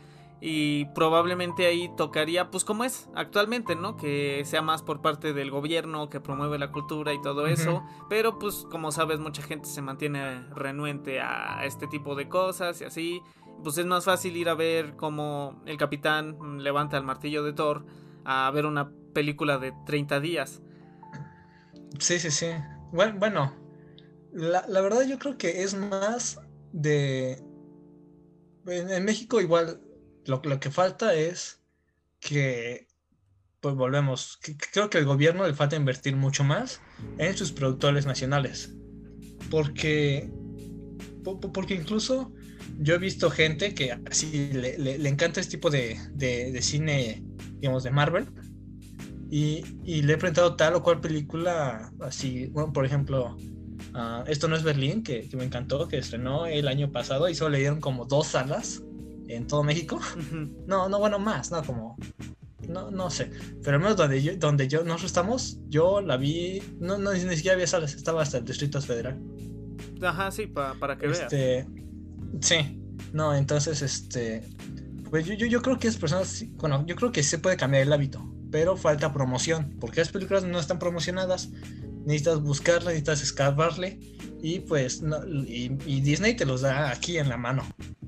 Y 0.42 0.86
probablemente 0.86 1.66
ahí 1.66 1.90
tocaría 1.96 2.50
pues 2.50 2.64
como 2.64 2.84
es 2.84 3.08
actualmente, 3.14 3.76
¿no? 3.76 3.96
Que 3.96 4.42
sea 4.44 4.60
más 4.60 4.82
por 4.82 5.00
parte 5.00 5.32
del 5.32 5.50
gobierno 5.50 6.10
que 6.10 6.20
promueve 6.20 6.58
la 6.58 6.70
cultura 6.70 7.14
y 7.14 7.22
todo 7.22 7.46
eso, 7.46 7.82
pero 8.10 8.38
pues 8.38 8.66
como 8.70 8.92
sabes 8.92 9.20
mucha 9.20 9.40
gente 9.40 9.68
se 9.68 9.80
mantiene 9.80 10.42
renuente 10.50 11.20
a 11.20 11.64
este 11.64 11.86
tipo 11.86 12.14
de 12.14 12.28
cosas 12.28 12.80
y 12.82 12.84
así, 12.84 13.22
pues 13.62 13.78
es 13.78 13.86
más 13.86 14.04
fácil 14.04 14.36
ir 14.36 14.50
a 14.50 14.54
ver 14.54 14.96
como 14.96 15.62
el 15.64 15.78
capitán 15.78 16.62
levanta 16.62 16.98
el 16.98 17.04
martillo 17.04 17.42
de 17.42 17.52
Thor 17.52 17.86
a 18.24 18.50
ver 18.50 18.66
una 18.66 18.90
película 19.12 19.58
de 19.58 19.72
30 19.86 20.20
días. 20.20 20.62
Sí, 21.98 22.18
sí, 22.18 22.30
sí. 22.30 22.46
Bueno, 22.92 23.18
bueno 23.18 23.62
la, 24.32 24.64
la 24.68 24.80
verdad 24.80 25.06
yo 25.06 25.18
creo 25.18 25.36
que 25.36 25.62
es 25.62 25.74
más 25.74 26.40
de... 26.72 27.42
En, 28.66 29.04
México 29.04 29.40
igual 29.40 29.80
lo, 30.24 30.40
lo, 30.44 30.60
que 30.60 30.70
falta 30.70 31.14
es 31.14 31.60
que, 32.20 32.86
pues 33.60 33.74
volvemos, 33.74 34.38
creo 34.72 34.88
que 34.88 34.98
el 34.98 35.04
gobierno 35.04 35.46
le 35.46 35.54
falta 35.54 35.76
invertir 35.76 36.14
mucho 36.14 36.44
más 36.44 36.80
en 37.18 37.36
sus 37.36 37.50
productores 37.50 38.06
nacionales. 38.06 38.72
Porque, 39.50 40.30
porque 41.52 41.74
incluso 41.74 42.32
yo 42.78 42.94
he 42.94 42.98
visto 42.98 43.30
gente 43.30 43.74
que 43.74 43.98
así 44.08 44.52
le, 44.52 44.78
le, 44.78 45.08
encanta 45.08 45.40
este 45.40 45.56
tipo 45.56 45.68
de, 45.68 45.98
de, 46.14 46.62
cine, 46.62 47.24
digamos, 47.62 47.84
de 47.84 47.90
Marvel. 47.90 48.26
Y, 49.30 49.64
y, 49.82 50.02
le 50.02 50.12
he 50.12 50.18
presentado 50.18 50.56
tal 50.56 50.74
o 50.74 50.82
cual 50.82 51.00
película, 51.00 51.90
así, 52.00 52.48
bueno, 52.48 52.70
por 52.70 52.84
ejemplo, 52.84 53.34
Ah, 53.94 54.24
esto 54.26 54.48
no 54.48 54.56
es 54.56 54.62
Berlín, 54.62 55.02
que, 55.02 55.28
me 55.34 55.44
encantó, 55.44 55.88
que 55.88 55.98
estrenó 55.98 56.46
el 56.46 56.68
año 56.68 56.90
pasado 56.90 57.28
y 57.28 57.34
solo 57.34 57.50
le 57.50 57.58
dieron 57.58 57.80
como 57.80 58.04
dos 58.04 58.28
salas 58.28 58.82
en 59.28 59.46
todo 59.46 59.62
México. 59.62 60.00
No, 60.66 60.88
no, 60.88 60.98
bueno, 60.98 61.18
más, 61.18 61.50
no, 61.50 61.62
como. 61.62 61.96
No, 62.68 62.90
no 62.90 63.10
sé. 63.10 63.30
Pero 63.62 63.76
al 63.76 63.82
menos 63.82 63.96
donde 63.96 64.22
yo, 64.22 64.36
donde 64.36 64.68
yo 64.68 64.84
nosotros 64.84 65.06
estamos, 65.06 65.58
yo 65.68 66.00
la 66.00 66.16
vi. 66.16 66.62
No, 66.78 66.96
no 66.96 67.12
ni 67.12 67.36
siquiera 67.36 67.54
había 67.54 67.66
salas, 67.66 67.94
estaba 67.94 68.22
hasta 68.22 68.38
el 68.38 68.44
Distrito 68.44 68.80
Federal. 68.80 69.20
Ajá, 70.00 70.30
sí, 70.30 70.46
para 70.46 70.96
que 70.96 71.06
este, 71.06 71.66
Sí. 72.40 72.80
No, 73.12 73.34
entonces, 73.34 73.82
este. 73.82 74.42
Pues 75.12 75.26
yo, 75.26 75.34
yo, 75.34 75.46
yo 75.46 75.62
creo 75.62 75.78
que 75.78 75.86
es 75.86 75.96
personas. 75.96 76.44
Bueno, 76.56 76.84
yo 76.86 76.96
creo 76.96 77.12
que 77.12 77.22
se 77.22 77.38
puede 77.38 77.56
cambiar 77.56 77.84
el 77.84 77.92
hábito. 77.92 78.26
Pero 78.50 78.76
falta 78.76 79.12
promoción. 79.12 79.76
Porque 79.78 80.00
las 80.00 80.08
películas 80.08 80.42
no 80.42 80.58
están 80.58 80.80
promocionadas 80.80 81.50
necesitas 82.04 82.40
buscarle, 82.40 82.88
necesitas 82.88 83.22
escarbarle 83.22 83.98
y 84.42 84.60
pues 84.60 85.02
y, 85.46 85.68
Disney 86.00 86.34
te 86.34 86.44
los 86.44 86.62
da 86.62 86.90
aquí 86.90 87.18
en 87.18 87.28
la 87.28 87.36
mano. 87.36 87.62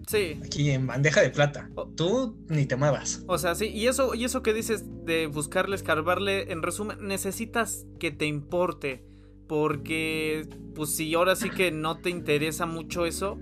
Sí. 0.06 0.40
Aquí 0.44 0.70
en 0.70 0.86
bandeja 0.86 1.20
de 1.20 1.30
plata. 1.30 1.70
Tú 1.96 2.36
ni 2.48 2.66
te 2.66 2.76
muevas. 2.76 3.22
O 3.26 3.38
sea, 3.38 3.54
sí, 3.54 3.66
y 3.66 3.86
eso, 3.86 4.14
y 4.14 4.24
eso 4.24 4.42
que 4.42 4.52
dices 4.52 4.84
de 5.04 5.26
buscarle, 5.28 5.76
escarbarle, 5.76 6.52
en 6.52 6.62
resumen, 6.62 6.98
necesitas 7.00 7.86
que 7.98 8.10
te 8.10 8.26
importe. 8.26 9.04
Porque, 9.46 10.48
pues 10.74 10.96
si 10.96 11.14
ahora 11.14 11.36
sí 11.36 11.50
que 11.50 11.70
no 11.70 11.98
te 11.98 12.08
interesa 12.08 12.64
mucho 12.64 13.04
eso, 13.04 13.38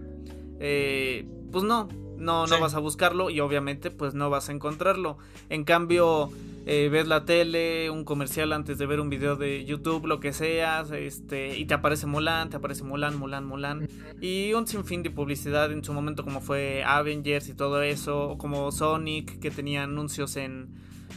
eh, 0.59 1.29
pues 1.53 1.65
no, 1.65 1.89
no, 2.23 2.47
no 2.47 2.61
vas 2.61 2.75
a 2.75 2.79
buscarlo 2.79 3.31
y 3.31 3.41
obviamente 3.41 3.91
pues 3.91 4.15
no 4.15 4.31
vas 4.31 4.49
a 4.49 4.53
encontrarlo. 4.53 5.19
En 5.49 5.65
cambio, 5.65 6.31
eh, 6.65 6.89
ves 6.91 7.09
la 7.09 7.25
tele, 7.25 7.91
un 7.91 8.05
comercial 8.05 8.53
antes 8.53 8.79
de 8.79 8.87
ver 8.87 9.01
un 9.01 9.11
video 9.11 9.37
de 9.37 9.65
YouTube, 9.65 10.07
lo 10.07 10.21
que 10.21 10.33
sea, 10.33 10.85
este, 10.93 11.59
y 11.59 11.67
te 11.67 11.75
aparece 11.75 12.07
Mulan, 12.07 12.51
te 12.51 12.57
aparece 12.57 12.85
Mulan, 12.85 13.19
Mulan, 13.19 13.45
Mulan. 13.45 13.89
Y 14.21 14.53
un 14.55 14.67
sinfín 14.67 15.03
de 15.03 15.11
publicidad 15.11 15.73
en 15.73 15.83
su 15.85 15.93
momento 15.93 16.23
como 16.25 16.41
fue 16.41 16.85
Avengers 16.85 17.49
y 17.49 17.55
todo 17.55 17.83
eso, 17.83 18.37
como 18.39 18.71
Sonic 18.71 19.41
que 19.41 19.51
tenía 19.51 19.83
anuncios 19.83 20.37
en 20.37 20.71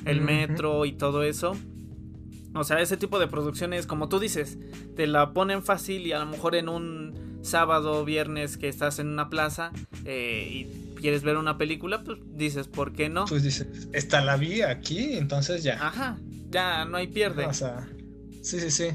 el 0.06 0.22
metro 0.22 0.86
y 0.86 0.94
todo 0.94 1.24
eso. 1.24 1.56
O 2.56 2.64
sea, 2.64 2.80
ese 2.80 2.98
tipo 2.98 3.20
de 3.20 3.28
producciones, 3.28 3.86
como 3.86 4.08
tú 4.10 4.20
dices, 4.20 4.58
te 4.96 5.08
la 5.08 5.34
ponen 5.34 5.62
fácil 5.62 6.08
y 6.08 6.14
a 6.14 6.20
lo 6.20 6.26
mejor 6.26 6.56
en 6.56 6.70
un 6.70 7.40
sábado 7.42 8.00
o 8.00 8.06
viernes 8.06 8.58
que 8.58 8.68
estás 8.70 8.98
en 8.98 9.08
una 9.08 9.30
plaza 9.30 9.72
eh, 10.06 10.48
y 10.50 10.85
quieres 10.96 11.24
ver 11.24 11.38
una 11.38 11.58
película, 11.58 12.04
pues 12.04 12.20
dices, 12.34 12.68
¿por 12.68 12.94
qué 12.94 13.10
no? 13.10 13.26
Pues 13.26 13.44
dices, 13.44 13.68
está 13.94 14.22
la 14.22 14.38
vi 14.38 14.62
aquí, 14.62 15.14
entonces 15.14 15.64
ya. 15.64 15.76
Ajá, 15.86 16.18
ya 16.50 16.86
no 16.86 16.98
hay 16.98 17.08
pierde. 17.08 17.46
O 17.46 17.54
sea, 17.54 17.88
sí, 18.42 18.60
sí, 18.60 18.72
sí. 18.72 18.86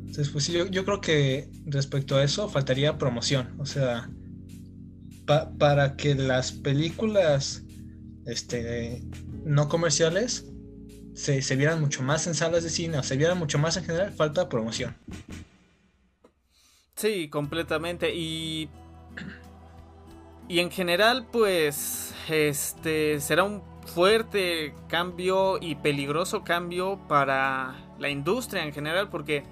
Entonces, 0.00 0.28
pues 0.30 0.44
sí, 0.44 0.52
yo, 0.52 0.84
creo 0.84 1.00
que 1.00 1.48
respecto 1.66 2.16
a 2.16 2.24
eso 2.24 2.48
faltaría 2.48 2.98
promoción. 2.98 3.54
O 3.58 3.66
sea, 3.66 4.10
para 5.58 5.96
que 5.96 6.14
las 6.14 6.52
películas 6.52 7.62
este, 8.26 9.02
no 9.44 9.68
comerciales 9.68 10.46
se, 11.14 11.40
se 11.40 11.56
vieran 11.56 11.80
mucho 11.80 12.02
más 12.02 12.26
en 12.26 12.34
salas 12.34 12.62
de 12.62 12.70
cine 12.70 12.98
o 12.98 13.02
se 13.02 13.16
vieran 13.16 13.38
mucho 13.38 13.58
más 13.58 13.76
en 13.76 13.84
general, 13.84 14.12
falta 14.12 14.48
promoción. 14.48 14.94
Sí, 16.96 17.28
completamente. 17.28 18.14
Y 18.14 18.68
y 20.48 20.60
en 20.60 20.70
general, 20.70 21.26
pues, 21.30 22.14
este 22.28 23.20
será 23.20 23.44
un 23.44 23.62
fuerte 23.86 24.74
cambio 24.88 25.58
y 25.60 25.74
peligroso 25.74 26.44
cambio 26.44 26.98
para 27.08 27.74
la 27.98 28.08
industria 28.08 28.64
en 28.64 28.72
general, 28.72 29.08
porque 29.08 29.44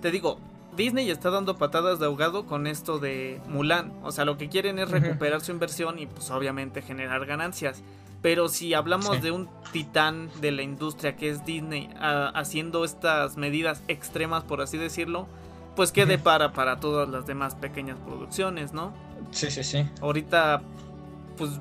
te 0.00 0.10
digo, 0.10 0.38
Disney 0.76 1.10
está 1.10 1.30
dando 1.30 1.58
patadas 1.58 1.98
de 1.98 2.06
ahogado 2.06 2.46
con 2.46 2.66
esto 2.66 2.98
de 2.98 3.40
Mulan. 3.48 3.92
O 4.02 4.12
sea, 4.12 4.24
lo 4.24 4.38
que 4.38 4.48
quieren 4.48 4.78
es 4.78 4.90
recuperar 4.90 5.40
su 5.42 5.52
inversión 5.52 5.98
y 5.98 6.06
pues 6.06 6.30
obviamente 6.30 6.82
generar 6.82 7.26
ganancias. 7.26 7.82
Pero 8.22 8.48
si 8.48 8.72
hablamos 8.72 9.20
de 9.20 9.32
un 9.32 9.48
titán 9.72 10.30
de 10.40 10.52
la 10.52 10.62
industria 10.62 11.16
que 11.16 11.28
es 11.28 11.44
Disney 11.44 11.90
haciendo 12.00 12.84
estas 12.84 13.36
medidas 13.36 13.82
extremas, 13.88 14.44
por 14.44 14.60
así 14.60 14.78
decirlo, 14.78 15.26
pues 15.74 15.92
qué 15.92 16.06
depara 16.06 16.52
para 16.52 16.78
todas 16.78 17.08
las 17.08 17.26
demás 17.26 17.54
pequeñas 17.54 17.98
producciones, 18.06 18.72
¿no? 18.72 18.92
Sí, 19.30 19.50
sí, 19.50 19.62
sí. 19.64 19.88
Ahorita, 20.00 20.62
pues 21.36 21.52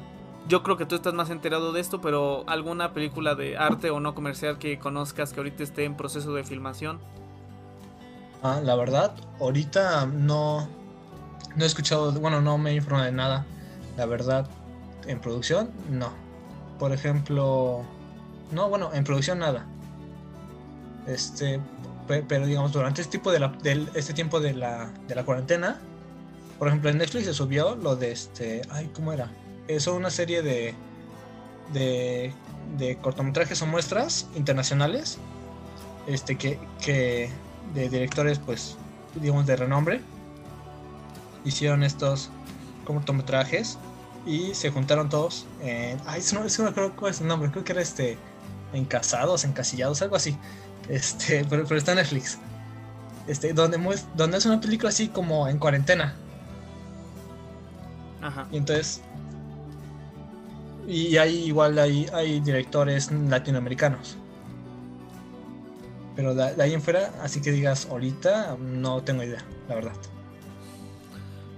yo 0.47 0.63
creo 0.63 0.77
que 0.77 0.85
tú 0.85 0.95
estás 0.95 1.13
más 1.13 1.29
enterado 1.29 1.71
de 1.71 1.81
esto, 1.81 2.01
pero 2.01 2.43
¿alguna 2.47 2.93
película 2.93 3.35
de 3.35 3.57
arte 3.57 3.89
o 3.89 3.99
no 3.99 4.15
comercial 4.15 4.57
que 4.57 4.79
conozcas 4.79 5.33
que 5.33 5.39
ahorita 5.39 5.63
esté 5.63 5.85
en 5.85 5.95
proceso 5.95 6.33
de 6.33 6.43
filmación? 6.43 6.99
Ah, 8.43 8.59
la 8.63 8.75
verdad, 8.75 9.13
ahorita 9.39 10.07
no, 10.07 10.67
no 11.55 11.63
he 11.63 11.67
escuchado, 11.67 12.11
bueno, 12.13 12.41
no 12.41 12.57
me 12.57 12.71
he 12.71 12.75
informado 12.75 13.05
de 13.05 13.11
nada. 13.11 13.45
La 13.97 14.05
verdad, 14.05 14.47
en 15.05 15.19
producción, 15.19 15.69
no. 15.89 16.11
Por 16.79 16.91
ejemplo, 16.91 17.83
no, 18.51 18.69
bueno, 18.69 18.89
en 18.93 19.03
producción 19.03 19.39
nada. 19.39 19.67
Este, 21.05 21.59
pero 22.07 22.45
digamos, 22.45 22.71
durante 22.71 23.01
este, 23.01 23.17
tipo 23.17 23.31
de 23.31 23.39
la, 23.39 23.53
este 23.93 24.13
tiempo 24.13 24.39
de 24.39 24.53
la, 24.53 24.91
de 25.07 25.15
la 25.15 25.23
cuarentena, 25.23 25.79
por 26.61 26.67
ejemplo, 26.67 26.91
en 26.91 26.99
Netflix 26.99 27.25
se 27.25 27.33
subió 27.33 27.75
lo 27.75 27.95
de 27.95 28.11
este. 28.11 28.61
Ay, 28.69 28.88
¿cómo 28.93 29.11
era? 29.11 29.31
Eso, 29.67 29.95
una 29.95 30.11
serie 30.11 30.43
de. 30.43 30.75
de. 31.73 32.97
cortometrajes 33.01 33.59
o 33.63 33.65
muestras 33.65 34.27
internacionales. 34.35 35.17
Este, 36.05 36.38
que. 36.38 37.31
de 37.73 37.89
directores, 37.89 38.38
pues. 38.38 38.77
digamos, 39.15 39.47
de 39.47 39.55
renombre. 39.55 40.01
Hicieron 41.45 41.81
estos 41.81 42.29
cortometrajes 42.85 43.79
y 44.27 44.53
se 44.53 44.69
juntaron 44.69 45.09
todos. 45.09 45.47
En, 45.63 45.99
ay, 46.05 46.21
no, 46.31 46.45
es 46.45 46.57
que 46.57 46.61
no 46.61 46.75
creo 46.75 46.95
cuál 46.95 47.09
es 47.09 47.21
el 47.21 47.27
nombre, 47.27 47.49
creo 47.49 47.63
que 47.63 47.71
era 47.71 47.81
este. 47.81 48.19
En 48.71 48.85
casados, 48.85 49.45
encasillados, 49.45 49.99
algo 50.03 50.15
así. 50.15 50.38
Este, 50.89 51.43
pero, 51.43 51.75
está 51.75 51.95
Netflix. 51.95 52.38
Este, 53.25 53.51
donde, 53.51 53.79
donde 54.13 54.38
es 54.38 54.45
una 54.45 54.61
película 54.61 54.89
así 54.89 55.07
como 55.07 55.47
en 55.47 55.57
cuarentena. 55.57 56.15
Ajá. 58.22 58.48
Y 58.52 58.57
entonces. 58.57 59.02
Y 60.88 61.18
hay 61.18 61.45
igual 61.45 61.77
hay, 61.77 62.07
hay 62.14 62.39
directores 62.39 63.11
latinoamericanos. 63.11 64.18
Pero 66.15 66.35
de, 66.35 66.61
ahí 66.61 66.73
en 66.73 66.81
fuera, 66.81 67.14
así 67.22 67.41
que 67.41 67.52
digas 67.52 67.88
ahorita, 67.89 68.57
no 68.60 69.02
tengo 69.03 69.23
idea, 69.23 69.43
la 69.69 69.76
verdad. 69.76 69.93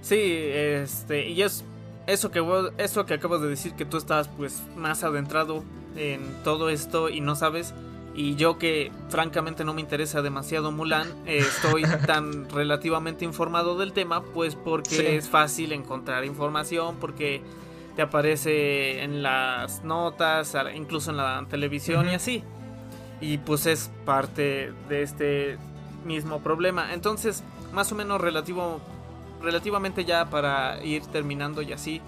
Sí, 0.00 0.20
este, 0.20 1.28
y 1.30 1.42
es 1.42 1.64
eso 2.06 2.30
que 2.30 2.40
vos, 2.40 2.72
eso 2.78 3.06
que 3.06 3.14
acabas 3.14 3.40
de 3.40 3.48
decir 3.48 3.72
que 3.72 3.84
tú 3.84 3.96
estás 3.96 4.28
pues 4.28 4.62
más 4.76 5.02
adentrado 5.02 5.64
en 5.96 6.20
todo 6.44 6.68
esto 6.68 7.08
y 7.08 7.20
no 7.20 7.36
sabes 7.36 7.74
y 8.14 8.36
yo 8.36 8.58
que 8.58 8.92
francamente 9.08 9.64
no 9.64 9.74
me 9.74 9.80
interesa 9.80 10.22
demasiado 10.22 10.70
Mulan, 10.70 11.08
eh, 11.26 11.38
estoy 11.38 11.82
tan 12.06 12.48
relativamente 12.48 13.24
informado 13.24 13.76
del 13.76 13.92
tema, 13.92 14.22
pues 14.22 14.54
porque 14.54 15.16
es 15.16 15.28
fácil 15.28 15.72
encontrar 15.72 16.24
información, 16.24 16.96
porque 17.00 17.42
te 17.96 18.02
aparece 18.02 19.02
en 19.02 19.22
las 19.22 19.82
notas, 19.84 20.56
incluso 20.74 21.10
en 21.10 21.16
la 21.16 21.44
televisión 21.48 22.08
y 22.08 22.14
así. 22.14 22.44
Y 23.20 23.38
pues 23.38 23.66
es 23.66 23.90
parte 24.04 24.72
de 24.88 25.02
este 25.02 25.58
mismo 26.04 26.40
problema. 26.40 26.92
Entonces, 26.94 27.42
más 27.72 27.90
o 27.90 27.94
menos 27.94 28.20
relativo, 28.20 28.80
relativamente 29.42 30.04
ya 30.04 30.30
para 30.30 30.84
ir 30.84 31.04
terminando 31.06 31.62
y 31.62 31.72
así, 31.72 32.00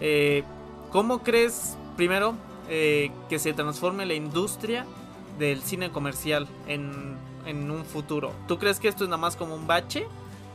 eh, 0.00 0.42
¿cómo 0.90 1.22
crees, 1.22 1.76
primero, 1.96 2.34
eh, 2.68 3.10
que 3.28 3.38
se 3.38 3.52
transforme 3.52 4.06
la 4.06 4.14
industria 4.14 4.86
del 5.38 5.62
cine 5.62 5.90
comercial 5.90 6.48
en, 6.66 7.16
en 7.46 7.70
un 7.70 7.84
futuro. 7.84 8.32
¿Tú 8.48 8.58
crees 8.58 8.80
que 8.80 8.88
esto 8.88 9.04
es 9.04 9.10
nada 9.10 9.20
más 9.20 9.36
como 9.36 9.54
un 9.54 9.66
bache 9.66 10.06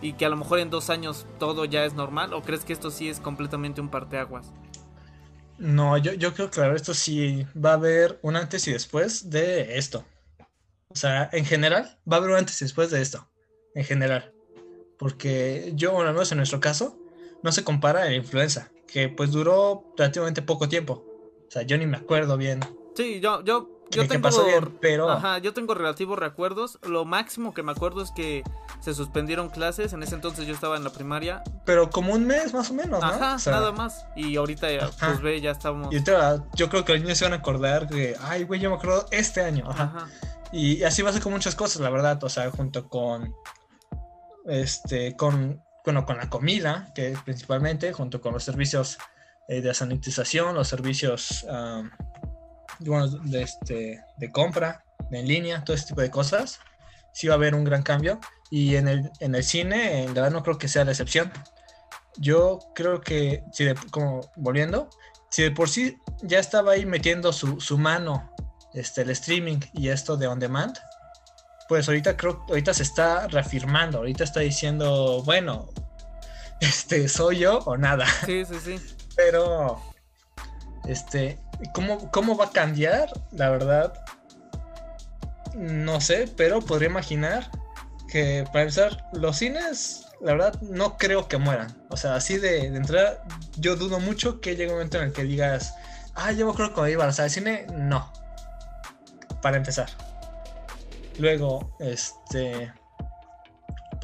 y 0.02 0.14
que 0.14 0.26
a 0.26 0.30
lo 0.30 0.38
mejor 0.38 0.60
en 0.60 0.70
dos 0.70 0.90
años 0.90 1.26
todo 1.40 1.66
ya 1.66 1.86
es 1.86 1.94
normal 1.94 2.34
o 2.34 2.42
crees 2.42 2.64
que 2.64 2.74
esto 2.74 2.92
sí 2.92 3.10
es 3.10 3.20
completamente 3.20 3.82
un 3.82 3.90
parteaguas? 3.90 4.52
No, 5.58 5.98
yo, 5.98 6.14
yo 6.14 6.34
creo 6.34 6.50
que 6.50 6.56
claro, 6.56 6.76
esto 6.76 6.94
sí 6.94 7.46
va 7.54 7.72
a 7.72 7.74
haber 7.74 8.20
un 8.22 8.38
antes 8.38 8.68
y 8.68 8.72
después 8.72 9.30
de 9.30 9.78
esto. 9.78 10.06
O 10.88 10.96
sea, 10.96 11.30
en 11.34 11.46
general, 11.46 11.98
va 12.10 12.16
a 12.16 12.20
haber 12.20 12.32
un 12.32 12.38
antes 12.38 12.62
y 12.62 12.66
después 12.66 12.90
de 12.90 13.02
esto. 13.02 13.28
En 13.76 13.84
general. 13.84 14.34
Porque 14.98 15.72
yo, 15.76 16.00
al 16.00 16.14
menos 16.14 16.32
en 16.32 16.38
nuestro 16.38 16.60
caso, 16.60 16.98
no 17.44 17.52
se 17.52 17.64
compara 17.64 18.04
a 18.04 18.06
la 18.06 18.16
influenza, 18.16 18.72
que 18.88 19.10
pues 19.10 19.32
duró 19.32 19.94
relativamente 19.98 20.42
poco 20.42 20.68
tiempo. 20.68 21.06
O 21.48 21.52
sea, 21.52 21.62
yo 21.64 21.78
ni 21.78 21.86
me 21.86 21.98
acuerdo 21.98 22.38
bien. 22.38 22.62
Sí, 22.96 23.20
yo, 23.20 23.44
yo 23.44 23.79
yo 23.92 24.08
tengo, 24.08 24.30
pero... 24.80 25.10
Ajá, 25.10 25.40
yo 25.40 25.54
tengo 25.54 25.74
relativos 25.74 26.18
recuerdos. 26.20 26.80
Lo 26.84 27.06
máximo 27.06 27.54
que 27.54 27.64
me 27.64 27.72
acuerdo 27.72 28.02
es 28.02 28.12
que 28.12 28.44
se 28.80 28.94
suspendieron 28.94 29.50
clases. 29.50 29.94
En 29.94 30.04
ese 30.04 30.16
entonces 30.16 30.46
yo 30.46 30.54
estaba 30.54 30.78
en 30.78 30.84
la 30.84 30.92
primaria. 30.92 31.44
Pero 31.66 31.90
como 31.90 32.14
un 32.14 32.26
mes 32.26 32.54
más 32.54 32.70
o 32.70 32.74
menos, 32.74 33.02
¿no? 33.02 33.06
Ajá, 33.06 33.38
nada 33.50 33.72
más. 33.72 34.06
Y 34.16 34.36
ahorita, 34.36 34.68
pues 35.00 35.22
ve, 35.22 35.42
ya 35.42 35.52
estamos... 35.52 35.94
Y 35.94 36.04
yo 36.56 36.70
creo 36.70 36.86
que 36.86 36.94
los 36.94 37.02
niños 37.02 37.18
se 37.18 37.26
van 37.26 37.34
a 37.34 37.38
acordar 37.38 37.88
que, 37.88 38.16
ay, 38.22 38.44
güey, 38.44 38.60
yo 38.60 38.70
me 38.70 38.76
acuerdo 38.76 39.06
este 39.12 39.42
año. 39.42 39.66
Ajá. 39.70 40.08
Y 40.52 40.84
así 40.84 41.02
va 41.02 41.10
a 41.10 41.14
ser 41.14 41.22
con 41.22 41.34
muchas 41.34 41.56
cosas, 41.56 41.82
la 41.82 41.90
verdad. 41.90 42.24
O 42.24 42.30
sea, 42.30 42.50
junto 42.52 42.88
con... 42.90 43.34
Este, 44.46 45.16
con... 45.16 45.62
Bueno, 45.86 46.06
con 46.06 46.18
la 46.18 46.30
comida, 46.30 46.92
que 46.94 47.18
principalmente, 47.24 47.94
junto 47.94 48.22
con 48.22 48.34
los 48.34 48.44
servicios 48.44 49.00
eh, 49.48 49.62
de 49.62 49.74
sanitización, 49.74 50.54
los 50.54 50.68
servicios 50.68 51.48
bueno, 52.80 53.08
de, 53.08 53.42
este, 53.42 54.04
de 54.18 54.32
compra, 54.32 54.84
de 55.10 55.20
en 55.20 55.28
línea, 55.28 55.64
todo 55.64 55.76
ese 55.76 55.88
tipo 55.88 56.02
de 56.02 56.10
cosas, 56.10 56.60
sí 57.14 57.28
va 57.28 57.34
a 57.34 57.38
haber 57.38 57.56
un 57.56 57.64
gran 57.64 57.84
cambio. 57.84 58.20
Y 58.52 58.76
en 58.76 58.88
el, 58.88 59.12
en 59.20 59.36
el 59.36 59.44
cine, 59.44 60.04
en 60.04 60.14
verdad 60.14 60.32
no 60.32 60.44
creo 60.44 60.58
que 60.58 60.68
sea 60.68 60.86
la 60.86 60.92
excepción. 60.92 61.32
Yo 62.18 62.60
creo 62.74 63.02
que, 63.02 63.44
si 63.54 63.68
como 63.92 64.22
volviendo, 64.36 64.90
si 65.30 65.44
de 65.44 65.52
por 65.52 65.70
sí 65.70 65.98
ya 66.24 66.40
estaba 66.40 66.74
ahí 66.74 66.86
metiendo 66.86 67.32
su, 67.32 67.62
su 67.62 67.78
mano 67.78 68.32
este, 68.74 69.02
el 69.02 69.12
streaming 69.12 69.60
y 69.74 69.90
esto 69.90 70.18
de 70.18 70.28
on 70.28 70.40
demand, 70.40 70.78
pues 71.68 71.88
ahorita 71.88 72.18
creo 72.18 72.44
ahorita 72.50 72.74
se 72.74 72.84
está 72.84 73.28
reafirmando, 73.28 74.00
ahorita 74.00 74.24
está 74.24 74.40
diciendo, 74.40 75.22
bueno, 75.24 75.70
este, 76.60 77.08
soy 77.08 77.40
yo 77.40 77.60
o 77.60 77.78
nada. 77.78 78.06
Sí, 78.26 78.44
sí, 78.46 78.56
sí. 78.60 78.96
Pero, 79.16 79.82
este, 80.88 81.40
¿Cómo, 81.74 82.12
¿Cómo 82.12 82.38
va 82.38 82.46
a 82.46 82.52
cambiar? 82.52 83.12
La 83.32 83.50
verdad, 83.50 83.94
no 85.56 86.00
sé, 86.02 86.32
pero 86.38 86.62
podría 86.62 86.90
imaginar 86.90 87.50
que 88.10 88.46
para 88.52 88.62
empezar, 88.62 89.06
los 89.14 89.38
cines, 89.38 90.08
la 90.22 90.34
verdad, 90.34 90.62
no 90.62 90.98
creo 90.98 91.28
que 91.28 91.38
mueran. 91.38 91.76
O 91.90 91.98
sea, 91.98 92.16
así 92.16 92.38
de, 92.38 92.66
entrada, 92.66 93.24
yo 93.58 93.76
dudo 93.76 94.00
mucho 94.00 94.42
que 94.42 94.56
llegue 94.56 94.68
un 94.68 94.74
momento 94.74 94.98
en 94.98 95.06
el 95.06 95.14
que 95.14 95.24
digas, 95.24 95.76
ah, 96.16 96.32
yo 96.32 96.52
creo 96.54 96.74
que 96.74 96.92
iba 96.92 97.06
a 97.06 97.08
al 97.08 97.30
cine. 97.30 97.68
No. 97.72 98.12
Para 99.42 99.58
empezar. 99.58 99.90
Luego, 101.18 101.76
este. 101.80 102.74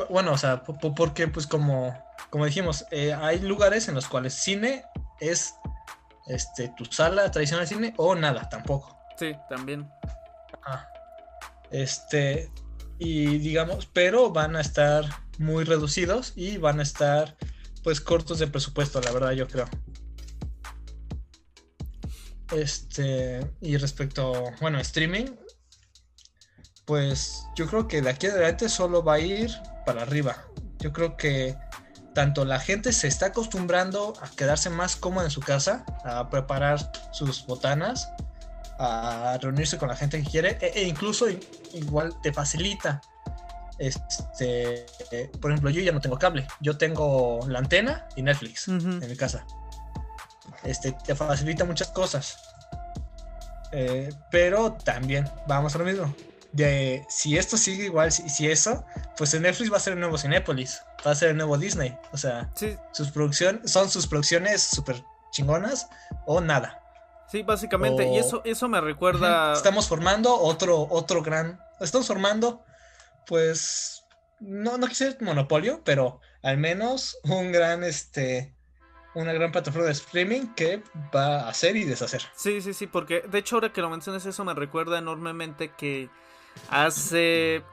Bueno, 0.10 0.34
o 0.34 0.38
sea, 0.38 0.64
porque, 0.64 1.27
pues, 1.27 1.48
como, 1.48 1.98
como 2.30 2.45
dijimos, 2.45 2.86
eh, 2.91 3.14
hay 3.14 3.40
lugares 3.40 3.88
en 3.88 3.95
los 3.95 4.07
cuales 4.07 4.34
cine 4.34 4.84
es 5.19 5.56
este, 6.27 6.73
tu 6.77 6.85
sala 6.85 7.30
tradicional 7.31 7.65
de 7.65 7.76
cine 7.76 7.93
o 7.97 8.15
nada, 8.15 8.49
tampoco. 8.49 8.97
Sí, 9.18 9.34
también. 9.49 9.89
Este, 11.72 12.52
y 12.99 13.38
digamos, 13.39 13.85
pero 13.88 14.31
van 14.31 14.56
a 14.56 14.61
estar 14.61 15.06
muy 15.38 15.64
reducidos 15.64 16.34
y 16.35 16.57
van 16.57 16.80
a 16.80 16.84
estar 16.84 17.35
pues 17.84 18.02
cortos 18.02 18.39
de 18.39 18.47
presupuesto, 18.47 18.99
la 19.02 19.11
verdad, 19.11 19.31
yo 19.31 19.47
creo. 19.47 19.68
Este, 22.52 23.52
y 23.61 23.77
respecto, 23.77 24.52
bueno, 24.61 24.80
streaming, 24.80 25.26
pues 26.85 27.45
yo 27.56 27.68
creo 27.68 27.88
que 27.88 28.02
de 28.02 28.10
aquí 28.10 28.27
adelante 28.27 28.69
solo 28.69 29.03
va 29.03 29.15
a 29.15 29.19
ir 29.19 29.52
para 29.85 30.03
arriba. 30.03 30.45
Yo 30.80 30.93
creo 30.93 31.18
que 31.18 31.56
tanto 32.15 32.45
la 32.45 32.59
gente 32.59 32.93
se 32.93 33.07
está 33.07 33.27
acostumbrando 33.27 34.13
a 34.21 34.29
quedarse 34.35 34.71
más 34.71 34.95
cómoda 34.95 35.25
en 35.25 35.31
su 35.31 35.41
casa, 35.41 35.85
a 36.03 36.29
preparar 36.29 36.91
sus 37.11 37.45
botanas, 37.45 38.09
a 38.79 39.37
reunirse 39.41 39.77
con 39.77 39.89
la 39.89 39.95
gente 39.95 40.23
que 40.23 40.29
quiere, 40.29 40.57
e, 40.61 40.71
e 40.75 40.87
incluso 40.87 41.27
igual 41.73 42.15
te 42.23 42.33
facilita. 42.33 43.01
Este, 43.77 44.85
por 45.41 45.51
ejemplo, 45.51 45.69
yo 45.69 45.81
ya 45.81 45.91
no 45.91 45.99
tengo 45.99 46.17
cable, 46.17 46.47
yo 46.61 46.77
tengo 46.77 47.41
la 47.47 47.59
antena 47.59 48.07
y 48.15 48.23
Netflix 48.23 48.69
en 48.69 49.07
mi 49.07 49.17
casa. 49.17 49.45
Este, 50.63 50.93
te 50.93 51.13
facilita 51.13 51.65
muchas 51.65 51.89
cosas. 51.89 52.37
Eh, 53.73 54.09
pero 54.31 54.71
también, 54.71 55.29
vamos 55.47 55.75
a 55.75 55.79
lo 55.79 55.85
mismo. 55.85 56.15
De 56.56 57.06
si 57.10 57.38
esto 57.38 57.57
sigue 57.57 57.86
igual, 57.86 58.11
si, 58.11 58.30
si 58.30 58.49
eso, 58.49 58.86
pues 59.18 59.34
en 59.34 59.41
Netflix 59.41 59.72
va 59.72 59.77
a 59.77 59.82
ser 59.82 59.94
el 59.94 59.99
nuevo 59.99 60.18
Cinépolis 60.18 60.82
va 61.06 61.11
a 61.11 61.15
ser 61.15 61.30
el 61.30 61.38
nuevo 61.38 61.57
Disney. 61.57 61.98
O 62.11 62.18
sea, 62.18 62.49
sus 62.91 63.11
producciones 63.11 63.72
son 63.72 63.90
sus 63.90 64.07
producciones 64.07 64.61
súper 64.64 65.03
chingonas 65.32 65.90
o 66.26 66.41
nada. 66.41 66.82
Sí, 67.32 67.44
básicamente. 67.44 68.07
Y 68.07 68.18
eso, 68.18 68.41
eso 68.45 68.68
me 68.68 68.82
recuerda. 68.82 69.53
Estamos 69.53 69.88
formando 69.88 70.34
otro, 70.36 70.88
otro 70.90 71.22
gran. 71.22 71.60
Estamos 71.80 72.07
formando, 72.07 72.64
pues. 73.27 74.03
No, 74.40 74.77
no 74.77 74.88
quise 74.88 75.18
monopolio, 75.22 75.82
pero 75.84 76.19
al 76.44 76.57
menos 76.57 77.18
un 77.23 77.52
gran 77.52 77.84
este. 77.84 78.53
Una 79.14 79.32
gran 79.32 79.53
plataforma 79.53 79.86
de 79.86 79.94
streaming 79.94 80.53
que 80.56 80.84
va 81.15 81.44
a 81.44 81.49
hacer 81.49 81.77
y 81.77 81.86
deshacer. 81.86 82.22
Sí, 82.36 82.61
sí, 82.61 82.73
sí, 82.73 82.86
porque 82.86 83.22
de 83.22 83.38
hecho 83.38 83.56
ahora 83.56 83.72
que 83.72 83.80
lo 83.80 83.90
mencionas 83.90 84.26
eso 84.26 84.44
me 84.44 84.53
recuerda 84.53 84.99
enormemente 84.99 85.72
que 85.77 86.10
hace 86.69 87.64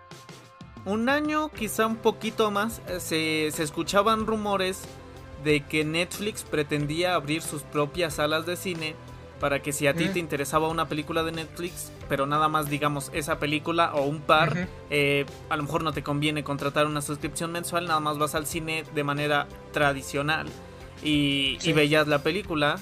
un 0.85 1.09
año, 1.09 1.51
quizá 1.51 1.87
un 1.87 1.97
poquito 1.97 2.51
más, 2.51 2.83
eh, 2.89 3.51
se, 3.53 3.63
escuchaban 3.63 4.27
rumores 4.27 4.83
de 5.45 5.65
que 5.67 5.85
Netflix 5.85 6.43
pretendía 6.43 7.15
abrir 7.15 7.43
sus 7.43 7.63
propias 7.63 8.15
salas 8.15 8.47
de 8.47 8.57
cine 8.57 8.95
para 9.41 9.61
que 9.61 9.73
si 9.73 9.89
a 9.89 9.95
ti 9.95 10.09
te 10.09 10.21
interesaba 10.21 10.69
una 10.69 10.89
película 10.89 11.25
de 11.25 11.33
Netflix, 11.33 11.91
pero 12.09 12.27
nada 12.27 12.49
más 12.49 12.71
digamos 12.71 13.11
esa 13.13 13.41
película 13.41 13.93
o 13.93 14.03
un 14.03 14.21
par, 14.21 14.69
eh, 14.89 15.27
a 15.51 15.57
lo 15.57 15.65
mejor 15.65 15.83
no 15.83 15.93
te 15.93 16.05
conviene 16.05 16.45
contratar 16.45 16.87
una 16.87 17.03
suscripción 17.03 17.51
mensual, 17.51 17.87
nada 17.87 17.99
más 17.99 18.19
vas 18.19 18.37
al 18.37 18.47
cine 18.47 18.85
de 18.95 19.03
manera 19.03 19.49
tradicional 19.73 20.47
y, 21.03 21.73
veías 21.73 22.07
la 22.07 22.23
película 22.23 22.79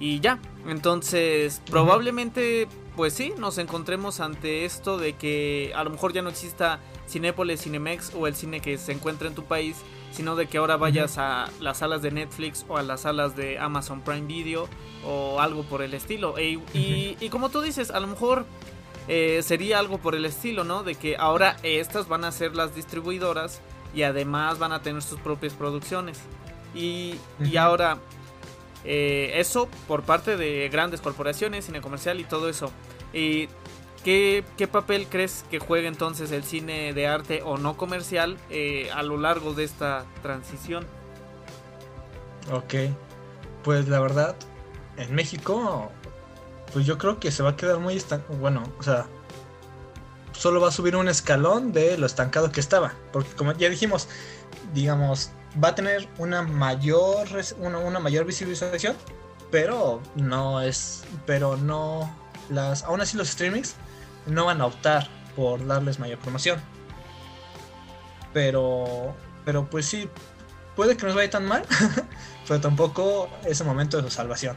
y 0.00 0.18
ya. 0.18 0.40
Entonces, 0.66 1.62
probablemente 1.70 2.66
pues 2.96 3.14
sí, 3.14 3.32
nos 3.38 3.58
encontremos 3.58 4.20
ante 4.20 4.64
esto 4.64 4.98
de 4.98 5.14
que 5.14 5.72
a 5.74 5.84
lo 5.84 5.90
mejor 5.90 6.12
ya 6.12 6.22
no 6.22 6.30
exista 6.30 6.80
Cinépolis, 7.08 7.62
Cinemex 7.62 8.14
o 8.14 8.26
el 8.26 8.34
cine 8.34 8.60
que 8.60 8.78
se 8.78 8.92
encuentra 8.92 9.28
en 9.28 9.34
tu 9.34 9.44
país, 9.44 9.76
sino 10.12 10.36
de 10.36 10.46
que 10.46 10.58
ahora 10.58 10.76
vayas 10.76 11.18
a 11.18 11.48
las 11.60 11.78
salas 11.78 12.02
de 12.02 12.10
Netflix 12.10 12.64
o 12.68 12.76
a 12.76 12.82
las 12.82 13.02
salas 13.02 13.36
de 13.36 13.58
Amazon 13.58 14.00
Prime 14.00 14.26
Video 14.26 14.68
o 15.04 15.40
algo 15.40 15.62
por 15.62 15.82
el 15.82 15.94
estilo. 15.94 16.36
E, 16.38 16.58
y, 16.74 17.28
como 17.30 17.50
tú 17.50 17.60
dices, 17.60 17.90
a 17.90 18.00
lo 18.00 18.06
mejor 18.06 18.44
eh, 19.08 19.40
sería 19.42 19.78
algo 19.78 19.98
por 19.98 20.14
el 20.14 20.24
estilo, 20.24 20.64
¿no? 20.64 20.82
De 20.82 20.94
que 20.94 21.16
ahora 21.16 21.56
estas 21.62 22.08
van 22.08 22.24
a 22.24 22.32
ser 22.32 22.56
las 22.56 22.74
distribuidoras 22.74 23.60
y 23.94 24.02
además 24.02 24.58
van 24.58 24.72
a 24.72 24.82
tener 24.82 25.02
sus 25.02 25.20
propias 25.20 25.54
producciones. 25.54 26.18
Y, 26.74 27.14
y 27.44 27.56
ahora 27.56 27.98
eh, 28.84 29.32
eso 29.34 29.68
por 29.86 30.02
parte 30.02 30.36
de 30.36 30.68
grandes 30.68 31.00
corporaciones, 31.00 31.66
cine 31.66 31.80
comercial 31.80 32.20
y 32.20 32.24
todo 32.24 32.48
eso. 32.48 32.70
¿Y 33.12 33.48
qué, 34.04 34.44
papel 34.70 35.06
crees 35.08 35.44
que 35.50 35.58
juega 35.58 35.88
entonces 35.88 36.32
el 36.32 36.44
cine 36.44 36.92
de 36.92 37.06
arte 37.06 37.42
o 37.44 37.58
no 37.58 37.76
comercial 37.76 38.38
eh, 38.50 38.90
a 38.94 39.02
lo 39.02 39.16
largo 39.16 39.54
de 39.54 39.64
esta 39.64 40.04
transición? 40.22 40.86
Ok, 42.52 42.74
pues 43.62 43.88
la 43.88 44.00
verdad, 44.00 44.34
en 44.96 45.14
México, 45.14 45.90
pues 46.72 46.86
yo 46.86 46.98
creo 46.98 47.20
que 47.20 47.30
se 47.30 47.42
va 47.42 47.50
a 47.50 47.56
quedar 47.56 47.78
muy 47.78 47.96
estancado. 47.96 48.38
Bueno, 48.38 48.62
o 48.78 48.82
sea, 48.82 49.06
solo 50.32 50.60
va 50.60 50.68
a 50.68 50.72
subir 50.72 50.96
un 50.96 51.08
escalón 51.08 51.72
de 51.72 51.98
lo 51.98 52.06
estancado 52.06 52.50
que 52.50 52.60
estaba. 52.60 52.94
Porque 53.12 53.30
como 53.36 53.52
ya 53.52 53.68
dijimos, 53.68 54.08
digamos, 54.72 55.30
va 55.62 55.68
a 55.68 55.74
tener 55.74 56.08
una 56.18 56.42
mayor 56.42 57.28
una, 57.58 57.98
mayor 57.98 58.24
visibilización, 58.24 58.96
pero 59.50 60.00
no 60.14 60.60
es 60.60 61.04
pero 61.26 61.56
no 61.56 62.14
las 62.48 62.84
aún 62.84 63.00
así 63.00 63.16
los 63.16 63.28
streamings 63.28 63.74
no 64.26 64.46
van 64.46 64.60
a 64.60 64.66
optar 64.66 65.08
por 65.36 65.66
darles 65.66 65.98
mayor 65.98 66.18
promoción. 66.18 66.60
Pero 68.32 69.14
pero 69.44 69.68
pues 69.68 69.86
sí 69.86 70.08
puede 70.76 70.96
que 70.96 71.06
no 71.06 71.14
vaya 71.14 71.30
tan 71.30 71.46
mal, 71.46 71.64
pero 72.48 72.60
tampoco 72.60 73.28
es 73.44 73.60
el 73.60 73.66
momento 73.66 73.96
de 73.96 74.04
su 74.04 74.10
salvación. 74.10 74.56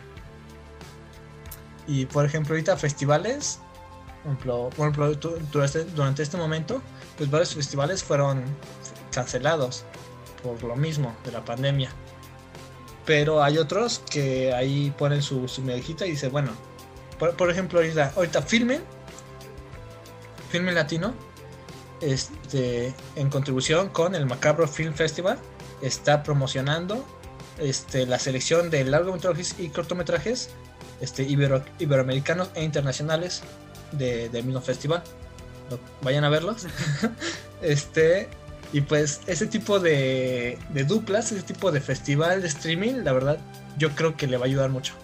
Y 1.88 2.06
por 2.06 2.26
ejemplo, 2.26 2.54
ahorita 2.54 2.78
festivales, 2.78 3.60
por 4.24 4.72
ejemplo, 4.88 5.14
durante 5.94 6.24
este 6.24 6.38
momento, 6.38 6.82
pues 7.18 7.30
varios 7.30 7.56
festivales 7.56 8.04
fueron 8.04 8.44
cancelados 9.12 9.84
por 10.44 10.62
lo 10.64 10.76
mismo 10.76 11.16
de 11.26 11.32
la 11.32 11.44
pandemia. 11.44 11.90
Pero 13.06 13.44
hay 13.44 13.58
otros 13.58 14.04
que 14.10 14.54
ahí 14.54 14.94
ponen 14.98 15.22
su, 15.22 15.48
su 15.48 15.62
medallita 15.62 16.06
y 16.06 16.12
dice, 16.12 16.30
bueno, 16.30 16.52
por, 17.18 17.50
ejemplo, 17.50 17.80
ahorita, 17.80 18.14
ahorita 18.16 18.42
Filmen, 18.42 18.82
Filmen 20.50 20.76
Latino, 20.76 21.14
este, 22.02 22.94
en 23.16 23.30
contribución 23.30 23.90
con 23.90 24.16
el 24.16 24.26
Macabro 24.26 24.68
Film 24.68 24.94
Festival, 24.94 25.38
está 25.82 26.24
promocionando 26.24 27.06
este, 27.60 28.06
la 28.06 28.20
selección 28.20 28.70
de 28.70 28.84
largometrajes 28.84 29.56
y 29.60 29.70
cortometrajes 29.70 30.50
este, 31.02 31.24
iberoamericanos 31.24 32.50
e 32.56 32.64
internacionales 32.64 33.42
de, 33.92 34.30
del 34.30 34.46
mismo 34.46 34.62
festival. 34.62 35.04
Vayan 36.02 36.24
a 36.24 36.30
verlos. 36.30 36.66
este, 37.62 38.28
y 38.74 38.82
pues 38.82 39.22
ese 39.28 39.46
tipo 39.46 39.80
de, 39.80 40.58
duplas, 40.88 41.32
ese 41.32 41.44
tipo 41.44 41.72
de 41.72 41.80
festival 41.80 42.42
de 42.42 42.48
streaming, 42.48 43.04
la 43.04 43.14
verdad, 43.14 43.38
yo 43.78 43.92
creo 43.92 44.18
que 44.18 44.26
le 44.26 44.36
va 44.38 44.46
a 44.46 44.48
ayudar 44.48 44.72
mucho. 44.72 44.96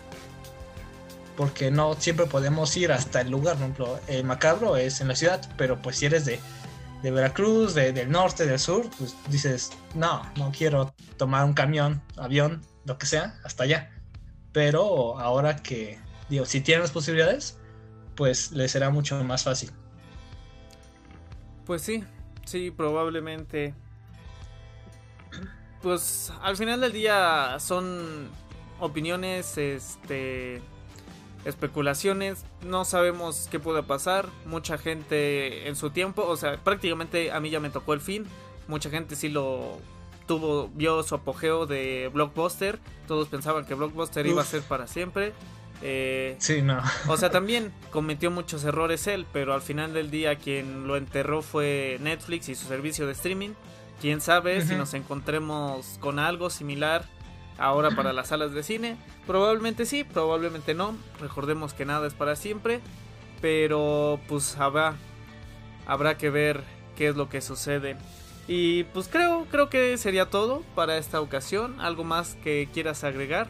Porque 1.37 1.69
no 1.69 1.93
siempre 1.93 2.25
podemos 2.25 2.75
ir 2.75 2.91
hasta 2.91 3.21
el 3.21 3.29
lugar, 3.29 3.55
por 3.55 3.61
ejemplo, 3.61 3.99
el 4.07 4.23
macabro 4.23 4.75
es 4.75 5.01
en 5.01 5.07
la 5.07 5.15
ciudad, 5.15 5.47
pero 5.55 5.79
pues 5.79 5.97
si 5.97 6.07
eres 6.07 6.25
de, 6.25 6.39
Veracruz, 7.03 7.75
del 7.75 8.09
norte, 8.09 8.47
del 8.47 8.57
sur, 8.57 8.89
pues 8.97 9.15
dices, 9.29 9.69
no, 9.93 10.23
no 10.35 10.51
quiero 10.51 10.91
tomar 11.17 11.45
un 11.45 11.53
camión, 11.53 12.01
avión, 12.17 12.61
lo 12.85 12.97
que 12.97 13.05
sea, 13.05 13.39
hasta 13.43 13.65
allá. 13.65 13.91
Pero 14.51 15.19
ahora 15.19 15.57
que, 15.57 15.99
digo, 16.27 16.45
si 16.47 16.59
tienen 16.61 16.81
las 16.81 16.91
posibilidades, 16.91 17.59
pues 18.15 18.51
les 18.51 18.71
será 18.71 18.89
mucho 18.89 19.23
más 19.23 19.43
fácil. 19.43 19.71
Pues 21.65 21.83
sí, 21.83 22.03
Sí, 22.49 22.71
probablemente. 22.71 23.75
Pues 25.83 26.33
al 26.41 26.57
final 26.57 26.81
del 26.81 26.91
día 26.91 27.57
son 27.59 28.27
opiniones, 28.79 29.55
este 29.59 30.59
especulaciones, 31.45 32.43
no 32.63 32.85
sabemos 32.85 33.47
qué 33.51 33.59
puede 33.59 33.83
pasar, 33.83 34.27
mucha 34.45 34.79
gente 34.79 35.67
en 35.67 35.75
su 35.75 35.91
tiempo, 35.91 36.25
o 36.25 36.35
sea, 36.37 36.57
prácticamente 36.57 37.31
a 37.31 37.39
mí 37.39 37.51
ya 37.51 37.59
me 37.59 37.69
tocó 37.69 37.93
el 37.93 38.01
fin, 38.01 38.25
mucha 38.67 38.89
gente 38.89 39.15
sí 39.15 39.29
lo 39.29 39.77
tuvo, 40.27 40.69
vio 40.73 41.03
su 41.03 41.13
apogeo 41.13 41.67
de 41.67 42.09
Blockbuster, 42.11 42.79
todos 43.07 43.27
pensaban 43.29 43.65
que 43.65 43.75
Blockbuster 43.75 44.25
iba 44.25 44.41
a 44.41 44.45
ser 44.45 44.63
para 44.63 44.87
siempre, 44.87 45.33
eh, 45.81 46.35
sí, 46.39 46.61
no. 46.61 46.81
O 47.07 47.17
sea, 47.17 47.29
también 47.31 47.71
cometió 47.91 48.31
muchos 48.31 48.63
errores 48.63 49.07
él, 49.07 49.25
pero 49.31 49.53
al 49.53 49.61
final 49.61 49.93
del 49.93 50.11
día 50.11 50.35
quien 50.35 50.87
lo 50.87 50.97
enterró 50.97 51.41
fue 51.41 51.97
Netflix 52.01 52.49
y 52.49 52.55
su 52.55 52.67
servicio 52.67 53.05
de 53.05 53.13
streaming. 53.13 53.51
Quién 54.01 54.21
sabe 54.21 54.61
si 54.61 54.75
nos 54.75 54.93
encontremos 54.93 55.97
con 55.99 56.19
algo 56.19 56.49
similar 56.49 57.03
ahora 57.57 57.91
para 57.91 58.13
las 58.13 58.29
salas 58.29 58.53
de 58.53 58.63
cine. 58.63 58.95
Probablemente 59.27 59.85
sí, 59.85 60.05
probablemente 60.05 60.73
no. 60.73 60.95
Recordemos 61.19 61.73
que 61.73 61.83
nada 61.83 62.07
es 62.07 62.13
para 62.13 62.37
siempre. 62.37 62.79
Pero 63.41 64.19
pues 64.29 64.57
habrá, 64.57 64.95
habrá 65.85 66.17
que 66.17 66.29
ver 66.29 66.63
qué 66.95 67.09
es 67.09 67.15
lo 67.17 67.27
que 67.27 67.41
sucede. 67.41 67.97
Y 68.47 68.85
pues 68.85 69.09
creo, 69.09 69.45
creo 69.51 69.69
que 69.69 69.97
sería 69.97 70.29
todo 70.29 70.63
para 70.75 70.97
esta 70.97 71.19
ocasión. 71.19 71.81
¿Algo 71.81 72.05
más 72.05 72.35
que 72.41 72.69
quieras 72.73 73.03
agregar? 73.03 73.49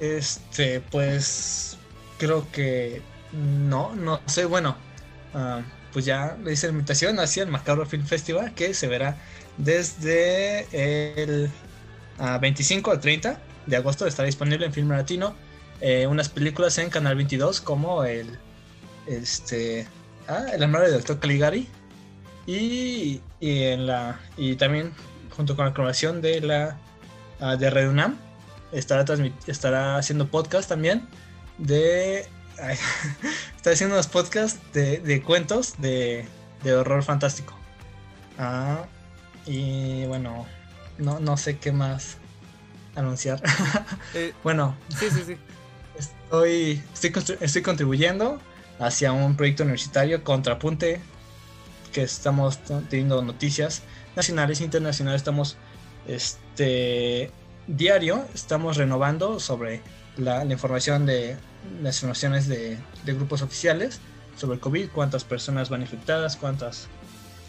Este, 0.00 0.80
pues 0.80 1.76
creo 2.18 2.50
que 2.52 3.02
no, 3.32 3.94
no 3.94 4.20
sé, 4.26 4.44
bueno, 4.44 4.76
ah, 5.34 5.62
pues 5.92 6.04
ya 6.04 6.36
le 6.42 6.52
hice 6.52 6.68
la 6.68 6.72
invitación 6.72 7.18
hacia 7.18 7.42
el 7.42 7.48
Macabro 7.48 7.86
Film 7.86 8.04
Festival 8.04 8.54
que 8.54 8.74
se 8.74 8.86
verá 8.86 9.16
desde 9.56 10.66
el 11.22 11.50
25 12.40 12.90
ah, 12.90 12.94
al 12.94 13.00
30 13.00 13.40
de 13.66 13.76
agosto, 13.76 14.06
estará 14.06 14.26
disponible 14.26 14.66
en 14.66 14.72
Film 14.72 14.90
Latino 14.90 15.34
eh, 15.80 16.06
unas 16.06 16.28
películas 16.28 16.78
en 16.78 16.90
Canal 16.90 17.16
22 17.16 17.60
como 17.60 18.04
el, 18.04 18.38
este, 19.06 19.86
ah, 20.28 20.46
El 20.52 20.62
Armario 20.62 20.88
del 20.88 20.98
Doctor 20.98 21.18
Caligari 21.18 21.68
y, 22.46 23.20
y, 23.40 23.62
en 23.64 23.86
la, 23.86 24.20
y 24.36 24.54
también 24.56 24.92
junto 25.36 25.56
con 25.56 25.66
la 25.66 25.72
colaboración 25.72 26.20
de 26.20 26.40
la 26.40 26.78
de 27.56 27.70
Redunam 27.70 28.16
estará, 28.72 29.04
estará 29.46 29.96
haciendo 29.96 30.28
podcast 30.28 30.68
también 30.68 31.06
de... 31.58 32.26
está 33.56 33.70
haciendo 33.70 33.94
unos 33.94 34.08
podcasts 34.08 34.60
de, 34.72 35.22
cuentos 35.24 35.74
de, 35.78 36.26
horror 36.64 37.02
fantástico. 37.04 37.54
Ah, 38.36 38.86
y 39.46 40.04
bueno, 40.06 40.46
no, 40.98 41.20
no 41.20 41.36
sé 41.36 41.58
qué 41.58 41.72
más 41.72 42.16
anunciar. 42.94 43.40
Eh, 44.14 44.32
bueno, 44.42 44.76
sí, 44.88 45.06
sí, 45.10 45.22
sí. 45.26 45.36
Estoy, 45.96 46.82
estoy, 46.92 47.36
estoy 47.40 47.62
contribuyendo 47.62 48.40
hacia 48.78 49.12
un 49.12 49.36
proyecto 49.36 49.64
universitario, 49.64 50.24
Contrapunte, 50.24 51.00
que 51.92 52.02
estamos 52.02 52.58
teniendo 52.88 53.22
noticias 53.22 53.82
nacionales 54.16 54.60
e 54.60 54.64
internacionales. 54.64 55.20
Estamos 55.20 55.56
este, 56.06 57.30
diario 57.68 58.26
estamos 58.34 58.76
renovando 58.76 59.38
sobre 59.38 59.82
la, 60.16 60.44
información 60.44 61.06
de 61.06 61.36
las 61.82 61.96
informaciones 61.96 62.48
de, 62.48 62.78
grupos 63.06 63.42
oficiales 63.42 64.00
sobre 64.36 64.54
el 64.54 64.60
COVID, 64.60 64.88
cuántas 64.90 65.24
personas 65.24 65.68
van 65.68 65.82
infectadas, 65.82 66.36
cuántas 66.36 66.88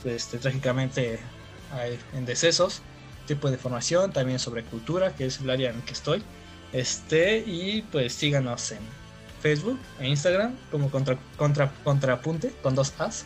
este, 0.03 0.37
trágicamente 0.37 1.19
hay 1.71 1.99
en 2.13 2.25
decesos, 2.25 2.81
tipo 3.27 3.47
de 3.47 3.55
información, 3.55 4.11
también 4.11 4.39
sobre 4.39 4.63
cultura, 4.63 5.15
que 5.15 5.25
es 5.25 5.39
el 5.39 5.49
área 5.49 5.69
en 5.69 5.81
que 5.83 5.93
estoy. 5.93 6.23
Este, 6.73 7.39
y 7.39 7.83
pues 7.91 8.13
síganos 8.13 8.71
en 8.71 8.79
Facebook 9.41 9.79
e 9.99 10.07
Instagram 10.07 10.55
como 10.71 10.89
contra, 10.89 11.17
contra, 11.37 11.71
Contrapunte 11.83 12.53
con 12.63 12.75
dos 12.75 12.93
As. 12.99 13.25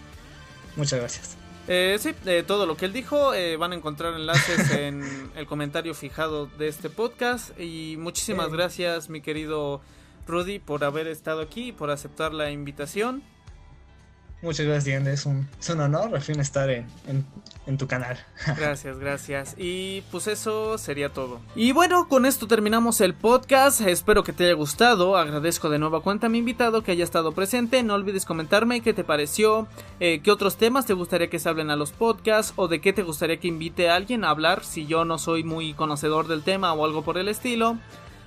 Muchas 0.75 0.99
gracias. 0.99 1.42
Eh, 1.67 1.95
sí, 1.99 2.11
de 2.25 2.43
todo 2.43 2.65
lo 2.65 2.75
que 2.75 2.85
él 2.85 2.93
dijo, 2.93 3.33
eh, 3.33 3.55
van 3.55 3.71
a 3.71 3.75
encontrar 3.75 4.13
enlaces 4.15 4.71
en 4.77 5.31
el 5.35 5.45
comentario 5.45 5.93
fijado 5.93 6.47
de 6.47 6.67
este 6.67 6.89
podcast. 6.89 7.57
Y 7.59 7.95
muchísimas 7.97 8.49
gracias, 8.51 9.09
mi 9.09 9.21
querido 9.21 9.81
Rudy, 10.27 10.59
por 10.59 10.83
haber 10.83 11.07
estado 11.07 11.41
aquí 11.41 11.69
y 11.69 11.71
por 11.71 11.89
aceptar 11.89 12.33
la 12.33 12.51
invitación. 12.51 13.23
Muchas 14.43 14.65
gracias, 14.65 14.83
Diane. 14.83 15.13
Es 15.13 15.25
un, 15.25 15.47
es 15.57 15.69
un 15.69 15.79
honor, 15.79 16.13
al 16.13 16.21
fin, 16.21 16.37
estar 16.41 16.69
en, 16.69 16.85
en, 17.65 17.77
tu 17.77 17.87
canal. 17.87 18.19
Gracias, 18.57 18.99
gracias. 18.99 19.55
Y 19.57 20.01
pues 20.11 20.27
eso 20.27 20.77
sería 20.77 21.07
todo. 21.07 21.39
Y 21.55 21.71
bueno, 21.71 22.09
con 22.09 22.25
esto 22.25 22.45
terminamos 22.45 22.99
el 22.99 23.13
podcast. 23.13 23.79
Espero 23.79 24.25
que 24.25 24.33
te 24.33 24.43
haya 24.43 24.53
gustado. 24.53 25.15
Agradezco 25.15 25.69
de 25.69 25.79
nueva 25.79 26.01
cuenta 26.01 26.27
a 26.27 26.29
mi 26.29 26.39
invitado 26.39 26.83
que 26.83 26.91
haya 26.91 27.05
estado 27.05 27.31
presente. 27.31 27.83
No 27.83 27.93
olvides 27.93 28.25
comentarme 28.25 28.81
qué 28.81 28.93
te 28.93 29.05
pareció, 29.05 29.65
eh, 30.01 30.19
qué 30.21 30.29
otros 30.29 30.57
temas 30.57 30.85
te 30.85 30.93
gustaría 30.93 31.29
que 31.29 31.39
se 31.39 31.47
hablen 31.47 31.69
a 31.69 31.77
los 31.77 31.93
podcasts 31.93 32.51
o 32.57 32.67
de 32.67 32.81
qué 32.81 32.91
te 32.91 33.03
gustaría 33.03 33.37
que 33.37 33.47
invite 33.47 33.89
a 33.89 33.95
alguien 33.95 34.25
a 34.25 34.29
hablar 34.29 34.65
si 34.65 34.85
yo 34.85 35.05
no 35.05 35.17
soy 35.19 35.45
muy 35.45 35.73
conocedor 35.73 36.27
del 36.27 36.43
tema 36.43 36.73
o 36.73 36.83
algo 36.83 37.01
por 37.01 37.17
el 37.17 37.29
estilo. 37.29 37.77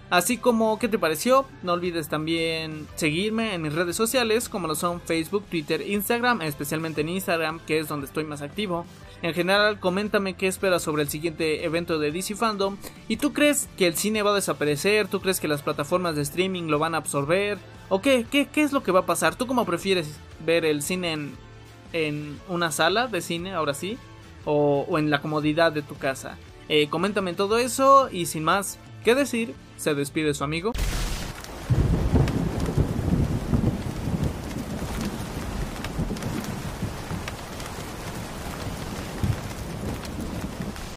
Así 0.09 0.39
como, 0.39 0.79
¿qué 0.79 0.89
te 0.89 0.99
pareció? 0.99 1.47
No 1.63 1.73
olvides 1.73 2.09
también 2.09 2.87
seguirme 2.95 3.55
en 3.55 3.63
mis 3.63 3.73
redes 3.73 3.97
sociales, 3.97 4.49
como 4.49 4.69
lo 4.69 4.77
son 4.77 5.01
Facebook, 5.01 5.45
Twitter, 5.51 5.83
Instagram, 5.83 6.43
especialmente 6.43 7.01
en 7.01 7.09
Instagram, 7.09 7.59
que 7.67 7.81
es 7.81 7.89
donde 7.89 8.07
estoy 8.07 8.25
más 8.25 8.41
activo. 8.41 8.87
En 9.23 9.35
general, 9.35 9.81
coméntame 9.81 10.35
qué 10.35 10.47
esperas 10.47 10.83
sobre 10.83 11.03
el 11.03 11.09
siguiente 11.09 11.65
evento 11.65 11.99
de 11.99 12.13
DC 12.13 12.37
Fandom. 12.37 12.77
¿Y 13.09 13.17
tú 13.17 13.33
crees 13.33 13.69
que 13.77 13.87
el 13.87 13.97
cine 13.97 14.23
va 14.23 14.31
a 14.31 14.35
desaparecer? 14.35 15.09
¿Tú 15.09 15.21
crees 15.21 15.41
que 15.41 15.49
las 15.49 15.63
plataformas 15.63 16.15
de 16.15 16.23
streaming 16.23 16.65
lo 16.65 16.79
van 16.79 16.95
a 16.95 16.99
absorber? 16.99 17.59
¿O 17.89 18.01
qué? 18.01 18.27
¿Qué, 18.31 18.47
qué 18.47 18.63
es 18.63 18.73
lo 18.73 18.83
que 18.83 18.93
va 18.93 19.01
a 19.01 19.07
pasar? 19.07 19.35
¿Tú 19.35 19.47
cómo 19.47 19.65
prefieres 19.65 20.19
ver 20.45 20.65
el 20.65 20.83
cine 20.83 21.13
en, 21.13 21.35
en 21.93 22.39
una 22.49 22.71
sala 22.71 23.09
de 23.09 23.23
cine, 23.23 23.55
ahora 23.55 23.75
sí? 23.75 23.99
¿O, 24.45 24.87
en 24.99 25.11
la 25.11 25.21
comodidad 25.21 25.73
de 25.73 25.83
tu 25.83 25.97
casa? 25.97 26.37
Eh, 26.69 26.89
coméntame 26.89 27.33
todo 27.33 27.59
eso 27.59 28.09
y 28.13 28.27
sin 28.27 28.45
más 28.45 28.79
que 29.07 29.15
decir, 29.15 29.55
se 29.77 29.95
despide 29.95 30.35
su 30.35 30.43
amigo 30.43 30.73